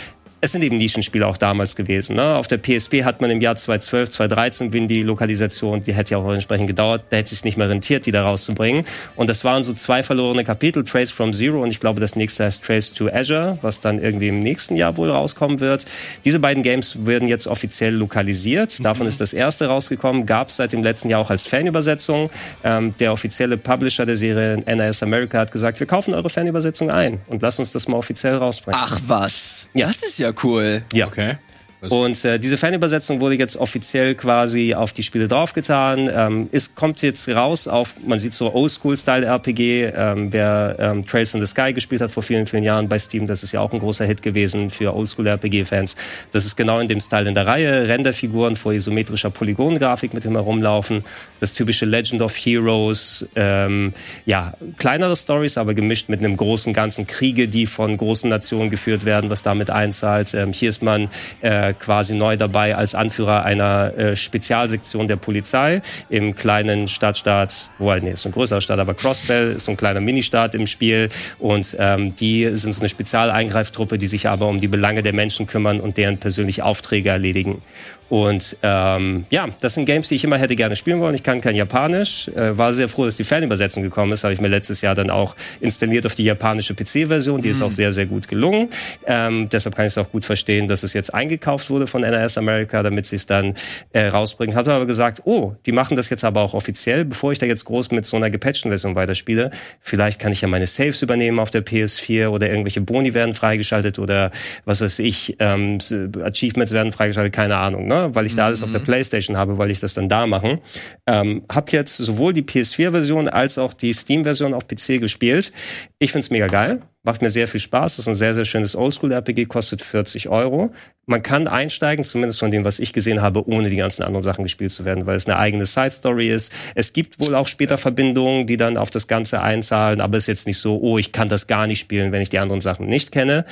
es 0.41 0.53
sind 0.53 0.63
eben 0.63 0.77
Nischenspiele 0.77 1.27
auch 1.27 1.37
damals 1.37 1.75
gewesen. 1.75 2.15
Ne? 2.15 2.37
Auf 2.37 2.47
der 2.47 2.59
PSP 2.59 3.03
hat 3.05 3.21
man 3.21 3.31
im 3.31 3.41
Jahr 3.41 3.57
2012, 3.57 4.11
2013 4.11 4.73
Windy-Lokalisation, 4.73 5.83
die 5.83 5.93
hätte 5.95 6.13
ja 6.13 6.19
auch 6.19 6.33
entsprechend 6.33 6.69
gedauert, 6.69 7.05
da 7.11 7.17
hätte 7.17 7.25
es 7.25 7.31
sich 7.31 7.45
nicht 7.45 7.57
mehr 7.57 7.69
rentiert, 7.69 8.07
die 8.07 8.13
da 8.13 8.23
rauszubringen. 8.23 8.85
Und 9.17 9.29
das 9.29 9.43
waren 9.43 9.65
so 9.65 9.73
zwei 9.73 10.05
verlorene 10.05 10.45
Kapitel, 10.45 10.85
Trace 10.85 11.11
from 11.11 11.33
Zero 11.33 11.63
und 11.63 11.71
ich 11.71 11.81
glaube, 11.81 12.01
das 12.01 12.15
nächste 12.15 12.45
heißt 12.45 12.63
Trace 12.63 12.95
to 12.95 13.09
Azure, 13.09 13.59
was 13.63 13.81
dann 13.81 14.01
irgendwie 14.01 14.29
im 14.29 14.41
nächsten 14.41 14.77
Jahr 14.77 14.97
wohl 14.97 15.11
rauskommen 15.11 15.59
wird. 15.59 15.87
Diese 16.25 16.39
beiden 16.39 16.63
Games 16.63 17.05
werden 17.05 17.27
jetzt 17.27 17.49
offiziell 17.49 17.95
lokalisiert. 17.95 18.85
Davon 18.85 19.09
ist 19.09 19.21
das 19.21 19.33
erste 19.33 19.67
rausgekommen, 19.67 20.25
gab 20.25 20.51
es 20.51 20.57
seit 20.57 20.73
dem 20.73 20.85
letzten 20.85 21.11
Jahr 21.11 21.21
auch 21.21 21.31
als 21.31 21.49
Fanübersetzung. 21.49 22.31
Ähm, 22.63 22.95
der 23.01 23.13
offizielle 23.13 23.57
Publisher 23.57 24.07
der 24.07 24.17
Serie 24.17 24.59
NIS 24.59 25.03
America 25.03 25.39
hat 25.39 25.51
gesagt, 25.51 25.81
wir 25.81 25.87
kaufen 25.89 26.15
eure 26.15 26.31
Fanübersetzung 26.31 26.91
ein 26.91 27.21
und 27.27 27.43
lasst 27.43 27.59
uns 27.59 27.73
das 27.73 27.89
mal 27.89 27.97
offiziell 27.97 28.37
rausbringen. 28.37 28.81
Ach 28.81 29.01
was. 29.07 29.67
Ja. 29.75 29.89
Das 29.89 30.03
ist 30.03 30.19
ja 30.19 30.28
cool. 30.35 30.83
ja. 30.93 31.07
Okay. 31.07 31.37
Und 31.81 32.25
äh, 32.25 32.41
diese 32.41 32.57
Fanübersetzung 32.57 33.21
wurde 33.21 33.37
jetzt 33.37 33.57
offiziell 33.57 34.17
quasi 34.17 34.75
auf 34.75 34.93
die 34.93 35.05
Spiele 35.05 35.29
draufgetan. 35.29 36.11
Ähm, 36.13 36.49
es 36.51 36.75
kommt 36.75 37.03
jetzt 37.03 37.29
raus 37.29 37.69
auf, 37.69 37.97
man 38.05 38.19
sieht 38.19 38.35
so 38.35 38.53
Oldschool-Style-RPG. 38.53 39.93
Ähm, 39.95 40.33
wer 40.33 40.77
ähm, 40.81 41.07
Trails 41.07 41.35
in 41.35 41.41
the 41.41 41.47
Sky 41.47 41.73
gespielt 41.73 42.01
hat 42.01 42.11
vor 42.11 42.25
vielen, 42.25 42.49
vielen 42.49 42.65
Jahren 42.65 42.89
bei 42.89 42.99
Steam, 42.99 43.29
das 43.29 43.45
ist 43.45 43.53
ja 43.53 43.61
auch 43.61 43.73
ein 43.73 43.79
großer 43.79 44.05
Hit 44.05 44.23
gewesen 44.23 44.71
für 44.71 44.95
Oldschool-RPG-Fans. 44.95 45.95
Das 46.33 46.45
ist 46.45 46.57
genau 46.57 46.81
in 46.81 46.89
dem 46.89 47.01
Style 47.01 47.29
in 47.29 47.35
der 47.35 47.47
Reihe. 47.47 47.87
Renderfiguren 47.87 48.57
vor 48.57 48.73
isometrischer 48.73 49.31
Polygongrafik 49.31 50.15
mit 50.15 50.25
dem 50.25 50.33
herumlaufen. 50.33 51.05
Das 51.39 51.55
typische 51.55 51.87
Legend 51.87 52.23
of 52.23 52.35
Heroes. 52.37 53.25
Ähm, 53.37 53.93
ja, 54.27 54.55
kleinere 54.79 55.17
Stories, 55.17 55.57
aber 55.57 55.75
gemischt 55.75 56.09
mit 56.09 56.19
einem 56.19 56.37
großen 56.37 56.73
ganzen 56.73 57.07
Kriege, 57.07 57.47
die 57.47 57.67
von 57.67 57.97
großen 57.97 58.29
Nationen 58.29 58.71
geführt 58.71 59.05
werden, 59.05 59.31
was 59.31 59.45
damit 59.45 59.71
einzahlt. 59.71 60.35
Ähm, 60.35 60.53
hier 60.53 60.71
ist 60.71 60.83
man 60.83 61.09
äh, 61.41 61.68
quasi 61.75 62.15
neu 62.15 62.37
dabei 62.37 62.77
als 62.77 62.95
Anführer 62.95 63.45
einer 63.45 63.97
äh, 63.97 64.17
Spezialsektion 64.17 65.09
der 65.09 65.17
Polizei 65.17 65.83
im 66.09 66.35
kleinen 66.35 66.89
Stadtstaat, 66.89 67.71
wo 67.79 67.93
nee, 67.95 68.13
ist 68.13 68.27
ein 68.27 68.33
größerer 68.33 68.61
Stadt, 68.61 68.79
aber 68.79 68.95
Crossbell 68.95 69.53
ist 69.53 69.65
so 69.65 69.73
ein 69.73 69.77
kleiner 69.77 70.01
Ministaat 70.01 70.55
im 70.55 70.67
Spiel 70.67 71.09
und 71.39 71.77
ähm, 71.79 72.15
die 72.17 72.49
sind 72.57 72.73
so 72.73 72.81
eine 72.81 72.89
Spezialeingreiftruppe, 72.89 73.99
die 73.99 74.07
sich 74.07 74.29
aber 74.29 74.49
um 74.49 74.61
die 74.61 74.69
Belange 74.69 75.03
der 75.03 75.13
Menschen 75.13 75.47
kümmern 75.47 75.81
und 75.81 75.97
deren 75.97 76.19
persönliche 76.19 76.65
Aufträge 76.65 77.11
erledigen. 77.11 77.63
Und 78.09 78.57
ähm, 78.63 79.27
ja, 79.31 79.49
das 79.61 79.75
sind 79.75 79.85
Games, 79.85 80.09
die 80.09 80.15
ich 80.15 80.25
immer 80.25 80.39
hätte 80.39 80.57
gerne 80.57 80.77
spielen 80.77 81.01
wollen. 81.01 81.15
Ich 81.15 81.23
kann 81.23 81.41
kein 81.41 81.57
Japanisch. 81.57 82.29
Äh, 82.29 82.57
war 82.57 82.73
sehr 82.73 82.89
froh, 82.89 83.05
dass 83.05 83.17
die 83.17 83.25
Fernübersetzung 83.25 83.83
gekommen 83.83 84.13
ist. 84.13 84.25
Habe 84.25 84.33
ich 84.33 84.41
mir 84.41 84.49
letztes 84.49 84.81
Jahr 84.81 84.95
dann 84.95 85.11
auch 85.11 85.37
installiert 85.61 86.07
auf 86.07 86.15
die 86.15 86.25
japanische 86.25 86.75
PC-Version. 86.75 87.43
Die 87.43 87.51
ist 87.51 87.61
auch 87.61 87.71
sehr, 87.71 87.93
sehr 87.93 88.07
gut 88.07 88.29
gelungen. 88.29 88.71
Ähm, 89.07 89.49
deshalb 89.51 89.77
kann 89.77 89.87
ich 89.87 89.93
es 89.93 89.99
auch 89.99 90.11
gut 90.11 90.25
verstehen, 90.25 90.69
dass 90.69 90.83
es 90.83 90.95
jetzt 90.95 91.13
eingekauft 91.13 91.69
wurde 91.69 91.87
von 91.87 92.03
NRS 92.03 92.39
America, 92.39 92.83
damit 92.83 93.07
sie 93.07 93.17
es 93.17 93.27
dann 93.27 93.55
äh, 93.93 94.07
rausbringen. 94.07 94.57
Hatte 94.57 94.73
aber 94.73 94.87
gesagt, 94.87 95.23
oh, 95.25 95.55
die 95.67 95.73
machen 95.73 95.97
das 95.97 96.09
jetzt 96.09 96.25
aber 96.25 96.41
auch 96.43 96.55
offiziell, 96.55 97.05
bevor 97.05 97.33
ich 97.33 97.39
da 97.39 97.47
jetzt 97.47 97.67
groß 97.67 97.91
mit 97.91 98.07
so 98.07 98.17
einer 98.17 98.31
gepatchten 98.31 98.71
Version 98.71 98.95
weiterspiele. 98.95 99.51
Vielleicht 99.81 100.19
kann 100.19 100.33
ich 100.33 100.41
ja 100.41 100.49
meine 100.49 100.67
Saves 100.67 101.03
übernehmen 101.03 101.39
auf 101.39 101.51
der 101.51 101.65
PS4 101.65 102.29
oder 102.29 102.49
irgendwelche 102.49 102.81
Boni 102.81 103.13
werden 103.13 103.35
freigeschaltet 103.35 103.99
oder 103.99 104.31
was 104.65 104.81
weiß 104.81 104.99
ich, 105.01 105.37
ähm, 105.41 105.79
Achievements 106.23 106.73
werden 106.73 106.93
freigeschaltet, 106.93 107.35
keine 107.35 107.59
Ahnung, 107.59 107.87
ne? 107.87 107.98
Weil 108.15 108.27
ich 108.27 108.37
da 108.37 108.47
alles 108.47 108.63
auf 108.63 108.71
der 108.71 108.79
Playstation 108.79 109.37
habe, 109.37 109.59
weil 109.59 109.71
ich 109.71 109.81
das 109.81 109.95
dann 109.95 110.09
da 110.09 110.27
machen. 110.27 110.59
Ähm, 111.07 111.45
hab 111.51 111.73
jetzt 111.73 111.97
sowohl 111.97 112.33
die 112.33 112.43
PS4-Version 112.43 113.29
als 113.29 113.59
auch 113.59 113.73
die 113.73 113.93
Steam-Version 113.93 114.55
auf 114.55 114.67
PC 114.67 115.01
gespielt. 115.01 115.53
Ich 115.99 116.13
find's 116.13 116.31
mega 116.31 116.47
geil. 116.47 116.83
Macht 117.09 117.23
mir 117.23 117.31
sehr 117.31 117.49
viel 117.49 117.59
Spaß. 117.59 117.97
Das 117.97 118.01
ist 118.01 118.09
ein 118.09 118.15
sehr, 118.15 118.35
sehr 118.35 118.45
schönes 118.45 118.77
Oldschool-RPG, 118.77 119.47
kostet 119.47 119.81
40 119.81 120.29
Euro. 120.29 120.73
Man 121.07 121.23
kann 121.23 121.49
einsteigen, 121.49 122.05
zumindest 122.05 122.39
von 122.39 122.51
dem, 122.51 122.67
was 122.67 122.79
ich 122.79 122.93
gesehen 122.93 123.23
habe, 123.23 123.49
ohne 123.49 123.71
die 123.71 123.77
ganzen 123.77 124.03
anderen 124.03 124.23
Sachen 124.23 124.43
gespielt 124.43 124.73
zu 124.73 124.85
werden, 124.85 125.07
weil 125.07 125.17
es 125.17 125.27
eine 125.27 125.39
eigene 125.39 125.65
Side-Story 125.65 126.29
ist. 126.29 126.53
Es 126.75 126.93
gibt 126.93 127.19
wohl 127.19 127.35
auch 127.35 127.49
später 127.49 127.79
Verbindungen, 127.79 128.47
die 128.47 128.59
dann 128.59 128.77
auf 128.77 128.91
das 128.91 129.07
Ganze 129.07 129.41
einzahlen, 129.41 130.03
aber 130.03 130.19
es 130.19 130.25
ist 130.25 130.27
jetzt 130.27 130.47
nicht 130.47 130.59
so, 130.59 130.79
oh, 130.83 130.99
ich 130.99 131.11
kann 131.11 131.31
das 131.31 131.47
gar 131.47 131.67
nicht 131.67 131.81
spielen, 131.81 132.13
wenn 132.13 132.21
ich 132.21 132.29
die 132.29 132.41
anderen 132.41 132.61
Sachen 132.61 132.87
nicht 132.89 133.11
kenne. 133.11 133.47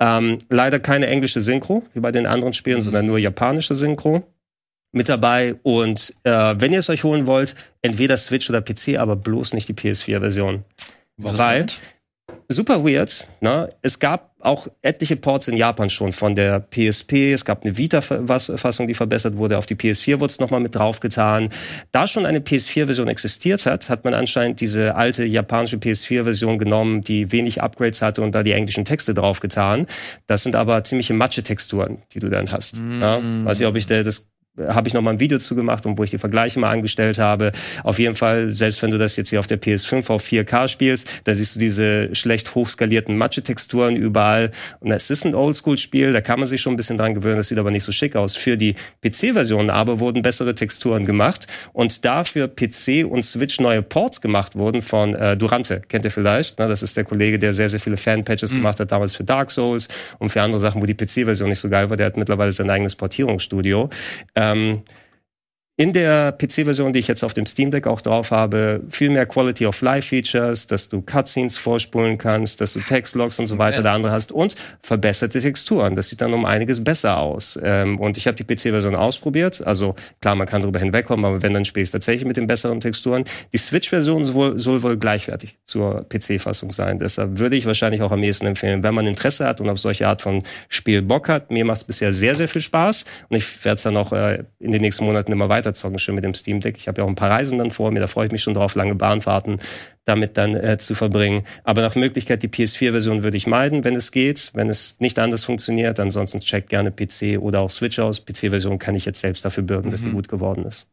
Ähm, 0.00 0.40
leider 0.48 0.80
keine 0.80 1.06
englische 1.06 1.40
Synchro, 1.40 1.84
wie 1.94 2.00
bei 2.00 2.10
den 2.10 2.26
anderen 2.26 2.54
Spielen, 2.54 2.82
sondern 2.82 3.06
nur 3.06 3.18
japanische 3.18 3.76
Synchro 3.76 4.26
mit 4.90 5.08
dabei. 5.08 5.54
Und 5.62 6.12
äh, 6.24 6.56
wenn 6.58 6.72
ihr 6.72 6.80
es 6.80 6.90
euch 6.90 7.04
holen 7.04 7.28
wollt, 7.28 7.54
entweder 7.82 8.16
Switch 8.16 8.50
oder 8.50 8.62
PC, 8.62 8.98
aber 8.98 9.14
bloß 9.14 9.52
nicht 9.52 9.68
die 9.68 9.74
PS4-Version. 9.74 10.64
Weil, 11.18 11.66
super 12.48 12.84
weird, 12.84 13.26
ne? 13.40 13.68
Es 13.82 13.98
gab 13.98 14.32
auch 14.40 14.68
etliche 14.82 15.16
Ports 15.16 15.48
in 15.48 15.56
Japan 15.56 15.90
schon 15.90 16.12
von 16.12 16.36
der 16.36 16.60
PSP. 16.60 17.32
Es 17.32 17.44
gab 17.44 17.64
eine 17.64 17.76
Vita-Fassung, 17.76 18.86
die 18.86 18.94
verbessert 18.94 19.36
wurde. 19.36 19.58
Auf 19.58 19.66
die 19.66 19.74
PS4 19.74 20.20
wurde 20.20 20.30
es 20.30 20.38
nochmal 20.38 20.60
mit 20.60 20.74
draufgetan. 20.74 21.48
Da 21.90 22.06
schon 22.06 22.26
eine 22.26 22.38
PS4-Version 22.38 23.08
existiert 23.08 23.66
hat, 23.66 23.88
hat 23.88 24.04
man 24.04 24.14
anscheinend 24.14 24.60
diese 24.60 24.94
alte 24.94 25.24
japanische 25.24 25.78
PS4-Version 25.78 26.58
genommen, 26.58 27.02
die 27.02 27.32
wenig 27.32 27.60
Upgrades 27.62 28.02
hatte 28.02 28.22
und 28.22 28.34
da 28.34 28.44
die 28.44 28.52
englischen 28.52 28.84
Texte 28.84 29.14
draufgetan. 29.14 29.86
Das 30.26 30.42
sind 30.42 30.54
aber 30.54 30.84
ziemliche 30.84 31.14
Matsche-Texturen, 31.14 32.02
die 32.12 32.20
du 32.20 32.28
dann 32.28 32.52
hast. 32.52 32.76
Ja? 32.78 33.20
Weiß 33.44 33.58
ich, 33.58 33.66
ob 33.66 33.74
ich 33.74 33.86
das 33.86 34.26
habe 34.68 34.88
ich 34.88 34.94
noch 34.94 35.02
mal 35.02 35.12
ein 35.12 35.20
Video 35.20 35.38
zu 35.38 35.54
gemacht 35.54 35.86
und 35.86 35.98
wo 35.98 36.04
ich 36.04 36.10
die 36.10 36.18
Vergleiche 36.18 36.58
mal 36.58 36.70
angestellt 36.70 37.18
habe. 37.18 37.52
Auf 37.84 37.98
jeden 37.98 38.14
Fall, 38.14 38.50
selbst 38.50 38.82
wenn 38.82 38.90
du 38.90 38.98
das 38.98 39.16
jetzt 39.16 39.30
hier 39.30 39.40
auf 39.40 39.46
der 39.46 39.60
PS5 39.60 40.08
auf 40.10 40.24
4K 40.24 40.68
spielst, 40.68 41.08
dann 41.24 41.36
siehst 41.36 41.56
du 41.56 41.60
diese 41.60 42.14
schlecht 42.14 42.54
hochskalierten 42.54 43.16
Matsche-Texturen 43.16 43.96
überall. 43.96 44.50
Und 44.80 44.90
es 44.90 45.10
ist 45.10 45.24
ein 45.24 45.34
Oldschool-Spiel, 45.34 46.12
da 46.12 46.20
kann 46.20 46.38
man 46.38 46.48
sich 46.48 46.60
schon 46.60 46.74
ein 46.74 46.76
bisschen 46.76 46.98
dran 46.98 47.14
gewöhnen, 47.14 47.36
das 47.36 47.48
sieht 47.48 47.58
aber 47.58 47.70
nicht 47.70 47.84
so 47.84 47.92
schick 47.92 48.16
aus. 48.16 48.36
Für 48.36 48.56
die 48.56 48.74
PC-Version 49.02 49.70
aber 49.70 50.00
wurden 50.00 50.22
bessere 50.22 50.54
Texturen 50.54 51.04
gemacht 51.04 51.46
und 51.72 52.04
dafür 52.04 52.48
PC 52.48 53.04
und 53.08 53.24
Switch 53.24 53.60
neue 53.60 53.82
Ports 53.82 54.20
gemacht 54.20 54.56
wurden 54.56 54.82
von 54.82 55.14
äh, 55.14 55.36
Durante, 55.36 55.80
kennt 55.80 56.04
ihr 56.04 56.10
vielleicht, 56.10 56.58
ne? 56.58 56.68
das 56.68 56.82
ist 56.82 56.96
der 56.96 57.04
Kollege, 57.04 57.38
der 57.38 57.52
sehr, 57.54 57.68
sehr 57.68 57.80
viele 57.80 57.96
Fan-Patches 57.96 58.50
gemacht 58.50 58.80
hat, 58.80 58.90
damals 58.92 59.14
für 59.14 59.24
Dark 59.24 59.50
Souls 59.50 59.88
und 60.18 60.30
für 60.30 60.40
andere 60.42 60.60
Sachen, 60.60 60.80
wo 60.80 60.86
die 60.86 60.94
PC-Version 60.94 61.48
nicht 61.48 61.60
so 61.60 61.68
geil 61.68 61.90
war, 61.90 61.96
der 61.96 62.06
hat 62.06 62.16
mittlerweile 62.16 62.52
sein 62.52 62.70
eigenes 62.70 62.96
Portierungsstudio. 62.96 63.90
Ähm, 64.52 64.82
in 65.78 65.92
der 65.92 66.32
PC-Version, 66.32 66.94
die 66.94 67.00
ich 67.00 67.08
jetzt 67.08 67.22
auf 67.22 67.34
dem 67.34 67.44
Steam 67.44 67.70
Deck 67.70 67.86
auch 67.86 68.00
drauf 68.00 68.30
habe, 68.30 68.80
viel 68.88 69.10
mehr 69.10 69.26
Quality 69.26 69.66
of 69.66 69.82
Life 69.82 70.08
Features, 70.08 70.66
dass 70.66 70.88
du 70.88 71.02
Cutscenes 71.02 71.58
vorspulen 71.58 72.16
kannst, 72.16 72.62
dass 72.62 72.72
du 72.72 72.80
Textlogs 72.80 73.38
und 73.38 73.46
so 73.46 73.58
weiter 73.58 73.82
der 73.82 73.92
andere 73.92 74.12
hast 74.12 74.32
und 74.32 74.56
verbesserte 74.80 75.38
Texturen. 75.38 75.94
Das 75.94 76.08
sieht 76.08 76.22
dann 76.22 76.32
um 76.32 76.46
einiges 76.46 76.82
besser 76.82 77.18
aus. 77.18 77.58
Ähm, 77.62 77.98
und 77.98 78.16
ich 78.16 78.26
habe 78.26 78.42
die 78.42 78.44
PC-Version 78.44 78.94
ausprobiert. 78.94 79.66
Also 79.66 79.96
klar, 80.22 80.34
man 80.34 80.46
kann 80.46 80.62
darüber 80.62 80.78
hinwegkommen, 80.78 81.26
aber 81.26 81.42
wenn 81.42 81.52
dann 81.52 81.66
spielst 81.66 81.92
tatsächlich 81.92 82.24
mit 82.24 82.38
den 82.38 82.46
besseren 82.46 82.80
Texturen. 82.80 83.24
Die 83.52 83.58
Switch-Version 83.58 84.24
soll, 84.24 84.58
soll 84.58 84.82
wohl 84.82 84.96
gleichwertig 84.96 85.58
zur 85.66 86.08
PC-Fassung 86.08 86.72
sein. 86.72 86.98
Deshalb 86.98 87.38
würde 87.38 87.56
ich 87.56 87.66
wahrscheinlich 87.66 88.00
auch 88.00 88.12
am 88.12 88.22
ehesten 88.22 88.46
empfehlen, 88.46 88.82
wenn 88.82 88.94
man 88.94 89.06
Interesse 89.06 89.46
hat 89.46 89.60
und 89.60 89.68
auf 89.68 89.78
solche 89.78 90.08
Art 90.08 90.22
von 90.22 90.42
Spiel 90.70 91.02
Bock 91.02 91.28
hat. 91.28 91.50
Mir 91.50 91.66
macht 91.66 91.78
es 91.78 91.84
bisher 91.84 92.14
sehr, 92.14 92.34
sehr 92.34 92.48
viel 92.48 92.62
Spaß 92.62 93.04
und 93.28 93.36
ich 93.36 93.64
werde 93.64 93.76
es 93.76 93.82
dann 93.82 93.98
auch 93.98 94.12
äh, 94.12 94.44
in 94.58 94.72
den 94.72 94.80
nächsten 94.80 95.04
Monaten 95.04 95.32
immer 95.32 95.50
weiter 95.50 95.65
weiterzocken, 95.66 95.98
schon 95.98 96.14
mit 96.14 96.24
dem 96.24 96.34
Steam 96.34 96.60
Deck. 96.60 96.76
Ich 96.78 96.88
habe 96.88 97.00
ja 97.00 97.04
auch 97.04 97.08
ein 97.08 97.14
paar 97.16 97.30
Reisen 97.30 97.58
dann 97.58 97.70
vor 97.70 97.90
mir, 97.90 98.00
da 98.00 98.06
freue 98.06 98.26
ich 98.26 98.32
mich 98.32 98.42
schon 98.42 98.54
drauf, 98.54 98.74
lange 98.74 98.94
Bahnfahrten 98.94 99.58
damit 100.04 100.36
dann 100.36 100.54
äh, 100.54 100.78
zu 100.78 100.94
verbringen. 100.94 101.44
Aber 101.64 101.82
nach 101.82 101.96
Möglichkeit 101.96 102.42
die 102.44 102.48
PS4-Version 102.48 103.24
würde 103.24 103.36
ich 103.36 103.48
meiden, 103.48 103.82
wenn 103.82 103.96
es 103.96 104.12
geht, 104.12 104.52
wenn 104.54 104.70
es 104.70 104.96
nicht 105.00 105.18
anders 105.18 105.42
funktioniert. 105.42 105.98
Ansonsten 105.98 106.38
checkt 106.38 106.68
gerne 106.68 106.92
PC 106.92 107.40
oder 107.40 107.60
auch 107.60 107.70
Switch 107.70 107.98
aus. 107.98 108.24
PC-Version 108.24 108.78
kann 108.78 108.94
ich 108.94 109.04
jetzt 109.04 109.20
selbst 109.20 109.44
dafür 109.44 109.64
bürgen, 109.64 109.88
mhm. 109.88 109.92
dass 109.92 110.02
die 110.02 110.10
mhm. 110.10 110.14
gut 110.14 110.28
geworden 110.28 110.64
ist. 110.64 110.86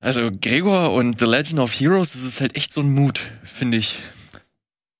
Also 0.00 0.30
Gregor 0.38 0.92
und 0.92 1.18
The 1.18 1.24
Legend 1.24 1.58
of 1.60 1.72
Heroes, 1.72 2.12
das 2.12 2.24
ist 2.24 2.42
halt 2.42 2.54
echt 2.56 2.74
so 2.74 2.82
ein 2.82 2.92
Mut, 2.92 3.22
finde 3.42 3.78
ich. 3.78 3.98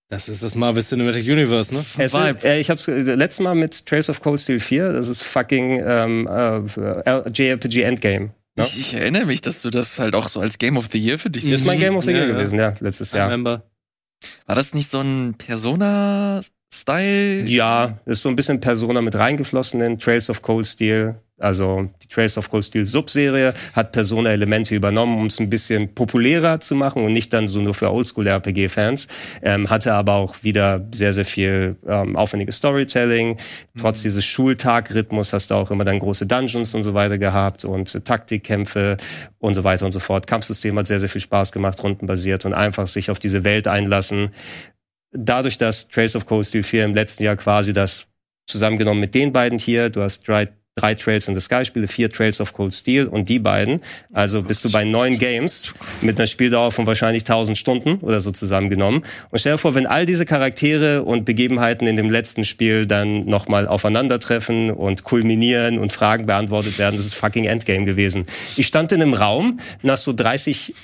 Das 0.09 0.29
ist 0.29 0.45
das 0.45 0.55
Marvel 0.55 0.83
Cinematic 0.83 1.25
Universe, 1.25 1.75
ne? 1.75 1.81
Es 1.81 1.99
ist, 1.99 2.15
äh, 2.45 2.61
ich 2.61 2.71
habe 2.71 2.79
es 2.79 2.87
äh, 2.87 3.15
letztes 3.15 3.41
Mal 3.41 3.57
mit 3.57 3.87
Trails 3.87 4.09
of 4.09 4.23
Cold 4.23 4.41
Steel 4.41 4.61
4, 4.61 4.93
das 4.93 5.09
ist 5.09 5.23
fucking 5.23 5.83
ähm, 5.85 6.29
äh, 6.29 6.61
JRPG 7.31 7.83
Endgame. 7.83 8.31
No? 8.57 8.65
Ich, 8.65 8.79
ich, 8.79 8.95
erinnere 8.95 9.27
mich, 9.27 9.41
dass 9.41 9.63
du 9.63 9.71
das 9.71 9.99
halt 9.99 10.15
auch 10.15 10.29
so 10.29 10.39
als 10.41 10.59
Game 10.59 10.77
of 10.77 10.89
the 10.93 10.99
Year 10.99 11.19
für 11.19 11.29
dich 11.29 11.43
Das 11.43 11.61
ist 11.61 11.67
mein 11.67 11.81
Game 11.81 11.97
of 11.97 12.05
the 12.05 12.13
Year 12.13 12.29
ja, 12.29 12.33
gewesen, 12.33 12.57
ja, 12.59 12.75
letztes 12.81 13.11
Jahr. 13.13 13.27
Remember. 13.27 13.65
War 14.47 14.55
das 14.55 14.75
nicht 14.75 14.89
so 14.89 15.01
ein 15.01 15.35
Persona-Style? 15.37 17.49
Ja, 17.49 17.99
ist 18.07 18.23
so 18.23 18.29
ein 18.29 18.37
bisschen 18.37 18.61
Persona 18.61 19.03
mit 19.03 19.17
reingeflossen 19.17 19.81
in 19.81 19.99
Trails 19.99 20.31
of 20.31 20.41
Cold 20.41 20.69
Steel. 20.69 21.21
Also 21.39 21.91
die 22.03 22.09
Trails 22.09 22.39
of 22.39 22.49
Cold 22.49 22.65
Steel 22.65 22.87
Subserie 22.87 23.53
hat 23.75 23.93
Persona-Elemente 23.93 24.75
übernommen, 24.75 25.19
um 25.19 25.27
es 25.27 25.39
ein 25.39 25.51
bisschen 25.51 25.95
populärer 25.95 26.61
zu 26.61 26.75
machen 26.75 27.05
und 27.05 27.13
nicht 27.13 27.31
dann 27.33 27.47
so 27.47 27.61
nur 27.61 27.75
für 27.75 27.93
Oldschool-RPG-Fans. 27.93 29.07
Ähm, 29.43 29.69
hatte 29.69 29.93
aber 29.93 30.15
auch 30.15 30.43
wieder 30.43 30.87
sehr, 30.93 31.13
sehr 31.13 31.27
viel 31.27 31.77
ähm, 31.87 32.17
aufwendiges 32.17 32.57
Storytelling. 32.57 33.35
Mhm. 33.35 33.81
Trotz 33.81 34.01
dieses 34.01 34.25
Schultag-Rhythmus 34.25 35.35
hast 35.35 35.51
du 35.51 35.57
auch 35.57 35.71
immer 35.71 35.85
dann 35.85 35.99
große 35.99 36.27
Dungeons 36.27 36.75
und 36.75 36.85
so 36.85 36.95
weiter 36.95 37.19
gehabt 37.19 37.67
und 37.67 38.03
Taktikkämpfe 38.07 38.97
und 39.39 39.55
so 39.55 39.63
weiter 39.63 39.85
und 39.85 39.93
so 39.93 40.01
fort. 40.01 40.27
Kampfsystem 40.27 40.79
hat 40.79 40.87
sehr, 40.87 41.01
sehr 41.01 41.11
viel 41.11 41.21
Spaß 41.21 41.53
gemacht, 41.53 41.83
rundenbasiert 41.83 42.47
und 42.47 42.55
einfach 42.55 42.87
sich 42.87 43.11
auf 43.11 43.19
diese 43.19 43.45
Welt 43.45 43.69
einlassen. 43.69 44.31
Dadurch, 45.13 45.59
dass 45.59 45.89
Trails 45.89 46.17
of 46.17 46.25
Cold 46.25 46.47
Steel 46.47 46.63
4 46.63 46.87
im 46.87 46.95
letzten 46.95 47.25
Jahr 47.25 47.37
quasi 47.37 47.75
das 47.75 48.07
zusammengenommen 48.47 49.01
mit 49.01 49.15
den 49.15 49.33
beiden 49.33 49.59
hier, 49.59 49.91
du 49.91 50.01
hast 50.01 50.27
Dry 50.27 50.49
drei 50.79 50.95
Trails 50.95 51.27
in 51.27 51.35
the 51.35 51.41
Sky 51.41 51.65
Spiele, 51.65 51.89
vier 51.89 52.13
Trails 52.13 52.39
of 52.39 52.53
Cold 52.53 52.75
Steel 52.75 53.07
und 53.07 53.31
die 53.31 53.39
beiden. 53.39 53.81
Also 54.13 54.43
bist 54.43 54.63
du 54.63 54.71
bei 54.71 54.85
neun 54.85 55.17
Games 55.17 55.73
mit 56.03 56.19
einer 56.19 56.27
Spieldauer 56.27 56.71
von 56.71 56.87
wahrscheinlich 56.87 57.23
1000 57.23 57.57
Stunden 57.57 57.95
oder 58.03 58.21
so 58.21 58.31
zusammengenommen. 58.31 59.03
Und 59.31 59.39
stell 59.39 59.53
dir 59.53 59.59
vor, 59.59 59.75
wenn 59.75 59.87
all 59.87 60.05
diese 60.05 60.27
Charaktere 60.27 61.03
und 61.03 61.25
Begebenheiten 61.25 61.87
in 61.87 61.97
dem 61.97 62.11
letzten 62.11 62.45
Spiel 62.45 62.85
dann 62.85 63.25
nochmal 63.25 63.67
aufeinandertreffen 63.67 64.71
und 64.71 65.03
kulminieren 65.03 65.79
und 65.79 65.95
Fragen 65.95 66.27
beantwortet 66.27 66.79
werden, 66.79 66.99
das 66.99 67.07
ist 67.07 67.15
fucking 67.15 67.47
Endgame 67.47 67.87
gewesen. 67.87 68.27
Ich 68.59 68.67
stand 68.67 68.93
in 68.93 69.01
einem 69.01 69.15
Raum, 69.15 69.61
nach 69.81 69.97
so 69.97 70.13
30, 70.13 70.75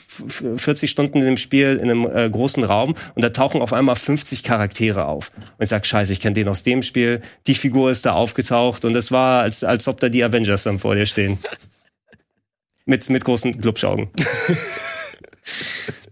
40 0.57 0.91
Stunden 0.91 1.19
in 1.19 1.27
dem 1.27 1.37
Spiel, 1.37 1.79
in 1.83 1.91
einem 1.91 2.07
äh, 2.07 2.31
großen 2.31 2.65
Raum 2.65 2.95
und 3.15 3.21
da 3.21 3.29
tauchen 3.29 3.61
auf 3.61 3.75
einmal 3.75 3.97
50 3.97 4.43
Charaktere 4.43 5.05
auf. 5.05 5.33
Und 5.37 5.65
ich 5.65 5.69
sag, 5.69 5.85
scheiße, 5.85 6.15
ich 6.15 6.21
kenne 6.21 6.33
den 6.33 6.49
aus 6.49 6.63
dem 6.63 6.81
Spiel, 6.81 7.21
die 7.47 7.55
Figur 7.55 7.91
ist 7.91 8.07
da 8.07 8.13
aufgetaucht 8.15 8.87
und 8.87 8.97
es 8.97 9.13
war 9.13 9.43
als, 9.43 9.63
als 9.63 9.82
als 9.83 9.89
ob 9.89 10.01
da 10.01 10.09
die 10.09 10.23
Avengers 10.23 10.63
dann 10.63 10.79
vor 10.79 10.95
dir 10.95 11.07
stehen. 11.07 11.39
mit, 12.85 13.11
mit 13.11 13.25
großen 13.25 13.61
Glubschaugen. 13.61 14.11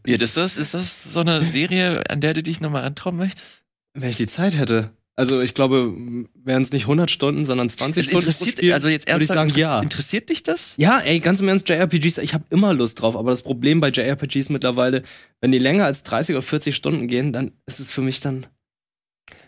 Wie 0.03 0.15
ist 0.15 0.37
das? 0.37 0.57
Ist 0.57 0.75
das 0.75 1.13
so 1.13 1.21
eine 1.21 1.43
Serie, 1.43 2.03
an 2.11 2.21
der 2.21 2.35
du 2.35 2.43
dich 2.43 2.61
nochmal 2.61 2.85
antrauen 2.85 3.17
möchtest? 3.17 3.63
Wenn 3.95 4.11
ich 4.11 4.17
die 4.17 4.27
Zeit 4.27 4.57
hätte. 4.57 4.91
Also 5.15 5.41
ich 5.41 5.55
glaube, 5.55 5.95
wären 6.35 6.63
es 6.63 6.73
nicht 6.73 6.85
100 6.85 7.11
Stunden, 7.11 7.45
sondern 7.45 7.69
20 7.69 8.07
Stunden. 8.07 8.27
Interessiert, 8.27 8.57
Spiel, 8.59 8.73
also 8.73 8.89
jetzt 8.89 9.07
ernsthaft, 9.07 9.49
ich 9.49 9.53
sagen, 9.53 9.61
ja. 9.61 9.81
interessiert 9.81 10.31
dich 10.31 10.43
das? 10.43 10.75
Ja, 10.79 10.99
ey, 10.99 11.21
ganz 11.21 11.41
im 11.41 11.49
Ernst, 11.49 11.69
JRPGs, 11.69 12.19
ich 12.19 12.33
habe 12.33 12.45
immer 12.49 12.73
Lust 12.73 13.03
drauf, 13.03 13.17
aber 13.17 13.31
das 13.31 13.43
Problem 13.43 13.81
bei 13.81 13.91
JRPGs 13.91 14.49
mittlerweile, 14.49 15.03
wenn 15.41 15.53
die 15.53 15.59
länger 15.59 15.85
als 15.85 16.05
30 16.05 16.37
oder 16.37 16.43
40 16.43 16.75
Stunden 16.75 17.07
gehen, 17.07 17.33
dann 17.33 17.53
ist 17.67 17.81
es 17.81 17.93
für 17.93 18.01
mich 18.01 18.21
dann 18.21 18.47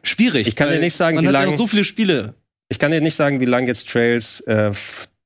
schwierig. 0.03 0.47
Ich 0.47 0.57
kann 0.57 0.69
dir 0.69 0.79
nicht 0.79 0.95
sagen, 0.95 1.17
man 1.17 1.25
wie 1.25 1.31
lange. 1.31 1.47
Ja 1.47 1.51
noch 1.51 1.57
so 1.57 1.67
viele 1.67 1.85
Spiele. 1.85 2.35
Ich 2.73 2.79
kann 2.79 2.91
dir 2.91 3.03
nicht 3.03 3.17
sagen, 3.17 3.39
wie 3.39 3.45
lang 3.45 3.67
jetzt 3.67 3.91
Trails 3.91 4.41
äh, 4.47 4.73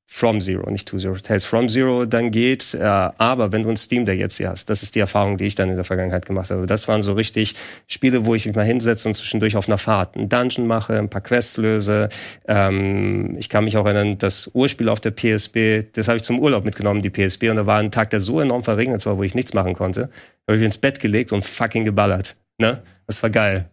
From 0.04 0.40
Zero, 0.40 0.68
nicht 0.68 0.88
To 0.88 0.98
Zero, 0.98 1.14
Tales 1.14 1.44
From 1.44 1.68
Zero 1.68 2.06
dann 2.06 2.32
geht. 2.32 2.74
Äh, 2.74 2.82
aber 2.82 3.52
wenn 3.52 3.62
du 3.62 3.70
ein 3.70 3.76
Steam 3.76 4.04
Deck 4.04 4.18
jetzt 4.18 4.36
hier 4.36 4.48
hast, 4.48 4.68
das 4.68 4.82
ist 4.82 4.96
die 4.96 4.98
Erfahrung, 4.98 5.38
die 5.38 5.44
ich 5.44 5.54
dann 5.54 5.70
in 5.70 5.76
der 5.76 5.84
Vergangenheit 5.84 6.26
gemacht 6.26 6.50
habe. 6.50 6.66
Das 6.66 6.88
waren 6.88 7.02
so 7.02 7.12
richtig 7.12 7.54
Spiele, 7.86 8.26
wo 8.26 8.34
ich 8.34 8.46
mich 8.46 8.56
mal 8.56 8.64
hinsetze 8.64 9.06
und 9.06 9.14
zwischendurch 9.14 9.56
auf 9.56 9.68
einer 9.68 9.78
Fahrt 9.78 10.16
einen 10.16 10.28
Dungeon 10.28 10.66
mache, 10.66 10.98
ein 10.98 11.08
paar 11.08 11.20
Quests 11.20 11.56
löse. 11.56 12.08
Ähm, 12.48 13.36
ich 13.38 13.48
kann 13.48 13.62
mich 13.62 13.76
auch 13.76 13.86
erinnern, 13.86 14.18
das 14.18 14.50
Urspiel 14.52 14.88
auf 14.88 14.98
der 14.98 15.12
PSP, 15.12 15.86
das 15.92 16.08
habe 16.08 16.16
ich 16.16 16.24
zum 16.24 16.40
Urlaub 16.40 16.64
mitgenommen, 16.64 17.00
die 17.00 17.10
PSP. 17.10 17.50
Und 17.50 17.56
da 17.58 17.66
war 17.66 17.78
ein 17.78 17.92
Tag, 17.92 18.10
der 18.10 18.20
so 18.20 18.40
enorm 18.40 18.64
verregnet 18.64 19.06
war, 19.06 19.18
wo 19.18 19.22
ich 19.22 19.36
nichts 19.36 19.54
machen 19.54 19.74
konnte. 19.74 20.10
Da 20.46 20.54
habe 20.54 20.58
ich 20.58 20.66
ins 20.66 20.78
Bett 20.78 20.98
gelegt 20.98 21.30
und 21.30 21.44
fucking 21.44 21.84
geballert. 21.84 22.34
Ne? 22.58 22.82
Das 23.06 23.22
war 23.22 23.30
geil. 23.30 23.70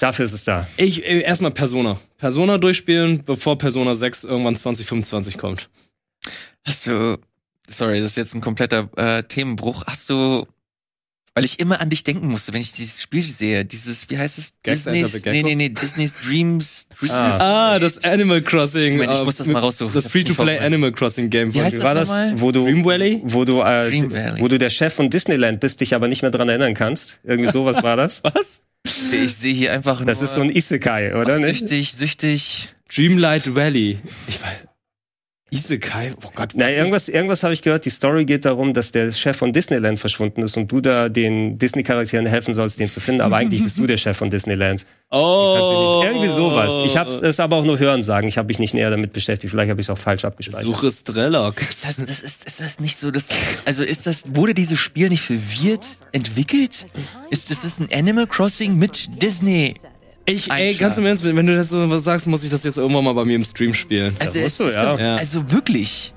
Dafür 0.00 0.24
ist 0.24 0.32
es 0.32 0.44
da. 0.44 0.66
Ich 0.76 1.04
äh, 1.04 1.20
erstmal 1.20 1.50
Persona. 1.50 1.98
Persona 2.18 2.58
durchspielen, 2.58 3.24
bevor 3.24 3.58
Persona 3.58 3.94
6 3.94 4.24
irgendwann 4.24 4.56
2025 4.56 5.38
kommt. 5.38 5.68
Hast 6.64 6.86
du, 6.86 7.18
sorry, 7.68 8.00
das 8.00 8.12
ist 8.12 8.16
jetzt 8.16 8.34
ein 8.34 8.40
kompletter 8.40 8.88
äh, 8.96 9.22
Themenbruch. 9.22 9.84
Hast 9.86 10.10
du, 10.10 10.46
weil 11.34 11.44
ich 11.44 11.60
immer 11.60 11.80
an 11.80 11.90
dich 11.90 12.02
denken 12.02 12.28
musste, 12.28 12.52
wenn 12.52 12.60
ich 12.60 12.72
dieses 12.72 13.02
Spiel 13.02 13.22
sehe, 13.22 13.64
dieses, 13.64 14.10
wie 14.10 14.18
heißt 14.18 14.38
es? 14.38 14.60
Disney's, 14.62 15.24
nee, 15.26 15.42
nee, 15.42 15.54
nee, 15.54 15.68
Disney's 15.68 16.14
Dreams. 16.14 16.88
Dreams 16.98 17.12
ah. 17.12 17.74
ah, 17.74 17.78
das 17.78 18.04
Animal 18.04 18.42
Crossing. 18.42 18.94
Moment, 18.94 19.12
ich 19.12 19.22
muss 19.22 19.36
das 19.36 19.46
mal 19.46 19.60
raussuchen. 19.60 19.92
Das 19.94 20.06
Free-to-Play 20.06 20.58
Animal 20.58 20.92
Crossing 20.92 21.30
Game. 21.30 21.54
Wie 21.54 21.62
heißt 21.62 21.78
das 21.78 21.84
war 21.84 21.94
das, 21.94 22.08
wo 22.40 22.52
du, 22.52 22.64
Dream 22.64 22.84
Valley? 22.84 23.20
Wo 23.24 23.44
du, 23.44 23.60
äh, 23.60 23.90
Dream 23.90 24.10
Valley. 24.10 24.40
wo 24.40 24.48
du 24.48 24.58
der 24.58 24.70
Chef 24.70 24.94
von 24.94 25.10
Disneyland 25.10 25.60
bist, 25.60 25.80
dich 25.80 25.94
aber 25.94 26.08
nicht 26.08 26.22
mehr 26.22 26.30
dran 26.30 26.48
erinnern 26.48 26.74
kannst. 26.74 27.20
Irgendwie 27.22 27.52
sowas 27.52 27.82
war 27.82 27.96
das. 27.96 28.22
Was? 28.34 28.60
Ich 29.12 29.34
sehe 29.34 29.54
hier 29.54 29.72
einfach 29.72 30.00
nur. 30.00 30.06
Das 30.06 30.22
ist 30.22 30.34
so 30.34 30.40
ein 30.40 30.50
Isekai, 30.50 31.14
oder? 31.14 31.40
Süchtig, 31.40 31.92
süchtig. 31.92 32.74
Dreamlight 32.94 33.54
Valley. 33.54 33.98
Ich 34.28 34.42
weiß. 34.42 34.66
Isekai, 35.48 36.12
oh 36.24 36.30
Gott. 36.34 36.54
Na, 36.56 36.68
irgendwas, 36.68 37.08
irgendwas 37.08 37.44
habe 37.44 37.54
ich 37.54 37.62
gehört. 37.62 37.84
Die 37.84 37.90
Story 37.90 38.24
geht 38.24 38.44
darum, 38.44 38.74
dass 38.74 38.90
der 38.90 39.12
Chef 39.12 39.36
von 39.36 39.52
Disneyland 39.52 40.00
verschwunden 40.00 40.42
ist 40.42 40.56
und 40.56 40.72
du 40.72 40.80
da 40.80 41.08
den 41.08 41.56
Disney-Charakteren 41.56 42.26
helfen 42.26 42.52
sollst, 42.52 42.80
den 42.80 42.88
zu 42.88 42.98
finden. 42.98 43.20
Aber 43.20 43.36
eigentlich 43.36 43.62
bist 43.62 43.78
du 43.78 43.86
der 43.86 43.96
Chef 43.96 44.16
von 44.16 44.28
Disneyland. 44.28 44.84
Oh. 45.12 46.02
Irgendwie 46.04 46.26
sowas. 46.26 46.74
Ich 46.84 46.96
habe 46.96 47.10
es 47.24 47.38
aber 47.38 47.56
auch 47.56 47.64
nur 47.64 47.78
hören 47.78 48.02
sagen. 48.02 48.26
Ich 48.26 48.38
habe 48.38 48.48
mich 48.48 48.58
nicht 48.58 48.74
näher 48.74 48.90
damit 48.90 49.12
beschäftigt. 49.12 49.52
Vielleicht 49.52 49.70
habe 49.70 49.80
ich 49.80 49.86
es 49.86 49.90
auch 49.90 49.98
falsch 49.98 50.24
abgespeichert. 50.24 50.66
Suche 50.66 50.90
Strelok. 50.90 51.62
Ist 51.62 51.84
das, 51.84 51.96
das 51.96 52.20
ist, 52.22 52.44
ist 52.44 52.60
das 52.60 52.80
nicht 52.80 52.96
so, 52.96 53.12
dass, 53.12 53.28
also 53.64 53.84
ist 53.84 54.08
das, 54.08 54.34
wurde 54.34 54.52
dieses 54.52 54.80
Spiel 54.80 55.10
nicht 55.10 55.22
für 55.22 55.38
Wirt 55.38 55.86
entwickelt? 56.10 56.86
Ist 57.30 57.52
das 57.52 57.62
ist 57.62 57.78
ein 57.78 57.88
Animal 57.92 58.26
Crossing 58.26 58.76
mit 58.76 59.22
Disney? 59.22 59.76
Ich, 60.26 60.50
ey, 60.50 60.74
ganz 60.74 60.98
im 60.98 61.06
Ernst, 61.06 61.22
wenn 61.22 61.46
du 61.46 61.54
das 61.54 61.68
so 61.68 61.98
sagst, 61.98 62.26
muss 62.26 62.42
ich 62.42 62.50
das 62.50 62.64
jetzt 62.64 62.78
irgendwann 62.78 63.04
mal 63.04 63.14
bei 63.14 63.24
mir 63.24 63.36
im 63.36 63.44
Stream 63.44 63.74
spielen. 63.74 64.16
Also, 64.18 64.38
es 64.40 64.56
du, 64.56 64.64
ja. 64.64 64.96
Doch, 64.96 65.00
also 65.00 65.52
wirklich. 65.52 66.12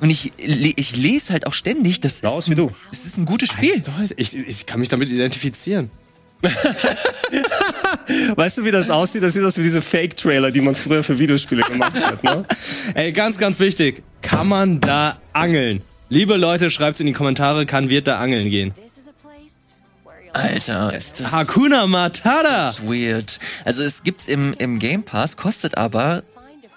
Und 0.00 0.10
ich, 0.10 0.32
ich 0.36 0.96
lese 0.96 1.32
halt 1.32 1.46
auch 1.46 1.52
ständig, 1.52 2.00
das 2.00 2.14
ist, 2.14 2.26
aus 2.26 2.50
wie 2.50 2.56
du. 2.56 2.72
es 2.90 3.04
ist 3.04 3.18
ein 3.18 3.24
gutes 3.24 3.50
Spiel. 3.50 3.80
Ich, 4.16 4.36
ich 4.36 4.66
kann 4.66 4.80
mich 4.80 4.88
damit 4.88 5.08
identifizieren. 5.08 5.92
weißt 8.34 8.58
du, 8.58 8.64
wie 8.64 8.72
das 8.72 8.90
aussieht? 8.90 9.22
Das 9.22 9.34
sieht 9.34 9.44
aus 9.44 9.56
wie 9.58 9.62
diese 9.62 9.80
Fake-Trailer, 9.80 10.50
die 10.50 10.60
man 10.60 10.74
früher 10.74 11.04
für 11.04 11.20
Videospiele 11.20 11.62
gemacht 11.62 11.94
hat, 12.02 12.24
ne? 12.24 12.44
Ey, 12.94 13.12
ganz, 13.12 13.38
ganz 13.38 13.60
wichtig. 13.60 14.02
Kann 14.22 14.48
man 14.48 14.80
da 14.80 15.20
angeln? 15.32 15.82
Liebe 16.08 16.36
Leute, 16.36 16.70
schreibt's 16.70 16.98
in 16.98 17.06
die 17.06 17.12
Kommentare, 17.12 17.64
kann 17.64 17.88
wird 17.88 18.08
da 18.08 18.18
angeln 18.18 18.50
gehen? 18.50 18.74
Alter, 20.32 20.94
ist 20.94 21.20
das. 21.20 21.32
Hakuna 21.32 21.86
Matata! 21.86 22.66
Das 22.66 22.78
ist 22.78 22.88
weird. 22.88 23.38
Also 23.64 23.82
es 23.82 24.02
gibt's 24.02 24.28
im, 24.28 24.54
im 24.58 24.78
Game 24.78 25.02
Pass, 25.02 25.36
kostet 25.36 25.76
aber 25.76 26.22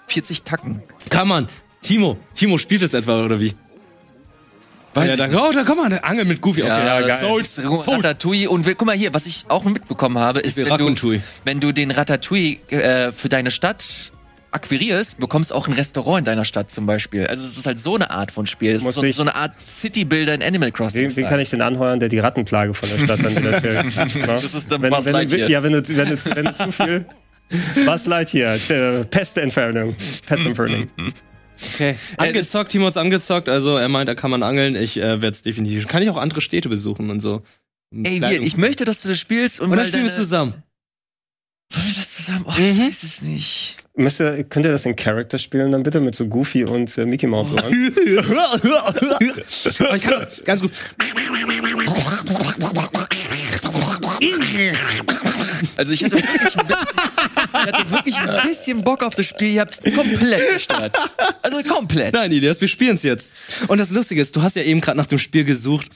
40 0.07 0.43
Tacken. 0.43 0.83
Kann 1.09 1.27
man. 1.27 1.47
Timo, 1.81 2.17
Timo 2.33 2.57
spielt 2.57 2.81
es 2.81 2.93
etwa, 2.93 3.23
oder 3.23 3.39
wie? 3.39 3.55
Weiß 4.95 5.09
ja, 5.09 5.17
dann, 5.17 5.35
oh, 5.35 5.51
da 5.53 5.63
komm 5.65 5.77
mal, 5.77 5.89
der 5.89 6.05
Angel 6.05 6.23
mit 6.23 6.39
Goofy. 6.39 6.63
Okay, 6.63 6.69
ja, 6.69 7.01
ja 7.01 7.05
geil. 7.05 7.19
Soul, 7.19 7.43
Soul. 7.43 7.95
Ratatouille. 7.95 8.49
Und 8.49 8.65
guck 8.65 8.85
mal 8.85 8.95
hier, 8.95 9.13
was 9.13 9.25
ich 9.25 9.43
auch 9.49 9.65
mitbekommen 9.65 10.17
habe, 10.17 10.39
ist, 10.39 10.57
wenn 10.57 10.77
du, 10.77 11.21
wenn 11.43 11.59
du 11.59 11.73
den 11.73 11.91
Ratatouille 11.91 12.59
äh, 12.69 13.11
für 13.11 13.27
deine 13.27 13.51
Stadt 13.51 14.13
akquirierst, 14.55 15.19
bekommst 15.19 15.51
du 15.51 15.55
auch 15.55 15.67
ein 15.67 15.73
Restaurant 15.73 16.19
in 16.19 16.25
deiner 16.25 16.45
Stadt 16.45 16.71
zum 16.71 16.85
Beispiel. 16.87 17.27
Also 17.27 17.45
es 17.45 17.57
ist 17.57 17.65
halt 17.67 17.77
so 17.79 17.95
eine 17.95 18.09
Art 18.09 18.31
von 18.31 18.47
Spiel. 18.47 18.71
Es 18.71 18.77
ist 18.77 18.83
Muss 18.83 18.95
so, 18.95 19.03
ich- 19.03 19.15
so 19.15 19.21
eine 19.21 19.35
Art 19.35 19.63
City-Builder 19.63 20.33
in 20.33 20.41
Animal 20.41 20.71
Crossing. 20.71 21.09
Wen, 21.09 21.15
wen 21.15 21.25
kann 21.27 21.39
ich 21.39 21.49
denn 21.51 21.61
anheuern, 21.61 21.99
der 21.99 22.09
die 22.09 22.19
Rattenplage 22.19 22.73
von 22.73 22.89
der 22.89 22.97
Stadt 23.05 23.19
dann 23.23 23.35
wieder 23.35 23.59
stellt? 23.59 24.27
das 24.27 24.53
ist 24.53 24.71
der 24.71 24.81
wenn, 24.81 24.89
Buzz 24.89 25.05
wenn, 25.05 25.13
Lightyear. 25.13 25.49
Ja, 25.49 25.61
wenn 25.63 25.73
du, 25.73 25.87
wenn 25.87 26.09
du, 26.09 26.35
wenn 26.35 26.45
du 26.45 26.55
zu 26.55 26.71
viel... 26.71 27.05
Was 27.85 28.07
Lightyear, 28.07 28.57
Pestentfernung. 29.11 29.95
Pestentfernung. 30.25 30.87
Okay. 31.75 31.95
Angezockt, 32.17 32.71
Timo 32.71 32.87
hat's 32.87 32.97
angezockt, 32.97 33.47
also 33.49 33.77
er 33.77 33.87
meint, 33.87 34.09
da 34.09 34.15
kann 34.15 34.31
man 34.31 34.41
angeln. 34.43 34.75
Ich 34.75 34.97
äh, 34.97 35.21
werde 35.21 35.29
es 35.29 35.41
definitiv. 35.43 35.87
Kann 35.87 36.01
ich 36.01 36.09
auch 36.09 36.17
andere 36.17 36.41
Städte 36.41 36.69
besuchen 36.69 37.09
und 37.11 37.19
so. 37.19 37.43
Ey, 37.93 38.19
wir, 38.19 38.41
ich 38.41 38.57
möchte, 38.57 38.83
dass 38.83 39.03
du 39.03 39.09
das 39.09 39.19
spielst 39.19 39.59
und, 39.59 39.69
und 39.71 39.77
dann 39.77 39.85
spielen 39.87 40.03
wir 40.03 40.09
deine- 40.09 40.21
zusammen. 40.23 40.63
Sollen 41.71 41.85
wir 41.87 41.93
das 41.95 42.15
zusammen? 42.15 42.45
Oh, 42.47 42.51
Mhm. 42.59 42.65
ich 42.65 42.79
weiß 42.79 43.03
es 43.03 43.21
nicht. 43.21 43.77
Müsst 43.97 44.19
ihr, 44.19 44.43
könnt 44.43 44.65
ihr 44.65 44.73
das 44.73 44.85
in 44.85 44.95
Character 44.95 45.37
spielen 45.37 45.71
dann 45.71 45.83
bitte 45.83 46.01
mit 46.01 46.15
so 46.15 46.27
Goofy 46.27 46.65
und 46.65 46.97
äh, 46.97 47.05
Mickey 47.05 47.27
Mouse 47.27 47.53
Ohren? 47.53 47.73
Ich 49.95 50.03
kann 50.03 50.27
ganz 50.43 50.61
gut. 50.61 50.71
Also 55.77 55.93
ich 55.93 56.03
hatte 56.03 56.15
wirklich 56.17 56.57
ein 56.57 56.67
bisschen, 56.67 56.99
ich 57.67 57.73
hatte 57.73 57.91
wirklich 57.91 58.17
ein 58.17 58.47
bisschen 58.47 58.81
Bock 58.81 59.03
auf 59.03 59.15
das 59.15 59.27
Spiel. 59.27 59.53
Ihr 59.53 59.61
habt 59.61 59.79
komplett 59.95 60.53
gestört. 60.53 60.97
Also 61.41 61.63
komplett. 61.63 62.13
Nein, 62.13 62.31
Ilias, 62.31 62.59
wir 62.59 62.67
spielen's 62.67 63.03
jetzt. 63.03 63.29
Und 63.67 63.77
das 63.77 63.91
Lustige 63.91 64.19
ist, 64.21 64.35
du 64.35 64.41
hast 64.41 64.55
ja 64.55 64.63
eben 64.63 64.81
gerade 64.81 64.97
nach 64.97 65.07
dem 65.07 65.19
Spiel 65.19 65.43
gesucht. 65.45 65.87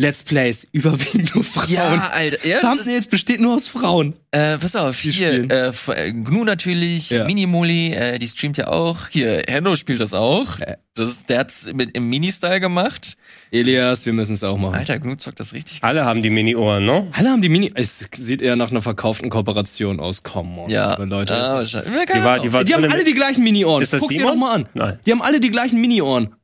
Let's 0.00 0.22
Plays, 0.22 0.64
überwiegend 0.70 1.34
nur 1.34 1.42
Frauen. 1.42 1.68
Ja, 1.68 2.10
Alter. 2.12 2.46
Ja, 2.46 2.58
ist, 2.58 2.62
Thumbnails 2.62 3.08
besteht 3.08 3.40
nur 3.40 3.54
aus 3.56 3.66
Frauen. 3.66 4.14
äh, 4.30 4.56
pass 4.56 4.76
auf, 4.76 4.96
hier, 4.96 5.50
äh, 5.50 5.72
äh, 5.88 6.12
Gnu 6.12 6.44
natürlich, 6.44 7.10
Ja. 7.10 7.24
Minimoli, 7.24 7.92
äh, 7.94 8.16
die 8.20 8.28
streamt 8.28 8.58
ja 8.58 8.68
auch. 8.68 9.08
Hier, 9.10 9.42
Henno 9.48 9.74
spielt 9.74 10.00
das 10.00 10.14
auch. 10.14 10.58
Das 10.94 11.10
ist, 11.10 11.28
der 11.30 11.40
hat's 11.40 11.68
mit, 11.74 11.96
im 11.96 12.08
Mini-Style 12.08 12.60
gemacht. 12.60 13.16
Elias, 13.50 14.06
wir 14.06 14.12
müssen 14.12 14.34
es 14.34 14.44
auch 14.44 14.56
machen. 14.56 14.76
Alter, 14.76 15.00
Gnu 15.00 15.16
zockt 15.16 15.40
das 15.40 15.52
richtig. 15.52 15.78
Alle 15.82 16.04
haben 16.04 16.22
die 16.22 16.30
Mini-Ohren, 16.30 16.86
ne? 16.86 17.08
Alle 17.12 17.30
haben 17.30 17.42
die 17.42 17.48
Mini. 17.48 17.72
Es 17.74 18.08
sieht 18.16 18.40
eher 18.40 18.54
nach 18.54 18.70
einer 18.70 18.82
verkauften 18.82 19.30
Kooperation 19.30 19.98
aus. 19.98 20.22
Come 20.22 20.60
on. 20.62 20.70
Ja, 20.70 20.96
Leute. 21.02 21.32
ja 21.32 21.40
das- 21.40 21.52
wahrscheinlich. 21.74 22.06
Die 22.14 22.22
war, 22.22 22.38
die 22.38 22.52
war 22.52 22.62
die 22.62 22.74
haben 22.74 22.84
alle 22.84 23.02
die 23.02 23.14
gleichen 23.14 23.42
Mini-Ohren. 23.42 23.82
Ist 23.82 23.92
das 23.92 24.00
Guck's 24.00 24.14
dir 24.14 24.22
doch 24.22 24.36
mal 24.36 24.54
an. 24.54 24.68
Nein. 24.74 24.98
Die 25.06 25.10
haben 25.10 25.22
alle 25.22 25.40
die 25.40 25.50
gleichen 25.50 25.80
Mini-Ohren. 25.80 26.34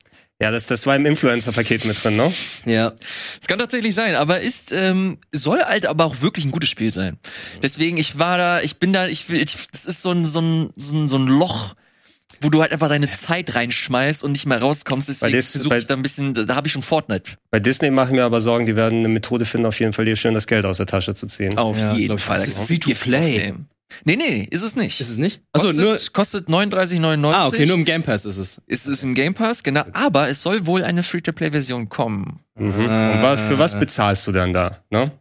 Ja, 0.43 0.51
das, 0.51 0.66
das 0.66 0.85
war 0.85 0.97
im 0.97 1.07
Influencer-Paket 1.07 1.85
mit 1.85 2.03
drin, 2.03 2.16
ne? 2.16 2.32
Ja. 2.66 2.93
Es 3.41 3.47
kann 3.47 3.59
tatsächlich 3.59 3.95
sein, 3.95 4.16
aber 4.16 4.41
ist 4.41 4.72
ähm, 4.72 5.18
soll 5.32 5.61
halt 5.62 5.87
aber 5.87 6.05
auch 6.05 6.22
wirklich 6.22 6.45
ein 6.45 6.51
gutes 6.51 6.68
Spiel 6.68 6.93
sein. 6.93 7.18
Deswegen 7.62 7.99
ich 7.99 8.18
war 8.18 8.37
da, 8.37 8.61
ich 8.61 8.78
bin 8.78 8.93
da, 8.93 9.07
ich 9.07 9.28
will, 9.28 9.41
ich, 9.41 9.68
das 9.70 9.85
ist 9.87 10.03
so 10.03 10.11
ein 10.11 10.24
so 10.24 10.41
ein 10.41 10.70
so 10.76 10.97
ein, 10.97 11.09
so 11.09 11.16
ein 11.16 11.26
Loch, 11.26 11.74
wo 12.45 12.51
du 12.51 12.61
halt 12.62 12.70
einfach 12.72 12.88
deine 12.88 13.11
Zeit 13.11 13.55
reinschmeißt 13.55 14.22
und 14.22 14.32
nicht 14.32 14.47
mehr 14.47 14.61
rauskommst. 14.61 15.09
Deswegen 15.09 15.36
das- 15.36 15.51
versuche 15.51 15.70
bei- 15.70 15.78
ich 15.78 15.86
da 15.86 15.95
ein 15.95 16.03
bisschen, 16.03 16.34
da, 16.34 16.45
da 16.45 16.55
habe 16.57 16.66
ich 16.68 16.72
schon 16.72 16.82
Fortnite. 16.82 17.32
Bei 17.51 17.59
Disney 17.61 17.90
mache 17.90 18.09
ich 18.11 18.12
mir 18.14 18.24
aber 18.24 18.40
Sorgen, 18.40 18.66
die 18.66 18.76
werden 18.76 19.01
eine 19.01 19.09
Methode 19.09 19.45
finden, 19.45 19.66
auf 19.66 19.80
jeden 19.80 19.92
Fall 19.92 20.05
dir 20.05 20.16
schön 20.16 20.34
das 20.34 20.47
Geld 20.47 20.64
aus 20.64 20.76
der 20.76 20.86
Tasche 20.86 21.14
zu 21.14 21.26
ziehen. 21.26 21.57
Auf 21.59 21.78
Ja, 21.78 21.95
jeden 21.95 22.18
Fall. 22.18 22.36
das 22.36 22.45
Da 22.55 22.61
ist 22.62 22.68
gibt's 22.68 22.68
free 22.68 22.95
to 22.95 23.01
viel 23.01 23.12
play. 23.12 23.36
aufnehmen. 23.38 23.68
Nee, 24.05 24.16
nee, 24.16 24.49
ist 24.51 24.62
es 24.62 24.74
nicht. 24.74 25.01
Ist 25.01 25.11
es 25.11 25.18
nicht? 25.18 25.40
Achso, 25.53 25.66
kostet, 25.68 25.84
nur. 25.84 25.99
kostet 26.12 26.49
39,99. 26.49 27.32
Ah, 27.34 27.47
okay, 27.47 27.66
nur 27.66 27.76
im 27.76 27.84
Game 27.84 28.03
Pass 28.03 28.24
ist 28.24 28.38
es. 28.38 28.61
ist 28.66 28.86
es 28.88 29.03
im 29.05 29.14
Game 29.14 29.34
Pass, 29.34 29.62
genau. 29.62 29.84
Aber 29.92 30.28
es 30.28 30.42
soll 30.42 30.66
wohl 30.66 30.82
eine 30.82 31.03
Free-to-Play-Version 31.05 31.88
kommen. 31.88 32.40
Mhm. 32.59 32.72
Und 32.72 33.22
was, 33.22 33.40
für 33.42 33.59
was 33.59 33.78
bezahlst 33.78 34.26
du 34.26 34.32
dann 34.32 34.53
da, 34.53 34.78
ne? 34.90 35.12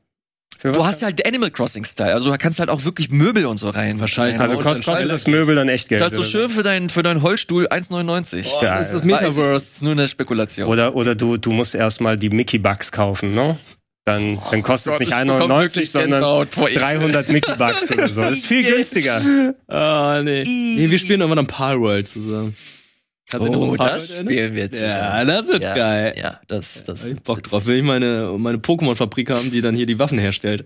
Du 0.72 0.86
hast 0.86 1.02
ja 1.02 1.08
halt 1.08 1.26
Animal 1.26 1.52
Crossing-Style, 1.52 2.14
also 2.14 2.32
du 2.32 2.38
kannst 2.38 2.60
halt 2.60 2.70
auch 2.70 2.86
wirklich 2.86 3.12
Möbel 3.12 3.46
und 3.46 3.58
so 3.58 3.70
rein. 3.70 4.00
Wahrscheinlich. 4.00 4.40
also 4.40 4.56
kostet, 4.56 4.86
kostet 4.86 5.12
das 5.12 5.28
Möbel 5.28 5.56
dann 5.56 5.68
echt 5.68 5.90
Geld? 5.90 6.00
Zahlst 6.00 6.16
du 6.16 6.22
oder? 6.22 6.30
schön 6.30 6.50
für 6.50 6.64
deinen 6.64 6.90
für 6.90 7.04
deinen 7.04 7.22
Holzstuhl 7.22 7.68
1,99. 7.68 8.48
Ja, 8.62 8.78
das 8.78 8.88
ist 8.88 8.94
das 8.94 9.04
Metaverse. 9.04 9.54
ist, 9.54 9.74
ist 9.76 9.84
nur 9.84 9.92
eine 9.92 10.08
Spekulation. 10.08 10.70
Oder, 10.70 10.96
oder 10.96 11.16
du, 11.16 11.38
du 11.38 11.52
musst 11.52 11.76
erstmal 11.76 12.16
die 12.16 12.30
Mickey 12.30 12.60
Bucks 12.60 12.92
kaufen, 12.92 13.36
ne? 13.36 13.58
Dann, 14.06 14.38
dann 14.52 14.64
kostet 14.64 14.94
Gott, 14.94 15.02
es 15.02 15.08
nicht 15.08 15.18
ich 15.18 15.28
bekomme 15.28 15.54
1,99, 15.54 15.60
wirklich 15.62 15.92
sondern 15.92 16.12
Gänsehaut 16.12 16.54
vor 16.54 16.70
ihm. 16.70 16.76
300 16.78 17.30
Mickey 17.30 17.54
Bucks 17.58 17.90
oder 17.90 18.10
so. 18.10 18.22
Das 18.22 18.32
ist 18.34 18.46
viel 18.46 18.64
günstiger. 18.64 19.22
Ah, 19.68 20.22
nee. 20.22 20.44
Nee, 20.44 20.90
wir 20.90 21.00
spielen 21.00 21.22
irgendwann 21.22 21.40
am 21.40 21.48
Palworld 21.48 22.06
zusammen. 22.08 22.56
Noch 23.40 23.50
Oh, 23.50 23.76
das 23.76 24.16
spielen 24.18 24.56
wir 24.56 24.72
zusammen. 24.72 24.90
Ja, 24.90 25.26
das 25.26 25.48
wird 25.48 25.64
ja, 25.64 25.76
geil. 25.76 26.14
Ja, 26.18 26.40
das, 26.48 26.84
das. 26.84 27.02
Da 27.02 27.10
hab 27.10 27.18
ich 27.18 27.24
Bock 27.24 27.44
drauf. 27.44 27.66
Will 27.66 27.78
ich 27.78 27.84
meine, 27.84 28.36
meine 28.38 28.58
Pokémon-Fabrik 28.58 29.30
haben, 29.30 29.52
die 29.52 29.62
dann 29.62 29.76
hier 29.76 29.86
die 29.86 30.00
Waffen 30.00 30.18
herstellt. 30.18 30.66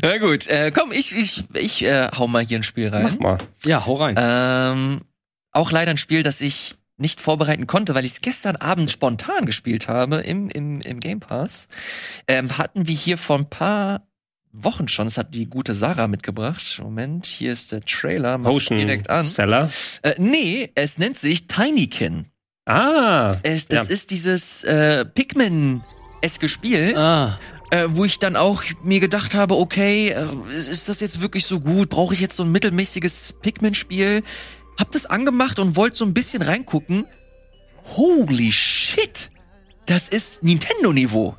Na 0.00 0.18
gut, 0.18 0.46
äh, 0.46 0.70
komm, 0.72 0.92
ich, 0.92 1.16
ich, 1.16 1.44
ich 1.54 1.84
äh, 1.84 2.08
hau 2.16 2.26
mal 2.26 2.44
hier 2.44 2.58
ein 2.58 2.62
Spiel 2.62 2.90
Mach 2.90 2.98
rein. 2.98 3.18
mal. 3.18 3.38
Ja, 3.64 3.84
hau 3.86 3.94
rein. 3.94 4.14
Ähm, 4.18 4.98
auch 5.52 5.70
leider 5.70 5.90
ein 5.90 5.98
Spiel, 5.98 6.22
das 6.22 6.40
ich 6.40 6.74
nicht 6.96 7.20
vorbereiten 7.20 7.66
konnte, 7.66 7.94
weil 7.94 8.04
ich 8.04 8.12
es 8.12 8.20
gestern 8.20 8.56
Abend 8.56 8.90
spontan 8.90 9.44
gespielt 9.44 9.88
habe 9.88 10.16
im, 10.18 10.48
im, 10.48 10.80
im 10.80 11.00
Game 11.00 11.20
Pass. 11.20 11.68
Ähm, 12.28 12.56
hatten 12.58 12.86
wir 12.86 12.94
hier 12.94 13.18
vor 13.18 13.38
ein 13.38 13.50
paar 13.50 14.06
Wochen 14.52 14.86
schon, 14.88 15.06
das 15.06 15.16
hat 15.16 15.34
die 15.34 15.46
gute 15.46 15.74
Sarah 15.74 16.08
mitgebracht. 16.08 16.78
Moment, 16.82 17.24
hier 17.26 17.52
ist 17.52 17.72
der 17.72 17.80
Trailer, 17.80 18.36
mach 18.38 18.50
Ocean 18.50 18.78
direkt 18.78 19.08
an. 19.08 19.24
Seller. 19.26 19.70
Äh, 20.02 20.14
nee, 20.18 20.70
es 20.74 20.98
nennt 20.98 21.16
sich 21.16 21.46
Tinykin. 21.46 22.26
Ah. 22.66 23.36
Es, 23.42 23.66
das 23.68 23.88
Ja. 23.88 23.94
ist 23.94 24.10
dieses 24.10 24.62
äh, 24.64 25.04
Pikmin-eske 25.06 26.48
Spiel, 26.48 26.96
ah. 26.96 27.38
äh, 27.70 27.86
wo 27.88 28.04
ich 28.04 28.18
dann 28.18 28.36
auch 28.36 28.62
mir 28.84 29.00
gedacht 29.00 29.34
habe, 29.34 29.56
okay, 29.56 30.10
äh, 30.10 30.26
ist, 30.54 30.68
ist 30.68 30.88
das 30.88 31.00
jetzt 31.00 31.22
wirklich 31.22 31.46
so 31.46 31.58
gut? 31.58 31.88
Brauche 31.88 32.12
ich 32.14 32.20
jetzt 32.20 32.36
so 32.36 32.42
ein 32.44 32.52
mittelmäßiges 32.52 33.34
Pikmin-Spiel? 33.40 34.22
Hab 34.78 34.90
das 34.92 35.06
angemacht 35.06 35.58
und 35.58 35.76
wollte 35.76 35.96
so 35.96 36.04
ein 36.04 36.14
bisschen 36.14 36.42
reingucken. 36.42 37.06
Holy 37.96 38.52
shit! 38.52 39.30
Das 39.86 40.08
ist 40.08 40.42
Nintendo-Niveau. 40.44 41.36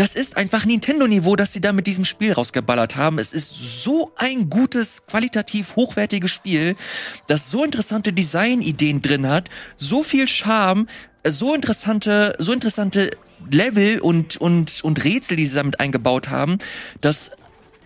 Das 0.00 0.14
ist 0.14 0.38
einfach 0.38 0.64
Nintendo-Niveau, 0.64 1.36
dass 1.36 1.52
sie 1.52 1.60
da 1.60 1.74
mit 1.74 1.86
diesem 1.86 2.06
Spiel 2.06 2.32
rausgeballert 2.32 2.96
haben. 2.96 3.18
Es 3.18 3.34
ist 3.34 3.52
so 3.84 4.12
ein 4.16 4.48
gutes, 4.48 5.04
qualitativ 5.04 5.76
hochwertiges 5.76 6.30
Spiel, 6.30 6.74
das 7.26 7.50
so 7.50 7.64
interessante 7.64 8.14
Designideen 8.14 9.02
drin 9.02 9.28
hat, 9.28 9.50
so 9.76 10.02
viel 10.02 10.26
Charme, 10.26 10.86
so 11.28 11.54
interessante, 11.54 12.34
so 12.38 12.54
interessante 12.54 13.10
Level 13.50 14.00
und, 14.00 14.38
und, 14.38 14.82
und 14.82 15.04
Rätsel, 15.04 15.36
die 15.36 15.44
sie 15.44 15.56
damit 15.56 15.80
eingebaut 15.80 16.30
haben. 16.30 16.56
Das 17.02 17.32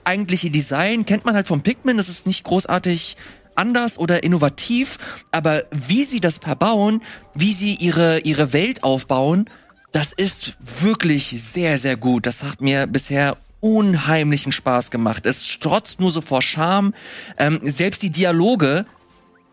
eigentliche 0.04 0.52
Design 0.52 1.06
kennt 1.06 1.24
man 1.24 1.34
halt 1.34 1.48
vom 1.48 1.62
Pikmin, 1.62 1.96
das 1.96 2.08
ist 2.08 2.28
nicht 2.28 2.44
großartig 2.44 3.16
anders 3.56 3.98
oder 3.98 4.22
innovativ, 4.22 4.98
aber 5.32 5.64
wie 5.72 6.04
sie 6.04 6.20
das 6.20 6.38
verbauen, 6.38 7.02
wie 7.34 7.52
sie 7.52 7.74
ihre, 7.74 8.20
ihre 8.20 8.52
Welt 8.52 8.84
aufbauen, 8.84 9.50
das 9.95 10.12
ist 10.12 10.55
wirklich 10.59 11.40
sehr, 11.40 11.78
sehr 11.78 11.97
gut. 11.97 12.26
Das 12.26 12.42
hat 12.42 12.61
mir 12.61 12.88
bisher 12.88 13.36
unheimlichen 13.61 14.51
Spaß 14.51 14.90
gemacht. 14.90 15.24
Es 15.24 15.47
strotzt 15.47 16.01
nur 16.01 16.11
so 16.11 16.20
vor 16.20 16.42
Charme. 16.42 16.95
Ähm, 17.38 17.61
selbst 17.62 18.03
die 18.03 18.11
Dialoge 18.11 18.86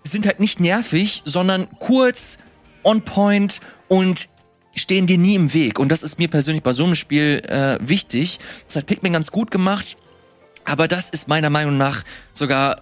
sind 0.03 0.25
halt 0.25 0.39
nicht 0.39 0.59
nervig, 0.59 1.21
sondern 1.25 1.67
kurz, 1.77 2.39
on 2.81 3.03
point 3.03 3.61
und 3.87 4.29
stehen 4.73 5.05
dir 5.05 5.19
nie 5.19 5.35
im 5.35 5.53
Weg. 5.53 5.77
Und 5.77 5.89
das 5.89 6.01
ist 6.01 6.17
mir 6.17 6.27
persönlich 6.27 6.63
bei 6.63 6.73
so 6.73 6.85
einem 6.85 6.95
Spiel 6.95 7.43
äh, 7.47 7.77
wichtig. 7.79 8.39
Das 8.65 8.77
hat 8.77 8.87
Pikmin 8.87 9.13
ganz 9.13 9.31
gut 9.31 9.51
gemacht. 9.51 9.95
Aber 10.65 10.87
das 10.87 11.11
ist 11.11 11.27
meiner 11.27 11.51
Meinung 11.51 11.77
nach 11.77 12.03
sogar 12.33 12.81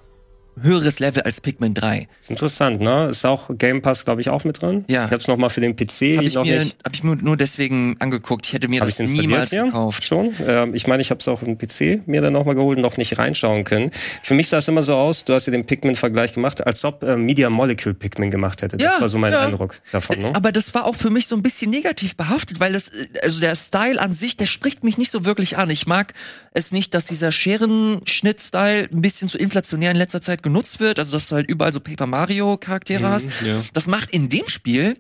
höheres 0.62 1.00
Level 1.00 1.24
als 1.24 1.42
Pikmin 1.42 1.74
3. 1.74 2.08
Ist 2.22 2.30
interessant, 2.30 2.82
ne? 2.82 3.08
Ist 3.10 3.26
auch 3.26 3.50
Game 3.58 3.82
Pass, 3.82 4.04
glaube 4.06 4.22
ich, 4.22 4.30
auch 4.30 4.44
mit 4.44 4.62
drin. 4.62 4.86
Ja. 4.90 5.06
Ich 5.06 5.12
hab's 5.12 5.28
noch 5.28 5.38
mal 5.38 5.50
für 5.50 5.62
den 5.62 5.76
PC 5.76 6.18
Habe 6.18 6.26
ich, 6.26 6.34
noch 6.36 6.44
mir, 6.46 6.60
nicht. 6.64 6.78
hab 6.84 6.94
ich 6.94 7.04
mir 7.04 7.16
nur 7.16 7.38
deswegen 7.38 7.96
angeguckt. 8.00 8.46
Ich 8.48 8.54
hätte 8.54 8.68
mir 8.68 8.82
Hab 8.82 8.88
das 8.88 9.00
niemals 9.00 9.50
hier? 9.52 9.66
gekauft. 9.66 10.04
Schon. 10.04 10.34
Ähm, 10.46 10.76
ich 10.76 10.88
meine, 10.88 11.02
ich 11.02 11.12
habe 11.12 11.20
es 11.20 11.28
auch 11.28 11.42
im 11.44 11.58
PC 11.58 12.08
mir 12.08 12.22
dann 12.22 12.34
nochmal 12.34 12.56
geholt 12.56 12.78
und 12.78 12.82
noch 12.82 12.98
nicht 12.98 13.18
reinschauen 13.18 13.64
können. 13.64 13.92
Für 14.24 14.34
mich 14.34 14.50
sah 14.50 14.58
es 14.58 14.68
immer 14.68 14.84
so 14.84 14.96
aus, 14.96 15.26
du 15.26 15.34
hast 15.34 15.46
ja 15.46 15.52
den 15.52 15.66
Pikmin-Vergleich 15.66 16.34
gemacht, 16.34 16.66
als 16.66 16.84
ob 16.84 17.04
äh, 17.04 17.16
Media 17.16 17.50
Molecule 17.50 17.96
Pikmin 17.96 18.32
gemacht 18.32 18.62
hätte. 18.62 18.78
Das 18.78 18.84
Ja, 18.96 19.02
war 19.02 19.10
so 19.10 19.18
mein 19.18 19.34
ja. 19.34 19.46
Eindruck 19.46 19.80
davon. 19.92 20.18
Ne? 20.20 20.32
Aber 20.36 20.52
das 20.52 20.74
war 20.74 20.86
auch 20.86 20.96
für 20.96 21.10
mich 21.10 21.28
so 21.28 21.36
ein 21.36 21.42
bisschen 21.44 21.72
negativ 21.72 22.16
behaftet, 22.18 22.60
weil 22.60 22.74
das, 22.74 22.90
äh, 22.90 23.08
also 23.24 23.40
der 23.40 23.56
Style 23.56 24.00
an 24.00 24.14
sich, 24.14 24.36
der 24.38 24.46
spricht 24.46 24.84
mich 24.84 24.98
nicht 24.98 25.12
so 25.12 25.26
wirklich 25.26 25.58
an. 25.58 25.70
Ich 25.70 25.88
mag 25.88 26.14
es 26.54 26.72
nicht, 26.72 26.94
dass 26.94 27.06
dieser 27.06 27.32
Scherenschnitt-Style 27.32 28.90
ein 28.92 29.02
bisschen 29.02 29.28
zu 29.28 29.38
inflationär 29.38 29.92
in 29.92 29.98
letzter 29.98 30.22
Zeit 30.22 30.39
genutzt 30.42 30.80
wird. 30.80 31.00
Also, 31.00 31.14
dass 31.14 31.28
du 31.30 31.36
halt 31.36 31.50
überall 31.50 31.72
so 31.74 31.80
Paper 31.80 32.08
Mario 32.08 32.58
Charaktere 32.58 33.10
hast. 33.10 33.28
ja. 33.46 33.62
Das 33.74 33.88
macht 33.88 34.10
in 34.12 34.30
dem 34.30 34.48
Spiel 34.48 34.98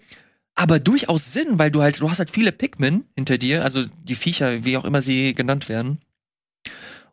aber 0.55 0.79
durchaus 0.79 1.31
Sinn, 1.31 1.57
weil 1.57 1.71
du 1.71 1.81
halt, 1.81 2.01
du 2.01 2.09
hast 2.11 2.19
halt 2.19 2.31
viele 2.31 2.51
Pikmin 2.51 3.05
hinter 3.15 3.37
dir, 3.37 3.63
also 3.63 3.85
die 4.03 4.15
Viecher, 4.15 4.65
wie 4.65 4.75
auch 4.75 4.83
immer 4.83 5.01
sie 5.01 5.33
genannt 5.33 5.69
werden. 5.69 5.99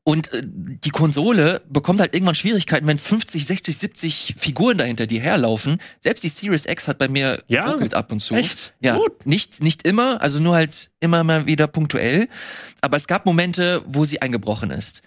Und 0.02 0.32
äh, 0.32 0.42
die 0.44 0.90
Konsole 0.90 1.62
bekommt 1.68 2.00
halt 2.00 2.14
irgendwann 2.14 2.34
Schwierigkeiten, 2.36 2.86
wenn 2.86 2.98
50, 2.98 3.44
60, 3.46 3.76
70 3.76 4.34
Figuren 4.38 4.78
da 4.78 4.84
hinter 4.84 5.06
dir 5.06 5.20
herlaufen. 5.20 5.78
Selbst 6.00 6.22
die 6.22 6.28
Series 6.28 6.66
X 6.66 6.86
hat 6.88 6.98
bei 6.98 7.08
mir 7.08 7.42
Ja? 7.48 7.76
ab 7.76 8.12
und 8.12 8.20
zu. 8.20 8.34
Echt? 8.34 8.72
Ja, 8.80 8.98
nicht 9.24 9.62
nicht 9.62 9.86
immer, 9.86 10.20
also 10.22 10.40
nur 10.40 10.54
halt 10.54 10.90
immer 11.00 11.22
mal 11.24 11.46
wieder 11.46 11.66
punktuell. 11.66 12.28
Aber 12.80 12.96
es 12.96 13.06
gab 13.08 13.26
Momente, 13.26 13.82
wo 13.86 14.04
sie 14.04 14.22
eingebrochen 14.22 14.70
ist. 14.70 15.02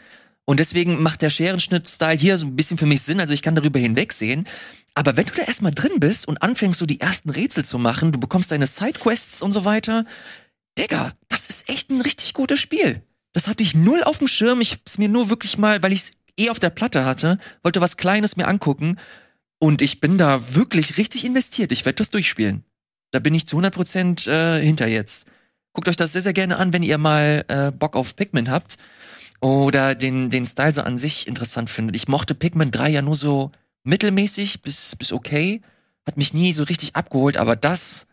Und 0.49 0.59
deswegen 0.59 1.03
macht 1.03 1.21
der 1.21 1.29
Scherenschnitt-Style 1.29 2.17
hier 2.17 2.35
so 2.39 2.47
ein 2.47 2.55
bisschen 2.55 2.79
für 2.79 2.87
mich 2.87 3.03
Sinn. 3.03 3.19
Also 3.19 3.33
ich 3.33 3.43
kann 3.43 3.53
darüber 3.53 3.77
hinwegsehen. 3.77 4.47
Aber 4.95 5.15
wenn 5.15 5.27
du 5.27 5.35
da 5.35 5.43
erstmal 5.43 5.71
drin 5.71 5.99
bist 5.99 6.27
und 6.27 6.41
anfängst, 6.41 6.79
so 6.79 6.87
die 6.87 6.99
ersten 6.99 7.29
Rätsel 7.29 7.63
zu 7.63 7.77
machen, 7.77 8.11
du 8.11 8.19
bekommst 8.19 8.51
deine 8.51 8.65
Sidequests 8.65 9.43
und 9.43 9.51
so 9.51 9.63
weiter, 9.63 10.05
Digga, 10.75 11.13
das 11.27 11.51
ist 11.51 11.69
echt 11.69 11.91
ein 11.91 12.01
richtig 12.01 12.33
gutes 12.33 12.59
Spiel. 12.59 13.03
Das 13.31 13.47
hatte 13.47 13.61
ich 13.61 13.75
null 13.75 14.03
auf 14.03 14.17
dem 14.17 14.27
Schirm. 14.27 14.59
Ich 14.59 14.71
hab's 14.71 14.97
mir 14.97 15.07
nur 15.07 15.29
wirklich 15.29 15.59
mal, 15.59 15.83
weil 15.83 15.93
ich 15.93 15.99
es 15.99 16.11
eh 16.35 16.49
auf 16.49 16.57
der 16.57 16.71
Platte 16.71 17.05
hatte, 17.05 17.37
wollte 17.61 17.79
was 17.79 17.95
Kleines 17.95 18.35
mir 18.35 18.47
angucken. 18.47 18.97
Und 19.59 19.83
ich 19.83 20.01
bin 20.01 20.17
da 20.17 20.55
wirklich 20.55 20.97
richtig 20.97 21.25
investiert. 21.25 21.71
Ich 21.71 21.85
werde 21.85 21.97
das 21.97 22.09
durchspielen. 22.09 22.63
Da 23.11 23.19
bin 23.19 23.35
ich 23.35 23.45
zu 23.45 23.57
100 23.57 23.71
Prozent 23.71 24.25
äh, 24.25 24.59
hinter 24.59 24.87
jetzt. 24.87 25.27
Guckt 25.73 25.87
euch 25.87 25.95
das 25.95 26.13
sehr, 26.13 26.23
sehr 26.23 26.33
gerne 26.33 26.57
an, 26.57 26.73
wenn 26.73 26.81
ihr 26.81 26.97
mal 26.97 27.45
äh, 27.49 27.71
Bock 27.71 27.95
auf 27.95 28.15
Pikmin 28.15 28.49
habt. 28.49 28.79
Oder 29.41 29.95
den, 29.95 30.29
den 30.29 30.45
Style 30.45 30.73
so 30.73 30.81
an 30.81 30.97
sich 30.97 31.27
interessant 31.27 31.69
findet. 31.69 31.95
Ich 31.95 32.07
mochte 32.07 32.35
Pikmin 32.35 32.71
3 32.71 32.89
ja 32.89 33.01
nur 33.01 33.15
so 33.15 33.51
mittelmäßig 33.83 34.61
bis, 34.61 34.95
bis 34.95 35.13
okay. 35.13 35.61
Hat 36.05 36.17
mich 36.17 36.33
nie 36.33 36.53
so 36.53 36.63
richtig 36.63 36.95
abgeholt, 36.95 37.37
aber 37.37 37.55
das, 37.55 38.07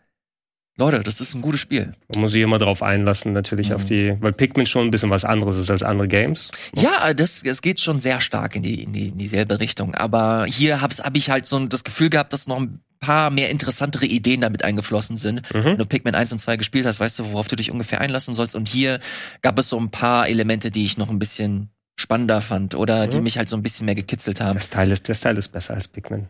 Leute, 0.77 0.99
das 0.99 1.19
ist 1.19 1.33
ein 1.33 1.41
gutes 1.41 1.59
Spiel. 1.61 1.91
Man 2.13 2.21
muss 2.21 2.31
sich 2.31 2.41
immer 2.43 2.59
drauf 2.59 2.83
einlassen, 2.83 3.33
natürlich 3.33 3.69
Mhm. 3.69 3.75
auf 3.75 3.85
die, 3.85 4.15
weil 4.21 4.33
Pikmin 4.33 4.67
schon 4.67 4.87
ein 4.87 4.91
bisschen 4.91 5.09
was 5.09 5.25
anderes 5.25 5.57
ist 5.57 5.71
als 5.71 5.83
andere 5.83 6.07
Games. 6.07 6.51
Ja, 6.75 7.13
das, 7.13 7.41
das 7.43 7.61
geht 7.61 7.79
schon 7.79 7.99
sehr 7.99 8.21
stark 8.21 8.55
in 8.55 8.61
die, 8.63 8.83
in 8.83 8.93
die 8.93 9.07
in 9.09 9.17
dieselbe 9.17 9.59
Richtung. 9.59 9.95
Aber 9.95 10.45
hier 10.45 10.81
hab's, 10.81 10.99
hab 10.99 11.17
ich 11.17 11.29
halt 11.29 11.47
so 11.47 11.65
das 11.65 11.83
Gefühl 11.83 12.09
gehabt, 12.09 12.31
dass 12.33 12.47
noch 12.47 12.57
ein 12.57 12.79
paar 12.99 13.29
mehr 13.29 13.49
interessantere 13.49 14.05
Ideen 14.05 14.41
damit 14.41 14.63
eingeflossen 14.63 15.17
sind. 15.17 15.41
Wenn 15.51 15.77
du 15.77 15.85
Pikmin 15.85 16.15
1 16.15 16.31
und 16.31 16.37
2 16.39 16.57
gespielt 16.57 16.85
hast, 16.85 16.99
weißt 16.99 17.19
du, 17.19 17.31
worauf 17.31 17.47
du 17.47 17.55
dich 17.55 17.71
ungefähr 17.71 18.01
einlassen 18.01 18.33
sollst. 18.33 18.55
Und 18.55 18.67
hier 18.67 18.99
gab 19.41 19.57
es 19.59 19.69
so 19.69 19.79
ein 19.79 19.91
paar 19.91 20.27
Elemente, 20.27 20.71
die 20.71 20.85
ich 20.85 20.97
noch 20.97 21.09
ein 21.09 21.19
bisschen 21.19 21.69
spannender 21.99 22.41
fand 22.41 22.75
oder 22.75 23.07
die 23.07 23.21
mich 23.21 23.37
halt 23.37 23.49
so 23.49 23.57
ein 23.57 23.63
bisschen 23.63 23.85
mehr 23.85 23.95
gekitzelt 23.95 24.39
haben. 24.39 24.53
Der 24.53 24.59
Style 24.61 24.93
ist, 24.93 25.07
der 25.07 25.15
Style 25.15 25.37
ist 25.39 25.47
besser 25.49 25.73
als 25.73 25.87
Pikmin. 25.87 26.27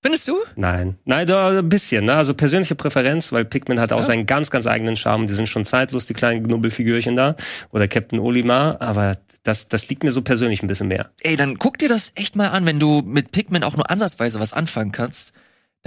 Findest 0.00 0.28
du? 0.28 0.38
Nein. 0.54 0.96
Nein, 1.06 1.26
da 1.26 1.58
ein 1.58 1.68
bisschen, 1.68 2.04
ne? 2.04 2.14
Also 2.14 2.32
persönliche 2.32 2.76
Präferenz, 2.76 3.32
weil 3.32 3.44
Pikmin 3.44 3.80
hat 3.80 3.92
auch 3.92 3.96
Ja. 3.98 4.04
seinen 4.04 4.26
ganz, 4.26 4.48
ganz 4.48 4.68
eigenen 4.68 4.94
Charme. 4.94 5.26
Die 5.26 5.34
sind 5.34 5.48
schon 5.48 5.64
zeitlos, 5.64 6.06
die 6.06 6.14
kleinen 6.14 6.44
Knubbelfigürchen 6.44 7.16
da. 7.16 7.34
Oder 7.72 7.88
Captain 7.88 8.20
Olimar, 8.20 8.80
aber 8.80 9.16
das, 9.42 9.66
das 9.66 9.88
liegt 9.88 10.04
mir 10.04 10.12
so 10.12 10.22
persönlich 10.22 10.62
ein 10.62 10.68
bisschen 10.68 10.86
mehr. 10.86 11.10
Ey, 11.22 11.34
dann 11.34 11.58
guck 11.58 11.78
dir 11.78 11.88
das 11.88 12.12
echt 12.14 12.36
mal 12.36 12.46
an, 12.50 12.64
wenn 12.64 12.78
du 12.78 13.02
mit 13.04 13.32
Pikmin 13.32 13.64
auch 13.64 13.74
nur 13.76 13.90
ansatzweise 13.90 14.38
was 14.38 14.52
anfangen 14.52 14.92
kannst, 14.92 15.32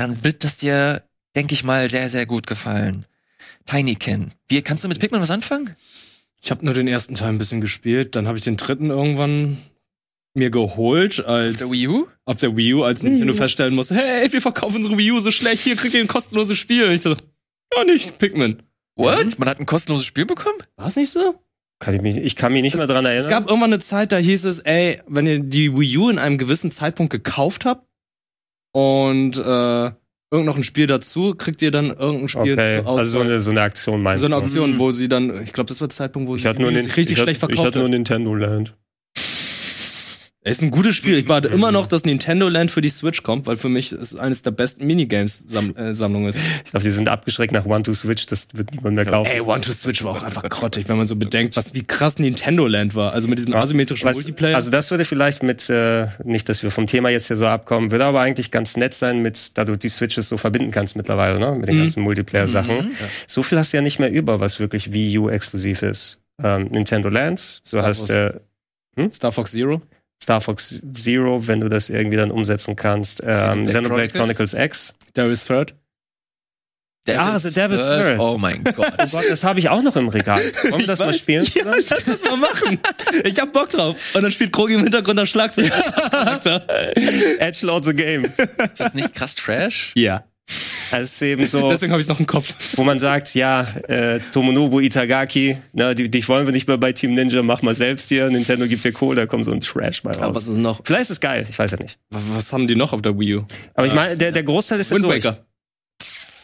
dann 0.02 0.24
wird 0.24 0.44
das 0.44 0.58
dir, 0.58 1.04
denke 1.36 1.54
ich 1.54 1.64
mal, 1.64 1.90
sehr, 1.90 2.10
sehr 2.10 2.26
gut 2.26 2.48
gefallen. 2.48 3.06
Tinykin, 3.66 4.32
wie 4.48 4.62
kannst 4.62 4.84
du 4.84 4.88
mit 4.88 5.00
Pikmin 5.00 5.22
was 5.22 5.30
anfangen? 5.30 5.76
Ich 6.42 6.50
habe 6.50 6.66
nur 6.66 6.74
den 6.74 6.88
ersten 6.88 7.14
Teil 7.14 7.30
ein 7.30 7.38
bisschen 7.38 7.62
gespielt, 7.62 8.16
dann 8.16 8.28
habe 8.28 8.38
ich 8.38 8.44
den 8.44 8.58
dritten 8.58 8.90
irgendwann 8.90 9.60
mir 10.34 10.50
geholt, 10.50 11.24
als 11.24 11.58
Der 11.58 11.70
Wii 11.70 11.88
U? 11.88 12.08
auf 12.26 12.38
der 12.38 12.56
Wii 12.56 12.74
U, 12.74 12.84
als 12.84 13.04
Nintendo 13.04 13.34
feststellen 13.34 13.76
musste, 13.76 13.96
hey, 13.96 14.32
wir 14.32 14.42
verkaufen 14.42 14.78
unsere 14.78 14.98
Wii 14.98 15.12
U 15.12 15.20
so 15.20 15.30
schlecht, 15.30 15.64
hier 15.64 15.76
kriegt 15.76 15.94
ihr 15.94 16.02
ein 16.02 16.08
kostenloses 16.08 16.58
Spiel. 16.58 16.86
Und 16.86 16.94
ich 16.94 17.02
so, 17.02 17.16
ja 17.76 17.84
nicht, 17.84 18.18
Pikmin. 18.18 18.64
What? 18.96 19.38
Man 19.38 19.50
hat 19.50 19.60
ein 19.60 19.66
kostenloses 19.66 20.08
Spiel 20.08 20.26
bekommen? 20.26 20.58
War 20.78 20.88
es 20.88 20.96
nicht 20.96 21.12
so? 21.12 21.36
Kann 21.80 21.94
ich 21.94 22.02
mich, 22.02 22.18
ich 22.18 22.36
kann 22.36 22.54
mich 22.54 22.62
nicht 22.62 22.76
mehr 22.78 22.88
dran 22.88 23.06
erinnern. 23.06 23.24
Es 23.24 23.30
gab 23.30 23.48
irgendwann 23.48 23.74
eine 23.74 23.80
Zeit, 23.80 24.12
da 24.12 24.18
hieß 24.18 24.46
es, 24.46 24.60
ey, 24.60 25.02
wenn 25.08 25.28
ihr 25.28 25.40
die 25.40 25.78
Wii 25.78 25.98
U 25.98 26.10
in 26.10 26.18
einem 26.18 26.38
gewissen 26.38 26.72
Zeitpunkt 26.72 27.12
gekauft 27.12 27.66
habt 27.66 27.86
und 28.72 29.38
äh, 29.38 29.92
irgend 30.34 30.46
noch 30.46 30.56
ein 30.58 30.64
Spiel 30.64 30.88
dazu, 30.88 31.36
kriegt 31.36 31.62
ihr 31.62 31.72
dann 31.72 31.88
irgendein 31.88 32.30
Spiel 32.30 32.54
okay, 32.54 32.82
also 32.86 33.10
so 33.10 33.20
eine, 33.20 33.40
so 33.42 33.52
eine 33.52 33.62
Aktion 33.62 34.02
meinst 34.02 34.22
so 34.22 34.28
eine 34.28 34.36
du? 34.36 34.42
Auktion, 34.42 34.74
Mhm. 34.76 34.80
wo 34.80 34.92
sie 34.92 35.10
dann, 35.10 35.44
ich 35.44 35.52
glaube, 35.54 35.68
das 35.68 35.82
war 35.82 35.88
der 35.88 35.96
Zeitpunkt, 35.96 36.30
wo 36.30 36.36
Ich 36.36 36.42
sie 36.42 36.48
nur, 36.62 36.72
den, 36.72 36.80
sich 36.80 36.96
richtig 36.98 37.18
ich 37.18 37.24
schlecht 37.24 37.38
ich 37.38 37.40
verkauft 37.40 37.68
hatte 37.68 37.80
nur 37.80 37.88
hat. 37.88 37.92
Nintendo 37.92 38.34
Land. 38.36 38.76
Ist 40.44 40.64
ein 40.64 40.72
gutes 40.72 40.96
Spiel. 40.96 41.20
Ich 41.20 41.30
warte 41.30 41.50
Mhm. 41.50 41.54
immer 41.54 41.72
noch, 41.72 41.86
dass 41.86 42.04
Nintendo 42.04 42.50
Land 42.50 42.72
für 42.72 42.82
die 42.82 42.90
Switch 42.90 43.22
kommt, 43.22 43.46
weil 43.46 43.58
für 43.58 43.70
mich 43.70 43.92
es 43.92 44.16
eines 44.16 44.42
der 44.42 44.50
besten 44.50 44.88
Minigames-Sammlungen 44.88 46.30
ist. 46.30 46.40
Ich 46.66 46.72
glaube, 46.72 46.84
die 46.84 46.90
sind 46.90 47.08
abgeschreckt 47.10 47.54
nach 47.54 47.68
One 47.68 47.84
to 47.84 47.94
Switch, 47.94 48.26
das 48.26 48.48
wird 48.54 48.72
niemand 48.74 48.96
mehr 48.96 49.06
kaufen. 49.06 49.30
Ey, 49.30 49.42
One 49.42 49.62
to 49.62 49.72
Switch 49.72 50.04
war 50.04 50.14
auch 50.14 50.24
einfach 50.24 50.42
grottig, 50.50 50.90
wenn 50.90 50.98
man 50.98 51.06
so 51.06 51.16
bedenkt, 51.16 51.56
was 51.58 51.76
wie 51.76 51.84
krass 51.84 52.18
Nintendo 52.18 52.66
Land 52.66 52.96
war. 52.96 53.14
Also 53.14 53.28
mit 53.28 53.38
diesem 53.38 53.54
asymmetrischen 53.54 54.10
Was- 54.10 54.16
Multiplayer. 54.16 54.56
Also 54.56 54.72
das 54.72 54.90
würde 54.90 55.06
vielleicht 55.06 55.44
mit, 55.44 55.70
äh, 55.70 56.08
nicht, 56.24 56.50
dass 56.50 56.64
wir 56.64 56.72
vom 56.72 56.88
Thema 56.88 57.10
jetzt 57.10 57.28
hier 57.28 57.38
so 57.38 57.46
abkommen, 57.46 57.92
würde 57.92 58.06
aber 58.06 58.22
eigentlich 58.22 58.50
ganz 58.50 58.76
nett 58.78 58.96
sein, 58.96 59.22
mit, 59.22 59.56
da 59.60 59.64
du 59.66 59.76
die 59.78 59.90
Switches 59.90 60.28
so 60.28 60.38
verbinden 60.38 60.72
kannst 60.72 60.96
mittlerweile, 60.96 61.40
ne? 61.40 61.52
Mit 61.56 61.68
den 61.70 61.76
Mhm. 61.78 61.82
ganzen 61.82 62.02
Multiplayer-Sachen. 62.02 62.78
Mhm. 62.86 62.92
So 63.28 63.44
viel 63.44 63.60
hast 63.60 63.74
du 63.74 63.78
ja 63.78 63.84
nicht 63.84 64.00
mehr 64.00 64.12
über, 64.12 64.40
was 64.40 64.60
wirklich 64.60 64.92
Wii 64.92 65.20
U 65.20 65.30
exklusiv 65.30 65.84
ist. 65.84 66.18
Ähm, 66.44 66.64
Nintendo 66.72 67.10
Land, 67.10 67.62
du 67.66 67.68
Star 67.70 67.84
hast 67.84 68.10
äh, 68.10 68.34
Star 69.12 69.32
Fox 69.32 69.52
Zero. 69.52 69.84
Star 70.22 70.42
Fox 70.42 70.80
Zero, 70.96 71.48
wenn 71.48 71.62
du 71.62 71.70
das 71.70 71.90
irgendwie 71.90 72.18
dann 72.18 72.32
umsetzen 72.32 72.76
kannst. 72.76 73.22
Ähm, 73.26 73.66
Xenoblade 73.66 74.10
Chronicles? 74.10 74.52
Chronicles 74.52 74.54
X. 74.54 74.94
Darius 75.14 75.46
Third. 75.46 75.74
Ah, 77.10 77.40
The 77.40 77.52
Devil's 77.52 77.82
Third. 77.82 78.20
Oh 78.20 78.38
mein 78.38 78.64
Gott. 78.76 78.76
Oh 79.00 79.06
Gott, 79.12 79.26
das 79.28 79.44
habe 79.44 79.58
ich 79.60 79.70
auch 79.70 79.82
noch 79.82 79.96
im 79.96 80.08
Regal. 80.10 80.40
Wollen 80.70 80.82
wir 80.82 80.88
das 80.88 81.00
mal 81.00 81.08
weiß. 81.08 81.18
spielen? 81.18 81.48
Ja, 81.56 81.64
lass 81.90 82.06
das 82.06 82.24
mal 82.24 82.38
machen. 82.38 82.80
Ich 83.24 83.40
hab 83.40 83.52
Bock 83.54 83.70
drauf. 83.70 83.96
Und 84.14 84.22
dann 84.22 84.32
spielt 84.32 84.54
Krogi 84.54 84.76
im 84.76 84.84
Hintergrund 84.84 85.18
das 85.20 85.30
Schlagzeug. 85.30 85.72
Edgelord 87.40 87.86
the 87.86 87.94
Game. 87.94 88.26
Ist 88.26 88.80
das 88.80 88.94
nicht 88.94 89.14
krass 89.14 89.36
Trash? 89.36 89.92
ja. 89.96 90.24
Das 90.92 91.04
ist 91.04 91.22
eben 91.22 91.46
so. 91.48 91.70
Deswegen 91.70 91.92
habe 91.92 92.02
ich 92.02 92.08
noch 92.08 92.20
im 92.20 92.28
Kopf. 92.28 92.54
wo 92.76 92.84
man 92.84 93.00
sagt, 93.00 93.34
ja, 93.34 93.62
äh, 93.88 94.20
Tomonobu 94.32 94.80
Itagaki, 94.80 95.58
na, 95.74 95.94
die, 95.94 96.10
dich 96.10 96.28
wollen 96.30 96.46
wir 96.46 96.54
nicht 96.54 96.68
mehr 96.68 96.78
bei 96.78 96.92
Team 96.92 97.14
Ninja, 97.14 97.42
mach 97.44 97.62
mal 97.62 97.76
selbst 97.76 98.10
hier, 98.10 98.30
Nintendo 98.30 98.68
gibt 98.68 98.84
dir 98.84 98.92
Kohle, 98.92 99.16
da 99.22 99.26
kommt 99.26 99.46
so 99.46 99.52
ein 99.52 99.62
Trash 99.62 100.04
bei 100.04 100.12
Aber 100.12 100.26
raus. 100.28 100.36
was 100.36 100.48
ist 100.48 100.58
noch? 100.58 100.82
Vielleicht 100.84 101.04
ist 101.04 101.10
es 101.12 101.20
geil, 101.22 101.46
ich 101.50 101.58
weiß 101.58 101.72
ja 101.72 101.78
nicht. 101.78 101.98
Was 102.10 102.52
haben 102.54 102.68
die 102.68 102.76
noch 102.76 102.94
auf 102.94 103.02
der 103.02 103.18
Wii 103.18 103.36
U? 103.38 103.44
Aber 103.74 103.88
ich 103.88 103.94
Äh, 103.94 103.96
meine, 103.96 104.18
der, 104.18 104.32
der 104.32 104.44
Großteil 104.44 104.80
ist 104.80 104.90
ja 104.92 104.96
Wind 104.96 105.06
durch. 105.06 105.24
Waker. 105.24 105.46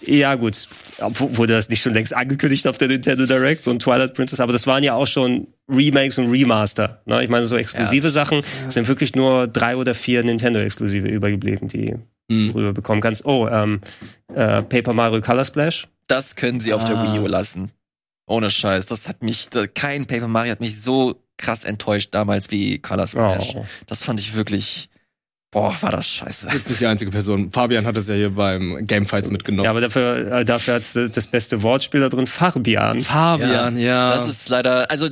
Ja, 0.05 0.35
gut. 0.35 0.67
Wurde 0.99 1.53
das 1.53 1.69
nicht 1.69 1.81
schon 1.81 1.93
längst 1.93 2.13
angekündigt 2.15 2.67
auf 2.67 2.77
der 2.77 2.87
Nintendo 2.87 3.25
Direct 3.25 3.67
und 3.67 3.81
Twilight 3.81 4.13
Princess, 4.13 4.39
aber 4.39 4.53
das 4.53 4.67
waren 4.67 4.83
ja 4.83 4.93
auch 4.93 5.07
schon 5.07 5.47
Remakes 5.67 6.17
und 6.19 6.29
Remaster. 6.29 7.01
Ne? 7.05 7.23
Ich 7.23 7.29
meine, 7.29 7.45
so 7.45 7.57
exklusive 7.57 8.09
Sachen 8.11 8.41
sind 8.69 8.87
wirklich 8.87 9.15
nur 9.15 9.47
drei 9.47 9.75
oder 9.75 9.95
vier 9.95 10.23
Nintendo-Exklusive 10.23 11.07
übergeblieben, 11.07 11.67
die 11.67 11.95
Hm. 12.29 12.51
du 12.53 12.59
rüber 12.59 12.73
bekommen 12.73 13.01
kannst. 13.01 13.25
Oh, 13.25 13.47
ähm, 13.47 13.81
äh, 14.33 14.61
Paper 14.63 14.93
Mario 14.93 15.21
Color 15.21 15.45
Splash. 15.45 15.87
Das 16.07 16.35
können 16.35 16.59
sie 16.59 16.73
auf 16.73 16.83
der 16.85 16.97
Ah. 16.97 17.13
Wii 17.13 17.19
U 17.21 17.27
lassen. 17.27 17.71
Ohne 18.27 18.49
Scheiß. 18.49 18.87
Das 18.87 19.07
hat 19.07 19.23
mich, 19.23 19.49
da- 19.49 19.67
kein 19.67 20.05
Paper 20.05 20.27
Mario 20.27 20.51
hat 20.51 20.59
mich 20.59 20.81
so 20.81 21.21
krass 21.37 21.63
enttäuscht 21.63 22.13
damals 22.13 22.51
wie 22.51 22.79
Color 22.79 23.07
Smash. 23.07 23.55
Oh. 23.55 23.65
Das 23.85 24.03
fand 24.03 24.19
ich 24.19 24.35
wirklich, 24.35 24.89
boah, 25.51 25.73
war 25.81 25.91
das 25.91 26.07
scheiße. 26.09 26.47
Das 26.47 26.55
ist 26.55 26.69
nicht 26.69 26.81
die 26.81 26.87
einzige 26.87 27.11
Person. 27.11 27.51
Fabian 27.51 27.85
hat 27.85 27.95
es 27.95 28.09
ja 28.09 28.15
hier 28.15 28.31
beim 28.31 28.85
Gamefights 28.85 29.29
mitgenommen. 29.29 29.63
Ja, 29.65 29.69
aber 29.71 29.79
dafür, 29.81 30.31
äh, 30.39 30.43
dafür 30.45 30.75
hat 30.75 31.15
das 31.15 31.27
beste 31.27 31.61
Wortspiel 31.63 32.01
da 32.01 32.09
drin, 32.09 32.27
Fabian. 32.27 32.99
Fabian, 33.01 33.77
ja. 33.77 34.11
Das 34.11 34.27
ist 34.27 34.49
leider, 34.49 34.91
also 34.91 35.09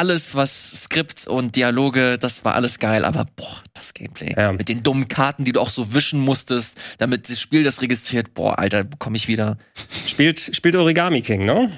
alles, 0.00 0.34
was 0.34 0.84
Skript 0.84 1.26
und 1.26 1.56
Dialoge, 1.56 2.16
das 2.18 2.42
war 2.44 2.54
alles 2.54 2.78
geil, 2.78 3.04
aber 3.04 3.26
boah, 3.36 3.62
das 3.74 3.92
Gameplay. 3.92 4.34
Ja. 4.34 4.50
Mit 4.52 4.70
den 4.70 4.82
dummen 4.82 5.08
Karten, 5.08 5.44
die 5.44 5.52
du 5.52 5.60
auch 5.60 5.68
so 5.68 5.92
wischen 5.92 6.20
musstest, 6.20 6.78
damit 6.96 7.28
das 7.28 7.38
Spiel 7.38 7.64
das 7.64 7.82
registriert, 7.82 8.32
boah, 8.32 8.58
Alter, 8.58 8.84
bekomme 8.84 9.16
ich 9.18 9.28
wieder. 9.28 9.58
Spielt, 10.06 10.56
spielt 10.56 10.74
Origami 10.74 11.20
King, 11.20 11.44
ne? 11.44 11.70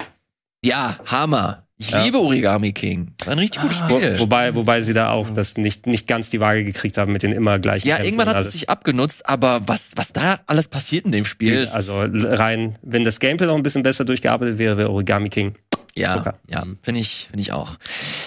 Ja, 0.63 0.99
Hammer. 1.05 1.67
Ich 1.77 1.89
Ja. 1.89 2.01
liebe 2.03 2.19
Origami 2.19 2.71
King. 2.71 3.13
War 3.25 3.33
ein 3.33 3.39
richtig 3.39 3.61
gutes 3.61 3.81
Ah. 3.81 3.89
Wo, 3.89 3.97
Spiel. 3.97 4.17
wobei, 4.19 4.55
wobei 4.55 4.81
sie 4.83 4.93
da 4.93 5.09
auch 5.09 5.29
das 5.29 5.57
nicht, 5.57 5.85
nicht 5.87 6.07
ganz 6.07 6.29
die 6.29 6.39
Waage 6.39 6.63
gekriegt 6.63 6.95
haben 6.97 7.11
mit 7.11 7.23
den 7.23 7.33
immer 7.33 7.59
gleichen. 7.59 7.87
ja, 7.87 7.95
Kämpfen 7.95 8.13
irgendwann 8.13 8.29
hat 8.29 8.41
es 8.41 8.53
sich 8.53 8.69
abgenutzt, 8.69 9.27
aber 9.27 9.61
was, 9.67 9.91
was 9.95 10.13
da 10.13 10.39
alles 10.45 10.69
passiert 10.69 11.03
in 11.05 11.11
dem 11.11 11.25
Spiel, 11.25 11.53
ist, 11.55 11.73
Also 11.73 12.05
rein, 12.09 12.77
wenn 12.83 13.03
das 13.03 13.19
Gameplay 13.19 13.47
noch 13.47 13.55
ein 13.57 13.63
bisschen 13.63 13.83
besser 13.83 14.05
durchgearbeitet 14.05 14.59
wäre, 14.59 14.77
wäre 14.77 14.91
Origami 14.91 15.29
King. 15.29 15.55
Ja, 15.95 16.17
Zucker. 16.17 16.39
ja, 16.49 16.65
finde 16.81 16.99
ich, 16.99 17.27
finde 17.29 17.41
ich 17.41 17.51
auch. 17.51 17.77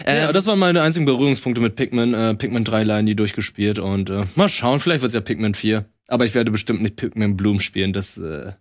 ja, 0.06 0.28
Ähm, 0.28 0.32
das 0.32 0.46
waren 0.46 0.58
meine 0.58 0.82
einzigen 0.82 1.04
Berührungspunkte 1.06 1.60
mit 1.60 1.76
Pikmin. 1.76 2.14
Äh, 2.14 2.34
Pikmin 2.34 2.64
3 2.64 2.84
Line, 2.84 3.04
die 3.04 3.16
durchgespielt 3.16 3.78
und 3.78 4.10
äh, 4.10 4.24
mal 4.34 4.48
schauen, 4.48 4.80
vielleicht 4.80 5.02
wird's 5.02 5.14
ja 5.14 5.20
Pikmin 5.20 5.54
4. 5.54 5.84
Aber 6.08 6.24
ich 6.24 6.34
werde 6.34 6.50
bestimmt 6.50 6.82
nicht 6.82 6.96
Pikmin 6.96 7.36
Bloom 7.36 7.60
spielen. 7.60 7.92
Das, 7.92 8.16
äh, 8.18 8.52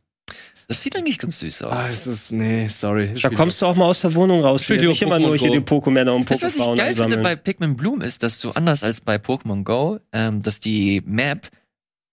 das 0.68 0.82
sieht 0.82 0.96
eigentlich 0.96 1.20
ganz 1.20 1.40
süß 1.40 1.64
aus. 1.64 1.72
ah, 1.72 1.82
es 1.88 2.08
ist, 2.08 2.32
nee, 2.32 2.68
sorry. 2.70 3.14
Da 3.22 3.30
kommst 3.30 3.62
du 3.62 3.68
auch 3.68 3.76
mal 3.76 3.86
aus 3.86 4.02
der 4.02 4.16
Wohnung 4.16 4.42
raus. 4.42 4.64
Spiel 4.64 4.84
Nicht 4.88 5.02
immer 5.04 5.20
nur 5.20 5.36
Pokémon 5.36 5.40
hier 5.40 5.50
Go. 5.50 5.54
die 5.54 5.62
Pokémänner 5.62 6.12
und 6.16 6.30
Das, 6.30 6.42
was 6.42 6.56
ich 6.56 6.76
geil 6.76 6.96
finde 6.96 7.18
bei 7.20 7.36
Pikmin 7.36 7.76
Bloom 7.76 8.02
ist, 8.02 8.24
dass 8.24 8.40
du 8.42 8.50
anders 8.52 8.84
als 8.84 9.02
bei 9.02 9.18
Pokémon 9.18 9.64
Go, 9.64 10.00
ähm, 10.12 10.42
dass 10.42 10.60
die 10.60 11.04
Map 11.06 11.50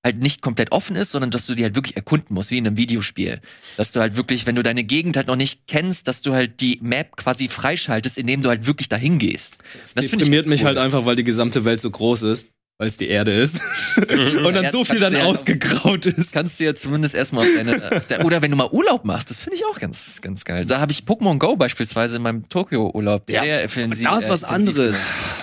halt 0.04 0.18
nicht 0.18 0.42
komplett 0.42 0.72
offen 0.72 0.96
ist, 0.96 1.12
sondern 1.12 1.30
dass 1.30 1.46
du 1.46 1.54
die 1.54 1.62
halt 1.62 1.76
wirklich 1.76 1.96
erkunden 1.96 2.34
musst, 2.34 2.50
wie 2.50 2.58
in 2.58 2.66
einem 2.66 2.76
Videospiel. 2.76 3.40
Dass 3.76 3.92
du 3.92 4.00
halt 4.00 4.16
wirklich, 4.16 4.46
wenn 4.46 4.56
du 4.56 4.62
deine 4.62 4.84
Gegend 4.84 5.16
halt 5.16 5.28
noch 5.28 5.36
nicht 5.36 5.66
kennst, 5.68 6.08
dass 6.08 6.22
du 6.22 6.32
halt 6.32 6.60
die 6.60 6.78
Map 6.82 7.16
quasi 7.16 7.48
freischaltest, 7.48 8.18
indem 8.18 8.42
du 8.42 8.48
halt 8.48 8.66
wirklich 8.66 8.88
dahin 8.88 9.18
gehst. 9.18 9.58
Das 9.94 10.04
ich 10.04 10.10
deprimiert 10.10 10.44
ganz 10.44 10.46
mich 10.46 10.60
cool. 10.62 10.68
halt 10.68 10.78
einfach, 10.78 11.06
weil 11.06 11.16
die 11.16 11.24
gesamte 11.24 11.64
Welt 11.64 11.80
so 11.80 11.90
groß 11.90 12.22
ist, 12.24 12.48
weil 12.78 12.88
es 12.88 12.96
die 12.96 13.08
Erde 13.08 13.32
ist. 13.32 13.60
und 13.96 14.54
dann 14.54 14.64
Ja, 14.64 14.70
so 14.72 14.80
das 14.80 14.88
viel 14.88 14.98
dann 14.98 15.14
ausgegraut 15.14 16.06
ist. 16.06 16.32
Kannst 16.32 16.58
du 16.58 16.64
ja 16.64 16.74
zumindest 16.74 17.14
erstmal 17.14 17.46
auf 17.46 17.54
deine, 17.54 18.24
oder 18.24 18.42
wenn 18.42 18.50
du 18.50 18.56
mal 18.56 18.70
Urlaub 18.72 19.04
machst, 19.04 19.30
das 19.30 19.40
finde 19.40 19.56
ich 19.56 19.64
auch 19.66 19.78
ganz, 19.78 20.20
ganz 20.20 20.44
geil. 20.44 20.64
Da 20.64 20.80
habe 20.80 20.90
ich 20.90 21.02
Pokémon 21.02 21.38
Go 21.38 21.54
beispielsweise 21.54 22.16
in 22.16 22.22
meinem 22.22 22.48
Tokio-Urlaub 22.48 23.30
Ja, 23.30 23.44
sehr 23.44 23.64
offensiv. 23.66 24.04
Da 24.04 24.18
ist 24.18 24.28
was 24.28 24.42
intensiv 24.42 24.68
anderes. 24.68 24.96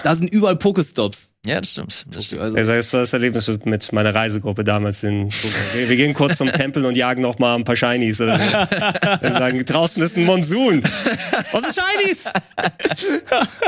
Da 0.04 0.16
sind 0.16 0.30
überall 0.34 0.58
Pokestops. 0.58 1.32
Ja, 1.46 1.62
das 1.62 1.72
stimmt. 1.72 2.06
Das 2.12 2.26
stimmt. 2.26 2.42
Also, 2.42 2.58
Ja, 2.58 2.64
das 2.66 2.92
war 2.92 3.00
das 3.00 3.14
Erlebnis 3.14 3.48
mit- 3.48 3.66
mit 3.66 3.94
meiner 3.94 4.14
Reisegruppe 4.14 4.66
damals 4.66 5.04
in 5.04 5.30
wir, 5.74 5.88
wir 5.90 5.96
gehen 5.96 6.14
kurz 6.14 6.38
zum 6.38 6.52
Tempel 6.52 6.86
und 6.86 6.96
jagen 6.98 7.22
noch 7.22 7.40
mal 7.40 7.56
ein 7.56 7.64
paar 7.64 7.78
Shinies. 7.78 8.20
Oder 8.20 8.38
so. 8.38 8.46
Wir 9.22 9.32
sagen, 9.32 9.64
draußen 9.64 10.04
ist 10.04 10.18
ein 10.18 10.26
Monsun. 10.26 10.84
Was 11.54 11.62
ist 11.70 11.80
Shinies? 11.80 12.26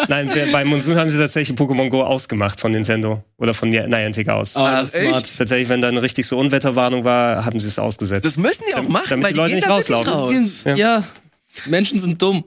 Nein, 0.09 0.33
wir, 0.35 0.51
bei 0.51 0.65
Monsun 0.65 0.95
haben 0.97 1.09
sie 1.11 1.17
tatsächlich 1.17 1.57
Pokémon 1.57 1.89
Go 1.89 2.03
ausgemacht 2.03 2.59
von 2.59 2.73
Nintendo. 2.73 3.23
Oder 3.37 3.53
von 3.53 3.69
Niantic 3.69 4.27
aus. 4.27 4.57
ah, 4.57 4.81
Ach, 4.83 4.87
smart. 4.87 5.23
echt? 5.23 5.37
Tatsächlich, 5.37 5.69
wenn 5.69 5.81
dann 5.81 5.97
richtig 5.97 6.27
so 6.27 6.37
Unwetterwarnung 6.37 7.05
war, 7.05 7.45
haben 7.45 7.59
sie 7.59 7.69
es 7.69 7.79
ausgesetzt. 7.79 8.25
Das 8.25 8.35
müssen 8.37 8.63
die 8.69 8.75
auch 8.75 8.83
machen, 8.87 9.05
damit 9.09 9.25
weil 9.27 9.31
die 9.33 9.37
Leute 9.37 9.49
gehen 9.51 9.55
nicht 9.59 9.69
rauslaufen. 9.69 10.11
raus. 10.11 10.63
Ja. 10.65 10.75
ja, 10.75 11.03
Menschen 11.67 11.99
sind 11.99 12.21
dumm. 12.21 12.43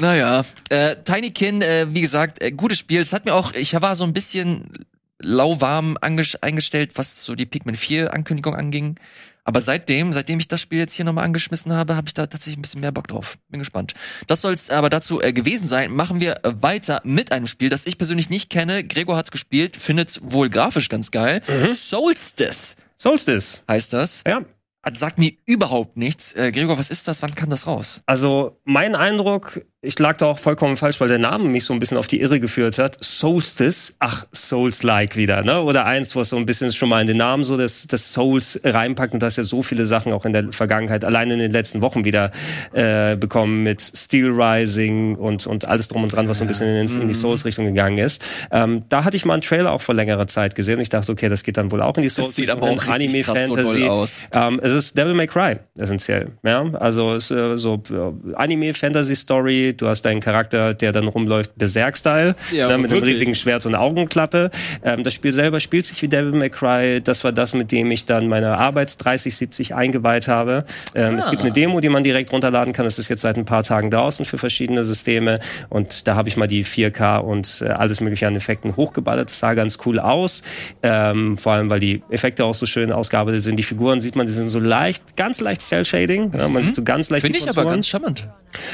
Naja, 0.00 0.44
äh, 0.70 0.96
Tinykin, 1.04 1.62
äh, 1.62 1.86
wie 1.90 2.00
gesagt, 2.00 2.42
äh, 2.42 2.50
gutes 2.50 2.78
Spiel. 2.78 3.00
Es 3.00 3.12
hat 3.12 3.24
mir 3.24 3.34
auch, 3.34 3.52
ich 3.52 3.80
war 3.80 3.94
so 3.94 4.04
ein 4.04 4.12
bisschen 4.12 4.86
lauwarm 5.20 5.96
eingestellt, 6.00 6.92
was 6.96 7.24
so 7.24 7.34
die 7.34 7.46
Pikmin 7.46 7.76
4 7.76 8.12
Ankündigung 8.12 8.54
anging. 8.54 8.98
Aber 9.44 9.60
seitdem, 9.60 10.12
seitdem 10.12 10.40
ich 10.40 10.48
das 10.48 10.62
Spiel 10.62 10.78
jetzt 10.78 10.94
hier 10.94 11.04
nochmal 11.04 11.24
angeschmissen 11.24 11.72
habe, 11.72 11.96
habe 11.96 12.08
ich 12.08 12.14
da 12.14 12.26
tatsächlich 12.26 12.58
ein 12.58 12.62
bisschen 12.62 12.80
mehr 12.80 12.92
Bock 12.92 13.08
drauf. 13.08 13.38
Bin 13.50 13.58
gespannt. 13.58 13.94
Das 14.26 14.40
soll 14.40 14.54
es 14.54 14.70
aber 14.70 14.88
dazu 14.88 15.20
äh, 15.20 15.34
gewesen 15.34 15.68
sein. 15.68 15.92
Machen 15.92 16.20
wir 16.20 16.44
äh, 16.44 16.54
weiter 16.62 17.02
mit 17.04 17.30
einem 17.30 17.46
Spiel, 17.46 17.68
das 17.68 17.86
ich 17.86 17.98
persönlich 17.98 18.30
nicht 18.30 18.48
kenne. 18.48 18.84
Gregor 18.84 19.16
hat's 19.16 19.30
gespielt, 19.30 19.76
findet 19.76 20.18
wohl 20.22 20.48
grafisch 20.48 20.88
ganz 20.88 21.10
geil. 21.10 21.42
Solstice 21.72 22.76
Solstice. 22.96 23.60
heißt 23.68 23.92
das. 23.92 24.24
Ja. 24.26 24.42
Sagt 24.92 25.18
mir 25.18 25.32
überhaupt 25.46 25.96
nichts. 25.96 26.32
Äh, 26.34 26.50
Gregor, 26.52 26.78
was 26.78 26.88
ist 26.90 27.06
das? 27.08 27.22
Wann 27.22 27.34
kam 27.34 27.50
das 27.50 27.66
raus? 27.66 28.02
Also 28.06 28.60
mein 28.64 28.94
Eindruck, 28.94 29.60
ich 29.84 29.98
lag 29.98 30.16
da 30.16 30.26
auch 30.26 30.38
vollkommen 30.38 30.76
falsch, 30.76 31.00
weil 31.00 31.08
der 31.08 31.18
Name 31.18 31.44
mich 31.48 31.64
so 31.64 31.72
ein 31.72 31.78
bisschen 31.78 31.98
auf 31.98 32.06
die 32.06 32.20
Irre 32.20 32.40
geführt 32.40 32.78
hat. 32.78 32.96
Solstice, 33.02 33.94
ach, 33.98 34.26
Souls-like 34.34 35.16
wieder, 35.16 35.42
ne? 35.42 35.62
Oder 35.62 35.84
eins, 35.84 36.16
was 36.16 36.30
so 36.30 36.36
ein 36.36 36.46
bisschen 36.46 36.72
schon 36.72 36.88
mal 36.88 37.00
in 37.00 37.06
den 37.06 37.18
Namen 37.18 37.44
so 37.44 37.56
das, 37.56 37.86
das 37.86 38.12
Souls 38.12 38.60
reinpackt 38.64 39.14
und 39.14 39.22
das 39.22 39.36
ja 39.36 39.42
so 39.42 39.62
viele 39.62 39.86
Sachen 39.86 40.12
auch 40.12 40.24
in 40.24 40.32
der 40.32 40.52
Vergangenheit, 40.52 41.04
allein 41.04 41.30
in 41.30 41.38
den 41.38 41.52
letzten 41.52 41.82
Wochen 41.82 42.04
wieder 42.04 42.32
äh, 42.72 43.16
bekommen 43.16 43.62
mit 43.62 43.82
Steel 43.82 44.30
Rising 44.30 45.16
und, 45.16 45.46
und 45.46 45.66
alles 45.66 45.88
drum 45.88 46.02
und 46.02 46.12
dran, 46.12 46.28
was 46.28 46.38
so 46.38 46.44
ein 46.44 46.48
bisschen 46.48 46.68
in, 46.68 47.02
in 47.02 47.08
die 47.08 47.14
Souls-Richtung 47.14 47.66
gegangen 47.66 47.98
ist. 47.98 48.22
Ähm, 48.50 48.84
da 48.88 49.04
hatte 49.04 49.16
ich 49.16 49.24
mal 49.24 49.34
einen 49.34 49.42
Trailer 49.42 49.72
auch 49.72 49.82
vor 49.82 49.94
längerer 49.94 50.26
Zeit 50.26 50.54
gesehen 50.54 50.76
und 50.76 50.82
ich 50.82 50.88
dachte, 50.88 51.12
okay, 51.12 51.28
das 51.28 51.42
geht 51.42 51.56
dann 51.56 51.70
wohl 51.70 51.82
auch 51.82 51.96
in 51.96 52.02
die 52.02 52.08
Souls. 52.08 52.28
Das 52.28 52.36
sieht 52.36 52.50
aber 52.50 52.70
auch 52.70 52.82
so 52.82 52.90
Anime-Fantasy. 52.90 53.80
doll 53.80 53.88
aus. 53.88 54.28
Ähm, 54.32 54.60
es 54.62 54.72
ist 54.72 54.96
Devil 54.96 55.14
May 55.14 55.26
Cry, 55.26 55.56
essentiell. 55.78 56.32
Ja, 56.42 56.64
also 56.74 57.14
es 57.14 57.30
ist 57.30 57.36
äh, 57.36 57.56
so 57.56 57.82
äh, 57.90 58.34
Anime-Fantasy-Story. 58.34 59.73
Du 59.80 59.88
hast 59.88 60.02
deinen 60.02 60.20
Charakter, 60.20 60.74
der 60.74 60.92
dann 60.92 61.08
rumläuft, 61.08 61.56
Berserk-Style, 61.56 62.34
Ja, 62.52 62.68
ne, 62.68 62.78
mit 62.78 62.92
einem 62.92 63.02
riesigen 63.02 63.34
Schwert 63.34 63.66
und 63.66 63.74
Augenklappe. 63.74 64.50
Ähm, 64.84 65.02
das 65.02 65.14
Spiel 65.14 65.32
selber 65.32 65.60
spielt 65.60 65.84
sich 65.84 66.00
wie 66.02 66.08
Devil 66.08 66.32
May 66.32 66.50
Cry. 66.50 67.00
Das 67.02 67.24
war 67.24 67.32
das, 67.32 67.54
mit 67.54 67.72
dem 67.72 67.90
ich 67.90 68.04
dann 68.04 68.28
meine 68.28 68.56
Arbeits 68.58 68.96
3070 68.98 69.74
eingeweiht 69.74 70.28
habe. 70.28 70.64
Ähm, 70.94 71.18
Es 71.18 71.30
gibt 71.30 71.42
eine 71.42 71.52
Demo, 71.52 71.80
die 71.80 71.88
man 71.88 72.04
direkt 72.04 72.32
runterladen 72.32 72.72
kann. 72.72 72.84
Das 72.84 72.98
ist 72.98 73.08
jetzt 73.08 73.22
seit 73.22 73.36
ein 73.36 73.44
paar 73.44 73.62
Tagen 73.62 73.90
draußen 73.90 74.24
für 74.24 74.38
verschiedene 74.38 74.84
Systeme. 74.84 75.40
Und 75.68 76.06
da 76.06 76.14
habe 76.14 76.28
ich 76.28 76.36
mal 76.36 76.46
die 76.48 76.64
4K 76.64 77.18
und 77.18 77.62
äh, 77.62 77.68
alles 77.70 78.00
mögliche 78.00 78.26
an 78.26 78.36
Effekten 78.36 78.76
hochgeballert. 78.76 79.30
Das 79.30 79.38
sah 79.38 79.54
ganz 79.54 79.78
cool 79.86 79.98
aus. 79.98 80.42
Ähm, 80.82 81.38
vor 81.38 81.52
allem, 81.52 81.70
weil 81.70 81.80
die 81.80 82.02
Effekte 82.10 82.44
auch 82.44 82.54
so 82.54 82.66
schön 82.66 82.92
ausgearbeitet 82.92 83.42
sind. 83.44 83.56
Die 83.56 83.62
Figuren 83.62 84.00
sieht 84.00 84.16
man, 84.16 84.26
die 84.26 84.32
sind 84.32 84.48
so 84.48 84.58
leicht, 84.58 85.16
ganz 85.16 85.40
leicht 85.40 85.62
Cell-Shading. 85.62 86.32
Ja, 86.36 86.48
man 86.48 86.62
sieht 86.62 86.76
so 86.76 86.82
ganz 86.82 87.10
leicht 87.10 87.22
Finde 87.24 87.38
ich 87.38 87.48
aber 87.48 87.64
ganz 87.64 87.86
charmant. 87.86 88.28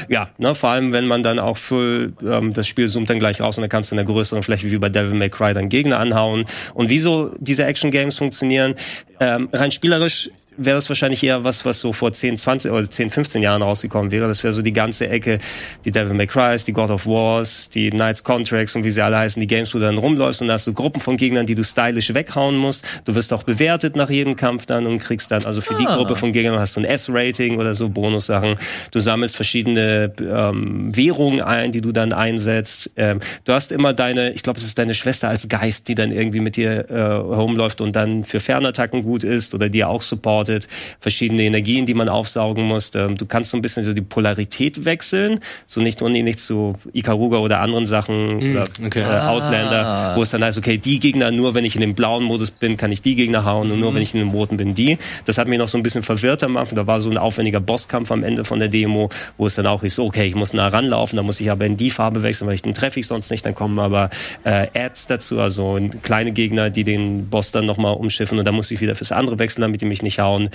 Ja, 0.09 0.29
ne, 0.37 0.53
vor 0.55 0.69
allem, 0.69 0.90
wenn 0.91 1.07
man 1.07 1.23
dann 1.23 1.39
auch 1.39 1.57
für 1.57 2.11
ähm, 2.23 2.53
das 2.53 2.67
Spiel 2.67 2.87
zoomt 2.87 3.09
dann 3.09 3.19
gleich 3.19 3.41
raus 3.41 3.57
und 3.57 3.61
dann 3.61 3.69
kannst 3.69 3.91
du 3.91 3.95
in 3.95 3.97
der 3.97 4.05
größeren 4.05 4.43
Fläche 4.43 4.71
wie 4.71 4.77
bei 4.77 4.89
Devil 4.89 5.13
May 5.13 5.29
Cry 5.29 5.53
dann 5.53 5.69
Gegner 5.69 5.99
anhauen. 5.99 6.45
Und 6.73 6.89
wieso 6.89 7.31
diese 7.39 7.65
Action-Games 7.65 8.17
funktionieren, 8.17 8.75
ähm, 9.21 9.49
rein 9.53 9.71
spielerisch 9.71 10.31
wäre 10.57 10.75
das 10.77 10.89
wahrscheinlich 10.89 11.23
eher 11.23 11.43
was, 11.43 11.63
was 11.63 11.79
so 11.79 11.93
vor 11.93 12.11
10, 12.11 12.37
20 12.37 12.71
oder 12.71 12.89
10, 12.89 13.09
15 13.09 13.41
Jahren 13.41 13.61
rausgekommen 13.61 14.11
wäre. 14.11 14.27
Das 14.27 14.43
wäre 14.43 14.53
so 14.53 14.61
die 14.61 14.73
ganze 14.73 15.07
Ecke, 15.07 15.39
die 15.85 15.91
Devil 15.91 16.13
May 16.13 16.27
Crys, 16.27 16.65
die 16.65 16.73
God 16.73 16.91
of 16.91 17.05
Wars, 17.07 17.69
die 17.69 17.89
Knights 17.89 18.23
Contracts 18.23 18.75
und 18.75 18.83
wie 18.83 18.91
sie 18.91 19.01
alle 19.01 19.17
heißen, 19.17 19.39
die 19.39 19.47
Games, 19.47 19.73
wo 19.73 19.79
du 19.79 19.85
dann 19.85 19.97
rumläufst 19.97 20.41
und 20.41 20.49
da 20.49 20.55
hast 20.55 20.67
du 20.67 20.73
Gruppen 20.73 20.99
von 21.01 21.15
Gegnern, 21.17 21.45
die 21.45 21.55
du 21.55 21.63
stylisch 21.63 22.13
weghauen 22.13 22.57
musst. 22.57 22.85
Du 23.05 23.15
wirst 23.15 23.31
auch 23.31 23.43
bewertet 23.43 23.95
nach 23.95 24.09
jedem 24.09 24.35
Kampf 24.35 24.65
dann 24.65 24.87
und 24.87 24.99
kriegst 24.99 25.31
dann, 25.31 25.45
also 25.45 25.61
für 25.61 25.75
die 25.75 25.87
Ah. 25.87 25.95
Gruppe 25.95 26.15
von 26.15 26.33
Gegnern 26.33 26.59
hast 26.59 26.75
du 26.75 26.81
ein 26.81 26.85
S-Rating 26.85 27.57
oder 27.57 27.73
so 27.73 27.89
Bonussachen. 27.89 28.55
Du 28.91 28.99
sammelst 28.99 29.35
verschiedene 29.35 30.11
ähm, 30.19 30.95
Währungen 30.95 31.41
ein, 31.41 31.71
die 31.71 31.81
du 31.81 31.91
dann 31.91 32.11
einsetzt. 32.11 32.91
Ähm, 32.97 33.19
du 33.45 33.53
hast 33.53 33.71
immer 33.71 33.93
deine, 33.93 34.31
ich 34.33 34.43
glaube, 34.43 34.59
es 34.59 34.65
ist 34.65 34.77
deine 34.77 34.93
Schwester 34.95 35.29
als 35.29 35.47
Geist, 35.47 35.87
die 35.87 35.95
dann 35.95 36.11
irgendwie 36.11 36.39
mit 36.41 36.55
dir 36.57 36.89
äh, 36.89 36.93
herumläuft 36.93 37.79
und 37.81 37.95
dann 37.95 38.25
für 38.25 38.39
Fernattacken 38.39 39.03
gut 39.11 39.23
ist 39.25 39.53
oder 39.53 39.67
dir 39.67 39.89
auch 39.89 40.01
supportet. 40.01 40.69
Verschiedene 41.01 41.43
Energien, 41.43 41.85
die 41.85 41.93
man 41.93 42.07
aufsaugen 42.07 42.63
muss. 42.63 42.91
Ähm, 42.95 43.17
du 43.17 43.25
kannst 43.25 43.49
so 43.49 43.57
ein 43.57 43.61
bisschen 43.61 43.83
so 43.83 43.91
die 43.91 44.01
Polarität 44.01 44.85
wechseln, 44.85 45.39
so 45.67 45.81
nicht 45.81 46.01
nicht 46.01 46.39
zu 46.39 46.73
Ikaruga 46.93 47.39
oder 47.39 47.59
anderen 47.59 47.85
Sachen 47.85 48.37
oder 48.37 48.63
okay. 48.85 49.01
äh, 49.01 49.19
Outlander, 49.19 50.13
wo 50.15 50.23
es 50.23 50.29
dann 50.29 50.43
heißt, 50.43 50.57
okay, 50.57 50.77
die 50.77 50.99
Gegner, 50.99 51.31
nur 51.31 51.53
wenn 51.53 51.65
ich 51.65 51.75
in 51.75 51.81
dem 51.81 51.93
blauen 51.93 52.23
Modus 52.23 52.51
bin, 52.51 52.77
kann 52.77 52.91
ich 52.91 53.01
die 53.01 53.15
Gegner 53.15 53.43
hauen 53.43 53.69
und 53.71 53.79
nur 53.79 53.93
wenn 53.93 54.01
ich 54.01 54.13
in 54.13 54.21
dem 54.21 54.29
roten 54.29 54.57
bin, 54.57 54.75
die. 54.75 54.97
Das 55.25 55.37
hat 55.37 55.47
mich 55.47 55.59
noch 55.59 55.67
so 55.67 55.77
ein 55.77 55.83
bisschen 55.83 56.03
verwirrt 56.03 56.43
am 56.43 56.55
Anfang. 56.55 56.77
Da 56.77 56.87
war 56.87 57.01
so 57.01 57.09
ein 57.09 57.17
aufwendiger 57.17 57.59
Bosskampf 57.59 58.11
am 58.11 58.23
Ende 58.23 58.45
von 58.45 58.59
der 58.59 58.69
Demo, 58.69 59.09
wo 59.37 59.47
es 59.47 59.55
dann 59.55 59.67
auch 59.67 59.83
ist, 59.83 59.95
so, 59.95 60.05
okay, 60.05 60.25
ich 60.25 60.35
muss 60.35 60.53
nah 60.53 60.69
ranlaufen, 60.69 61.17
da 61.17 61.23
muss 61.23 61.41
ich 61.41 61.51
aber 61.51 61.65
in 61.65 61.75
die 61.75 61.91
Farbe 61.91 62.23
wechseln, 62.23 62.47
weil 62.47 62.55
ich 62.55 62.61
den 62.61 62.73
treffe 62.73 62.99
ich 62.99 63.07
sonst 63.07 63.29
nicht. 63.29 63.45
Dann 63.45 63.55
kommen 63.55 63.77
aber 63.79 64.09
äh, 64.43 64.67
Ads 64.73 65.07
dazu, 65.07 65.39
also 65.39 65.79
kleine 66.01 66.31
Gegner, 66.31 66.69
die 66.69 66.83
den 66.83 67.29
Boss 67.29 67.51
dann 67.51 67.65
nochmal 67.65 67.95
umschiffen 67.95 68.39
und 68.39 68.45
dann 68.45 68.55
muss 68.55 68.71
ich 68.71 68.79
wieder 68.79 68.95
fürs 69.01 69.11
andere 69.11 69.39
wechseln, 69.39 69.61
damit 69.61 69.81
die 69.81 69.85
mich 69.85 70.03
nicht 70.03 70.19
hauen. 70.19 70.49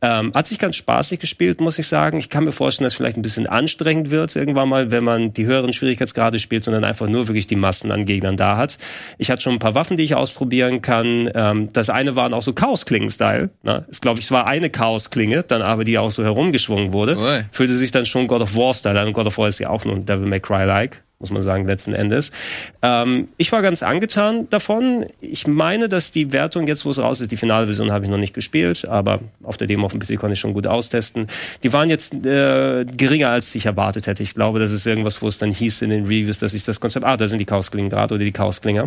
Ähm, 0.00 0.32
hat 0.34 0.46
sich 0.46 0.58
ganz 0.58 0.76
spaßig 0.76 1.20
gespielt, 1.20 1.60
muss 1.60 1.78
ich 1.78 1.86
sagen. 1.86 2.18
Ich 2.18 2.30
kann 2.30 2.44
mir 2.44 2.52
vorstellen, 2.52 2.86
dass 2.86 2.94
es 2.94 2.96
vielleicht 2.96 3.18
ein 3.18 3.22
bisschen 3.22 3.46
anstrengend 3.46 4.10
wird 4.10 4.34
irgendwann 4.36 4.70
mal, 4.70 4.90
wenn 4.90 5.04
man 5.04 5.34
die 5.34 5.44
höheren 5.44 5.74
Schwierigkeitsgrade 5.74 6.38
spielt 6.38 6.66
und 6.66 6.72
dann 6.72 6.84
einfach 6.84 7.06
nur 7.06 7.28
wirklich 7.28 7.46
die 7.46 7.56
Massen 7.56 7.92
an 7.92 8.06
Gegnern 8.06 8.38
da 8.38 8.56
hat. 8.56 8.78
Ich 9.18 9.30
hatte 9.30 9.42
schon 9.42 9.54
ein 9.54 9.58
paar 9.58 9.74
Waffen, 9.74 9.98
die 9.98 10.04
ich 10.04 10.14
ausprobieren 10.14 10.80
kann. 10.80 11.30
Ähm, 11.34 11.72
das 11.74 11.90
eine 11.90 12.16
waren 12.16 12.32
auch 12.32 12.42
so 12.42 12.54
Chaos-Klingen-Style. 12.54 13.50
Ne? 13.62 13.84
Ich 13.90 14.00
glaube, 14.00 14.20
es 14.20 14.30
war 14.30 14.46
eine 14.46 14.70
Chaos-Klinge, 14.70 15.42
dann 15.42 15.60
aber 15.60 15.84
die 15.84 15.98
auch 15.98 16.10
so 16.10 16.24
herumgeschwungen 16.24 16.94
wurde. 16.94 17.18
Ui. 17.18 17.44
Fühlte 17.52 17.76
sich 17.76 17.90
dann 17.90 18.06
schon 18.06 18.28
God 18.28 18.40
of 18.40 18.56
War-Style 18.56 18.98
an. 18.98 19.12
God 19.12 19.26
of 19.26 19.36
War 19.36 19.48
ist 19.48 19.58
ja 19.58 19.68
auch 19.68 19.84
nur 19.84 19.96
ein 19.96 20.06
Devil 20.06 20.26
May 20.26 20.40
Cry-like 20.40 21.02
muss 21.20 21.30
man 21.30 21.42
sagen, 21.42 21.66
letzten 21.66 21.92
Endes. 21.92 22.32
Ähm, 22.80 23.28
ich 23.36 23.52
war 23.52 23.60
ganz 23.60 23.82
angetan 23.82 24.48
davon. 24.48 25.04
Ich 25.20 25.46
meine, 25.46 25.90
dass 25.90 26.12
die 26.12 26.32
Wertung 26.32 26.66
jetzt, 26.66 26.86
wo 26.86 26.90
es 26.90 26.98
raus 26.98 27.20
ist, 27.20 27.30
die 27.30 27.36
finale 27.36 27.66
Version 27.66 27.92
habe 27.92 28.06
ich 28.06 28.10
noch 28.10 28.16
nicht 28.18 28.32
gespielt, 28.32 28.86
aber 28.88 29.20
auf 29.42 29.58
der 29.58 29.66
Demo 29.66 29.84
auf 29.84 29.92
dem 29.92 30.00
PC 30.00 30.18
konnte 30.18 30.32
ich 30.32 30.40
schon 30.40 30.54
gut 30.54 30.66
austesten. 30.66 31.26
Die 31.62 31.74
waren 31.74 31.90
jetzt 31.90 32.14
äh, 32.14 32.86
geringer, 32.86 33.28
als 33.28 33.54
ich 33.54 33.66
erwartet 33.66 34.06
hätte. 34.06 34.22
Ich 34.22 34.34
glaube, 34.34 34.60
das 34.60 34.72
ist 34.72 34.86
irgendwas, 34.86 35.20
wo 35.20 35.28
es 35.28 35.36
dann 35.36 35.52
hieß 35.52 35.82
in 35.82 35.90
den 35.90 36.04
Reviews, 36.04 36.38
dass 36.38 36.54
ich 36.54 36.64
das 36.64 36.80
Konzept, 36.80 37.04
ah, 37.04 37.18
da 37.18 37.28
sind 37.28 37.38
die 37.38 37.44
Chaosklingen 37.44 37.90
gerade 37.90 38.14
oder 38.14 38.24
die 38.24 38.32
Chaosklinger. 38.32 38.86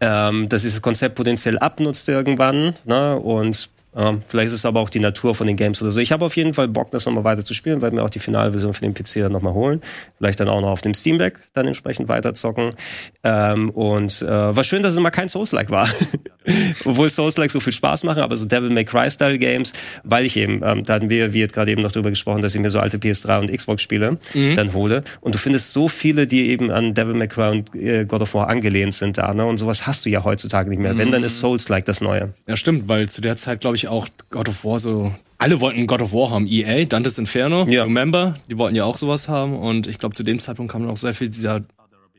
Ähm, 0.00 0.48
dass 0.48 0.62
dieses 0.62 0.80
Konzept 0.80 1.16
potenziell 1.16 1.58
abnutzt 1.58 2.08
irgendwann. 2.08 2.74
Ne? 2.84 3.16
Und 3.16 3.68
ähm, 3.96 4.22
vielleicht 4.26 4.48
ist 4.48 4.54
es 4.54 4.64
aber 4.66 4.80
auch 4.80 4.90
die 4.90 5.00
Natur 5.00 5.34
von 5.34 5.46
den 5.46 5.56
Games 5.56 5.80
oder 5.82 5.90
so. 5.90 6.00
Ich 6.00 6.12
habe 6.12 6.24
auf 6.24 6.36
jeden 6.36 6.54
Fall 6.54 6.68
Bock, 6.68 6.90
das 6.90 7.06
nochmal 7.06 7.24
weiter 7.24 7.44
zu 7.44 7.54
spielen, 7.54 7.80
weil 7.80 7.92
mir 7.92 8.02
auch 8.02 8.10
die 8.10 8.18
Finalversion 8.18 8.74
für 8.74 8.80
den 8.80 8.94
PC 8.94 9.20
dann 9.20 9.32
nochmal 9.32 9.54
holen. 9.54 9.82
Vielleicht 10.18 10.40
dann 10.40 10.48
auch 10.48 10.60
noch 10.60 10.70
auf 10.70 10.80
dem 10.80 10.94
Steam 10.94 11.18
Deck 11.18 11.38
dann 11.52 11.66
entsprechend 11.66 12.08
weiterzocken. 12.08 12.70
Ähm, 13.22 13.70
und 13.70 14.22
äh, 14.22 14.26
war 14.26 14.64
schön, 14.64 14.82
dass 14.82 14.94
es 14.94 15.00
mal 15.00 15.10
kein 15.10 15.28
Souls-like 15.28 15.70
war. 15.70 15.88
Obwohl 16.84 17.08
Souls-like 17.08 17.50
so 17.50 17.60
viel 17.60 17.72
Spaß 17.72 18.04
machen, 18.04 18.22
aber 18.22 18.36
so 18.36 18.44
Devil 18.44 18.70
May 18.70 18.84
Cry-Style 18.84 19.38
Games, 19.38 19.72
weil 20.02 20.26
ich 20.26 20.36
eben, 20.36 20.60
ähm, 20.64 20.84
da 20.84 20.94
hatten 20.94 21.08
wir, 21.08 21.32
wie 21.32 21.46
gerade 21.46 21.70
eben 21.70 21.82
noch 21.82 21.92
drüber 21.92 22.10
gesprochen, 22.10 22.42
dass 22.42 22.54
ich 22.54 22.60
mir 22.60 22.70
so 22.70 22.80
alte 22.80 22.98
PS3 22.98 23.40
und 23.40 23.52
Xbox-Spiele 23.52 24.18
dann 24.34 24.72
hole. 24.74 25.04
Und 25.20 25.34
du 25.34 25.38
findest 25.38 25.72
so 25.72 25.88
viele, 25.88 26.26
die 26.26 26.48
eben 26.48 26.70
an 26.70 26.94
Devil 26.94 27.14
May 27.14 27.28
Cry 27.28 27.50
und 27.50 27.74
äh, 27.74 28.04
God 28.04 28.22
of 28.22 28.34
War 28.34 28.48
angelehnt 28.48 28.94
sind 28.94 29.18
da, 29.18 29.32
ne? 29.32 29.44
Und 29.46 29.58
sowas 29.58 29.86
hast 29.86 30.04
du 30.04 30.10
ja 30.10 30.24
heutzutage 30.24 30.68
nicht 30.70 30.78
mehr. 30.80 30.96
Wenn, 30.98 31.10
dann 31.10 31.24
ist 31.24 31.38
Souls-like 31.40 31.84
das 31.84 32.00
Neue. 32.00 32.34
Ja, 32.46 32.56
stimmt, 32.56 32.88
weil 32.88 33.08
zu 33.08 33.20
der 33.20 33.36
Zeit, 33.36 33.60
glaube 33.60 33.76
ich, 33.76 33.88
auch 33.88 34.08
God 34.30 34.48
of 34.48 34.64
War 34.64 34.78
so. 34.78 35.14
Alle 35.38 35.60
wollten 35.60 35.86
God 35.86 36.00
of 36.02 36.12
War 36.12 36.30
haben. 36.30 36.46
EA, 36.46 36.84
Dantes 36.84 37.18
Inferno, 37.18 37.66
Ja. 37.68 37.84
Remember, 37.84 38.34
die 38.48 38.56
wollten 38.56 38.76
ja 38.76 38.84
auch 38.84 38.96
sowas 38.96 39.28
haben. 39.28 39.58
Und 39.58 39.86
ich 39.86 39.98
glaube, 39.98 40.14
zu 40.14 40.22
dem 40.22 40.38
Zeitpunkt 40.38 40.72
kamen 40.72 40.88
auch 40.88 40.96
sehr 40.96 41.14
viel 41.14 41.28
dieser 41.28 41.62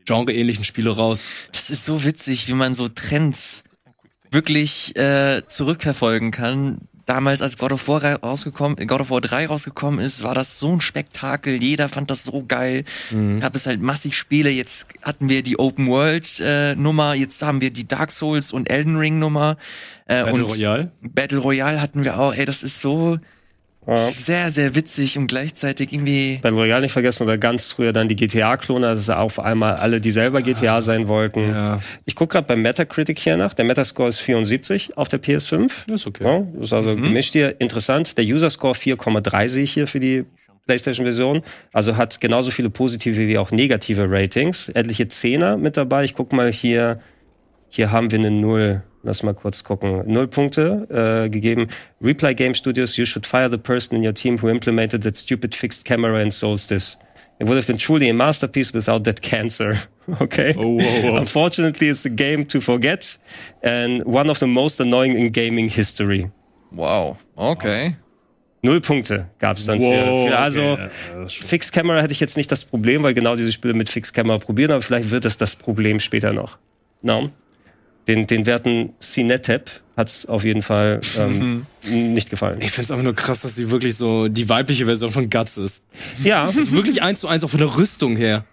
genreähnlichen 0.06 0.64
Spiele 0.64 0.90
raus. 0.90 1.24
Das 1.52 1.70
ist 1.70 1.84
so 1.84 2.04
witzig, 2.04 2.48
wie 2.48 2.52
man 2.52 2.74
so 2.74 2.88
Trends 2.88 3.64
wirklich 4.30 4.96
äh, 4.96 5.42
zurückverfolgen 5.46 6.30
kann. 6.30 6.78
Damals, 7.06 7.40
als 7.40 7.56
God 7.56 7.70
of 7.70 7.86
War 7.86 8.02
ra- 8.02 8.14
rausgekommen, 8.16 8.84
God 8.88 9.00
of 9.00 9.10
War 9.10 9.20
3 9.20 9.46
rausgekommen 9.46 10.00
ist, 10.00 10.24
war 10.24 10.34
das 10.34 10.58
so 10.58 10.72
ein 10.72 10.80
Spektakel. 10.80 11.62
Jeder 11.62 11.88
fand 11.88 12.10
das 12.10 12.24
so 12.24 12.44
geil. 12.46 12.82
Gab 13.40 13.54
es 13.54 13.66
halt 13.66 13.80
massig 13.80 14.16
Spiele. 14.16 14.50
Jetzt 14.50 14.88
hatten 15.02 15.28
wir 15.28 15.44
die 15.44 15.56
Open 15.56 15.86
World 15.86 16.40
äh, 16.40 16.74
Nummer, 16.74 17.14
jetzt 17.14 17.42
haben 17.42 17.60
wir 17.60 17.70
die 17.70 17.86
Dark 17.86 18.10
Souls 18.10 18.52
und 18.52 18.68
Elden 18.70 18.96
Ring 18.96 19.20
Nummer. 19.20 19.56
Äh, 20.06 20.24
Battle 20.24 20.32
und 20.44 20.50
Royale. 20.50 20.90
Battle 21.00 21.38
Royale 21.38 21.80
hatten 21.80 22.02
wir 22.02 22.18
auch. 22.18 22.34
Ey, 22.34 22.44
das 22.44 22.64
ist 22.64 22.80
so 22.80 23.18
Ja. 23.86 23.94
Sehr, 23.94 24.50
sehr 24.50 24.74
witzig 24.74 25.16
und 25.16 25.28
gleichzeitig 25.28 25.92
irgendwie. 25.92 26.38
Battle 26.42 26.58
Royale 26.58 26.82
nicht 26.82 26.92
vergessen 26.92 27.22
oder 27.22 27.38
ganz 27.38 27.72
früher 27.72 27.92
dann 27.92 28.08
die 28.08 28.16
GTA-Klone, 28.16 28.86
dass 28.86 29.08
auf 29.08 29.38
einmal 29.38 29.76
alle, 29.76 30.00
die 30.00 30.10
selber 30.10 30.42
GTA 30.42 30.82
sein 30.82 31.06
wollten. 31.06 31.50
Ja. 31.50 31.80
Ich 32.04 32.16
gucke 32.16 32.32
gerade 32.32 32.48
beim 32.48 32.62
Metacritic 32.62 33.18
hier 33.18 33.36
nach. 33.36 33.54
Der 33.54 33.64
Metascore 33.64 34.08
ist 34.08 34.18
74 34.18 34.96
auf 34.96 35.08
der 35.08 35.22
PS5. 35.22 35.92
Ist 35.92 36.06
okay. 36.06 36.24
Ja, 36.24 36.60
ist 36.60 36.72
also 36.72 36.96
gemischt 36.96 37.34
hier. 37.34 37.60
Interessant. 37.60 38.18
Der 38.18 38.24
User-Score 38.24 38.74
4,3 38.74 39.48
sehe 39.48 39.62
ich 39.62 39.72
hier 39.72 39.86
für 39.86 40.00
die 40.00 40.24
PlayStation-Version. 40.66 41.42
Also 41.72 41.96
hat 41.96 42.20
genauso 42.20 42.50
viele 42.50 42.70
positive 42.70 43.16
wie 43.28 43.38
auch 43.38 43.52
negative 43.52 44.10
Ratings. 44.10 44.68
Etliche 44.70 45.06
Zehner 45.06 45.56
mit 45.56 45.76
dabei. 45.76 46.04
Ich 46.04 46.14
gucke 46.14 46.34
mal 46.34 46.50
hier. 46.50 47.00
Hier 47.68 47.90
haben 47.92 48.10
wir 48.10 48.18
eine 48.18 48.30
Null. 48.30 48.82
Lass 49.06 49.22
mal 49.22 49.34
kurz 49.34 49.62
gucken. 49.62 50.02
Null 50.06 50.26
Punkte 50.26 50.88
äh, 50.90 51.28
gegeben. 51.28 51.68
Reply 52.02 52.34
Game 52.34 52.54
Studios, 52.54 52.96
you 52.96 53.06
should 53.06 53.24
fire 53.24 53.48
the 53.48 53.56
person 53.56 53.96
in 53.96 54.04
your 54.04 54.12
team 54.12 54.42
who 54.42 54.48
implemented 54.48 55.04
that 55.04 55.16
stupid 55.16 55.54
fixed 55.54 55.84
camera 55.84 56.20
and 56.20 56.32
solstice. 56.32 56.98
It 57.38 57.46
would 57.46 57.56
have 57.56 57.68
been 57.68 57.78
truly 57.78 58.08
a 58.08 58.14
masterpiece 58.14 58.72
without 58.74 59.04
that 59.04 59.22
cancer. 59.22 59.74
Okay. 60.20 60.54
Oh, 60.56 60.76
wow, 60.76 61.02
wow. 61.02 61.16
Unfortunately, 61.16 61.88
it's 61.88 62.04
a 62.04 62.08
game 62.08 62.44
to 62.46 62.60
forget 62.60 63.18
and 63.64 64.04
one 64.04 64.30
of 64.30 64.38
the 64.38 64.46
most 64.46 64.80
annoying 64.80 65.18
in 65.18 65.32
gaming 65.32 65.68
history. 65.68 66.30
Wow. 66.70 67.16
Okay. 67.36 67.96
Null 68.62 68.80
Punkte 68.80 69.26
gab 69.40 69.56
es 69.56 69.66
dann 69.66 69.80
für, 69.80 70.28
für 70.28 70.38
also 70.38 70.60
okay. 70.60 70.90
Ja, 71.10 71.22
das 71.24 71.34
Fixed 71.34 71.72
Camera 71.72 72.00
hätte 72.00 72.12
ich 72.12 72.20
jetzt 72.20 72.36
nicht 72.36 72.52
das 72.52 72.64
Problem, 72.64 73.02
weil 73.02 73.14
genau 73.14 73.34
diese 73.34 73.50
Spiele 73.50 73.74
mit 73.74 73.88
Fixed 73.88 74.14
Camera 74.14 74.38
probieren, 74.38 74.70
aber 74.70 74.82
vielleicht 74.82 75.10
wird 75.10 75.24
es 75.24 75.36
das 75.36 75.56
Problem 75.56 75.98
später 75.98 76.32
noch. 76.32 76.58
No? 77.02 77.30
Den, 78.08 78.26
den 78.26 78.46
werten 78.46 78.90
CNETAP 79.00 79.70
hat 79.96 80.08
es 80.08 80.26
auf 80.26 80.44
jeden 80.44 80.62
Fall 80.62 81.00
ähm, 81.18 81.66
nicht 81.88 82.30
gefallen. 82.30 82.60
Ich 82.60 82.70
find's 82.70 82.90
einfach 82.90 83.04
nur 83.04 83.14
krass, 83.14 83.40
dass 83.40 83.54
die 83.54 83.70
wirklich 83.70 83.96
so 83.96 84.28
die 84.28 84.48
weibliche 84.48 84.84
Version 84.86 85.10
von 85.10 85.28
Guts 85.30 85.56
ist. 85.58 85.82
Ja, 86.22 86.44
Also 86.44 86.72
wirklich 86.72 87.02
eins 87.02 87.20
zu 87.20 87.28
eins 87.28 87.42
auch 87.44 87.50
von 87.50 87.58
der 87.60 87.76
Rüstung 87.76 88.16
her. 88.16 88.44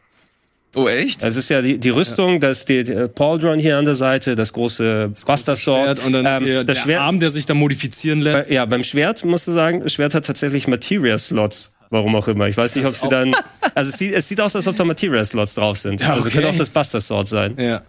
Oh, 0.75 0.87
echt? 0.87 1.21
es 1.21 1.35
ist 1.35 1.49
ja 1.49 1.61
die, 1.61 1.77
die 1.77 1.89
Rüstung, 1.91 2.39
das 2.39 2.65
die, 2.65 2.83
die 2.83 3.07
Pauldron 3.07 3.59
hier 3.59 3.77
an 3.77 3.85
der 3.85 3.93
Seite, 3.93 4.35
das 4.35 4.53
große 4.53 5.11
Buster 5.27 5.55
Sword. 5.55 6.03
und 6.03 6.13
dann 6.13 6.25
ähm, 6.25 6.45
der, 6.45 6.63
das 6.63 6.77
der 6.77 6.83
Schwert, 6.83 7.01
Arm, 7.01 7.19
der 7.19 7.29
sich 7.29 7.45
da 7.45 7.53
modifizieren 7.53 8.21
lässt. 8.21 8.49
Bei, 8.49 8.55
ja, 8.55 8.65
beim 8.65 8.83
Schwert 8.83 9.23
musst 9.23 9.45
du 9.45 9.51
sagen, 9.51 9.81
das 9.81 9.93
Schwert 9.93 10.15
hat 10.15 10.25
tatsächlich 10.25 10.67
Materia-Slots. 10.67 11.73
Warum 11.91 12.15
auch 12.15 12.27
immer. 12.27 12.47
Ich 12.47 12.57
weiß 12.57 12.75
nicht, 12.75 12.87
ob 12.87 12.97
sie 12.97 13.07
dann. 13.07 13.35
Also 13.75 13.91
es 13.91 13.99
sieht, 13.99 14.13
es 14.15 14.27
sieht 14.27 14.41
aus, 14.41 14.55
als 14.55 14.65
ob 14.65 14.75
da 14.75 14.83
Materia-Slots 14.83 15.53
drauf 15.53 15.77
sind. 15.77 16.01
Ja, 16.01 16.13
Also 16.13 16.21
okay. 16.27 16.31
könnte 16.37 16.49
auch 16.49 16.55
das 16.55 16.71
Buster 16.71 16.99
Sword 17.01 17.27
sein. 17.27 17.53
ja. 17.57 17.83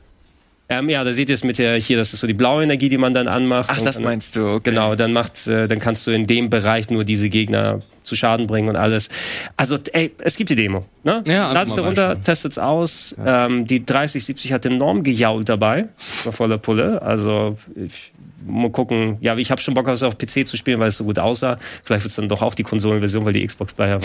Ähm, 0.78 0.88
ja, 0.88 1.04
da 1.04 1.12
seht 1.12 1.28
ihr 1.28 1.34
es 1.34 1.44
mit 1.44 1.58
der, 1.58 1.76
hier, 1.76 1.96
das 1.96 2.12
ist 2.12 2.20
so 2.20 2.26
die 2.26 2.34
blaue 2.34 2.62
Energie, 2.62 2.88
die 2.88 2.98
man 2.98 3.14
dann 3.14 3.28
anmacht. 3.28 3.70
Ach, 3.72 3.80
das 3.80 3.96
dann- 3.96 4.04
meinst 4.04 4.36
du, 4.36 4.46
okay. 4.46 4.70
Genau, 4.70 4.94
dann 4.94 5.12
macht, 5.12 5.46
äh, 5.46 5.68
dann 5.68 5.78
kannst 5.78 6.06
du 6.06 6.10
in 6.10 6.26
dem 6.26 6.50
Bereich 6.50 6.90
nur 6.90 7.04
diese 7.04 7.28
Gegner 7.28 7.80
zu 8.02 8.16
Schaden 8.16 8.46
bringen 8.46 8.68
und 8.68 8.76
alles. 8.76 9.08
Also, 9.56 9.78
ey, 9.92 10.12
es 10.18 10.36
gibt 10.36 10.50
die 10.50 10.56
Demo, 10.56 10.84
ne? 11.04 11.22
Ja, 11.26 11.52
Lad's 11.52 11.76
runter, 11.76 12.22
testet's 12.22 12.58
aus. 12.58 13.16
Ähm, 13.24 13.66
die 13.66 13.84
3070 13.84 14.52
hat 14.52 14.66
enorm 14.66 15.02
gejault 15.02 15.48
dabei, 15.48 15.88
war 16.24 16.32
voller 16.32 16.58
Pulle. 16.58 17.00
Also, 17.00 17.56
ich, 17.74 18.12
mal 18.46 18.70
gucken. 18.70 19.16
Ja, 19.20 19.36
ich 19.36 19.50
habe 19.50 19.60
schon 19.60 19.74
Bock, 19.74 19.88
auf 19.88 20.18
PC 20.18 20.46
zu 20.46 20.56
spielen, 20.56 20.80
weil 20.80 20.88
es 20.88 20.98
so 20.98 21.04
gut 21.04 21.18
aussah. 21.18 21.58
Vielleicht 21.82 22.04
wird's 22.04 22.16
dann 22.16 22.28
doch 22.28 22.42
auch 22.42 22.54
die 22.54 22.62
Konsolenversion, 22.62 23.24
weil 23.24 23.32
die 23.32 23.46
Xbox 23.46 23.76
war 23.78 23.88
ja 23.88 23.98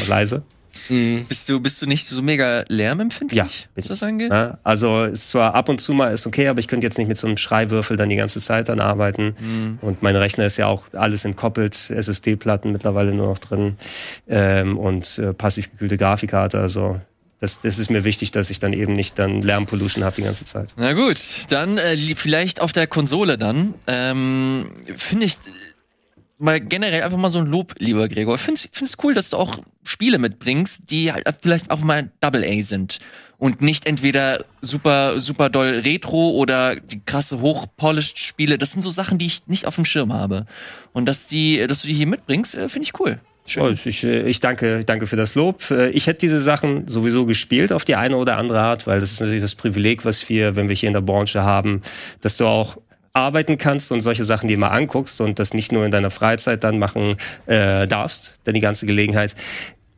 leise. 0.90 1.26
Bist 1.28 1.50
du, 1.50 1.60
bist 1.60 1.82
du 1.82 1.88
nicht 1.88 2.06
so 2.06 2.22
mega 2.22 2.64
lärmempfindlich, 2.68 3.38
Ja, 3.38 3.48
was 3.76 3.88
das 3.88 4.04
angeht? 4.04 4.32
Ja, 4.32 4.58
also 4.64 5.04
ist 5.06 5.30
zwar 5.30 5.56
ab 5.56 5.70
und 5.70 5.80
zu 5.82 5.94
mal 5.94 6.14
ist 6.14 6.28
okay, 6.28 6.48
aber 6.48 6.60
ich 6.60 6.68
könnte 6.68 6.86
jetzt 6.86 6.98
nicht 6.98 7.08
mit 7.08 7.18
so 7.18 7.28
einem 7.28 7.38
Schreiwürfel 7.38 7.98
dann 7.98 8.10
die 8.10 8.16
ganze 8.16 8.42
Zeit 8.42 8.70
dann 8.70 8.80
arbeiten. 8.80 9.78
Und 9.82 10.04
mein 10.04 10.16
Rechner 10.16 10.46
ist 10.46 10.58
ja 10.58 10.68
auch 10.68 10.84
alles 10.94 11.26
entkoppelt, 11.26 11.90
SSD-Platten 11.90 12.72
mittlerweile 12.72 13.14
nur 13.14 13.28
noch 13.28 13.40
drin 13.40 13.78
ähm, 14.28 14.78
und 14.78 15.18
äh, 15.20 15.34
passiv 15.34 15.72
gekühlte 15.72 15.98
Grafikkarte. 15.98 16.60
Also 16.60 17.00
das, 17.40 17.62
das 17.62 17.80
ist 17.80 17.90
mir 17.90 18.04
wichtig, 18.04 18.32
dass 18.32 18.50
ich 18.50 18.60
dann 18.60 18.74
eben 18.74 18.94
nicht 18.94 19.18
dann 19.18 19.42
Lärmpollution 19.42 20.04
habe 20.04 20.18
die 20.18 20.24
ganze 20.24 20.44
Zeit. 20.44 20.74
Na 20.76 20.92
gut, 20.94 21.18
dann 21.50 21.78
äh, 21.78 21.96
vielleicht 21.96 22.62
auf 22.62 22.74
der 22.74 22.86
Konsole 22.86 23.38
dann. 23.38 23.76
Ähm, 23.88 24.72
Finde 24.98 25.26
ich 25.26 25.38
mal 26.40 26.60
generell 26.60 27.04
einfach 27.04 27.18
mal 27.18 27.30
so 27.30 27.40
ein 27.40 27.46
Lob, 27.46 27.76
lieber 27.78 28.08
Gregor. 28.08 28.36
Ich 28.36 28.42
finde 28.42 28.62
es 28.82 28.98
cool, 29.04 29.14
dass 29.14 29.30
du 29.30 29.38
auch 29.38 29.60
Spiele 29.84 30.18
mitbringst, 30.18 30.90
die 30.90 31.12
halt 31.12 31.28
vielleicht 31.42 31.70
auch 31.70 31.82
mal 31.82 32.12
Double 32.22 32.44
A 32.44 32.62
sind. 32.62 33.00
Und 33.38 33.62
nicht 33.62 33.88
entweder 33.88 34.44
super, 34.62 35.20
super 35.20 35.50
doll 35.50 35.82
Retro 35.86 36.32
oder 36.32 36.76
die 36.76 37.02
krasse 37.06 37.40
hochpolished 37.40 38.20
Spiele. 38.20 38.58
Das 38.58 38.74
sind 38.74 38.82
so 38.82 38.90
Sachen, 38.90 39.18
die 39.18 39.28
ich 39.28 39.48
nicht 39.48 39.66
auf 39.66 39.76
dem 39.76 39.86
Schirm 39.86 40.12
habe. 40.12 40.46
Und 40.92 41.06
dass 41.06 41.28
die, 41.28 41.66
dass 41.66 41.82
du 41.82 41.88
die 41.88 41.94
hier 41.94 42.08
mitbringst, 42.08 42.56
äh, 42.56 42.68
finde 42.68 42.88
ich 42.88 43.00
cool. 43.00 43.20
Oh, 43.58 43.70
ich, 43.70 44.04
äh, 44.04 44.28
ich 44.30 44.42
danke, 44.42 44.84
danke 44.84 45.08
für 45.08 45.16
das 45.16 45.36
Lob. 45.36 45.72
Äh, 45.72 45.90
Ich 45.92 46.08
hätte 46.08 46.20
diese 46.20 46.42
Sachen 46.42 46.88
sowieso 46.88 47.26
gespielt 47.26 47.72
auf 47.72 47.86
die 47.86 47.96
eine 47.96 48.18
oder 48.18 48.38
andere 48.38 48.60
Art, 48.60 48.88
weil 48.88 49.00
das 49.00 49.12
ist 49.12 49.22
natürlich 49.22 49.42
das 49.42 49.56
Privileg, 49.56 50.06
was 50.06 50.28
wir, 50.30 50.56
wenn 50.56 50.68
wir 50.68 50.76
hier 50.76 50.88
in 50.88 50.94
der 50.94 51.02
Branche 51.02 51.44
haben, 51.44 51.82
dass 52.22 52.38
du 52.38 52.46
auch 52.46 52.78
arbeiten 53.14 53.58
kannst 53.58 53.92
und 53.92 54.02
solche 54.02 54.24
Sachen 54.24 54.48
dir 54.48 54.58
mal 54.58 54.70
anguckst 54.70 55.22
und 55.22 55.40
das 55.40 55.54
nicht 55.54 55.72
nur 55.72 55.86
in 55.86 55.92
deiner 55.92 56.12
Freizeit 56.12 56.64
dann 56.64 56.80
machen 56.80 57.16
äh, 57.46 57.88
darfst, 57.88 58.36
denn 58.46 58.54
die 58.54 58.62
ganze 58.62 58.86
Gelegenheit. 58.86 59.36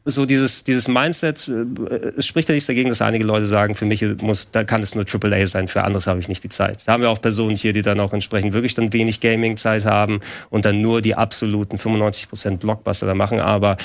So 0.04 0.26
dieses 0.26 0.64
dieses 0.64 0.88
Mindset, 0.88 1.48
äh, 1.48 2.14
es 2.18 2.26
spricht 2.26 2.50
ja 2.50 2.54
nichts 2.54 2.68
dagegen, 2.68 2.90
dass 2.90 3.02
einige 3.02 3.24
Leute 3.24 3.46
sagen, 3.46 3.76
für 3.76 3.86
mich 3.86 4.04
muss, 4.22 4.50
da 4.52 4.64
kann 4.64 4.82
es 4.82 4.96
nur 4.96 5.06
AAA 5.06 5.46
sein, 5.48 5.68
für 5.68 5.84
anderes 5.84 6.08
habe 6.08 6.20
ich 6.20 6.28
nicht 6.28 6.44
die 6.44 6.50
Zeit. 6.50 6.88
Da 6.88 6.94
haben 6.94 7.02
wir 7.02 7.10
auch 7.10 7.22
Personen 7.22 7.56
hier, 7.56 7.74
die 7.74 7.84
dann 7.84 8.00
auch 8.00 8.14
entsprechend 8.14 8.54
wirklich 8.54 8.74
dann 8.74 8.94
wenig 8.94 9.20
Gaming-Zeit 9.20 9.86
haben 9.86 10.22
und 10.50 10.66
dann 10.66 10.82
nur 10.82 11.02
die 11.02 11.16
absoluten 11.16 11.78
95% 11.78 12.58
Blockbuster 12.58 13.06
da 13.06 13.14
machen, 13.14 13.40
aber 13.40 13.78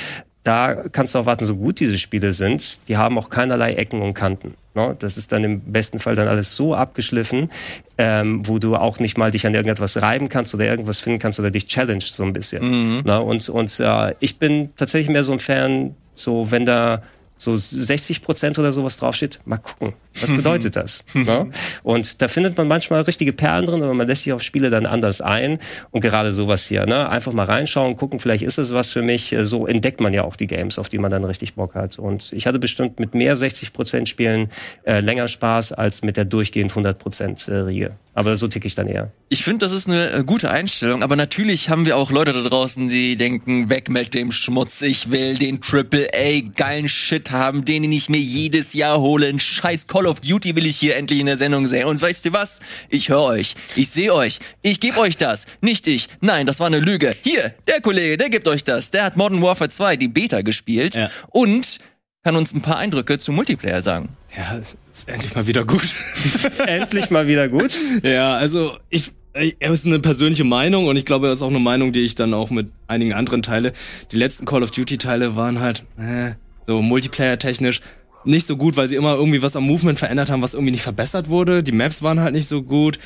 da 0.47 0.85
kannst 0.93 1.14
du 1.14 1.18
auch 1.18 1.27
warten, 1.27 1.44
so 1.44 1.56
gut 1.56 1.81
diese 1.81 1.98
Spiele 1.98 2.32
sind, 2.32 2.78
die 2.86 2.97
haben 2.97 3.18
auch 3.18 3.31
keinerlei 3.31 3.74
Ecken 3.74 4.01
und 4.01 4.14
Kanten. 4.14 4.55
Ne? 4.74 4.94
Das 4.97 5.18
ist 5.18 5.32
dann 5.32 5.43
im 5.43 5.60
besten 5.60 5.98
Fall 5.98 6.14
dann 6.14 6.28
alles 6.28 6.55
so 6.55 6.73
abgeschliffen, 6.73 7.51
ähm, 7.98 8.47
wo 8.47 8.60
du 8.60 8.77
auch 8.77 9.01
nicht 9.01 9.18
mal 9.18 9.32
dich 9.32 9.44
an 9.44 9.55
irgendetwas 9.55 10.01
reiben 10.01 10.28
kannst 10.28 10.55
oder 10.55 10.64
irgendwas 10.64 11.01
finden 11.01 11.18
kannst 11.18 11.40
oder 11.40 11.51
dich 11.51 11.66
challenged 11.66 12.14
so 12.14 12.23
ein 12.23 12.32
bisschen. 12.32 12.62
Ne? 13.02 13.20
Und, 13.20 13.48
und 13.48 13.81
äh, 13.81 14.14
ich 14.20 14.39
bin 14.39 14.70
tatsächlich 14.77 15.10
mehr 15.10 15.24
so 15.24 15.32
ein 15.32 15.40
Fan, 15.40 15.97
so 16.14 16.52
wenn 16.52 16.64
da 16.64 17.02
so 17.36 17.56
60 17.56 18.22
Prozent 18.22 18.58
oder 18.58 18.72
sowas 18.72 18.96
draufsteht, 18.96 19.40
mal 19.44 19.58
gucken. 19.58 19.94
Was 20.20 20.30
bedeutet 20.30 20.76
das? 20.76 21.04
ne? 21.14 21.50
Und 21.82 22.22
da 22.22 22.28
findet 22.28 22.56
man 22.56 22.66
manchmal 22.66 23.02
richtige 23.02 23.32
Perlen 23.32 23.66
drin, 23.66 23.82
aber 23.82 23.92
man 23.92 24.06
lässt 24.06 24.22
sich 24.22 24.32
auf 24.32 24.42
Spiele 24.42 24.70
dann 24.70 24.86
anders 24.86 25.20
ein. 25.20 25.58
Und 25.90 26.00
gerade 26.00 26.32
sowas 26.32 26.66
hier, 26.66 26.86
ne? 26.86 27.08
einfach 27.08 27.32
mal 27.32 27.44
reinschauen, 27.44 27.96
gucken, 27.96 28.20
vielleicht 28.20 28.42
ist 28.42 28.58
es 28.58 28.72
was 28.72 28.90
für 28.90 29.02
mich. 29.02 29.36
So 29.42 29.66
entdeckt 29.66 30.00
man 30.00 30.14
ja 30.14 30.24
auch 30.24 30.36
die 30.36 30.46
Games, 30.46 30.78
auf 30.78 30.88
die 30.88 30.98
man 30.98 31.10
dann 31.10 31.24
richtig 31.24 31.54
Bock 31.54 31.74
hat. 31.74 31.98
Und 31.98 32.32
ich 32.32 32.46
hatte 32.46 32.58
bestimmt 32.58 32.98
mit 32.98 33.14
mehr 33.14 33.36
60 33.36 33.72
Prozent 33.72 34.08
Spielen 34.08 34.50
äh, 34.84 35.00
länger 35.00 35.28
Spaß 35.28 35.72
als 35.72 36.02
mit 36.02 36.16
der 36.16 36.24
durchgehend 36.24 36.70
100 36.72 36.98
Prozent 36.98 37.48
äh, 37.48 37.56
Riege. 37.56 37.92
Aber 38.18 38.34
so 38.34 38.48
tick 38.48 38.64
ich 38.64 38.74
dann 38.74 38.88
eher. 38.88 39.12
Ich 39.28 39.44
finde, 39.44 39.66
das 39.66 39.72
ist 39.72 39.88
eine 39.88 40.10
äh, 40.10 40.24
gute 40.24 40.51
Einstellung, 40.51 41.02
aber 41.02 41.16
natürlich 41.16 41.68
haben 41.68 41.84
wir 41.84 41.98
auch 41.98 42.10
Leute 42.10 42.32
da 42.32 42.40
draußen, 42.40 42.88
die 42.88 43.14
denken, 43.16 43.68
weg 43.68 43.90
mit 43.90 44.14
dem 44.14 44.32
Schmutz, 44.32 44.80
ich 44.80 45.10
will 45.10 45.36
den 45.36 45.60
Triple 45.60 46.09
A 46.14 46.40
geilen 46.56 46.88
Shit 46.88 47.30
haben, 47.30 47.66
den 47.66 47.93
ich 47.93 48.09
mir 48.09 48.16
jedes 48.16 48.72
Jahr 48.72 49.01
hole. 49.02 49.26
Ein 49.28 49.38
scheiß 49.38 49.86
Call 49.86 50.06
of 50.06 50.20
Duty 50.22 50.56
will 50.56 50.64
ich 50.64 50.78
hier 50.78 50.97
endlich 50.97 51.20
in 51.20 51.26
der 51.26 51.36
Sendung 51.36 51.66
sehen. 51.66 51.84
Und 51.84 52.01
weißt 52.01 52.24
du 52.24 52.32
was? 52.32 52.60
Ich 52.88 53.10
höre 53.10 53.22
euch, 53.22 53.55
ich 53.74 53.90
sehe 53.90 54.14
euch, 54.14 54.38
ich 54.62 54.80
gebe 54.80 54.98
euch 54.98 55.18
das. 55.18 55.44
Nicht 55.60 55.86
ich. 55.86 56.09
Nein, 56.22 56.47
das 56.47 56.59
war 56.59 56.68
eine 56.68 56.78
Lüge. 56.78 57.10
Hier, 57.22 57.55
der 57.66 57.82
Kollege, 57.82 58.16
der 58.16 58.30
gibt 58.30 58.48
euch 58.48 58.64
das. 58.64 58.90
Der 58.93 59.05
hat 59.05 59.18
Modern 59.18 59.43
Warfare 59.43 59.68
2 59.68 59.97
die 59.97 60.09
Beta 60.09 60.40
gespielt 60.40 60.94
Ja. 60.94 61.10
und 61.28 61.80
kann 62.24 62.34
uns 62.34 62.55
ein 62.55 62.62
paar 62.62 62.78
Eindrücke 62.78 63.18
zum 63.18 63.34
Multiplayer 63.34 63.82
sagen. 63.82 64.09
Ja, 64.36 64.60
ist 64.92 65.08
endlich 65.08 65.34
mal 65.34 65.46
wieder 65.46 65.64
gut. 65.64 65.94
Endlich 66.66 67.10
mal 67.10 67.26
wieder 67.26 67.48
gut. 67.48 67.74
ja, 68.02 68.36
also 68.36 68.76
ich, 68.90 69.12
ich 69.34 69.56
es 69.58 69.80
ist 69.80 69.86
eine 69.86 69.98
persönliche 69.98 70.44
Meinung 70.44 70.88
und 70.88 70.96
ich 70.96 71.06
glaube, 71.06 71.28
das 71.28 71.38
ist 71.38 71.42
auch 71.42 71.48
eine 71.48 71.58
Meinung, 71.58 71.92
die 71.92 72.00
ich 72.00 72.16
dann 72.16 72.34
auch 72.34 72.50
mit 72.50 72.68
einigen 72.86 73.14
anderen 73.14 73.42
teile. 73.42 73.72
Die 74.12 74.16
letzten 74.16 74.44
Call 74.44 74.62
of 74.62 74.72
Duty 74.72 74.98
Teile 74.98 75.36
waren 75.36 75.60
halt 75.60 75.84
äh, 75.98 76.32
so 76.66 76.82
Multiplayer 76.82 77.38
technisch 77.38 77.80
nicht 78.24 78.46
so 78.46 78.56
gut, 78.56 78.76
weil 78.76 78.88
sie 78.88 78.96
immer 78.96 79.14
irgendwie 79.14 79.42
was 79.42 79.56
am 79.56 79.64
Movement 79.64 79.98
verändert 79.98 80.30
haben, 80.30 80.42
was 80.42 80.52
irgendwie 80.52 80.72
nicht 80.72 80.82
verbessert 80.82 81.28
wurde. 81.30 81.62
Die 81.62 81.72
Maps 81.72 82.02
waren 82.02 82.20
halt 82.20 82.34
nicht 82.34 82.48
so 82.48 82.62
gut. 82.62 82.98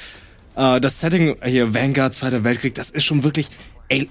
Äh, 0.56 0.80
das 0.80 0.98
Setting 0.98 1.36
hier 1.44 1.74
Vanguard 1.74 2.12
Zweiter 2.12 2.42
Weltkrieg, 2.42 2.74
das 2.74 2.90
ist 2.90 3.04
schon 3.04 3.22
wirklich 3.22 3.46
ey 3.88 4.08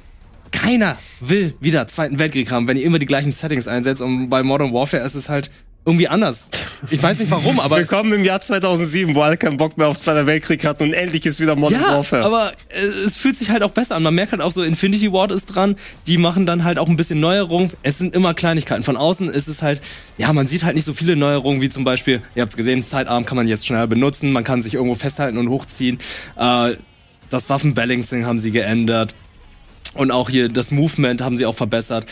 keiner 0.52 0.98
will 1.20 1.54
wieder 1.60 1.86
Zweiten 1.88 2.18
Weltkrieg 2.18 2.50
haben, 2.50 2.68
wenn 2.68 2.78
ihr 2.78 2.84
immer 2.84 2.98
die 2.98 3.06
gleichen 3.06 3.32
Settings 3.32 3.68
einsetzt 3.68 4.02
und 4.02 4.30
bei 4.30 4.42
Modern 4.42 4.74
Warfare 4.74 5.04
ist 5.04 5.16
es 5.16 5.30
halt 5.30 5.52
irgendwie 5.86 6.08
anders. 6.08 6.52
Ich 6.92 7.02
weiß 7.02 7.20
nicht 7.20 7.32
warum, 7.32 7.60
aber 7.60 7.78
Willkommen 7.78 8.14
im 8.14 8.24
Jahr 8.24 8.40
2007, 8.40 9.16
wo 9.16 9.22
alle 9.22 9.38
keinen 9.38 9.58
Bock 9.58 9.78
mehr 9.78 9.88
auf 9.88 9.98
Zweiter 9.98 10.26
Weltkrieg 10.28 10.64
hatten 10.66 10.84
und 10.84 10.94
endlich 10.94 11.26
ist 11.26 11.40
wieder 11.40 11.56
Modern 11.56 11.82
Ja, 11.82 11.98
Warfare. 11.98 12.24
aber 12.24 12.54
äh, 12.70 12.80
es 13.06 13.16
fühlt 13.16 13.36
sich 13.36 13.50
halt 13.50 13.64
auch 13.64 13.72
besser 13.72 13.96
an. 13.96 14.04
Man 14.04 14.14
merkt 14.14 14.32
halt 14.32 14.42
auch 14.42 14.52
so, 14.52 14.62
Infinity 14.64 15.12
Ward 15.12 15.32
ist 15.32 15.48
dran. 15.48 15.76
Die 16.08 16.18
machen 16.18 16.46
dann 16.46 16.64
halt 16.64 16.78
auch 16.80 16.88
ein 16.88 16.96
bisschen 16.96 17.20
Neuerungen. 17.20 17.72
Es 17.82 17.98
sind 17.98 18.14
immer 18.14 18.34
Kleinigkeiten. 18.34 18.84
Von 18.84 18.98
außen 18.98 19.30
ist 19.30 19.48
es 19.48 19.62
halt, 19.62 19.82
ja, 20.18 20.32
man 20.32 20.48
sieht 20.48 20.64
halt 20.64 20.76
nicht 20.76 20.86
so 20.86 20.94
viele 20.94 21.16
Neuerungen, 21.16 21.62
wie 21.62 21.70
zum 21.70 21.84
Beispiel, 21.84 22.22
ihr 22.36 22.42
habt 22.44 22.54
es 22.54 22.58
gesehen, 22.58 22.84
Sidearm 22.84 23.26
kann 23.26 23.36
man 23.36 23.48
jetzt 23.48 23.66
schneller 23.66 23.88
benutzen. 23.88 24.32
Man 24.32 24.44
kann 24.44 24.62
sich 24.62 24.76
irgendwo 24.76 24.96
festhalten 24.96 25.38
und 25.38 25.50
hochziehen. 25.50 26.00
Äh, 26.38 26.76
das 27.30 27.50
Waffenbalancing 27.50 28.26
haben 28.26 28.40
sie 28.40 28.52
geändert. 28.52 29.16
Und 29.96 30.12
auch 30.12 30.30
hier 30.30 30.50
das 30.50 30.72
Movement 30.72 31.22
haben 31.22 31.38
sie 31.38 31.46
auch 31.46 31.56
verbessert. 31.56 32.06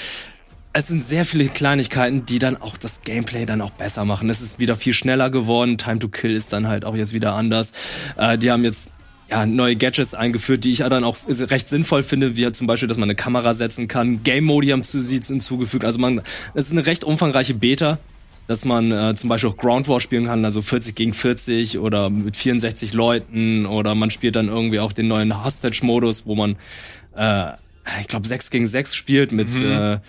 Es 0.78 0.86
sind 0.86 1.04
sehr 1.04 1.26
viele 1.26 1.50
Kleinigkeiten, 1.50 2.28
die 2.28 2.38
dann 2.38 2.56
auch 2.56 2.78
das 2.78 3.02
Gameplay 3.02 3.48
dann 3.48 3.62
auch 3.62 3.72
besser 3.72 4.06
machen. 4.06 4.30
Es 4.30 4.42
ist 4.42 4.60
wieder 4.60 4.76
viel 4.76 4.94
schneller 4.94 5.32
geworden. 5.32 5.80
Time 5.80 5.98
to 5.98 6.08
Kill 6.08 6.36
ist 6.36 6.54
dann 6.54 6.68
halt 6.68 6.86
auch 6.86 6.96
jetzt 6.96 7.16
wieder 7.16 7.34
anders. 7.34 7.72
Äh, 8.16 8.38
die 8.38 8.52
haben 8.52 8.64
jetzt 8.64 8.92
ja, 9.28 9.48
neue 9.48 9.76
Gadgets 9.76 10.14
eingeführt, 10.14 10.66
die 10.66 10.70
ich 10.70 10.78
dann 10.78 11.04
auch 11.04 11.18
recht 11.28 11.68
sinnvoll 11.68 12.04
finde, 12.04 12.38
wie 12.38 12.52
zum 12.52 12.68
Beispiel, 12.68 12.88
dass 12.88 13.00
man 13.00 13.10
eine 13.10 13.16
Kamera 13.16 13.56
setzen 13.56 13.88
kann. 13.88 14.22
Game 14.22 14.44
Modi 14.44 14.68
haben 14.68 14.84
zu 14.84 15.02
sie 15.02 15.20
hinzugefügt. 15.20 15.84
Also 15.84 15.98
man, 15.98 16.22
es 16.54 16.66
ist 16.66 16.74
eine 16.74 16.86
recht 16.86 17.04
umfangreiche 17.04 17.56
Beta, 17.56 17.98
dass 18.46 18.64
man 18.64 18.92
äh, 18.92 19.16
zum 19.16 19.30
Beispiel 19.30 19.50
auch 19.50 19.58
Ground 19.58 19.88
War 19.88 20.00
spielen 20.00 20.28
kann, 20.28 20.46
also 20.46 20.62
40 20.62 20.94
gegen 20.94 21.16
40 21.16 21.80
oder 21.80 22.12
mit 22.12 22.38
64 22.38 22.94
Leuten 22.94 23.66
oder 23.66 23.96
man 23.96 24.12
spielt 24.12 24.36
dann 24.36 24.48
irgendwie 24.48 24.80
auch 24.80 24.94
den 24.94 25.08
neuen 25.08 25.44
Hostage-Modus, 25.44 26.28
wo 26.28 26.36
man, 26.36 26.56
äh, 27.16 27.54
ich 28.00 28.08
glaube, 28.08 28.28
6 28.28 28.52
gegen 28.52 28.68
6 28.68 28.94
spielt 28.94 29.32
mit 29.32 29.50
mhm. 29.50 29.72
äh, 29.72 30.00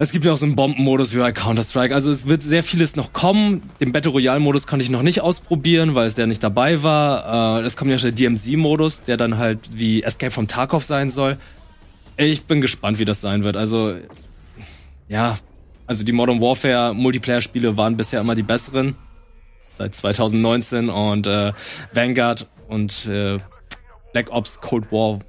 es 0.00 0.12
gibt 0.12 0.24
ja 0.24 0.32
auch 0.32 0.38
so 0.38 0.46
einen 0.46 0.56
Bombenmodus 0.56 1.14
wie 1.14 1.18
bei 1.18 1.30
Counter-Strike. 1.30 1.94
Also 1.94 2.10
es 2.10 2.26
wird 2.26 2.42
sehr 2.42 2.62
vieles 2.62 2.96
noch 2.96 3.12
kommen. 3.12 3.60
Den 3.80 3.92
Battle 3.92 4.10
Royale-Modus 4.12 4.66
konnte 4.66 4.82
ich 4.82 4.88
noch 4.88 5.02
nicht 5.02 5.20
ausprobieren, 5.20 5.94
weil 5.94 6.06
es 6.06 6.14
der 6.14 6.26
nicht 6.26 6.42
dabei 6.42 6.82
war. 6.82 7.58
Äh, 7.60 7.66
es 7.66 7.76
kommt 7.76 7.90
ja 7.90 7.98
schon 7.98 8.14
der 8.14 8.30
DMZ-Modus, 8.30 9.04
der 9.04 9.18
dann 9.18 9.36
halt 9.36 9.58
wie 9.74 10.02
Escape 10.02 10.30
from 10.30 10.48
Tarkov 10.48 10.84
sein 10.84 11.10
soll. 11.10 11.36
Ich 12.16 12.44
bin 12.44 12.62
gespannt, 12.62 12.98
wie 12.98 13.04
das 13.04 13.20
sein 13.20 13.44
wird. 13.44 13.58
Also, 13.58 13.94
ja, 15.08 15.38
also 15.86 16.02
die 16.02 16.12
Modern 16.12 16.40
Warfare 16.40 16.94
Multiplayer-Spiele 16.94 17.76
waren 17.76 17.98
bisher 17.98 18.22
immer 18.22 18.34
die 18.34 18.42
besseren. 18.42 18.96
Seit 19.74 19.94
2019 19.94 20.88
und 20.88 21.26
äh, 21.26 21.52
Vanguard 21.92 22.48
und 22.68 23.04
äh, 23.04 23.36
Black 24.14 24.30
Ops 24.30 24.62
Cold 24.62 24.90
War 24.90 25.20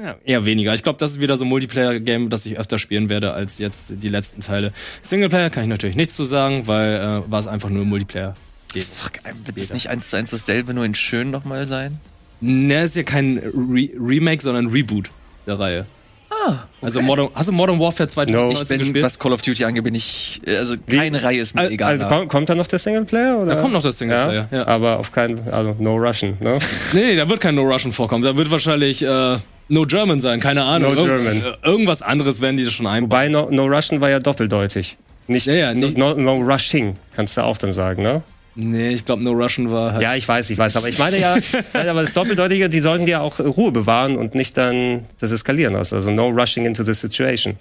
ja, 0.00 0.16
eher 0.24 0.46
weniger. 0.46 0.74
Ich 0.74 0.82
glaube, 0.82 0.98
das 0.98 1.12
ist 1.12 1.20
wieder 1.20 1.36
so 1.36 1.44
ein 1.44 1.48
Multiplayer-Game, 1.48 2.30
das 2.30 2.46
ich 2.46 2.58
öfter 2.58 2.78
spielen 2.78 3.08
werde 3.08 3.32
als 3.32 3.58
jetzt 3.58 3.94
die 4.02 4.08
letzten 4.08 4.40
Teile. 4.40 4.72
Singleplayer 5.02 5.50
kann 5.50 5.64
ich 5.64 5.68
natürlich 5.68 5.96
nichts 5.96 6.16
zu 6.16 6.24
sagen, 6.24 6.66
weil 6.66 6.94
äh, 6.94 7.30
war 7.30 7.38
es 7.38 7.46
einfach 7.46 7.68
nur 7.68 7.84
Multiplayer. 7.84 8.34
Sag, 8.76 9.20
wird 9.44 9.60
das 9.60 9.72
nicht 9.72 9.88
eins 9.88 10.10
zu 10.10 10.16
eins 10.16 10.30
dasselbe, 10.30 10.74
nur 10.74 10.84
in 10.84 10.94
schön 10.94 11.30
nochmal 11.30 11.66
sein? 11.66 12.00
Ne, 12.40 12.82
ist 12.82 12.96
ja 12.96 13.04
kein 13.04 13.38
Re 13.38 13.88
Remake, 13.96 14.42
sondern 14.42 14.66
Reboot 14.66 15.10
der 15.46 15.58
Reihe. 15.60 15.86
Ah, 16.30 16.50
okay. 16.50 16.58
Also 16.82 17.00
Modern, 17.00 17.28
hast 17.34 17.48
du 17.48 17.52
Modern 17.52 17.78
Warfare 17.78 18.08
2019 18.08 18.62
no. 18.62 18.68
bin, 18.68 18.78
gespielt? 18.80 19.04
Was 19.04 19.18
Call 19.18 19.32
of 19.32 19.42
Duty 19.42 19.64
angeht, 19.64 19.84
bin 19.84 19.94
ich, 19.94 20.40
also 20.46 20.74
keine 20.88 21.18
Wie? 21.18 21.24
Reihe 21.24 21.40
ist 21.40 21.54
mir 21.54 21.62
also, 21.62 21.72
egal. 21.72 21.92
Also 21.92 22.08
kommt, 22.08 22.28
kommt 22.28 22.48
da 22.48 22.54
noch 22.56 22.66
der 22.66 22.80
Singleplayer? 22.80 23.38
Oder? 23.38 23.54
Da 23.54 23.62
kommt 23.62 23.72
noch 23.72 23.82
der 23.82 23.92
Singleplayer, 23.92 24.48
ja. 24.50 24.58
ja. 24.58 24.66
Aber 24.66 24.98
auf 24.98 25.12
keinen, 25.12 25.48
also 25.48 25.76
No 25.78 25.96
Russian, 25.96 26.36
ne? 26.40 26.58
nee, 26.92 27.00
nee, 27.00 27.16
da 27.16 27.28
wird 27.28 27.40
kein 27.40 27.54
No 27.54 27.62
Russian 27.62 27.92
vorkommen. 27.92 28.24
Da 28.24 28.36
wird 28.36 28.50
wahrscheinlich, 28.50 29.02
äh, 29.02 29.38
No 29.68 29.84
German 29.84 30.20
sein, 30.20 30.40
keine 30.40 30.64
Ahnung. 30.64 30.94
No 30.94 31.04
German. 31.04 31.42
Irg 31.42 31.58
irgendwas 31.62 32.02
anderes 32.02 32.40
werden 32.40 32.56
die 32.56 32.70
schon 32.70 32.86
einbauen. 32.86 33.10
Wobei 33.10 33.28
no, 33.28 33.48
no 33.50 33.66
Russian 33.66 34.00
war 34.00 34.10
ja 34.10 34.20
doppeldeutig. 34.20 34.96
Nicht 35.26 35.46
ja, 35.46 35.54
ja, 35.54 35.74
nee. 35.74 35.94
no, 35.96 36.14
no, 36.14 36.36
Rushing, 36.36 36.96
kannst 37.16 37.36
du 37.36 37.42
auch 37.42 37.56
dann 37.56 37.72
sagen, 37.72 38.02
ne? 38.02 38.22
Nee, 38.56 38.90
ich 38.90 39.04
glaube, 39.04 39.22
No 39.22 39.32
Russian 39.32 39.70
war 39.70 39.94
halt. 39.94 40.02
Ja, 40.02 40.14
ich 40.14 40.28
weiß, 40.28 40.48
ich 40.50 40.56
weiß. 40.56 40.76
Aber 40.76 40.88
ich 40.88 40.98
meine 40.98 41.18
ja, 41.18 41.36
aber 41.72 42.02
das 42.02 42.12
Doppeldeutige, 42.12 42.68
die 42.68 42.80
sollten 42.80 43.06
ja 43.06 43.20
auch 43.20 43.40
Ruhe 43.40 43.72
bewahren 43.72 44.16
und 44.16 44.36
nicht 44.36 44.56
dann 44.56 45.06
das 45.18 45.32
eskalieren 45.32 45.74
lassen. 45.74 45.96
Also 45.96 46.10
no 46.10 46.28
rushing 46.28 46.64
into 46.64 46.84
the 46.84 46.94
situation. 46.94 47.56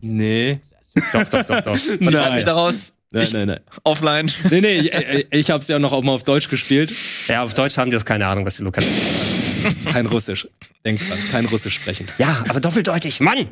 Nee. 0.00 0.58
Doch, 1.12 1.24
doch, 1.24 1.42
doch, 1.44 1.60
doch. 1.60 1.72
Was 2.00 2.00
nein. 2.00 2.34
mich 2.34 2.44
daraus? 2.44 2.94
Nein, 3.12 3.28
nein, 3.32 3.46
nein. 3.46 3.60
Offline. 3.84 4.30
Nee, 4.50 4.60
nee, 4.60 4.74
ich, 4.78 5.26
ich 5.30 5.50
habe 5.50 5.60
es 5.60 5.68
ja 5.68 5.78
noch 5.78 5.92
auch 5.92 6.02
mal 6.02 6.12
auf 6.12 6.24
Deutsch 6.24 6.48
gespielt. 6.48 6.92
Ja, 7.28 7.44
auf 7.44 7.54
Deutsch 7.54 7.76
haben 7.76 7.90
die 7.90 7.96
doch 7.96 8.04
keine 8.04 8.26
Ahnung, 8.26 8.44
was 8.44 8.56
die 8.56 8.62
lokal 8.64 8.84
kein 9.92 10.06
Russisch. 10.06 10.48
Denk 10.84 11.00
dran, 11.00 11.18
kein 11.30 11.44
Russisch 11.46 11.74
sprechen. 11.74 12.08
Ja, 12.18 12.44
aber 12.48 12.60
doppeldeutig, 12.60 13.20
Mann! 13.20 13.48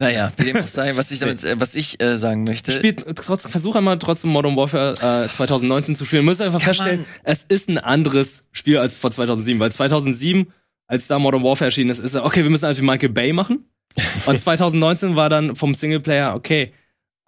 Naja, 0.00 0.30
dem 0.30 0.56
auch 0.58 0.66
sei, 0.66 0.96
was 0.96 1.10
ich 1.10 1.18
damit, 1.18 1.42
äh, 1.42 1.58
was 1.58 1.74
ich 1.74 2.00
äh, 2.00 2.18
sagen 2.18 2.44
möchte. 2.44 2.70
Spielt 2.70 3.04
versuch 3.20 3.74
einmal 3.74 3.98
trotzdem 3.98 4.30
Modern 4.30 4.56
Warfare 4.56 5.24
äh, 5.24 5.28
2019 5.28 5.96
zu 5.96 6.04
spielen. 6.04 6.22
Du 6.22 6.30
musst 6.30 6.40
einfach 6.40 6.60
Kann 6.60 6.68
feststellen, 6.68 7.00
man? 7.00 7.08
es 7.24 7.42
ist 7.42 7.68
ein 7.68 7.78
anderes 7.78 8.44
Spiel 8.52 8.78
als 8.78 8.94
vor 8.94 9.10
2007, 9.10 9.58
weil 9.58 9.72
2007, 9.72 10.52
als 10.86 11.08
da 11.08 11.18
Modern 11.18 11.42
Warfare 11.42 11.66
erschienen 11.66 11.90
ist, 11.90 11.98
ist 11.98 12.14
er, 12.14 12.24
okay, 12.24 12.44
wir 12.44 12.50
müssen 12.50 12.66
einfach 12.66 12.82
Michael 12.82 13.08
Bay 13.08 13.32
machen. 13.32 13.64
Und 14.26 14.38
2019 14.38 15.16
war 15.16 15.28
dann 15.28 15.56
vom 15.56 15.74
Singleplayer, 15.74 16.36
okay, 16.36 16.72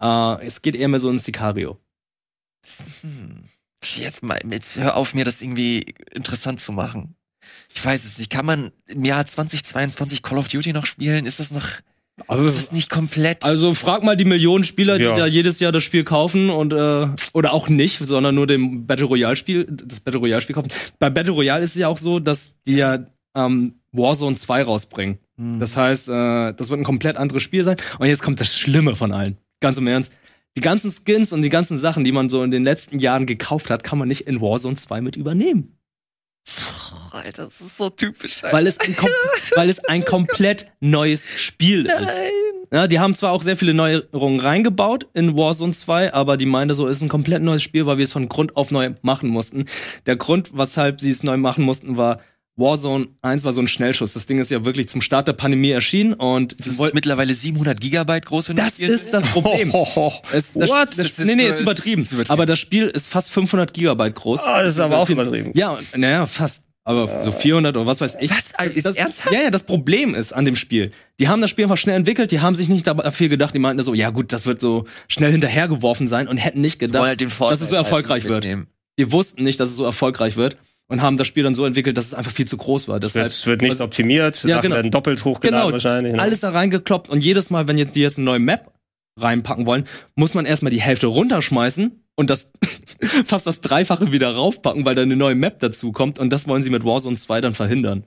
äh, 0.01 0.45
es 0.45 0.61
geht 0.61 0.77
eher 0.77 0.87
mehr 0.87 0.99
so 0.99 1.09
ins 1.09 1.25
Sicario. 1.25 1.77
Hm. 3.01 3.43
Jetzt 3.83 4.23
mal, 4.23 4.39
jetzt 4.49 4.77
hör 4.77 4.95
auf, 4.95 5.13
mir 5.13 5.25
das 5.25 5.41
irgendwie 5.41 5.93
interessant 6.13 6.61
zu 6.61 6.71
machen 6.71 7.15
ich 7.73 7.85
weiß 7.85 8.05
es 8.05 8.17
nicht, 8.17 8.29
kann 8.29 8.45
man 8.45 8.71
im 8.87 9.05
Jahr 9.05 9.25
2022 9.25 10.23
Call 10.23 10.37
of 10.37 10.47
Duty 10.47 10.73
noch 10.73 10.85
spielen? 10.85 11.25
Ist 11.25 11.39
das 11.39 11.51
noch, 11.51 11.67
also, 12.27 12.45
ist 12.45 12.57
das 12.57 12.71
nicht 12.71 12.89
komplett? 12.89 13.43
Also 13.43 13.73
frag 13.73 14.03
mal 14.03 14.17
die 14.17 14.25
Millionen 14.25 14.63
Spieler, 14.63 14.97
die 14.97 15.05
ja. 15.05 15.15
da 15.15 15.25
jedes 15.25 15.59
Jahr 15.59 15.71
das 15.71 15.83
Spiel 15.83 16.03
kaufen 16.03 16.49
und 16.49 16.73
äh, 16.73 17.07
oder 17.33 17.53
auch 17.53 17.69
nicht, 17.69 17.99
sondern 17.99 18.35
nur 18.35 18.47
dem 18.47 18.85
Battle 18.85 19.05
Royale 19.05 19.35
Spiel, 19.35 19.65
das 19.69 19.99
Battle 19.99 20.19
Royale 20.19 20.41
Spiel 20.41 20.55
kaufen. 20.55 20.69
Bei 20.99 21.09
Battle 21.09 21.33
Royale 21.33 21.63
ist 21.63 21.71
es 21.71 21.77
ja 21.77 21.87
auch 21.87 21.97
so, 21.97 22.19
dass 22.19 22.51
die 22.67 22.75
ja 22.75 23.05
ähm, 23.35 23.75
Warzone 23.91 24.35
2 24.35 24.63
rausbringen. 24.63 25.19
Mhm. 25.37 25.59
Das 25.59 25.75
heißt, 25.75 26.09
äh, 26.09 26.53
das 26.53 26.69
wird 26.69 26.79
ein 26.79 26.85
komplett 26.85 27.17
anderes 27.17 27.43
Spiel 27.43 27.63
sein. 27.63 27.77
Und 27.99 28.07
jetzt 28.07 28.23
kommt 28.23 28.39
das 28.39 28.57
Schlimme 28.57 28.95
von 28.95 29.11
allen. 29.11 29.37
Ganz 29.59 29.77
im 29.77 29.87
Ernst. 29.87 30.11
Die 30.57 30.61
ganzen 30.61 30.91
Skins 30.91 31.31
und 31.31 31.43
die 31.43 31.49
ganzen 31.49 31.77
Sachen, 31.77 32.03
die 32.03 32.11
man 32.11 32.29
so 32.29 32.43
in 32.43 32.51
den 32.51 32.63
letzten 32.63 32.99
Jahren 32.99 33.25
gekauft 33.25 33.69
hat, 33.69 33.83
kann 33.83 33.97
man 33.97 34.07
nicht 34.07 34.27
in 34.27 34.41
Warzone 34.41 34.75
2 34.75 35.01
mit 35.01 35.15
übernehmen. 35.15 35.77
Alter, 37.11 37.45
das 37.45 37.61
ist 37.61 37.77
so 37.77 37.89
typisch. 37.89 38.41
Weil 38.51 38.67
es, 38.67 38.79
ein 38.79 38.95
weil 39.55 39.69
es 39.69 39.83
ein 39.85 40.05
komplett 40.05 40.71
neues 40.79 41.27
Spiel 41.37 41.83
Nein. 41.83 42.03
ist. 42.03 42.13
Ja, 42.73 42.87
die 42.87 42.99
haben 42.99 43.13
zwar 43.13 43.33
auch 43.33 43.41
sehr 43.41 43.57
viele 43.57 43.73
Neuerungen 43.73 44.39
reingebaut 44.39 45.07
in 45.13 45.35
Warzone 45.35 45.73
2, 45.73 46.13
aber 46.13 46.37
die 46.37 46.45
meinte 46.45 46.73
so, 46.73 46.87
ist 46.87 47.01
ein 47.01 47.09
komplett 47.09 47.43
neues 47.43 47.61
Spiel, 47.61 47.85
weil 47.85 47.97
wir 47.97 48.03
es 48.03 48.13
von 48.13 48.29
Grund 48.29 48.55
auf 48.55 48.71
neu 48.71 48.91
machen 49.01 49.29
mussten. 49.29 49.65
Der 50.05 50.15
Grund, 50.15 50.51
weshalb 50.53 51.01
sie 51.01 51.09
es 51.09 51.23
neu 51.23 51.35
machen 51.35 51.65
mussten, 51.65 51.97
war, 51.97 52.21
Warzone 52.55 53.07
1 53.21 53.43
war 53.43 53.51
so 53.51 53.61
ein 53.61 53.67
Schnellschuss. 53.67 54.13
Das 54.13 54.25
Ding 54.25 54.39
ist 54.39 54.51
ja 54.51 54.63
wirklich 54.63 54.87
zum 54.87 55.01
Start 55.01 55.27
der 55.27 55.33
Pandemie 55.33 55.71
erschienen 55.71 56.13
und 56.13 56.55
es 56.59 56.67
ist 56.67 56.93
mittlerweile 56.93 57.33
700 57.33 57.79
Gigabyte 57.79 58.25
groß. 58.25 58.49
Wenn 58.49 58.55
das 58.57 58.79
ist 58.79 59.13
das 59.13 59.25
Problem. 59.25 59.73
es, 60.31 60.51
das, 60.53 60.69
What? 60.69 60.89
Das, 60.89 61.15
das, 61.15 61.19
nee, 61.19 61.35
nee, 61.35 61.47
ist 61.47 61.59
übertrieben. 61.59 62.03
ist 62.03 62.13
übertrieben. 62.13 62.31
Aber 62.31 62.45
das 62.45 62.59
Spiel 62.59 62.87
ist 62.87 63.07
fast 63.07 63.31
500 63.31 63.73
Gigabyte 63.73 64.15
groß. 64.15 64.41
Oh, 64.43 64.57
das 64.57 64.69
ist 64.69 64.79
aber 64.79 64.97
auch 64.97 65.09
übertrieben. 65.09 65.51
Ja, 65.55 65.77
naja, 65.95 66.25
fast. 66.25 66.63
Aber 66.83 67.21
so 67.21 67.31
400 67.31 67.77
oder 67.77 67.85
was 67.85 68.01
weiß 68.01 68.17
ich. 68.19 68.31
Was? 68.31 68.55
Also 68.55 68.75
ist 68.75 68.85
das 68.85 68.95
ernsthaft? 68.95 69.33
Ja, 69.33 69.43
ja, 69.43 69.49
das 69.51 69.63
Problem 69.63 70.15
ist 70.15 70.33
an 70.33 70.45
dem 70.45 70.55
Spiel. 70.55 70.91
Die 71.19 71.27
haben 71.27 71.39
das 71.39 71.51
Spiel 71.51 71.65
einfach 71.65 71.77
schnell 71.77 71.95
entwickelt, 71.95 72.31
die 72.31 72.39
haben 72.39 72.55
sich 72.55 72.69
nicht 72.69 72.87
dafür 72.87 73.29
gedacht, 73.29 73.53
die 73.53 73.59
meinten 73.59 73.83
so, 73.83 73.93
ja 73.93 74.09
gut, 74.09 74.33
das 74.33 74.47
wird 74.47 74.59
so 74.59 74.85
schnell 75.07 75.31
hinterhergeworfen 75.31 76.07
sein 76.07 76.27
und 76.27 76.37
hätten 76.37 76.61
nicht 76.61 76.79
gedacht, 76.79 77.03
halt 77.03 77.21
dass 77.21 77.61
es 77.61 77.69
so 77.69 77.75
erfolgreich 77.75 78.25
wird. 78.25 78.47
Die 78.97 79.11
wussten 79.11 79.43
nicht, 79.43 79.59
dass 79.59 79.69
es 79.69 79.75
so 79.75 79.85
erfolgreich 79.85 80.37
wird 80.37 80.57
und 80.87 81.01
haben 81.01 81.17
das 81.17 81.27
Spiel 81.27 81.43
dann 81.43 81.55
so 81.55 81.65
entwickelt, 81.65 81.97
dass 81.97 82.07
es 82.07 82.13
einfach 82.13 82.31
viel 82.31 82.47
zu 82.47 82.57
groß 82.57 82.87
war. 82.87 82.99
Deshalb, 82.99 83.27
es 83.27 83.45
wird 83.45 83.61
nicht 83.61 83.71
also, 83.71 83.85
optimiert, 83.85 84.43
ja, 84.43 84.55
Sachen 84.55 84.63
genau. 84.63 84.75
werden 84.75 84.91
doppelt 84.91 85.23
hochgeladen 85.23 85.67
genau, 85.67 85.73
wahrscheinlich. 85.73 86.13
Ne? 86.13 86.21
Alles 86.21 86.41
da 86.41 86.49
reingekloppt 86.49 87.09
und 87.09 87.23
jedes 87.23 87.49
Mal, 87.49 87.67
wenn 87.67 87.77
jetzt 87.77 87.95
die 87.95 88.01
jetzt 88.01 88.17
eine 88.17 88.25
neue 88.25 88.39
Map 88.39 88.73
reinpacken 89.17 89.65
wollen, 89.67 89.85
muss 90.15 90.33
man 90.33 90.45
erstmal 90.45 90.71
die 90.71 90.81
Hälfte 90.81 91.07
runterschmeißen 91.07 92.03
und 92.21 92.29
das 92.29 92.51
fast 93.25 93.45
das 93.45 93.59
Dreifache 93.59 94.13
wieder 94.13 94.33
raufpacken, 94.33 94.85
weil 94.85 94.95
da 94.95 95.01
eine 95.01 95.17
neue 95.17 95.35
Map 95.35 95.59
dazu 95.59 95.91
kommt. 95.91 96.19
Und 96.19 96.31
das 96.31 96.47
wollen 96.47 96.61
sie 96.61 96.69
mit 96.69 96.85
Warzone 96.85 97.17
2 97.17 97.41
dann 97.41 97.53
verhindern. 97.53 98.05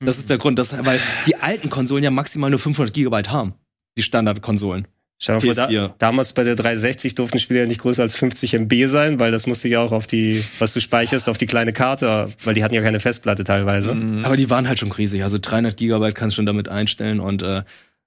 Das 0.00 0.18
ist 0.18 0.30
der 0.30 0.38
Grund, 0.38 0.58
dass, 0.58 0.72
weil 0.84 0.98
die 1.28 1.36
alten 1.36 1.70
Konsolen 1.70 2.02
ja 2.02 2.10
maximal 2.10 2.50
nur 2.50 2.58
500 2.58 2.92
Gigabyte 2.92 3.30
haben. 3.30 3.54
Die 3.96 4.02
Standardkonsolen. 4.02 4.88
Schau 5.18 5.38
mal, 5.38 5.54
da, 5.54 5.94
damals 5.98 6.32
bei 6.32 6.42
der 6.42 6.56
360 6.56 7.14
durften 7.14 7.38
Spiele 7.38 7.60
ja 7.60 7.66
nicht 7.66 7.80
größer 7.80 8.02
als 8.02 8.16
50 8.16 8.54
MB 8.54 8.88
sein, 8.88 9.20
weil 9.20 9.30
das 9.30 9.46
musste 9.46 9.68
ja 9.68 9.78
auch 9.78 9.92
auf 9.92 10.08
die, 10.08 10.42
was 10.58 10.72
du 10.72 10.80
speicherst, 10.80 11.28
auf 11.28 11.38
die 11.38 11.46
kleine 11.46 11.72
Karte, 11.72 12.26
weil 12.42 12.54
die 12.54 12.64
hatten 12.64 12.74
ja 12.74 12.82
keine 12.82 12.98
Festplatte 12.98 13.44
teilweise. 13.44 13.94
Mhm. 13.94 14.24
Aber 14.24 14.36
die 14.36 14.50
waren 14.50 14.66
halt 14.66 14.80
schon 14.80 14.90
riesig. 14.90 15.22
Also 15.22 15.38
300 15.40 15.76
Gigabyte 15.76 16.16
kannst 16.16 16.34
du 16.34 16.38
schon 16.38 16.46
damit 16.46 16.68
einstellen 16.68 17.20
und 17.20 17.44
äh, 17.44 17.62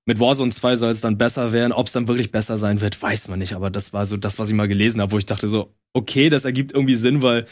mit 0.06 0.20
Warzone 0.20 0.52
2 0.52 0.76
soll 0.76 0.92
es 0.92 1.02
dann 1.02 1.18
besser 1.18 1.52
werden. 1.52 1.72
Ob 1.72 1.88
es 1.88 1.92
dann 1.92 2.08
wirklich 2.08 2.32
besser 2.32 2.58
sein 2.58 2.82
wird, 2.82 3.02
weiß 3.02 3.28
man 3.28 3.40
nicht. 3.40 3.54
Aber 3.54 3.70
das 3.70 3.92
war 3.92 4.06
so 4.06 4.18
das, 4.18 4.40
was 4.40 4.50
ich 4.50 4.56
mal 4.56 4.68
gelesen 4.68 5.02
habe, 5.02 5.12
wo 5.12 5.18
ich 5.18 5.26
dachte 5.26 5.48
so, 5.48 5.74
okay, 5.94 6.30
das 6.30 6.46
ergibt 6.46 6.74
irgendwie 6.74 6.96
Sinn, 6.96 7.22
weil 7.22 7.48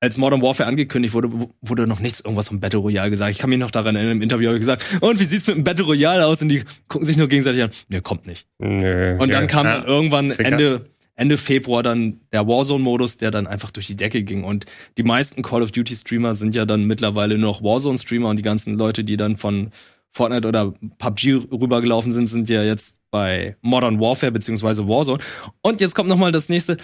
als 0.00 0.18
Modern 0.18 0.42
Warfare 0.42 0.68
angekündigt 0.68 1.14
wurde, 1.14 1.30
wurde 1.62 1.86
noch 1.86 2.00
nichts 2.00 2.20
irgendwas 2.20 2.48
vom 2.48 2.60
Battle 2.60 2.80
Royale 2.80 3.08
gesagt. 3.08 3.30
Ich 3.30 3.38
kann 3.38 3.48
mich 3.48 3.58
noch 3.58 3.70
daran 3.70 3.96
erinnern, 3.96 4.18
im 4.18 4.22
Interview 4.22 4.48
habe 4.48 4.56
ich 4.56 4.60
gesagt, 4.60 4.84
und 5.00 5.18
wie 5.18 5.24
sieht's 5.24 5.46
mit 5.46 5.56
dem 5.56 5.64
Battle 5.64 5.86
Royale 5.86 6.26
aus? 6.26 6.42
Und 6.42 6.50
die 6.50 6.64
gucken 6.88 7.06
sich 7.06 7.16
nur 7.16 7.28
gegenseitig 7.28 7.62
an. 7.62 7.70
Nee, 7.88 8.02
kommt 8.02 8.26
nicht. 8.26 8.46
Nö, 8.58 9.16
und 9.18 9.32
dann 9.32 9.44
ja, 9.44 9.46
kam 9.46 9.64
dann 9.64 9.86
irgendwann 9.86 10.30
Ende, 10.32 10.90
Ende 11.14 11.38
Februar 11.38 11.82
dann 11.82 12.20
der 12.34 12.46
Warzone-Modus, 12.46 13.16
der 13.16 13.30
dann 13.30 13.46
einfach 13.46 13.70
durch 13.70 13.86
die 13.86 13.96
Decke 13.96 14.22
ging. 14.24 14.44
Und 14.44 14.66
die 14.98 15.04
meisten 15.04 15.42
Call 15.42 15.62
of 15.62 15.72
Duty-Streamer 15.72 16.34
sind 16.34 16.54
ja 16.54 16.66
dann 16.66 16.84
mittlerweile 16.84 17.38
nur 17.38 17.52
noch 17.52 17.62
Warzone-Streamer 17.62 18.28
und 18.28 18.36
die 18.36 18.42
ganzen 18.42 18.74
Leute, 18.74 19.04
die 19.04 19.16
dann 19.16 19.38
von 19.38 19.70
Fortnite 20.14 20.46
oder 20.48 20.72
PUBG 20.98 21.34
rübergelaufen 21.50 22.12
sind, 22.12 22.28
sind 22.28 22.48
ja 22.48 22.62
jetzt 22.62 22.96
bei 23.10 23.56
Modern 23.60 24.00
Warfare 24.00 24.32
beziehungsweise 24.32 24.88
Warzone. 24.88 25.22
Und 25.60 25.80
jetzt 25.80 25.94
kommt 25.94 26.08
noch 26.08 26.16
mal 26.16 26.32
das 26.32 26.48
nächste. 26.48 26.78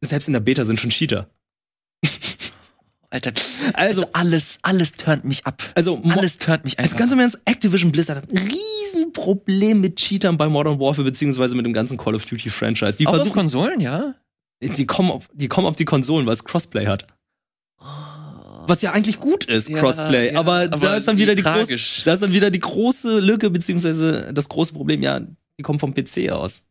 Selbst 0.00 0.28
in 0.28 0.32
der 0.32 0.40
Beta 0.40 0.64
sind 0.64 0.78
schon 0.80 0.90
Cheater. 0.90 1.28
Alter. 3.10 3.32
Also, 3.74 4.06
alles, 4.12 4.58
alles 4.62 4.92
turnt 4.92 5.24
mich 5.24 5.46
ab. 5.46 5.62
Also, 5.76 6.02
alles 6.10 6.38
turnt 6.38 6.64
mich 6.64 6.78
Also 6.78 6.86
einfach 6.90 6.98
ganz 6.98 7.12
ab. 7.12 7.14
im 7.14 7.20
Ernst, 7.20 7.40
Activision 7.44 7.92
Blizzard 7.92 8.16
hat 8.16 8.32
ein 8.32 8.38
Riesenproblem 8.38 9.80
mit 9.80 9.96
Cheatern 9.96 10.36
bei 10.36 10.48
Modern 10.48 10.80
Warfare, 10.80 11.04
beziehungsweise 11.04 11.54
mit 11.54 11.64
dem 11.64 11.72
ganzen 11.72 11.96
Call 11.96 12.16
of 12.16 12.24
Duty 12.24 12.50
Franchise. 12.50 12.98
Die 12.98 13.06
Auch 13.06 13.10
auf 13.12 13.16
versuchen, 13.18 13.34
Konsolen, 13.38 13.80
ja? 13.80 14.14
die 14.60 14.86
kommen 14.86 15.12
auf, 15.12 15.28
die 15.32 15.46
kommen 15.48 15.66
auf 15.68 15.76
die 15.76 15.84
Konsolen, 15.84 16.26
weil 16.26 16.32
es 16.32 16.44
Crossplay 16.44 16.86
hat. 16.86 17.06
Was 18.68 18.82
ja 18.82 18.92
eigentlich 18.92 19.20
gut 19.20 19.44
ist, 19.44 19.68
Ja, 19.68 19.78
Crossplay. 19.78 20.32
ja, 20.32 20.38
aber, 20.38 20.60
aber 20.62 20.78
da 20.78 20.96
ist 20.96 21.06
dann 21.08 21.18
wieder 21.18 21.32
wie 21.32 21.36
die 21.36 21.42
große, 21.42 21.58
tragisch. 21.58 22.02
da 22.04 22.12
ist 22.14 22.22
dann 22.22 22.32
wieder 22.32 22.50
die 22.50 22.60
große 22.60 23.18
Lücke, 23.20 23.50
beziehungsweise 23.50 24.32
das 24.32 24.48
große 24.48 24.72
Problem, 24.74 25.02
ja, 25.02 25.20
die 25.20 25.62
kommen 25.62 25.78
vom 25.78 25.94
PC 25.94 26.30
aus. 26.30 26.62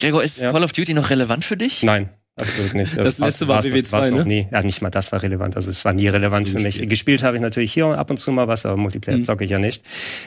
Gregor, 0.00 0.22
ist 0.22 0.40
Ja. 0.40 0.50
Call 0.52 0.64
of 0.64 0.72
Duty 0.72 0.94
noch 0.94 1.10
relevant 1.10 1.44
für 1.44 1.56
dich? 1.56 1.82
Nein, 1.82 2.10
absolut 2.40 2.74
nicht. 2.74 2.96
Das 2.96 3.18
letzte 3.18 3.46
war 3.48 3.56
war's- 3.56 3.66
WW2, 3.66 3.92
war's 3.92 4.10
noch 4.10 4.18
ne? 4.18 4.24
Nie. 4.24 4.48
Ja, 4.50 4.62
nicht 4.62 4.80
mal 4.82 4.90
das 4.90 5.12
war 5.12 5.22
relevant. 5.22 5.56
Also 5.56 5.70
es 5.70 5.84
war 5.84 5.92
nie 5.92 6.08
relevant 6.08 6.48
für 6.48 6.56
mich. 6.56 6.64
gespielt? 6.76 6.90
Gespielt 6.90 7.22
habe 7.22 7.36
ich 7.36 7.42
natürlich 7.42 7.72
hier 7.72 7.86
ab 7.86 8.10
und 8.10 8.16
zu 8.18 8.32
mal 8.32 8.48
was, 8.48 8.64
aber 8.66 8.76
Multiplayer 8.76 9.18
Mhm. 9.18 9.24
zocke 9.24 9.44
ich 9.44 9.50
ja 9.50 9.58
nicht. 9.58 9.84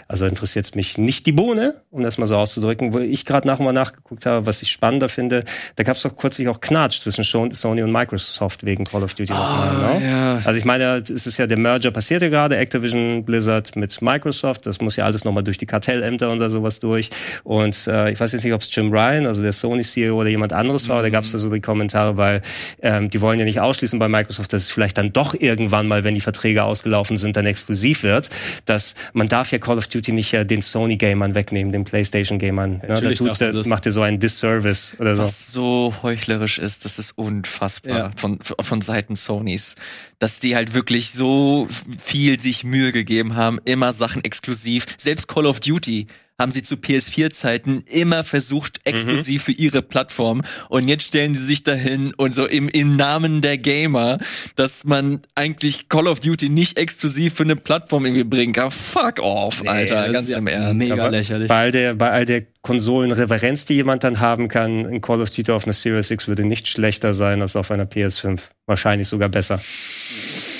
Also 0.07 0.25
interessiert 0.25 0.75
mich 0.75 0.97
nicht 0.97 1.25
die 1.25 1.31
Bohne, 1.31 1.81
um 1.91 2.03
das 2.03 2.17
mal 2.17 2.27
so 2.27 2.35
auszudrücken. 2.37 2.93
Wo 2.93 2.99
ich 2.99 3.25
gerade 3.25 3.47
nach 3.47 3.59
und 3.59 3.65
mal 3.65 3.71
nachgeguckt 3.73 4.25
habe, 4.25 4.45
was 4.45 4.61
ich 4.61 4.71
spannender 4.71 5.09
finde, 5.09 5.43
da 5.75 5.83
gab 5.83 5.95
es 5.95 6.03
doch 6.03 6.15
kürzlich 6.15 6.47
auch 6.47 6.61
Knatsch 6.61 7.01
zwischen 7.01 7.23
Sony 7.53 7.81
und 7.81 7.91
Microsoft 7.91 8.65
wegen 8.65 8.83
Call 8.83 9.03
of 9.03 9.13
Duty 9.15 9.33
nochmal. 9.33 9.99
Ne? 9.99 10.07
ja. 10.07 10.41
Also 10.45 10.57
ich 10.59 10.65
meine, 10.65 11.03
es 11.11 11.25
ist 11.25 11.37
ja 11.37 11.47
der 11.47 11.57
Merger 11.57 11.91
passiert 11.91 12.21
ja 12.21 12.29
gerade, 12.29 12.57
Activision 12.57 13.25
Blizzard 13.25 13.75
mit 13.75 14.01
Microsoft. 14.01 14.65
Das 14.65 14.79
muss 14.81 14.95
ja 14.95 15.05
alles 15.05 15.23
nochmal 15.25 15.43
durch 15.43 15.57
die 15.57 15.65
Kartellämter 15.65 16.29
und 16.31 16.39
da 16.39 16.49
sowas 16.49 16.79
durch. 16.79 17.09
Und 17.43 17.87
äh, 17.87 18.11
ich 18.11 18.19
weiß 18.19 18.31
jetzt 18.33 18.43
nicht, 18.43 18.53
ob 18.53 18.61
es 18.61 18.73
Jim 18.73 18.91
Ryan, 18.91 19.25
also 19.25 19.41
der 19.41 19.53
Sony 19.53 19.81
CEO 19.83 20.19
oder 20.19 20.29
jemand 20.29 20.53
anderes 20.53 20.87
war, 20.87 20.97
aber 20.97 21.03
da 21.03 21.09
gab 21.09 21.23
es 21.23 21.31
da 21.31 21.37
so 21.37 21.49
die 21.49 21.61
Kommentare, 21.61 21.94
weil 21.95 22.41
ähm, 22.81 23.09
die 23.09 23.21
wollen 23.21 23.39
ja 23.39 23.45
nicht 23.45 23.59
ausschließen 23.59 23.97
bei 23.99 24.07
Microsoft, 24.07 24.53
dass 24.53 24.63
es 24.63 24.71
vielleicht 24.71 24.97
dann 24.97 25.13
doch 25.13 25.33
irgendwann 25.33 25.87
mal, 25.87 26.03
wenn 26.03 26.13
die 26.15 26.21
Verträge 26.21 26.63
ausgelaufen 26.63 27.17
sind, 27.17 27.35
dann 27.35 27.45
exklusiv 27.45 28.03
wird. 28.03 28.29
Dass 28.65 28.95
man 29.13 29.27
darf 29.27 29.51
ja 29.51 29.57
Call 29.57 29.77
of 29.77 29.87
Duty 29.87 30.11
nicht 30.11 30.31
ja 30.31 30.43
den 30.43 30.61
Sony-Gamern 30.61 31.35
wegnehmen, 31.35 31.71
den 31.71 31.83
PlayStation-Gamern. 31.85 32.71
Ne? 32.71 32.79
Da 32.87 32.93
Natürlich 32.95 33.19
tut, 33.19 33.39
das. 33.41 33.67
macht 33.67 33.85
ihr 33.85 33.91
so 33.91 34.01
einen 34.01 34.19
Disservice 34.19 34.95
oder 34.99 35.15
so. 35.15 35.23
Was 35.23 35.51
so 35.51 35.93
heuchlerisch 36.03 36.59
ist, 36.59 36.85
das 36.85 36.99
ist 36.99 37.17
unfassbar 37.17 37.97
Ja. 37.97 38.11
von, 38.15 38.39
von 38.41 38.81
Seiten 38.81 39.15
Sonys. 39.15 39.75
Dass 40.19 40.39
die 40.39 40.55
halt 40.55 40.73
wirklich 40.73 41.11
so 41.11 41.67
viel 42.01 42.39
sich 42.39 42.63
Mühe 42.63 42.91
gegeben 42.91 43.35
haben, 43.35 43.59
immer 43.65 43.91
Sachen 43.93 44.23
exklusiv. 44.23 44.85
Selbst 44.97 45.27
Call 45.27 45.45
of 45.45 45.59
Duty 45.59 46.07
haben 46.39 46.51
sie 46.51 46.63
zu 46.63 46.75
PS4-Zeiten 46.75 47.83
immer 47.87 48.23
versucht, 48.23 48.79
exklusiv 48.83 49.43
für 49.43 49.53
ihre 49.53 49.81
Plattform. 49.81 50.43
Und 50.67 50.87
jetzt 50.87 51.03
stellen 51.03 51.33
sie 51.35 51.45
sich 51.45 51.63
dahin 51.63 52.13
und 52.15 52.33
so 52.33 52.45
im, 52.45 52.67
im 52.67 52.95
Namen 52.97 53.41
der 53.41 53.57
Gamer, 53.57 54.19
dass 54.55 54.83
man 54.83 55.21
eigentlich 55.35 55.87
Call 55.87 56.07
of 56.07 56.19
Duty 56.19 56.49
nicht 56.49 56.77
exklusiv 56.77 57.35
für 57.35 57.43
eine 57.43 57.55
Plattform 57.55 58.05
irgendwie 58.05 58.25
bringen 58.25 58.51
kann. 58.51 58.71
Fuck 58.71 59.19
off, 59.19 59.63
Alter, 59.65 60.05
das 60.05 60.13
ganz 60.13 60.27
ist 60.27 60.31
ja 60.33 60.37
im 60.39 60.47
Ernst. 60.47 60.75
Mega 60.75 60.93
Aber 60.95 61.11
lächerlich. 61.11 61.47
Bei 61.47 61.61
all 61.61 61.71
der, 61.71 61.93
bei 61.93 62.11
all 62.11 62.25
der 62.25 62.43
Konsolenreverenz, 62.61 63.65
die 63.65 63.75
jemand 63.75 64.03
dann 64.03 64.19
haben 64.19 64.49
kann, 64.49 64.85
ein 64.85 64.99
Call 64.99 65.21
of 65.21 65.29
Duty 65.29 65.51
auf 65.51 65.63
einer 65.63 65.73
Series 65.73 66.11
X 66.11 66.27
würde 66.27 66.43
nicht 66.43 66.67
schlechter 66.67 67.13
sein 67.13 67.41
als 67.41 67.55
auf 67.55 67.71
einer 67.71 67.85
PS5. 67.85 68.41
Wahrscheinlich 68.65 69.07
sogar 69.07 69.29
besser. 69.29 69.61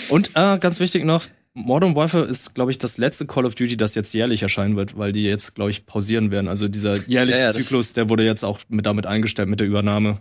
Und 0.08 0.30
äh, 0.36 0.58
ganz 0.60 0.80
wichtig 0.80 1.04
noch, 1.04 1.26
Modern 1.58 1.96
Warfare 1.96 2.26
ist, 2.26 2.54
glaube 2.54 2.72
ich, 2.72 2.80
das 2.80 2.98
letzte 2.98 3.26
Call 3.26 3.46
of 3.46 3.56
Duty, 3.56 3.78
das 3.78 3.96
jetzt 3.96 4.14
jährlich 4.14 4.44
erscheinen 4.44 4.76
wird, 4.76 4.98
weil 4.98 5.14
die 5.14 5.24
jetzt, 5.24 5.56
glaube 5.56 5.72
ich, 5.72 5.86
pausieren 5.86 6.30
werden. 6.30 6.50
Also 6.50 6.68
dieser 6.68 6.96
jährliche 7.08 7.40
Ja, 7.40 7.46
ja, 7.46 7.54
Zyklus, 7.54 7.94
der 7.94 8.10
wurde 8.10 8.26
jetzt 8.26 8.44
auch 8.44 8.60
mit 8.68 8.86
damit 8.86 9.06
eingestellt 9.06 9.48
mit 9.48 9.62
der 9.62 9.68
Übernahme. 9.68 10.20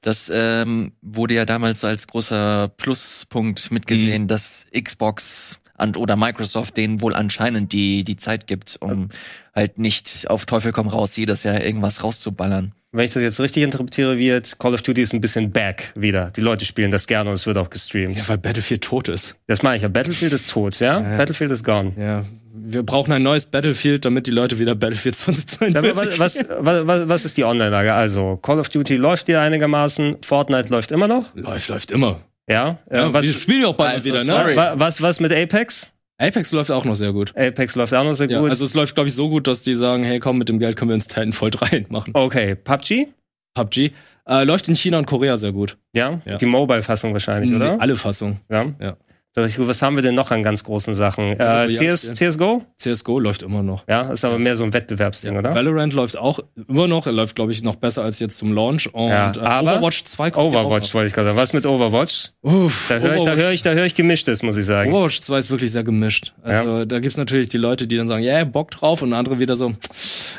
Das 0.00 0.30
ähm, 0.34 0.92
wurde 1.00 1.34
ja 1.34 1.44
damals 1.44 1.84
als 1.84 2.08
großer 2.08 2.68
Pluspunkt 2.76 3.70
mitgesehen, 3.70 4.26
dass 4.26 4.66
Xbox 4.76 5.60
und, 5.78 5.96
oder 5.96 6.16
Microsoft 6.16 6.76
denen 6.76 7.00
wohl 7.00 7.14
anscheinend 7.14 7.72
die, 7.72 8.02
die 8.02 8.16
Zeit 8.16 8.46
gibt, 8.48 8.76
um 8.80 9.10
halt 9.54 9.78
nicht 9.78 10.28
auf 10.28 10.44
Teufel 10.44 10.72
komm 10.72 10.88
raus 10.88 11.16
jedes 11.16 11.44
Jahr 11.44 11.62
irgendwas 11.62 12.02
rauszuballern. 12.02 12.74
Wenn 12.96 13.04
ich 13.06 13.12
das 13.12 13.22
jetzt 13.22 13.40
richtig 13.40 13.62
interpretiere, 13.64 14.16
wird 14.18 14.58
Call 14.58 14.72
of 14.74 14.82
Duty 14.82 15.02
ist 15.02 15.12
ein 15.12 15.20
bisschen 15.20 15.50
back 15.50 15.92
wieder. 15.96 16.30
Die 16.36 16.40
Leute 16.40 16.64
spielen 16.64 16.90
das 16.90 17.06
gerne 17.06 17.30
und 17.30 17.34
es 17.36 17.46
wird 17.46 17.58
auch 17.58 17.68
gestreamt. 17.68 18.16
Ja, 18.16 18.22
weil 18.28 18.38
Battlefield 18.38 18.82
tot 18.82 19.08
ist. 19.08 19.34
Das 19.48 19.62
meine 19.62 19.76
ich 19.76 19.82
ja. 19.82 19.88
Battlefield 19.88 20.32
ist 20.32 20.48
tot, 20.48 20.78
ja? 20.80 21.00
Ja. 21.00 21.16
Battlefield 21.16 21.50
ist 21.50 21.64
gone. 21.64 21.92
Ja, 21.98 22.24
wir 22.54 22.84
brauchen 22.84 23.12
ein 23.12 23.22
neues 23.24 23.46
Battlefield, 23.46 24.04
damit 24.04 24.26
die 24.28 24.30
Leute 24.30 24.58
wieder 24.60 24.74
Battlefield 24.76 25.16
2042 25.16 25.76
Aber 25.92 26.18
was, 26.20 26.38
was, 26.60 26.86
was, 26.86 27.08
was- 27.08 27.24
ist 27.24 27.36
die 27.36 27.44
Online-Lage? 27.44 27.92
Also, 27.92 28.36
Call 28.36 28.60
of 28.60 28.68
Duty 28.68 28.96
läuft 28.96 29.26
hier 29.26 29.40
einigermaßen, 29.40 30.18
Fortnite 30.24 30.70
läuft 30.70 30.92
immer 30.92 31.08
noch, 31.08 31.34
läuft, 31.34 31.68
läuft 31.68 31.90
immer. 31.90 32.20
ja? 32.48 32.78
Ja, 32.92 33.12
was, 33.12 33.24
wir 33.24 33.32
spielen 33.32 33.62
ja 33.62 33.68
auch 33.68 33.74
bald 33.74 33.94
Also, 33.94 34.06
wieder, 34.06 34.18
ne? 34.18 34.24
sorry. 34.24 34.56
wa- 34.56 34.74
was, 34.76 35.02
was 35.02 35.18
mit 35.18 35.32
Apex? 35.32 35.90
Apex 36.18 36.52
läuft 36.52 36.70
auch 36.70 36.84
noch 36.84 36.94
sehr 36.94 37.12
gut. 37.12 37.32
Apex 37.36 37.74
läuft 37.74 37.92
auch 37.94 38.04
noch 38.04 38.14
sehr 38.14 38.30
Ja, 38.30 38.40
gut. 38.40 38.50
also 38.50 38.64
es 38.64 38.74
läuft, 38.74 38.94
glaube 38.94 39.08
ich, 39.08 39.14
so 39.14 39.28
gut, 39.28 39.46
dass 39.46 39.62
die 39.62 39.74
sagen, 39.74 40.04
hey, 40.04 40.20
komm, 40.20 40.38
mit 40.38 40.48
dem 40.48 40.58
Geld 40.58 40.76
können 40.76 40.90
wir 40.90 40.94
uns 40.94 41.08
Titanfall 41.08 41.50
3 41.52 41.86
machen. 41.88 42.12
okay, 42.14 42.54
PUBG? 42.54 43.08
PUBG 43.54 43.90
äh, 44.26 44.44
läuft 44.44 44.68
in 44.68 44.74
China 44.76 44.98
und 44.98 45.06
Korea 45.06 45.36
sehr 45.36 45.52
gut. 45.52 45.76
Ja? 45.92 46.20
Ja. 46.24 46.36
Die 46.38 46.46
Mobile-Fassung 46.46 47.12
wahrscheinlich, 47.12 47.50
Nee, 47.50 47.56
oder? 47.56 47.80
Alle 47.80 47.96
Fassungen. 47.96 48.40
Ja. 48.48 48.64
Ja. 48.80 48.96
Was 49.36 49.82
haben 49.82 49.96
wir 49.96 50.02
denn 50.02 50.14
noch 50.14 50.30
an 50.30 50.44
ganz 50.44 50.62
großen 50.62 50.94
Sachen? 50.94 51.36
Ja, 51.38 51.64
Äh, 51.64 51.70
ja, 51.70 51.94
CS, 51.94 52.14
CSGO? 52.14 52.62
CSGO 52.76 53.18
läuft 53.18 53.42
immer 53.42 53.64
noch. 53.64 53.84
Ja, 53.88 54.12
ist 54.12 54.24
aber 54.24 54.38
mehr 54.38 54.56
so 54.56 54.62
ein 54.62 54.72
Wettbewerbsding, 54.72 55.36
oder? 55.36 55.52
Valorant 55.52 55.92
läuft 55.92 56.16
auch 56.16 56.38
immer 56.68 56.86
noch. 56.86 57.06
Er 57.06 57.12
läuft, 57.12 57.34
glaube 57.34 57.50
ich, 57.50 57.62
noch 57.62 57.74
besser 57.74 58.04
als 58.04 58.20
jetzt 58.20 58.38
zum 58.38 58.52
Launch. 58.52 58.94
Und 58.94 59.08
Ja, 59.08 59.32
äh, 59.34 59.38
aber 59.40 59.78
Overwatch 59.78 60.04
2 60.04 60.30
kommt 60.30 60.46
Overwatch 60.54 60.88
ja 60.88 60.94
wollte 60.94 61.08
ich 61.08 61.14
gerade 61.14 61.26
sagen. 61.28 61.36
Was 61.38 61.52
mit 61.52 61.66
Overwatch? 61.66 62.30
Uff, 62.42 62.86
Da 62.88 62.98
höre 62.98 63.16
ich, 63.16 63.22
da 63.22 63.34
höre 63.34 63.50
ich, 63.50 63.62
da 63.62 63.72
höre 63.72 63.86
ich 63.86 63.94
gemischtes, 63.96 64.44
muss 64.44 64.56
ich 64.56 64.66
sagen. 64.66 64.92
Overwatch 64.92 65.20
2 65.20 65.38
ist 65.38 65.50
wirklich 65.50 65.72
sehr 65.72 65.82
gemischt. 65.82 66.32
Also 66.42 66.84
da 66.84 67.00
gibt's 67.00 67.16
natürlich 67.16 67.48
die 67.48 67.58
Leute, 67.58 67.88
die 67.88 67.96
dann 67.96 68.06
sagen, 68.06 68.22
ja, 68.22 68.34
yeah, 68.34 68.44
Bock 68.44 68.70
drauf 68.70 69.02
und 69.02 69.12
andere 69.14 69.40
wieder 69.40 69.56
so, 69.56 69.72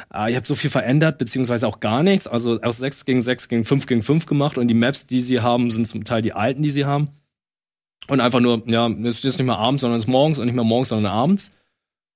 ah, 0.10 0.30
ihr 0.30 0.38
habt 0.38 0.48
so 0.48 0.56
viel 0.56 0.70
verändert, 0.70 1.18
beziehungsweise 1.18 1.68
auch 1.68 1.82
gar 1.82 2.02
nichts. 2.02 2.28
Also 2.28 2.62
aus 2.62 2.78
6 2.78 3.04
gegen 3.04 3.22
6 3.22 3.50
gegen 3.50 3.66
5 3.66 3.88
gegen 3.88 4.04
5 4.04 4.26
gemacht 4.26 4.58
und 4.58 4.70
die 4.70 4.74
Maps, 4.74 5.06
die 5.06 5.20
sie 5.20 5.42
haben, 5.42 5.70
sind 5.72 5.86
zum 5.86 6.06
Teil 6.06 6.22
die 6.22 6.32
alten, 6.32 6.64
die 6.64 6.70
sie 6.70 6.86
haben. 6.86 7.10
Und 8.08 8.22
einfach 8.22 8.40
nur, 8.40 8.64
ja, 8.68 8.88
es 8.88 9.16
ist 9.18 9.24
jetzt 9.24 9.38
nicht 9.40 9.48
mehr 9.48 9.58
abends, 9.58 9.82
sondern 9.82 9.98
es 9.98 10.04
ist 10.04 10.10
morgens 10.10 10.38
und 10.40 10.46
nicht 10.46 10.56
mehr 10.56 10.64
morgens, 10.64 10.90
sondern 10.90 11.12
abends. 11.12 11.54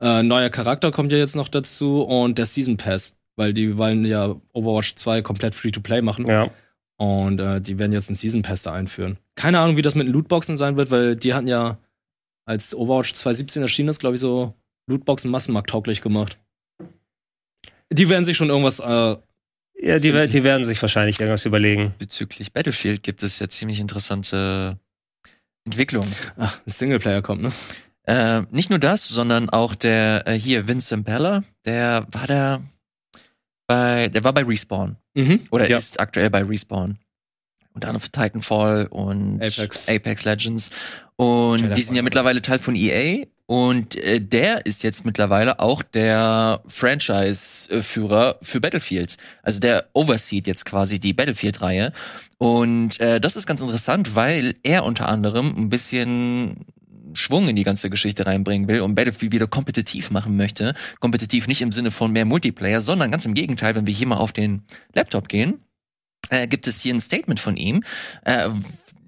Äh, 0.02 0.24
neuer 0.24 0.50
Charakter 0.50 0.92
kommt 0.92 1.12
ja 1.12 1.18
jetzt 1.18 1.36
noch 1.36 1.48
dazu 1.48 2.04
und 2.04 2.38
der 2.38 2.46
Season 2.46 2.78
Pass, 2.78 3.18
weil 3.36 3.54
die 3.54 3.78
wollen 3.78 4.06
ja 4.06 4.36
Overwatch 4.54 4.96
2 4.96 5.22
komplett 5.22 5.56
Free-to-Play 5.56 6.02
machen. 6.02 6.28
Ja. 6.28 6.50
Und 6.98 7.40
äh, 7.40 7.60
die 7.62 7.80
werden 7.80 7.92
jetzt 7.92 8.10
einen 8.10 8.16
Season 8.16 8.42
Pass 8.42 8.62
da 8.62 8.74
einführen. 8.74 9.18
Keine 9.36 9.60
Ahnung, 9.60 9.78
wie 9.78 9.82
das 9.82 9.96
mit 9.96 10.08
den 10.08 10.14
Lootboxen 10.14 10.58
sein 10.58 10.78
wird, 10.78 10.92
weil 10.92 11.16
die 11.16 11.34
hatten 11.34 11.48
ja, 11.48 11.78
als 12.46 12.76
Overwatch 12.76 13.14
2017 13.14 13.62
erschienen 13.62 13.90
ist, 13.90 14.00
glaube 14.00 14.16
ich, 14.16 14.22
so 14.22 14.54
Lootboxen 14.88 15.32
massenmarkttauglich 15.32 16.02
gemacht. 16.02 16.38
Die 17.92 18.10
werden 18.10 18.26
sich 18.26 18.38
schon 18.38 18.50
irgendwas. 18.50 18.80
Äh, 18.80 19.18
Ja, 19.82 20.00
die, 20.00 20.28
die 20.28 20.44
werden 20.44 20.66
sich 20.66 20.82
wahrscheinlich 20.82 21.20
irgendwas 21.20 21.46
überlegen. 21.46 21.94
Bezüglich 21.98 22.54
Battlefield 22.54 23.02
gibt 23.02 23.24
es 23.24 23.40
ja 23.40 23.50
ziemlich 23.50 23.80
interessante 23.80 24.78
Entwicklungen. 25.72 26.14
ach, 26.38 26.60
ein 26.66 26.70
Singleplayer 26.70 27.22
kommt, 27.22 27.42
ne? 27.44 27.52
Äh, 28.04 28.42
nicht 28.52 28.70
nur 28.70 28.80
das, 28.80 29.08
sondern 29.08 29.50
auch 29.50 29.76
der 29.76 30.28
äh, 30.28 30.34
hier 30.34 30.68
Vincent 30.68 31.06
Peller, 31.06 31.44
der 31.66 32.08
war 32.12 32.28
da 32.28 32.62
bei, 33.68 34.08
der 34.10 34.24
war 34.24 34.34
bei 34.34 34.44
Respawn 34.44 34.96
Mhm. 35.16 35.42
oder 35.52 35.70
Ja. 35.70 35.78
ist 35.78 36.00
aktuell 36.00 36.30
bei 36.30 36.44
Respawn. 36.44 36.98
Unter 37.74 37.90
anderem 37.90 38.02
für 38.02 38.12
Titanfall 38.12 38.88
und 38.88 39.36
Apex. 39.44 39.88
Apex 39.90 40.24
Legends. 40.26 40.72
Und 41.18 41.62
Jedi 41.62 41.74
die 41.76 41.82
sind 41.84 41.96
ja 41.96 42.02
mittlerweile 42.02 42.42
Teil 42.42 42.58
von 42.60 42.76
EA. 42.76 43.26
Und 43.50 43.96
äh, 43.96 44.22
der 44.22 44.68
ist 44.68 44.84
jetzt 44.84 45.06
mittlerweile 45.06 45.60
auch 45.60 45.82
der 45.82 46.62
Franchise-Führer 46.68 48.38
für 48.44 48.62
Battlefield. 48.62 49.18
Also 49.42 49.60
der 49.60 49.90
overseat 49.94 50.46
jetzt 50.46 50.66
quasi 50.66 51.00
die 51.00 51.14
Battlefield-Reihe. 51.14 51.92
Und 52.38 53.00
äh, 53.00 53.20
das 53.20 53.36
ist 53.36 53.48
ganz 53.48 53.62
interessant, 53.62 54.16
weil 54.16 54.54
er 54.62 54.86
unter 54.86 55.10
anderem 55.10 55.48
ein 55.58 55.70
bisschen 55.70 56.68
Schwung 57.14 57.50
in 57.50 57.56
die 57.56 57.64
ganze 57.64 57.90
Geschichte 57.90 58.28
reinbringen 58.28 58.68
will 58.68 58.82
und 58.82 58.94
Battlefield 58.94 59.32
wieder 59.32 59.48
kompetitiv 59.48 60.12
machen 60.12 60.38
möchte. 60.38 60.76
Kompetitiv 61.00 61.48
nicht 61.48 61.64
im 61.64 61.72
Sinne 61.72 61.90
von 61.90 62.12
mehr 62.12 62.26
Multiplayer, 62.26 62.82
sondern 62.82 63.10
ganz 63.10 63.26
im 63.26 63.34
Gegenteil, 63.34 63.74
wenn 63.74 63.88
wir 63.88 63.96
hier 63.96 64.06
mal 64.06 64.18
auf 64.18 64.32
den 64.32 64.62
Laptop 64.94 65.28
gehen, 65.28 65.60
äh, 66.30 66.48
gibt 66.48 66.68
es 66.68 66.82
hier 66.82 66.94
ein 66.94 67.00
Statement 67.00 67.40
von 67.40 67.58
ihm, 67.58 67.82
äh, 68.26 68.50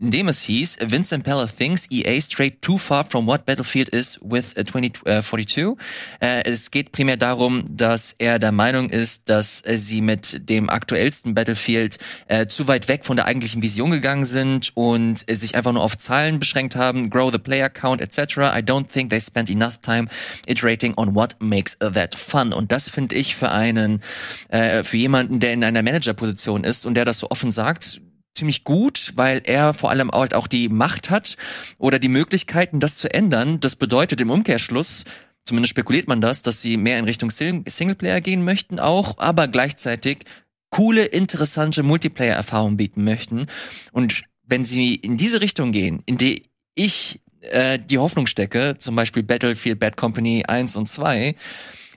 in 0.01 0.09
dem 0.09 0.27
es 0.27 0.41
hieß, 0.41 0.79
Vincent 0.87 1.23
Peller 1.23 1.47
thinks 1.47 1.87
EA 1.91 2.19
strayed 2.19 2.61
too 2.61 2.77
far 2.79 3.05
from 3.07 3.27
what 3.27 3.45
Battlefield 3.45 3.89
is 3.89 4.19
with 4.23 4.57
äh, 4.57 4.65
2042. 4.65 5.77
Äh, 6.19 6.43
es 6.45 6.71
geht 6.71 6.91
primär 6.91 7.17
darum, 7.17 7.65
dass 7.69 8.15
er 8.17 8.39
der 8.39 8.51
Meinung 8.51 8.89
ist, 8.89 9.29
dass 9.29 9.63
sie 9.63 10.01
mit 10.01 10.49
dem 10.49 10.69
aktuellsten 10.69 11.35
Battlefield 11.35 11.99
äh, 12.27 12.47
zu 12.47 12.67
weit 12.67 12.87
weg 12.87 13.05
von 13.05 13.15
der 13.15 13.25
eigentlichen 13.25 13.61
Vision 13.61 13.91
gegangen 13.91 14.25
sind 14.25 14.71
und 14.75 15.23
äh, 15.29 15.35
sich 15.35 15.55
einfach 15.55 15.71
nur 15.71 15.83
auf 15.83 15.97
Zahlen 15.97 16.39
beschränkt 16.39 16.75
haben, 16.75 17.11
grow 17.11 17.31
the 17.31 17.37
player 17.37 17.69
count 17.69 18.01
etc. 18.01 18.37
I 18.37 18.61
don't 18.61 18.87
think 18.87 19.11
they 19.11 19.21
spent 19.21 19.51
enough 19.51 19.81
time 19.81 20.07
iterating 20.47 20.95
on 20.97 21.13
what 21.13 21.35
makes 21.39 21.77
that 21.77 22.15
fun. 22.15 22.53
Und 22.53 22.71
das 22.71 22.89
finde 22.89 23.15
ich 23.15 23.35
für 23.35 23.51
einen, 23.51 24.01
äh, 24.49 24.83
für 24.83 24.97
jemanden, 24.97 25.39
der 25.39 25.53
in 25.53 25.63
einer 25.63 25.83
Managerposition 25.83 26.63
ist 26.63 26.87
und 26.87 26.95
der 26.95 27.05
das 27.05 27.19
so 27.19 27.29
offen 27.29 27.51
sagt, 27.51 28.01
ziemlich 28.33 28.63
gut, 28.63 29.13
weil 29.15 29.41
er 29.45 29.73
vor 29.73 29.89
allem 29.89 30.11
halt 30.11 30.33
auch 30.33 30.47
die 30.47 30.69
Macht 30.69 31.09
hat 31.09 31.37
oder 31.77 31.99
die 31.99 32.07
Möglichkeiten, 32.07 32.79
das 32.79 32.97
zu 32.97 33.13
ändern. 33.13 33.59
Das 33.59 33.75
bedeutet 33.75 34.21
im 34.21 34.29
Umkehrschluss, 34.29 35.05
zumindest 35.43 35.71
spekuliert 35.71 36.07
man 36.07 36.21
das, 36.21 36.41
dass 36.41 36.61
sie 36.61 36.77
mehr 36.77 36.99
in 36.99 37.05
Richtung 37.05 37.29
Sing 37.29 37.63
Singleplayer 37.67 38.21
gehen 38.21 38.43
möchten 38.43 38.79
auch, 38.79 39.17
aber 39.17 39.47
gleichzeitig 39.47 40.19
coole, 40.69 41.05
interessante 41.05 41.83
Multiplayer-Erfahrungen 41.83 42.77
bieten 42.77 43.03
möchten. 43.03 43.47
Und 43.91 44.23
wenn 44.43 44.65
sie 44.65 44.95
in 44.95 45.17
diese 45.17 45.41
Richtung 45.41 45.71
gehen, 45.71 46.01
in 46.05 46.17
die 46.17 46.49
ich 46.75 47.21
äh, 47.41 47.77
die 47.79 47.97
Hoffnung 47.97 48.27
stecke, 48.27 48.75
zum 48.77 48.95
Beispiel 48.95 49.23
Battlefield 49.23 49.79
Bad 49.79 49.97
Company 49.97 50.43
1 50.47 50.75
und 50.77 50.87
2, 50.87 51.35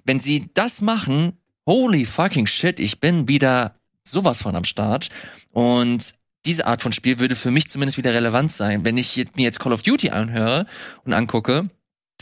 wenn 0.04 0.20
sie 0.20 0.50
das 0.54 0.80
machen, 0.80 1.38
holy 1.66 2.04
fucking 2.04 2.46
shit, 2.46 2.80
ich 2.80 3.00
bin 3.00 3.28
wieder 3.28 3.76
sowas 4.02 4.42
von 4.42 4.56
am 4.56 4.64
Start. 4.64 5.08
Und 5.52 6.14
diese 6.46 6.66
Art 6.66 6.82
von 6.82 6.92
Spiel 6.92 7.18
würde 7.18 7.36
für 7.36 7.50
mich 7.50 7.70
zumindest 7.70 7.98
wieder 7.98 8.12
relevant 8.14 8.52
sein. 8.52 8.84
Wenn 8.84 8.96
ich 8.98 9.16
mir 9.36 9.42
jetzt 9.44 9.60
Call 9.60 9.72
of 9.72 9.82
Duty 9.82 10.10
anhöre 10.10 10.64
und 11.04 11.12
angucke, 11.12 11.68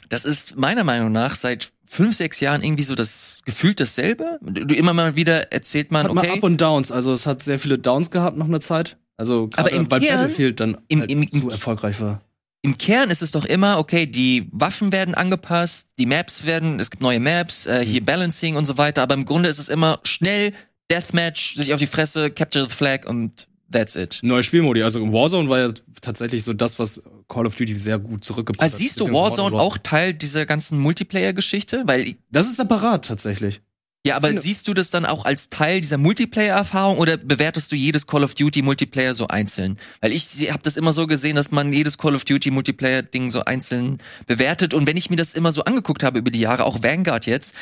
das 0.09 0.25
ist 0.25 0.57
meiner 0.57 0.85
Meinung 0.85 1.11
nach 1.13 1.35
seit 1.35 1.73
fünf, 1.87 2.17
sechs 2.17 2.41
Jahren 2.41 2.63
irgendwie 2.63 2.83
so 2.85 2.95
das 2.95 3.39
gefühlt 3.45 3.81
dasselbe. 3.81 4.39
Du 4.43 4.75
immer 4.75 4.93
mal 4.95 5.17
wieder 5.17 5.53
erzählt 5.53 5.91
man, 5.91 6.05
Hat 6.07 6.15
mal 6.15 6.23
okay. 6.27 6.37
Up 6.39 6.43
und 6.43 6.61
Downs, 6.61 6.91
also 6.91 7.13
es 7.13 7.27
hat 7.27 7.43
sehr 7.43 7.59
viele 7.59 7.79
Downs 7.79 8.11
gehabt 8.11 8.37
noch 8.37 8.47
eine 8.47 8.61
Zeit. 8.61 8.97
Also 9.19 9.51
Aber 9.57 9.71
im 9.73 9.91
weil 9.91 10.01
Kern- 10.01 10.19
Battlefield 10.21 10.59
dann 10.61 10.79
im- 10.89 11.01
halt 11.01 11.11
im- 11.13 11.31
zu 11.31 11.51
erfolgreich 11.51 12.01
war. 12.01 12.23
Im 12.65 12.79
Kern 12.79 13.11
ist 13.11 13.23
es 13.23 13.33
doch 13.33 13.45
immer, 13.45 13.79
okay, 13.79 14.07
die 14.07 14.49
Waffen 14.53 14.93
werden 14.93 15.15
angepasst, 15.15 15.89
die 15.99 16.07
Maps 16.07 16.47
werden, 16.47 16.79
es 16.81 16.91
gibt 16.91 17.03
neue 17.03 17.19
Maps, 17.21 17.67
äh, 17.67 17.85
hier 17.85 18.05
Balancing 18.05 18.55
und 18.57 18.65
so 18.67 18.79
weiter, 18.79 19.03
aber 19.03 19.15
im 19.15 19.25
Grunde 19.25 19.49
ist 19.49 19.59
es 19.59 19.69
immer 19.69 19.99
schnell, 20.05 20.53
Deathmatch, 20.91 21.57
sich 21.57 21.73
auf 21.75 21.79
die 21.81 21.87
Fresse, 21.89 22.31
Capture 22.31 22.65
the 22.69 22.71
Flag 22.75 23.05
und 23.07 23.49
that's 23.73 23.97
it. 23.97 24.21
Neue 24.23 24.43
Spielmodi, 24.43 24.83
also 24.83 25.01
Warzone 25.13 25.49
war 25.49 25.59
ja 25.59 25.69
tatsächlich 26.01 26.45
so 26.45 26.53
das, 26.53 26.79
was 26.79 27.03
Call 27.29 27.47
of 27.47 27.57
Duty 27.57 27.77
sehr 27.77 27.99
gut 27.99 28.25
zurückgebracht 28.25 28.63
Also 28.63 28.75
hat. 28.75 28.79
siehst 28.79 29.01
du 29.01 29.07
Warzone 29.13 29.51
Modern 29.51 29.61
auch 29.61 29.79
Teil 29.79 30.15
dieser 30.15 30.47
ganzen 30.47 30.79
Multiplayer-Geschichte? 30.79 31.83
Weil, 31.87 32.15
Das 32.31 32.47
ist 32.47 32.57
separat 32.57 33.07
tatsächlich. 33.07 33.61
ja, 34.05 34.17
aber 34.17 34.37
siehst 34.37 34.67
du 34.69 34.75
das 34.75 34.91
dann 34.91 35.07
auch 35.07 35.25
als 35.25 35.49
Teil 35.49 35.81
dieser 35.81 35.97
Multiplayer-Erfahrung 35.99 36.99
oder 36.99 37.17
bewertest 37.17 37.71
du 37.71 37.77
jedes 37.77 38.07
Call 38.07 38.25
of 38.25 38.35
Duty 38.35 38.63
Multiplayer 38.63 39.15
so 39.15 39.29
einzeln? 39.29 39.79
Weil 40.01 40.13
ich 40.13 40.51
habe 40.51 40.63
das 40.63 40.77
immer 40.77 40.93
so 40.93 41.07
gesehen, 41.07 41.37
dass 41.37 41.51
man 41.53 41.73
jedes 41.73 41.99
Call 41.99 42.15
of 42.17 42.25
Duty 42.25 42.51
Multiplayer-Ding 42.51 43.31
so 43.31 43.45
einzeln 43.45 43.99
bewertet 44.27 44.75
und 44.75 44.87
wenn 44.89 44.97
ich 44.97 45.09
mir 45.09 45.17
das 45.17 45.35
immer 45.35 45.53
so 45.53 45.63
angeguckt 45.65 46.03
habe 46.03 46.19
über 46.19 46.31
die 46.33 46.41
Jahre, 46.41 46.65
auch 46.65 46.83
Vanguard 46.83 47.27
jetzt, 47.27 47.55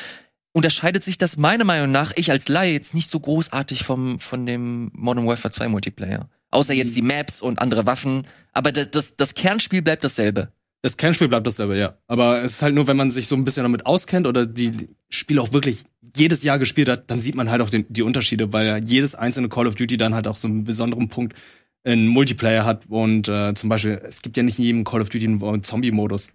unterscheidet 0.53 1.03
sich 1.03 1.17
das 1.17 1.37
meiner 1.37 1.63
Meinung 1.63 1.91
nach, 1.91 2.11
ich 2.15 2.31
als 2.31 2.49
Laie 2.49 2.73
jetzt 2.73 2.93
nicht 2.93 3.09
so 3.09 3.19
großartig 3.19 3.83
vom, 3.83 4.19
von 4.19 4.45
dem 4.45 4.91
Modern 4.93 5.25
Warfare 5.25 5.51
2 5.51 5.69
Multiplayer. 5.69 6.29
Außer 6.51 6.73
jetzt 6.73 6.95
die 6.97 7.01
Maps 7.01 7.41
und 7.41 7.61
andere 7.61 7.85
Waffen. 7.85 8.27
Aber 8.51 8.71
das, 8.71 8.91
das, 8.91 9.15
das 9.15 9.33
Kernspiel 9.33 9.81
bleibt 9.81 10.03
dasselbe. 10.03 10.51
Das 10.81 10.97
Kernspiel 10.97 11.27
bleibt 11.27 11.47
dasselbe, 11.47 11.77
ja. 11.77 11.97
Aber 12.07 12.43
es 12.43 12.53
ist 12.53 12.61
halt 12.61 12.75
nur, 12.75 12.87
wenn 12.87 12.97
man 12.97 13.11
sich 13.11 13.27
so 13.27 13.35
ein 13.35 13.45
bisschen 13.45 13.63
damit 13.63 13.85
auskennt 13.85 14.27
oder 14.27 14.45
die 14.45 14.89
Spiele 15.09 15.41
auch 15.41 15.53
wirklich 15.53 15.85
jedes 16.15 16.43
Jahr 16.43 16.59
gespielt 16.59 16.89
hat, 16.89 17.09
dann 17.09 17.19
sieht 17.19 17.35
man 17.35 17.49
halt 17.49 17.61
auch 17.61 17.69
den, 17.69 17.85
die 17.87 18.01
Unterschiede, 18.01 18.51
weil 18.51 18.83
jedes 18.83 19.15
einzelne 19.15 19.47
Call 19.47 19.67
of 19.67 19.75
Duty 19.75 19.97
dann 19.97 20.13
halt 20.13 20.27
auch 20.27 20.35
so 20.35 20.47
einen 20.47 20.63
besonderen 20.63 21.07
Punkt 21.07 21.37
in 21.83 22.07
Multiplayer 22.07 22.65
hat. 22.65 22.87
Und 22.89 23.27
äh, 23.29 23.53
zum 23.53 23.69
Beispiel, 23.69 24.01
es 24.05 24.21
gibt 24.21 24.37
ja 24.37 24.43
nicht 24.43 24.59
in 24.59 24.65
jedem 24.65 24.83
Call 24.83 25.01
of 25.01 25.09
Duty 25.09 25.25
einen 25.25 25.63
Zombie-Modus. 25.63 26.33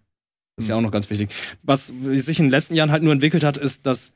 Das 0.56 0.64
ist 0.64 0.68
ja 0.68 0.76
auch 0.76 0.80
noch 0.80 0.90
ganz 0.90 1.10
wichtig. 1.10 1.30
Was 1.62 1.88
sich 1.88 2.38
in 2.38 2.46
den 2.46 2.50
letzten 2.50 2.74
Jahren 2.74 2.90
halt 2.90 3.02
nur 3.02 3.12
entwickelt 3.12 3.44
hat, 3.44 3.58
ist, 3.58 3.86
dass 3.86 4.12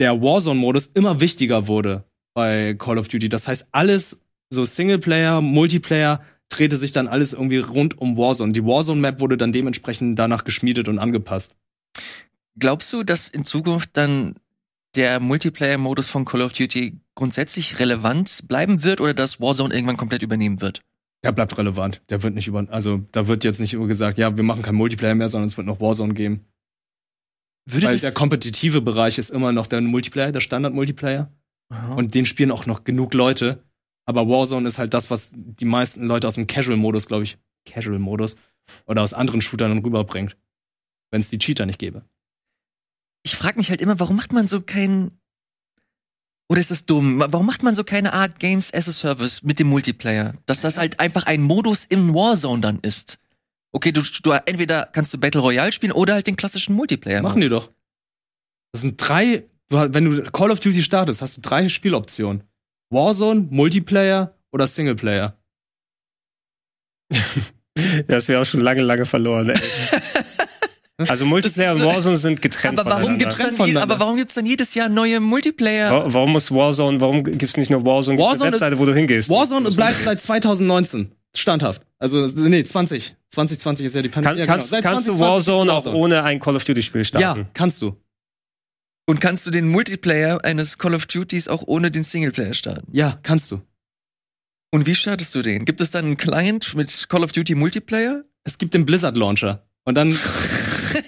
der 0.00 0.20
Warzone-Modus 0.22 0.86
immer 0.94 1.20
wichtiger 1.20 1.66
wurde 1.66 2.04
bei 2.34 2.74
Call 2.74 2.98
of 2.98 3.08
Duty. 3.08 3.28
Das 3.28 3.46
heißt, 3.46 3.66
alles 3.72 4.20
so 4.50 4.64
Singleplayer, 4.64 5.40
Multiplayer 5.40 6.22
drehte 6.48 6.76
sich 6.76 6.92
dann 6.92 7.08
alles 7.08 7.32
irgendwie 7.32 7.58
rund 7.58 7.98
um 7.98 8.16
Warzone. 8.16 8.52
Die 8.52 8.64
Warzone-Map 8.64 9.20
wurde 9.20 9.36
dann 9.36 9.52
dementsprechend 9.52 10.18
danach 10.18 10.44
geschmiedet 10.44 10.88
und 10.88 10.98
angepasst. 10.98 11.54
Glaubst 12.58 12.92
du, 12.92 13.02
dass 13.02 13.28
in 13.28 13.44
Zukunft 13.44 13.90
dann 13.94 14.36
der 14.94 15.20
Multiplayer-Modus 15.20 16.08
von 16.08 16.24
Call 16.24 16.42
of 16.42 16.52
Duty 16.52 16.98
grundsätzlich 17.14 17.78
relevant 17.78 18.46
bleiben 18.48 18.84
wird 18.84 19.00
oder 19.00 19.14
dass 19.14 19.40
Warzone 19.40 19.74
irgendwann 19.74 19.96
komplett 19.96 20.22
übernehmen 20.22 20.60
wird? 20.60 20.82
Der 21.24 21.32
bleibt 21.32 21.56
relevant. 21.56 22.02
Der 22.08 22.22
wird 22.22 22.34
nicht 22.34 22.48
über, 22.48 22.66
also 22.70 23.06
da 23.12 23.28
wird 23.28 23.44
jetzt 23.44 23.60
nicht 23.60 23.74
nur 23.74 23.86
gesagt, 23.86 24.18
ja, 24.18 24.36
wir 24.36 24.44
machen 24.44 24.62
kein 24.62 24.74
Multiplayer 24.74 25.14
mehr, 25.14 25.28
sondern 25.28 25.46
es 25.46 25.56
wird 25.56 25.66
noch 25.66 25.80
Warzone 25.80 26.14
geben. 26.14 26.46
Würde 27.64 27.86
Weil 27.86 27.98
der 27.98 28.12
kompetitive 28.12 28.80
Bereich 28.80 29.18
ist 29.18 29.30
immer 29.30 29.52
noch 29.52 29.68
der 29.68 29.80
Multiplayer, 29.80 30.32
der 30.32 30.40
Standard-Multiplayer. 30.40 31.32
Und 31.96 32.14
den 32.14 32.26
spielen 32.26 32.50
auch 32.50 32.66
noch 32.66 32.84
genug 32.84 33.14
Leute. 33.14 33.64
Aber 34.04 34.28
Warzone 34.28 34.66
ist 34.66 34.78
halt 34.78 34.94
das, 34.94 35.10
was 35.10 35.32
die 35.34 35.64
meisten 35.64 36.04
Leute 36.04 36.26
aus 36.26 36.34
dem 36.34 36.46
Casual-Modus, 36.46 37.06
glaube 37.06 37.22
ich, 37.22 37.38
Casual-Modus 37.66 38.36
oder 38.86 39.02
aus 39.02 39.14
anderen 39.14 39.40
Shootern 39.40 39.78
rüberbringt. 39.78 40.36
Wenn 41.10 41.20
es 41.20 41.30
die 41.30 41.38
Cheater 41.38 41.66
nicht 41.66 41.78
gäbe. 41.78 42.04
ich 43.22 43.36
frage 43.36 43.58
mich 43.58 43.70
halt 43.70 43.80
immer, 43.80 44.00
warum 44.00 44.16
macht 44.16 44.32
man 44.32 44.48
so 44.48 44.60
kein 44.60 45.12
oder 46.52 46.60
ist 46.60 46.70
das 46.70 46.84
dumm? 46.84 47.18
Warum 47.18 47.46
macht 47.46 47.62
man 47.62 47.74
so 47.74 47.82
keine 47.82 48.12
Art 48.12 48.38
Games 48.38 48.74
as 48.74 48.86
a 48.86 48.92
Service 48.92 49.42
mit 49.42 49.58
dem 49.58 49.68
Multiplayer? 49.68 50.34
Dass 50.44 50.60
das 50.60 50.76
halt 50.76 51.00
einfach 51.00 51.24
ein 51.24 51.40
Modus 51.40 51.86
im 51.86 52.12
Warzone 52.12 52.60
dann 52.60 52.78
ist. 52.80 53.18
Okay, 53.72 53.90
du, 53.90 54.02
du 54.22 54.32
entweder 54.32 54.86
kannst 54.92 55.14
du 55.14 55.18
Battle 55.18 55.40
Royale 55.40 55.72
spielen 55.72 55.92
oder 55.92 56.12
halt 56.12 56.26
den 56.26 56.36
klassischen 56.36 56.74
Multiplayer. 56.74 57.22
Machen 57.22 57.40
die 57.40 57.48
doch. 57.48 57.70
Das 58.72 58.82
sind 58.82 58.98
drei, 58.98 59.48
du, 59.70 59.94
wenn 59.94 60.04
du 60.04 60.30
Call 60.30 60.50
of 60.50 60.60
Duty 60.60 60.82
startest, 60.82 61.22
hast 61.22 61.38
du 61.38 61.40
drei 61.40 61.70
Spieloptionen. 61.70 62.42
Warzone, 62.90 63.48
Multiplayer 63.50 64.36
oder 64.52 64.66
Singleplayer. 64.66 65.38
Das 68.06 68.28
wäre 68.28 68.42
auch 68.42 68.44
schon 68.44 68.60
lange, 68.60 68.82
lange 68.82 69.06
verloren. 69.06 69.48
Ey. 69.48 69.58
Also 71.08 71.24
Multiplayer 71.26 71.72
und 71.74 71.80
ist- 71.80 71.86
Warzone 71.86 72.16
sind 72.16 72.42
getrennt 72.42 72.78
Aber 72.78 72.90
warum 72.90 73.18
dann, 73.18 73.30
voneinander. 73.32 73.82
aber 73.82 73.98
warum 74.00 74.16
gibt's 74.16 74.34
dann 74.34 74.46
jedes 74.46 74.74
Jahr 74.74 74.88
neue 74.88 75.20
Multiplayer? 75.20 75.90
Wa- 75.90 76.04
Warum 76.12 76.32
muss 76.32 76.50
Warzone, 76.50 77.00
warum 77.00 77.22
gibt's 77.24 77.56
nicht 77.56 77.70
nur 77.70 77.84
Warzone? 77.84 78.18
Warzone 78.18 78.46
eine 78.48 78.52
Webseite, 78.54 78.78
wo 78.78 78.86
du 78.86 78.94
hingehst. 78.94 79.28
Warzone 79.30 79.70
bleibt 79.70 80.02
seit 80.04 80.20
2019 80.20 81.12
standhaft. 81.36 81.82
Also, 81.98 82.26
nee, 82.26 82.62
20. 82.64 83.16
2020 83.30 83.86
ist 83.86 83.94
ja 83.94 84.02
die 84.02 84.08
Pandemie. 84.08 84.34
Kann, 84.36 84.38
ja, 84.40 84.46
kannst, 84.46 84.70
Seit 84.70 84.82
kannst 84.82 85.08
du 85.08 85.14
2020 85.14 85.54
Warzone 85.54 85.72
auch 85.72 85.94
ohne 85.98 86.22
ein 86.24 86.38
Call 86.40 86.56
of 86.56 86.64
Duty 86.64 86.82
Spiel 86.82 87.04
starten? 87.04 87.40
Ja, 87.40 87.46
kannst 87.54 87.80
du. 87.80 87.96
Und 89.06 89.20
kannst 89.20 89.46
du 89.46 89.50
den 89.50 89.68
Multiplayer 89.68 90.44
eines 90.44 90.78
Call 90.78 90.94
of 90.94 91.06
Duties 91.06 91.48
auch 91.48 91.62
ohne 91.66 91.90
den 91.90 92.04
Singleplayer 92.04 92.54
starten? 92.54 92.86
Ja, 92.92 93.18
kannst 93.22 93.50
du. 93.50 93.60
Und 94.70 94.86
wie 94.86 94.94
startest 94.94 95.34
du 95.34 95.42
den? 95.42 95.64
Gibt 95.64 95.80
es 95.80 95.90
dann 95.90 96.04
einen 96.06 96.16
Client 96.16 96.74
mit 96.74 97.06
Call 97.08 97.24
of 97.24 97.32
Duty 97.32 97.54
Multiplayer? 97.54 98.24
Es 98.44 98.58
gibt 98.58 98.74
den 98.74 98.86
Blizzard 98.86 99.16
Launcher. 99.16 99.66
Und 99.84 99.96
dann, 99.96 100.10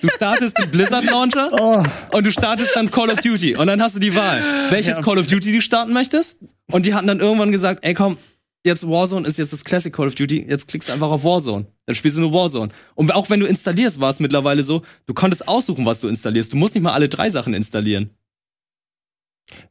du 0.05 0.09
startest 0.11 0.59
den 0.59 0.71
Blizzard 0.71 1.05
Launcher 1.07 1.51
Oh. 1.53 1.83
und 2.17 2.27
du 2.27 2.31
startest 2.33 2.71
dann 2.75 2.91
Call 2.91 3.11
of 3.11 3.21
Duty. 3.21 3.57
Und 3.57 3.67
dann 3.67 3.81
hast 3.83 3.97
du 3.97 4.01
die 4.01 4.15
Wahl, 4.15 4.43
welches 4.71 4.97
Ja. 4.97 5.03
Call 5.03 5.19
of 5.19 5.27
Duty 5.27 5.53
du 5.53 5.61
starten 5.61 5.93
möchtest. 5.93 6.37
Und 6.71 6.87
die 6.87 6.95
hatten 6.95 7.07
dann 7.07 7.21
irgendwann 7.21 7.53
gesagt, 7.53 7.81
ey 7.85 7.95
komm, 7.95 8.17
jetzt 8.65 8.89
Warzone 8.89 9.27
ist 9.27 9.39
jetzt 9.39 9.53
das 9.53 9.65
Classic 9.65 9.93
Call 9.93 10.07
of 10.09 10.15
Duty, 10.15 10.47
jetzt 10.49 10.69
klickst 10.69 10.89
du 10.89 10.93
einfach 10.93 11.11
auf 11.11 11.25
Warzone. 11.25 11.67
Dann 11.87 11.97
spielst 11.97 12.17
du 12.17 12.21
nur 12.21 12.33
Warzone. 12.33 12.71
Und 12.95 13.13
auch 13.15 13.29
wenn 13.31 13.41
du 13.41 13.47
installierst, 13.47 14.01
war 14.01 14.11
es 14.11 14.21
mittlerweile 14.21 14.63
so, 14.63 14.83
du 15.07 15.15
konntest 15.15 15.47
aussuchen, 15.49 15.85
was 15.87 16.01
du 16.01 16.09
installierst. 16.09 16.53
Du 16.53 16.57
musst 16.57 16.75
nicht 16.75 16.83
mal 16.85 16.93
alle 16.93 17.09
drei 17.09 17.29
Sachen 17.31 17.53
installieren. 17.55 18.11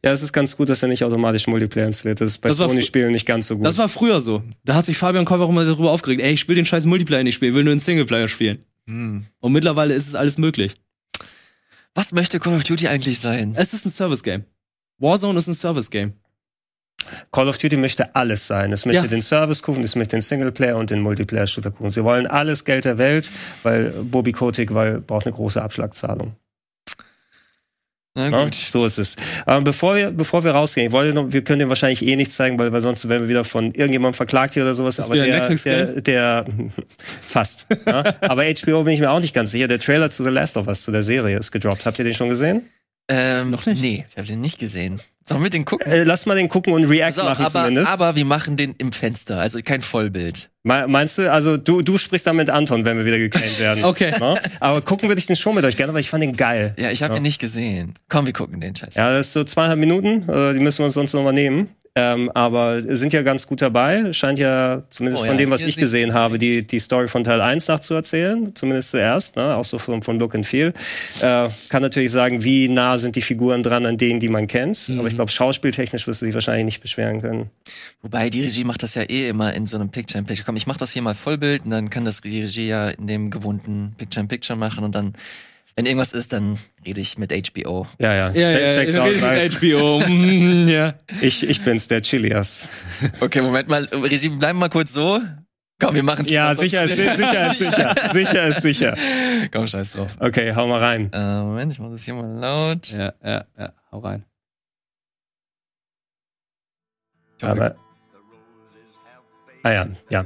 Ja, 0.06 0.12
es 0.12 0.22
ist 0.22 0.32
ganz 0.34 0.56
gut, 0.56 0.70
dass 0.70 0.84
er 0.84 0.88
nicht 0.88 1.04
automatisch 1.04 1.48
Multiplayer 1.48 1.88
installiert. 1.88 2.22
Das 2.22 2.30
ist 2.30 2.38
bei 2.38 2.52
Sony-Spielen 2.52 3.12
nicht 3.12 3.26
ganz 3.26 3.48
so 3.48 3.58
gut. 3.58 3.66
Das 3.66 3.78
war 3.80 3.90
früher 3.90 4.20
so. 4.20 4.44
Da 4.64 4.76
hat 4.76 4.86
sich 4.86 4.98
Fabian 4.98 5.26
Käufer 5.26 5.44
auch 5.46 5.50
immer 5.50 5.66
darüber 5.66 5.92
aufgeregt, 5.92 6.22
ey, 6.22 6.34
ich 6.34 6.40
spiele 6.40 6.58
den 6.58 6.66
scheiß 6.68 6.86
Multiplayer 6.86 7.24
nicht 7.24 7.36
spielen, 7.36 7.50
ich 7.52 7.56
will 7.56 7.64
nur 7.64 7.72
einen 7.72 7.80
Singleplayer 7.80 8.28
spielen. 8.28 8.64
Und 8.86 9.52
mittlerweile 9.52 9.94
ist 9.94 10.08
es 10.08 10.16
alles 10.16 10.38
möglich. 10.38 10.76
Was 11.96 12.12
möchte 12.12 12.40
Call 12.40 12.56
of 12.56 12.64
Duty 12.64 12.88
eigentlich 12.88 13.20
sein? 13.20 13.54
Es 13.56 13.74
ist 13.74 13.86
ein 13.86 13.90
Service-Game. 13.90 14.46
Warzone 14.98 15.38
ist 15.38 15.48
ein 15.48 15.54
Service-Game. 15.54 16.14
Call 17.32 17.50
of 17.50 17.58
Duty 17.58 17.78
möchte 17.78 18.16
alles 18.16 18.48
sein. 18.48 18.72
Es 18.72 18.86
möchte 18.86 19.04
Ja. 19.04 19.08
den 19.08 19.22
Service 19.22 19.62
gucken, 19.62 19.84
es 19.84 19.96
möchte 19.96 20.16
den 20.16 20.22
Singleplayer 20.22 20.78
und 20.78 20.90
den 20.90 21.02
Multiplayer-Shooter 21.02 21.72
gucken. 21.72 21.90
Sie 21.92 22.04
wollen 22.04 22.28
alles 22.28 22.66
Geld 22.66 22.86
der 22.86 22.98
Welt, 22.98 23.32
weil 23.64 23.92
Bobby 23.92 24.32
Kotick 24.32 24.74
weil, 24.74 25.02
braucht 25.02 25.26
eine 25.26 25.36
große 25.36 25.62
Abschlagzahlung. 25.62 26.36
Na 28.16 28.30
gut. 28.30 28.54
so 28.54 28.86
ist 28.86 29.00
es. 29.00 29.16
Ähm, 29.48 29.64
bevor, 29.64 29.96
wir, 29.96 30.12
bevor 30.12 30.44
wir 30.44 30.52
rausgehen, 30.52 30.88
ich 30.88 30.94
wollte 30.94 31.16
noch, 31.16 31.32
wir 31.32 31.44
können 31.44 31.60
dir 31.60 31.70
wahrscheinlich 31.70 32.06
eh 32.06 32.16
nichts 32.16 32.36
zeigen, 32.36 32.60
weil, 32.60 32.72
weil 32.72 32.82
sonst 32.82 33.10
werden 33.10 33.24
wir 33.24 33.30
wieder 33.30 33.44
von 33.44 33.74
irgendjemandem 33.74 34.14
verklagt 34.14 34.54
hier 34.54 34.62
oder 34.62 34.76
sowas. 34.76 35.00
Ist 35.00 35.06
aber 35.06 35.16
der, 35.16 35.50
der, 35.50 36.02
der, 36.02 36.46
fast. 37.22 37.68
ja. 37.88 38.14
Aber 38.22 38.44
HBO 38.66 38.84
bin 38.84 38.94
ich 38.94 39.00
mir 39.00 39.10
auch 39.10 39.20
nicht 39.20 39.34
ganz 39.34 39.50
sicher. 39.50 39.68
Der 39.68 39.80
Trailer 39.80 40.12
zu 40.12 40.24
The 40.24 40.30
Last 40.30 40.58
of 40.58 40.68
Us, 40.68 40.84
zu 40.84 40.92
der 40.92 41.02
Serie, 41.02 41.40
ist 41.40 41.52
gedroppt. 41.52 41.88
Habt 41.88 41.98
ihr 41.98 42.06
den 42.06 42.14
schon 42.14 42.30
gesehen? 42.30 42.70
Ähm, 43.10 43.52
Noch 43.52 43.66
nicht? 43.66 43.82
Nee, 43.82 44.06
ich 44.10 44.18
habe 44.18 44.28
den 44.28 44.40
nicht 44.42 44.60
gesehen. 44.60 45.02
Sollen 45.26 45.42
wir 45.44 45.50
den 45.50 45.64
gucken? 45.66 45.90
Äh, 45.92 46.04
lass 46.04 46.26
mal 46.26 46.36
den 46.36 46.50
gucken 46.50 46.74
und 46.74 46.84
React 46.86 47.20
auf, 47.20 47.24
machen 47.30 47.46
aber, 47.46 47.50
zumindest. 47.62 47.92
aber 47.92 48.16
wir 48.16 48.26
machen 48.26 48.58
den 48.58 48.76
im 48.78 48.92
Fenster, 48.92 49.40
also 49.40 49.60
kein 49.64 49.80
Vollbild. 49.82 50.50
Me- 50.64 50.86
Meinst 50.88 51.18
du, 51.18 51.32
also 51.32 51.56
du, 51.58 51.82
du 51.82 51.98
sprichst 51.98 52.28
dann 52.28 52.36
mit 52.36 52.50
Anton, 52.50 52.84
wenn 52.86 52.98
wir 52.98 53.06
wieder 53.06 53.18
geclaimed 53.20 53.60
werden. 53.60 53.84
Okay. 53.86 54.12
Ja? 54.20 54.36
Aber 54.60 54.82
gucken 54.82 55.08
würde 55.10 55.20
ich 55.20 55.26
den 55.26 55.36
schon 55.38 55.56
mit 55.56 55.64
euch 55.66 55.78
gerne, 55.78 55.94
weil 55.94 56.02
ich 56.02 56.10
fand 56.10 56.24
den 56.24 56.36
geil. 56.36 56.74
Ja, 56.78 56.92
ich 56.92 57.04
habe 57.04 57.14
Ja. 57.14 57.18
ihn 57.20 57.24
nicht 57.24 57.40
gesehen. 57.40 57.94
Komm, 58.10 58.26
wir 58.26 58.34
gucken 58.34 58.60
den 58.60 58.76
Scheiß. 58.76 58.96
Ja, 58.96 59.12
das 59.14 59.28
ist 59.28 59.34
so 59.34 59.44
zweieinhalb 59.46 59.80
Minuten, 59.80 60.28
äh, 60.30 60.54
die 60.54 60.60
müssen 60.60 60.80
wir 60.80 60.86
uns 60.86 60.94
sonst 60.94 61.14
nochmal 61.14 61.34
nehmen. 61.34 61.70
Ähm, 61.96 62.32
aber 62.34 62.82
sind 62.96 63.14
ja 63.14 63.22
ganz 63.22 63.46
gut 63.46 63.62
dabei. 63.62 64.14
Scheint 64.14 64.40
ja, 64.40 64.82
zumindest 64.90 65.22
Oh 65.22 65.28
von 65.28 65.36
ja, 65.36 65.38
dem, 65.38 65.52
was 65.52 65.64
ich 65.64 65.78
gesehen 65.78 66.16
habe, 66.16 66.40
die, 66.40 66.66
die 66.66 66.80
Story 66.80 67.08
von 67.08 67.24
Teil 67.24 67.40
1 67.40 67.68
nachzuerzählen. 67.68 68.56
Zumindest 68.56 68.90
zuerst, 68.90 69.36
ne? 69.36 69.56
auch 69.56 69.66
so 69.66 69.78
von, 69.78 70.02
von 70.02 70.18
Look 70.18 70.34
and 70.34 70.48
Feel. 70.48 70.74
Äh, 71.22 71.50
kann 71.70 71.84
natürlich 71.84 72.12
sagen, 72.12 72.44
wie 72.44 72.68
nah 72.68 72.98
sind 72.98 73.16
die 73.16 73.22
Figuren 73.22 73.62
dran 73.62 73.86
an 73.86 73.98
denen, 73.98 74.20
die 74.20 74.30
man 74.30 74.48
kennt. 74.48 74.90
Mhm. 74.90 74.98
Aber 74.98 75.08
ich 75.08 75.14
glaube, 75.14 75.30
schauspieltechnisch 75.30 76.08
wirst 76.08 76.24
du 76.24 76.26
dich 76.26 76.34
wahrscheinlich 76.34 76.66
nicht 76.66 76.82
beschweren 76.82 77.22
können. 77.22 77.52
Wobei 78.02 78.32
die 78.32 78.42
Regie 78.42 78.64
macht 78.64 78.82
das 78.82 78.96
ja 78.96 79.04
eh 79.04 79.30
immer 79.30 79.54
in 79.54 79.68
so 79.68 79.78
einem 79.78 79.90
Picture-in-Picture. 79.90 80.46
Komm, 80.46 80.56
ich 80.56 80.66
mach 80.66 80.78
das 80.78 80.94
hier 80.94 81.04
mal 81.04 81.14
Vollbild 81.14 81.64
und 81.66 81.70
dann 81.70 81.92
kann 81.92 82.06
das 82.06 82.22
die 82.22 82.42
Regie 82.42 82.68
ja 82.68 82.90
in 82.90 83.06
dem 83.06 83.30
gewohnten 83.30 83.94
Picture-in-Picture 84.00 84.58
machen 84.58 84.84
und 84.84 84.96
dann, 84.96 85.14
wenn 85.76 85.86
irgendwas 85.86 86.14
ist, 86.14 86.34
dann 86.34 86.58
rede 86.86 87.02
ich 87.02 87.18
mit 87.18 87.32
HBO. 87.32 87.88
Ja, 88.00 88.14
ja. 88.14 88.32
Ja, 88.32 88.52
ja, 88.52 88.72
Check's 88.74 88.94
ja, 88.94 89.04
out, 89.04 89.12
HBO. 89.54 90.00
mm, 90.08 90.68
ja. 90.68 90.94
ich, 91.22 91.48
ich 91.48 91.62
bin's, 91.64 91.88
der 91.88 92.02
Chilias. 92.02 92.70
Okay, 93.20 93.42
Moment 93.42 93.70
mal, 93.70 93.86
Regie, 93.86 94.30
bleiben 94.30 94.60
wir 94.60 94.66
mal 94.66 94.70
kurz 94.70 94.94
so. 94.94 95.20
Komm, 95.80 95.96
wir 95.96 96.04
machen 96.04 96.26
Ja, 96.26 96.54
sicher 96.56 96.84
ist 96.86 96.96
sicher, 96.96 97.52
ist 97.52 97.60
sicher. 97.60 97.96
Sicher 98.14 98.48
ist 98.48 98.62
sicher. 98.62 98.98
Komm, 99.52 99.68
scheiß 99.68 99.94
drauf. 99.94 100.16
Okay, 100.20 100.54
hau 100.56 100.68
mal 100.68 100.80
rein. 100.80 101.12
Äh, 101.12 101.42
Moment, 101.42 101.74
ich 101.74 101.80
mach 101.80 101.90
das 101.92 102.04
hier 102.04 102.14
mal 102.14 102.40
laut. 102.40 102.92
Ja, 102.92 103.14
ja, 103.24 103.46
ja. 103.58 103.74
Hau 103.92 104.00
rein. 104.00 104.24
Aber. 107.42 107.76
Ah 109.64 109.72
ja, 109.72 109.88
ja. 110.10 110.26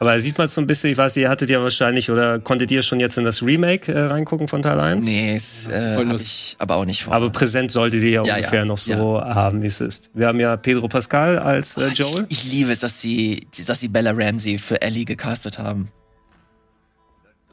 Aber 0.00 0.18
sieht 0.20 0.36
man 0.36 0.48
so 0.48 0.60
ein 0.60 0.66
bisschen, 0.66 0.90
ich 0.90 0.98
weiß, 0.98 1.16
ihr 1.16 1.28
hattet 1.30 1.48
ja 1.50 1.62
wahrscheinlich 1.62 2.10
oder 2.10 2.38
konntet 2.40 2.70
ihr 2.70 2.82
schon 2.82 3.00
jetzt 3.00 3.16
in 3.16 3.24
das 3.24 3.42
Remake 3.42 3.92
äh, 3.92 3.98
reingucken 4.00 4.48
von 4.48 4.60
Teil 4.60 4.78
1? 4.78 5.04
Nee, 5.04 5.34
es, 5.36 5.68
äh, 5.68 5.96
hab 5.96 6.12
ich 6.14 6.56
aber 6.58 6.76
auch 6.76 6.84
nicht 6.84 7.04
vor. 7.04 7.14
Aber 7.14 7.30
präsent 7.30 7.70
solltet 7.70 8.02
ihr 8.02 8.10
ja, 8.10 8.24
Ja, 8.24 8.34
ungefähr 8.36 8.58
ja, 8.60 8.64
noch 8.64 8.76
so 8.78 9.20
haben, 9.20 9.62
wie 9.62 9.66
es 9.68 9.80
ist. 9.80 10.10
Wir 10.12 10.26
haben 10.26 10.40
ja 10.40 10.56
Pedro 10.56 10.88
Pascal 10.88 11.38
als 11.38 11.76
äh, 11.76 11.88
Joel. 11.94 12.26
Ich, 12.28 12.44
ich 12.44 12.52
liebe 12.52 12.72
es, 12.72 12.80
dass 12.80 13.00
sie, 13.00 13.46
dass 13.66 13.80
sie 13.80 13.88
Bella 13.88 14.10
Ramsey 14.10 14.58
für 14.58 14.82
Ellie 14.82 15.04
gecastet 15.04 15.58
haben. 15.58 15.88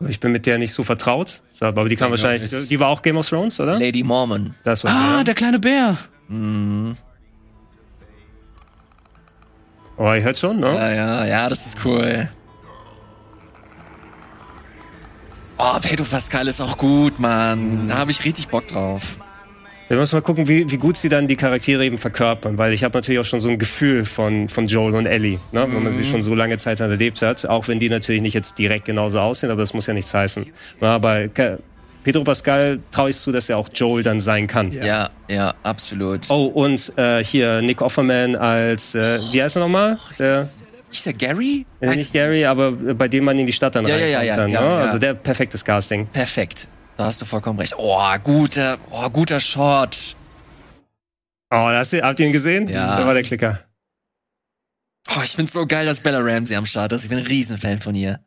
Ich 0.10 0.20
bin 0.20 0.32
mit 0.32 0.48
der 0.48 0.58
nicht 0.58 0.74
so 0.74 0.84
vertraut, 0.84 1.44
aber 1.60 1.88
die 1.88 1.96
kam 1.96 2.08
Ja, 2.08 2.12
wahrscheinlich, 2.12 2.50
die 2.68 2.80
war 2.80 2.88
auch 2.88 3.04
Game 3.04 3.18
of 3.18 3.30
Thrones, 3.30 3.60
oder? 3.60 3.78
Lady 3.78 4.04
Mormon. 4.04 4.56
Das 4.64 4.84
war 4.84 4.92
Ah, 4.92 5.18
ja. 5.18 5.24
der 5.24 5.36
kleine 5.36 5.60
Bär. 5.60 5.98
Mhm. 6.28 6.98
Oh, 10.04 10.12
ihr 10.16 10.24
hört 10.24 10.40
schon, 10.40 10.60
ne? 10.60 10.66
Ja, 10.66 10.92
ja, 10.92 11.26
ja, 11.28 11.48
das 11.48 11.68
ist 11.68 11.86
cool. 11.86 12.28
Oh, 15.60 15.78
Pedro 15.80 16.06
Pascal 16.06 16.48
ist 16.48 16.60
auch 16.60 16.76
gut, 16.76 17.20
Mann. 17.20 17.88
Da 17.88 18.00
habe 18.00 18.10
ich 18.10 18.26
richtig 18.26 18.48
Bock 18.48 18.66
drauf. 18.66 19.20
Wir 19.90 19.98
müssen 19.98 20.16
mal 20.16 20.22
gucken, 20.22 20.48
wie, 20.48 20.72
wie 20.72 20.78
gut 20.78 20.98
sie 20.98 21.08
dann 21.08 21.28
die 21.28 21.36
Charaktere 21.36 21.86
eben 21.86 22.00
verkörpern, 22.00 22.58
weil 22.58 22.74
ich 22.74 22.84
habe 22.84 22.98
natürlich 22.98 23.20
auch 23.20 23.26
schon 23.26 23.42
so 23.42 23.50
ein 23.50 23.60
Gefühl 23.60 24.06
von, 24.06 24.50
von 24.50 24.66
Joel 24.66 24.96
und 24.96 25.06
Ellie, 25.06 25.38
ne? 25.52 25.68
wenn 25.70 25.84
man 25.84 25.94
sie 25.94 26.06
schon 26.06 26.24
so 26.24 26.34
lange 26.34 26.58
Zeit 26.58 26.80
dann 26.80 26.90
erlebt 26.90 27.22
hat, 27.22 27.46
auch 27.46 27.68
wenn 27.68 27.78
die 27.78 27.90
natürlich 27.90 28.24
nicht 28.24 28.34
jetzt 28.34 28.58
direkt 28.58 28.86
genauso 28.86 29.20
aussehen, 29.20 29.52
aber 29.52 29.62
das 29.62 29.76
muss 29.76 29.86
ja 29.86 29.94
nichts 29.94 30.12
heißen. 30.16 30.48
Na, 30.80 30.96
aber 30.96 31.28
Pedro 32.04 32.24
Pascal 32.24 32.80
traue 32.92 33.12
ich 33.12 33.18
zu, 33.18 33.32
dass 33.32 33.48
er 33.50 33.58
auch 33.58 33.70
Joel 33.74 34.02
dann 34.04 34.22
sein 34.22 34.48
kann. 34.48 34.72
Ja, 34.72 35.10
ja, 35.30 35.54
absolut. 35.64 36.30
Oh, 36.30 36.46
und 36.46 36.92
äh, 36.98 37.24
hier 37.24 37.62
Nick 37.62 37.82
Offerman 37.82 38.36
als, 38.36 38.96
äh, 38.96 39.20
wie 39.32 39.42
heißt 39.44 39.56
er 39.58 39.60
nochmal? 39.60 40.00
Der, 40.18 40.50
Ist 40.92 41.06
der 41.06 41.14
Gary? 41.14 41.66
äh, 41.80 41.88
Weiß 41.88 41.96
nicht 41.98 42.14
Gary, 42.14 42.44
aber 42.46 42.70
äh, 42.70 42.94
bei 42.96 43.08
dem 43.08 43.24
man 43.26 43.38
in 43.38 43.46
die 43.46 43.54
Stadt 43.54 43.76
dann 43.76 43.86
Ja, 43.88 43.98
ja, 43.98 44.18
reinkommt. 44.20 44.24
ja, 44.24 44.24
ja, 44.24 44.36
dann, 44.38 44.50
ja, 44.50 44.62
ne? 44.62 44.66
ja. 44.68 44.78
Also 44.80 44.98
der 44.98 45.14
perfektes 45.14 45.64
Casting. 45.64 46.08
Perfekt. 46.08 46.68
Da 46.98 47.06
hast 47.06 47.22
du 47.22 47.26
vollkommen 47.26 47.60
recht. 47.60 47.74
Oh, 47.78 48.02
guter, 48.24 48.78
oh, 48.90 49.10
guter 49.10 49.40
Shot. 49.40 50.16
Oh, 51.54 51.70
ihr, 51.70 52.02
habt 52.04 52.20
ihr 52.20 52.26
ihn 52.28 52.32
gesehen? 52.34 52.68
Ja. 52.68 52.98
Da 52.98 53.06
war 53.06 53.14
der 53.14 53.24
Klicker. 53.24 53.60
Oh, 55.10 55.22
ich 55.24 55.32
find's 55.32 55.54
so 55.54 55.66
geil, 55.66 55.86
dass 55.86 56.00
Bella 56.00 56.20
Ramsey 56.20 56.56
am 56.56 56.66
Start 56.66 56.94
ist. 56.94 57.04
Ich 57.04 57.10
bin 57.10 57.18
ein 57.20 57.26
Riesenfan 57.26 57.80
von 57.80 57.94
ihr. 57.96 58.20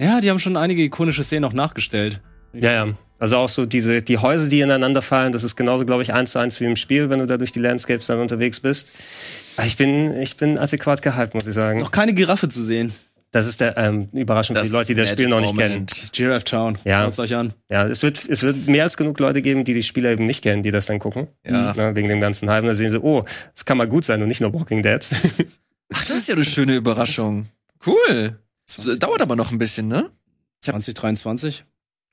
Ja, 0.00 0.20
die 0.20 0.30
haben 0.30 0.40
schon 0.40 0.56
einige 0.56 0.82
ikonische 0.82 1.22
Szenen 1.22 1.44
auch 1.44 1.52
nachgestellt. 1.52 2.20
Ja, 2.54 2.72
ja. 2.72 2.94
Also 3.18 3.36
auch 3.36 3.50
so 3.50 3.66
diese, 3.66 4.00
die 4.00 4.16
Häuser, 4.16 4.48
die 4.48 4.60
ineinander 4.60 5.02
fallen, 5.02 5.32
das 5.32 5.44
ist 5.44 5.54
genauso, 5.54 5.84
glaube 5.84 6.02
ich, 6.02 6.14
eins 6.14 6.30
zu 6.30 6.38
eins 6.38 6.58
wie 6.58 6.64
im 6.64 6.76
Spiel, 6.76 7.10
wenn 7.10 7.18
du 7.18 7.26
da 7.26 7.36
durch 7.36 7.52
die 7.52 7.58
Landscapes 7.58 8.06
dann 8.06 8.18
unterwegs 8.18 8.60
bist. 8.60 8.92
Aber 9.58 9.66
Ich 9.66 9.76
bin, 9.76 10.18
ich 10.18 10.38
bin 10.38 10.58
adäquat 10.58 11.02
gehypt, 11.02 11.34
muss 11.34 11.46
ich 11.46 11.54
sagen. 11.54 11.80
Noch 11.80 11.90
keine 11.90 12.14
Giraffe 12.14 12.48
zu 12.48 12.62
sehen. 12.62 12.94
Das 13.30 13.46
ist 13.46 13.60
der 13.60 13.76
ähm, 13.76 14.08
Überraschung 14.12 14.56
für 14.56 14.62
die 14.62 14.70
Leute, 14.70 14.86
die 14.86 14.94
das 14.94 15.10
Spiel 15.10 15.28
noch 15.28 15.40
nicht 15.40 15.56
kennen. 15.56 15.86
Giraffe 16.12 16.44
Town. 16.46 16.78
Ja. 16.84 17.04
Schaut's 17.04 17.18
euch 17.20 17.34
an. 17.36 17.52
Ja, 17.68 17.86
es 17.86 18.02
wird, 18.02 18.26
es 18.26 18.42
wird 18.42 18.66
mehr 18.66 18.84
als 18.84 18.96
genug 18.96 19.20
Leute 19.20 19.42
geben, 19.42 19.64
die 19.64 19.74
die 19.74 19.82
Spieler 19.84 20.10
eben 20.10 20.24
nicht 20.26 20.42
kennen, 20.42 20.62
die 20.62 20.70
das 20.70 20.86
dann 20.86 20.98
gucken. 20.98 21.28
Ja. 21.46 21.74
Ne, 21.74 21.94
wegen 21.94 22.08
dem 22.08 22.20
ganzen 22.20 22.48
Hype. 22.48 22.62
Und 22.62 22.68
dann 22.68 22.76
sehen 22.76 22.90
sie, 22.90 23.00
oh, 23.00 23.24
das 23.54 23.66
kann 23.66 23.76
mal 23.76 23.86
gut 23.86 24.04
sein 24.06 24.20
und 24.22 24.28
nicht 24.28 24.40
nur 24.40 24.52
Walking 24.54 24.82
Dead. 24.82 25.06
Ach, 25.92 26.04
das 26.06 26.16
ist 26.16 26.28
ja 26.28 26.34
eine 26.34 26.44
schöne 26.44 26.74
Überraschung. 26.74 27.46
Cool. 27.86 28.38
Das 28.76 28.98
dauert 28.98 29.22
aber 29.22 29.36
noch 29.36 29.50
ein 29.52 29.58
bisschen, 29.58 29.88
ne? 29.88 30.10
2023. 30.60 31.64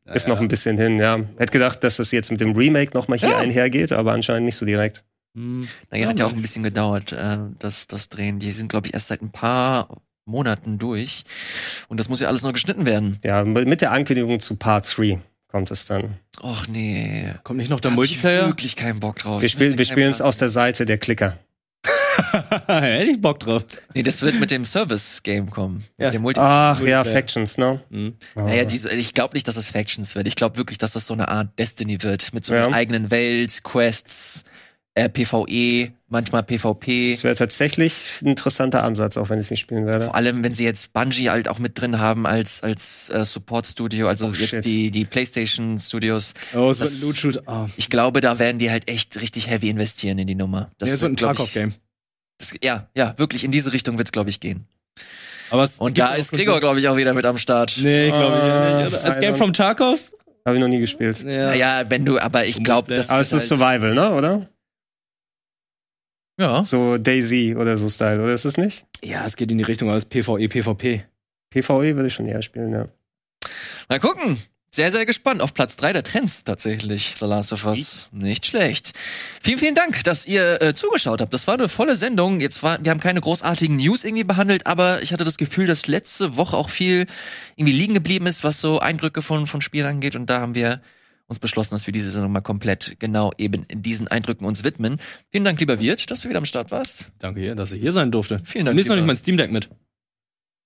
Ja, 0.05 0.13
ist 0.13 0.27
noch 0.27 0.39
ein 0.39 0.47
bisschen 0.47 0.77
hin, 0.77 0.99
ja. 0.99 1.19
Hätte 1.37 1.51
gedacht, 1.51 1.83
dass 1.83 1.97
das 1.97 2.11
jetzt 2.11 2.31
mit 2.31 2.39
dem 2.39 2.53
Remake 2.55 2.93
nochmal 2.93 3.17
hier 3.19 3.29
Ja. 3.29 3.37
einhergeht, 3.39 3.91
aber 3.91 4.13
anscheinend 4.13 4.45
nicht 4.45 4.55
so 4.55 4.65
direkt. 4.65 5.03
Hm. 5.35 5.67
Naja, 5.91 6.07
hat 6.07 6.19
ja 6.19 6.25
auch 6.25 6.33
ein 6.33 6.41
bisschen 6.41 6.63
gedauert, 6.63 7.11
äh, 7.11 7.37
das, 7.59 7.87
das 7.87 8.09
Drehen. 8.09 8.39
Die 8.39 8.51
sind, 8.51 8.69
glaube 8.69 8.87
ich, 8.87 8.93
erst 8.93 9.07
seit 9.07 9.21
ein 9.21 9.31
paar 9.31 10.01
Monaten 10.25 10.77
durch. 10.77 11.23
Und 11.89 11.99
das 11.99 12.07
muss 12.09 12.19
ja 12.21 12.27
alles 12.29 12.43
noch 12.43 12.53
geschnitten 12.53 12.85
werden. 12.85 13.19
Ja, 13.23 13.43
mit 13.43 13.81
der 13.81 13.91
Ankündigung 13.91 14.39
zu 14.39 14.55
Part 14.55 14.87
3 14.97 15.19
kommt 15.47 15.71
es 15.71 15.85
dann. 15.85 16.17
Och 16.41 16.67
nee. 16.69 17.33
Kommt 17.43 17.57
nicht 17.59 17.69
noch 17.69 17.79
der 17.81 17.91
Hab 17.91 17.95
ich 17.95 17.97
Multiplayer? 18.11 18.47
wirklich 18.47 18.75
keinen 18.75 18.99
Bock 18.99 19.17
drauf. 19.17 19.41
Wir 19.41 19.45
Ich 19.47 19.51
spielen, 19.53 19.69
möchte 19.71 19.79
wir 19.79 19.85
spielen 19.85 20.09
es 20.09 20.21
aus 20.21 20.37
der 20.37 20.49
Seite 20.49 20.85
der 20.85 20.97
Klicker. 20.97 21.37
Hätte 22.67 23.11
ich 23.11 23.21
Bock 23.21 23.39
drauf. 23.39 23.65
Nee, 23.93 24.03
das 24.03 24.21
wird 24.21 24.39
mit 24.39 24.51
dem 24.51 24.65
Service-Game 24.65 25.49
kommen. 25.49 25.83
Ja. 25.97 26.07
Mit 26.07 26.15
dem 26.15 26.21
Multi 26.23 26.39
Ach 26.39 26.81
ja. 26.81 27.03
Factions, 27.03 27.57
ne? 27.57 27.81
Hm. 27.91 28.15
Naja, 28.35 28.65
diese, 28.65 28.89
ich 28.95 29.13
glaube 29.13 29.33
nicht, 29.35 29.47
dass 29.47 29.55
das 29.55 29.67
Factions 29.67 30.15
wird. 30.15 30.27
Ich 30.27 30.35
glaube 30.35 30.57
wirklich, 30.57 30.77
dass 30.77 30.93
das 30.93 31.05
so 31.07 31.13
eine 31.13 31.27
Art 31.29 31.57
Destiny 31.59 32.01
wird. 32.03 32.33
Mit 32.33 32.45
so 32.45 32.53
Ja. 32.53 32.65
einer 32.67 32.75
eigenen 32.75 33.11
Welt, 33.11 33.63
Quests, 33.63 34.45
äh, 34.95 35.09
PvE, 35.09 35.91
manchmal 36.09 36.41
PvP. 36.43 37.11
Das 37.11 37.23
wäre 37.23 37.35
tatsächlich 37.35 37.93
ein 38.23 38.27
interessanter 38.29 38.83
Ansatz, 38.83 39.15
auch 39.17 39.29
wenn 39.29 39.37
ich 39.37 39.45
es 39.45 39.51
nicht 39.51 39.59
spielen 39.59 39.85
werde. 39.85 40.05
Vor 40.05 40.15
allem, 40.15 40.43
wenn 40.43 40.53
sie 40.53 40.63
jetzt 40.63 40.91
Bungie 40.93 41.29
halt 41.29 41.47
auch 41.49 41.59
mit 41.59 41.79
drin 41.79 41.99
haben 41.99 42.25
als, 42.25 42.63
als 42.63 43.09
äh, 43.09 43.23
Support-Studio, 43.23 44.07
also 44.07 44.27
Oh, 44.29 44.31
jetzt 44.31 44.49
shit. 44.49 44.65
die, 44.65 44.89
die 44.89 45.05
PlayStation-Studios. 45.05 46.33
Oh, 46.55 46.69
es 46.69 46.79
wird 46.79 46.89
Das- 46.89 46.97
ein 46.99 47.01
Loot-Shoot. 47.05 47.47
Ah. 47.47 47.67
Ich 47.77 47.89
glaube, 47.91 48.21
da 48.21 48.39
werden 48.39 48.57
die 48.57 48.71
halt 48.71 48.89
echt 48.89 49.21
richtig 49.21 49.47
heavy 49.49 49.69
investieren 49.69 50.17
in 50.17 50.25
die 50.27 50.35
Nummer. 50.35 50.71
Das, 50.79 50.89
ja, 50.89 50.95
es 50.95 51.01
wird 51.01 51.11
ein 51.13 51.17
Tarkov-Game. 51.17 51.73
Das- 52.37 52.55
Ja, 52.63 52.87
ja, 52.95 53.13
wirklich 53.17 53.43
in 53.43 53.51
diese 53.51 53.73
Richtung 53.73 53.97
wird's, 53.97 54.11
glaube 54.11 54.29
ich, 54.29 54.39
gehen. 54.39 54.67
Aber 55.49 55.63
es 55.63 55.79
Und 55.79 55.97
da 55.97 56.15
ist 56.15 56.31
Gregor, 56.31 56.59
glaube 56.59 56.79
ich, 56.79 56.87
auch 56.89 56.97
wieder 56.97 57.13
mit 57.13 57.25
am 57.25 57.37
Start. 57.37 57.77
Nee, 57.81 58.09
glaube 58.09 58.33
Ah, 58.35 58.79
ich 58.79 58.85
nicht. 58.91 58.93
Escape 59.03 59.15
Alter. 59.27 59.35
from 59.35 59.53
Tarkov? 59.53 60.11
Habe 60.45 60.57
ich 60.57 60.61
noch 60.61 60.67
nie 60.67 60.79
gespielt. 60.79 61.19
Ja. 61.23 61.47
Naja, 61.47 61.83
wenn 61.89 62.05
du, 62.05 62.19
aber 62.19 62.45
ich 62.45 62.63
glaube, 62.63 62.93
das 62.95 63.09
Aber 63.09 63.21
es 63.21 63.31
ist 63.33 63.47
Survival, 63.47 63.93
ne, 63.93 64.13
oder? 64.13 64.47
ja. 66.39 66.63
So 66.63 66.97
Daisy 66.97 67.55
oder 67.57 67.77
so 67.77 67.89
Style, 67.89 68.21
oder 68.21 68.33
ist 68.33 68.45
es 68.45 68.57
nicht? 68.57 68.85
ja, 69.03 69.25
es 69.25 69.35
geht 69.35 69.51
in 69.51 69.57
die 69.57 69.63
Richtung, 69.63 69.87
aber 69.89 69.97
es 69.97 70.03
ist 70.05 70.09
PvE, 70.09 70.47
PvP. 70.49 71.05
PvE 71.49 71.95
würde 71.95 72.07
ich 72.07 72.13
schon 72.13 72.27
eher 72.27 72.41
spielen, 72.41 72.71
ja. 72.73 72.85
Mal 73.89 73.99
gucken. 73.99 74.37
Sehr, 74.69 74.91
sehr 74.91 75.05
gespannt 75.05 75.41
auf 75.41 75.53
Platz 75.53 75.77
3 75.77 75.93
der 75.93 76.03
Trends 76.03 76.43
tatsächlich, 76.43 77.15
The 77.17 77.25
Last 77.25 77.53
of 77.53 77.65
Us. 77.65 78.09
Nicht 78.11 78.45
schlecht. 78.45 78.91
Vielen, 79.41 79.59
vielen 79.59 79.75
Dank, 79.75 80.03
dass 80.03 80.27
ihr 80.27 80.61
äh, 80.61 80.75
zugeschaut 80.75 81.21
habt. 81.21 81.33
Das 81.33 81.47
war 81.47 81.55
eine 81.55 81.69
volle 81.69 81.95
Sendung. 81.95 82.41
Jetzt 82.41 82.61
war, 82.63 82.83
wir 82.83 82.91
haben 82.91 82.99
keine 82.99 83.21
großartigen 83.21 83.77
News 83.77 84.03
irgendwie 84.03 84.25
behandelt, 84.25 84.67
aber 84.67 85.01
ich 85.01 85.13
hatte 85.13 85.23
das 85.23 85.37
Gefühl, 85.37 85.67
dass 85.67 85.87
letzte 85.87 86.35
Woche 86.35 86.57
auch 86.57 86.69
viel 86.69 87.05
irgendwie 87.55 87.75
liegen 87.75 87.93
geblieben 87.93 88.27
ist, 88.27 88.43
was 88.43 88.61
so 88.61 88.79
Eindrücke 88.79 89.21
von, 89.21 89.47
von 89.47 89.61
Spielen 89.61 89.87
angeht. 89.87 90.15
Und 90.15 90.29
da 90.29 90.41
haben 90.41 90.53
wir 90.53 90.81
uns 91.27 91.39
beschlossen, 91.39 91.75
dass 91.75 91.87
wir 91.87 91.91
diese 91.91 92.11
Sendung 92.11 92.31
mal 92.31 92.41
komplett 92.41 92.97
genau 92.99 93.31
eben 93.37 93.65
diesen 93.71 94.07
Eindrücken 94.07 94.45
uns 94.45 94.63
widmen. 94.63 94.99
Vielen 95.29 95.43
Dank, 95.43 95.59
lieber 95.59 95.79
Wirt, 95.79 96.09
dass 96.11 96.21
du 96.21 96.29
wieder 96.29 96.39
am 96.39 96.45
Start 96.45 96.71
warst. 96.71 97.09
Danke 97.19 97.55
dass 97.55 97.71
ich 97.71 97.81
hier 97.81 97.91
sein 97.91 98.11
durfte. 98.11 98.41
Vielen 98.45 98.65
Dank, 98.65 98.75
Nimmst 98.75 98.89
noch 98.89 98.95
nicht 98.95 99.05
mein 99.05 99.15
Steam 99.15 99.37
Deck 99.37 99.51
mit. 99.51 99.69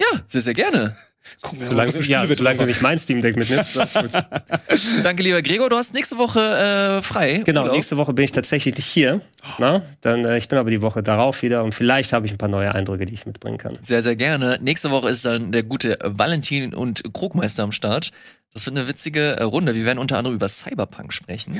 Ja, 0.01 0.21
sehr, 0.27 0.41
sehr 0.41 0.53
gerne. 0.53 0.97
Gucken 1.41 1.59
wir 1.59 1.67
Solange, 1.67 1.91
ja, 2.01 2.25
solange 2.27 2.59
du 2.59 2.65
nicht 2.65 2.81
mein 2.81 2.99
Steam 2.99 3.21
Deck 3.21 3.37
mitnimmst. 3.37 3.75
das 3.75 3.95
ist 3.95 4.01
gut. 4.01 4.11
Danke, 5.03 5.23
lieber 5.23 5.41
Gregor. 5.41 5.69
Du 5.69 5.75
hast 5.75 5.93
nächste 5.93 6.17
Woche 6.17 6.39
äh, 6.39 7.01
frei. 7.01 7.41
Genau, 7.45 7.61
Urlaub. 7.61 7.75
nächste 7.75 7.97
Woche 7.97 8.13
bin 8.13 8.25
ich 8.25 8.31
tatsächlich 8.31 8.75
nicht 8.75 8.87
hier. 8.87 9.21
Na? 9.57 9.83
Dann, 10.01 10.25
äh, 10.25 10.37
ich 10.37 10.47
bin 10.47 10.57
aber 10.57 10.69
die 10.69 10.81
Woche 10.81 11.03
darauf 11.03 11.41
wieder 11.41 11.63
und 11.63 11.73
vielleicht 11.73 12.13
habe 12.13 12.25
ich 12.25 12.31
ein 12.31 12.37
paar 12.37 12.49
neue 12.49 12.73
Eindrücke, 12.73 13.05
die 13.05 13.13
ich 13.13 13.25
mitbringen 13.25 13.57
kann. 13.57 13.77
Sehr, 13.81 14.03
sehr 14.03 14.15
gerne. 14.15 14.59
Nächste 14.61 14.91
Woche 14.91 15.09
ist 15.09 15.25
dann 15.25 15.51
der 15.51 15.63
gute 15.63 15.97
Valentin 16.03 16.73
und 16.73 17.03
Krugmeister 17.13 17.63
am 17.63 17.71
Start. 17.71 18.11
Das 18.53 18.65
wird 18.65 18.77
eine 18.77 18.87
witzige 18.87 19.37
äh, 19.37 19.43
Runde. 19.43 19.75
Wir 19.75 19.85
werden 19.85 19.99
unter 19.99 20.17
anderem 20.17 20.35
über 20.35 20.49
Cyberpunk 20.49 21.13
sprechen. 21.13 21.55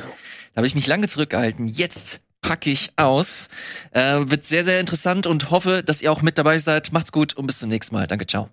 Da 0.53 0.57
habe 0.57 0.67
ich 0.67 0.75
mich 0.75 0.87
lange 0.87 1.07
zurückgehalten. 1.07 1.67
Jetzt 1.67 2.19
packe 2.41 2.69
ich 2.69 2.91
aus. 2.97 3.49
Äh, 3.91 4.19
wird 4.25 4.45
sehr, 4.45 4.65
sehr 4.65 4.79
interessant 4.79 5.27
und 5.27 5.51
hoffe, 5.51 5.83
dass 5.83 6.01
ihr 6.01 6.11
auch 6.11 6.21
mit 6.21 6.37
dabei 6.37 6.57
seid. 6.57 6.91
Macht's 6.91 7.11
gut 7.11 7.33
und 7.33 7.47
bis 7.47 7.59
zum 7.59 7.69
nächsten 7.69 7.95
Mal. 7.95 8.07
Danke, 8.07 8.27
ciao. 8.27 8.49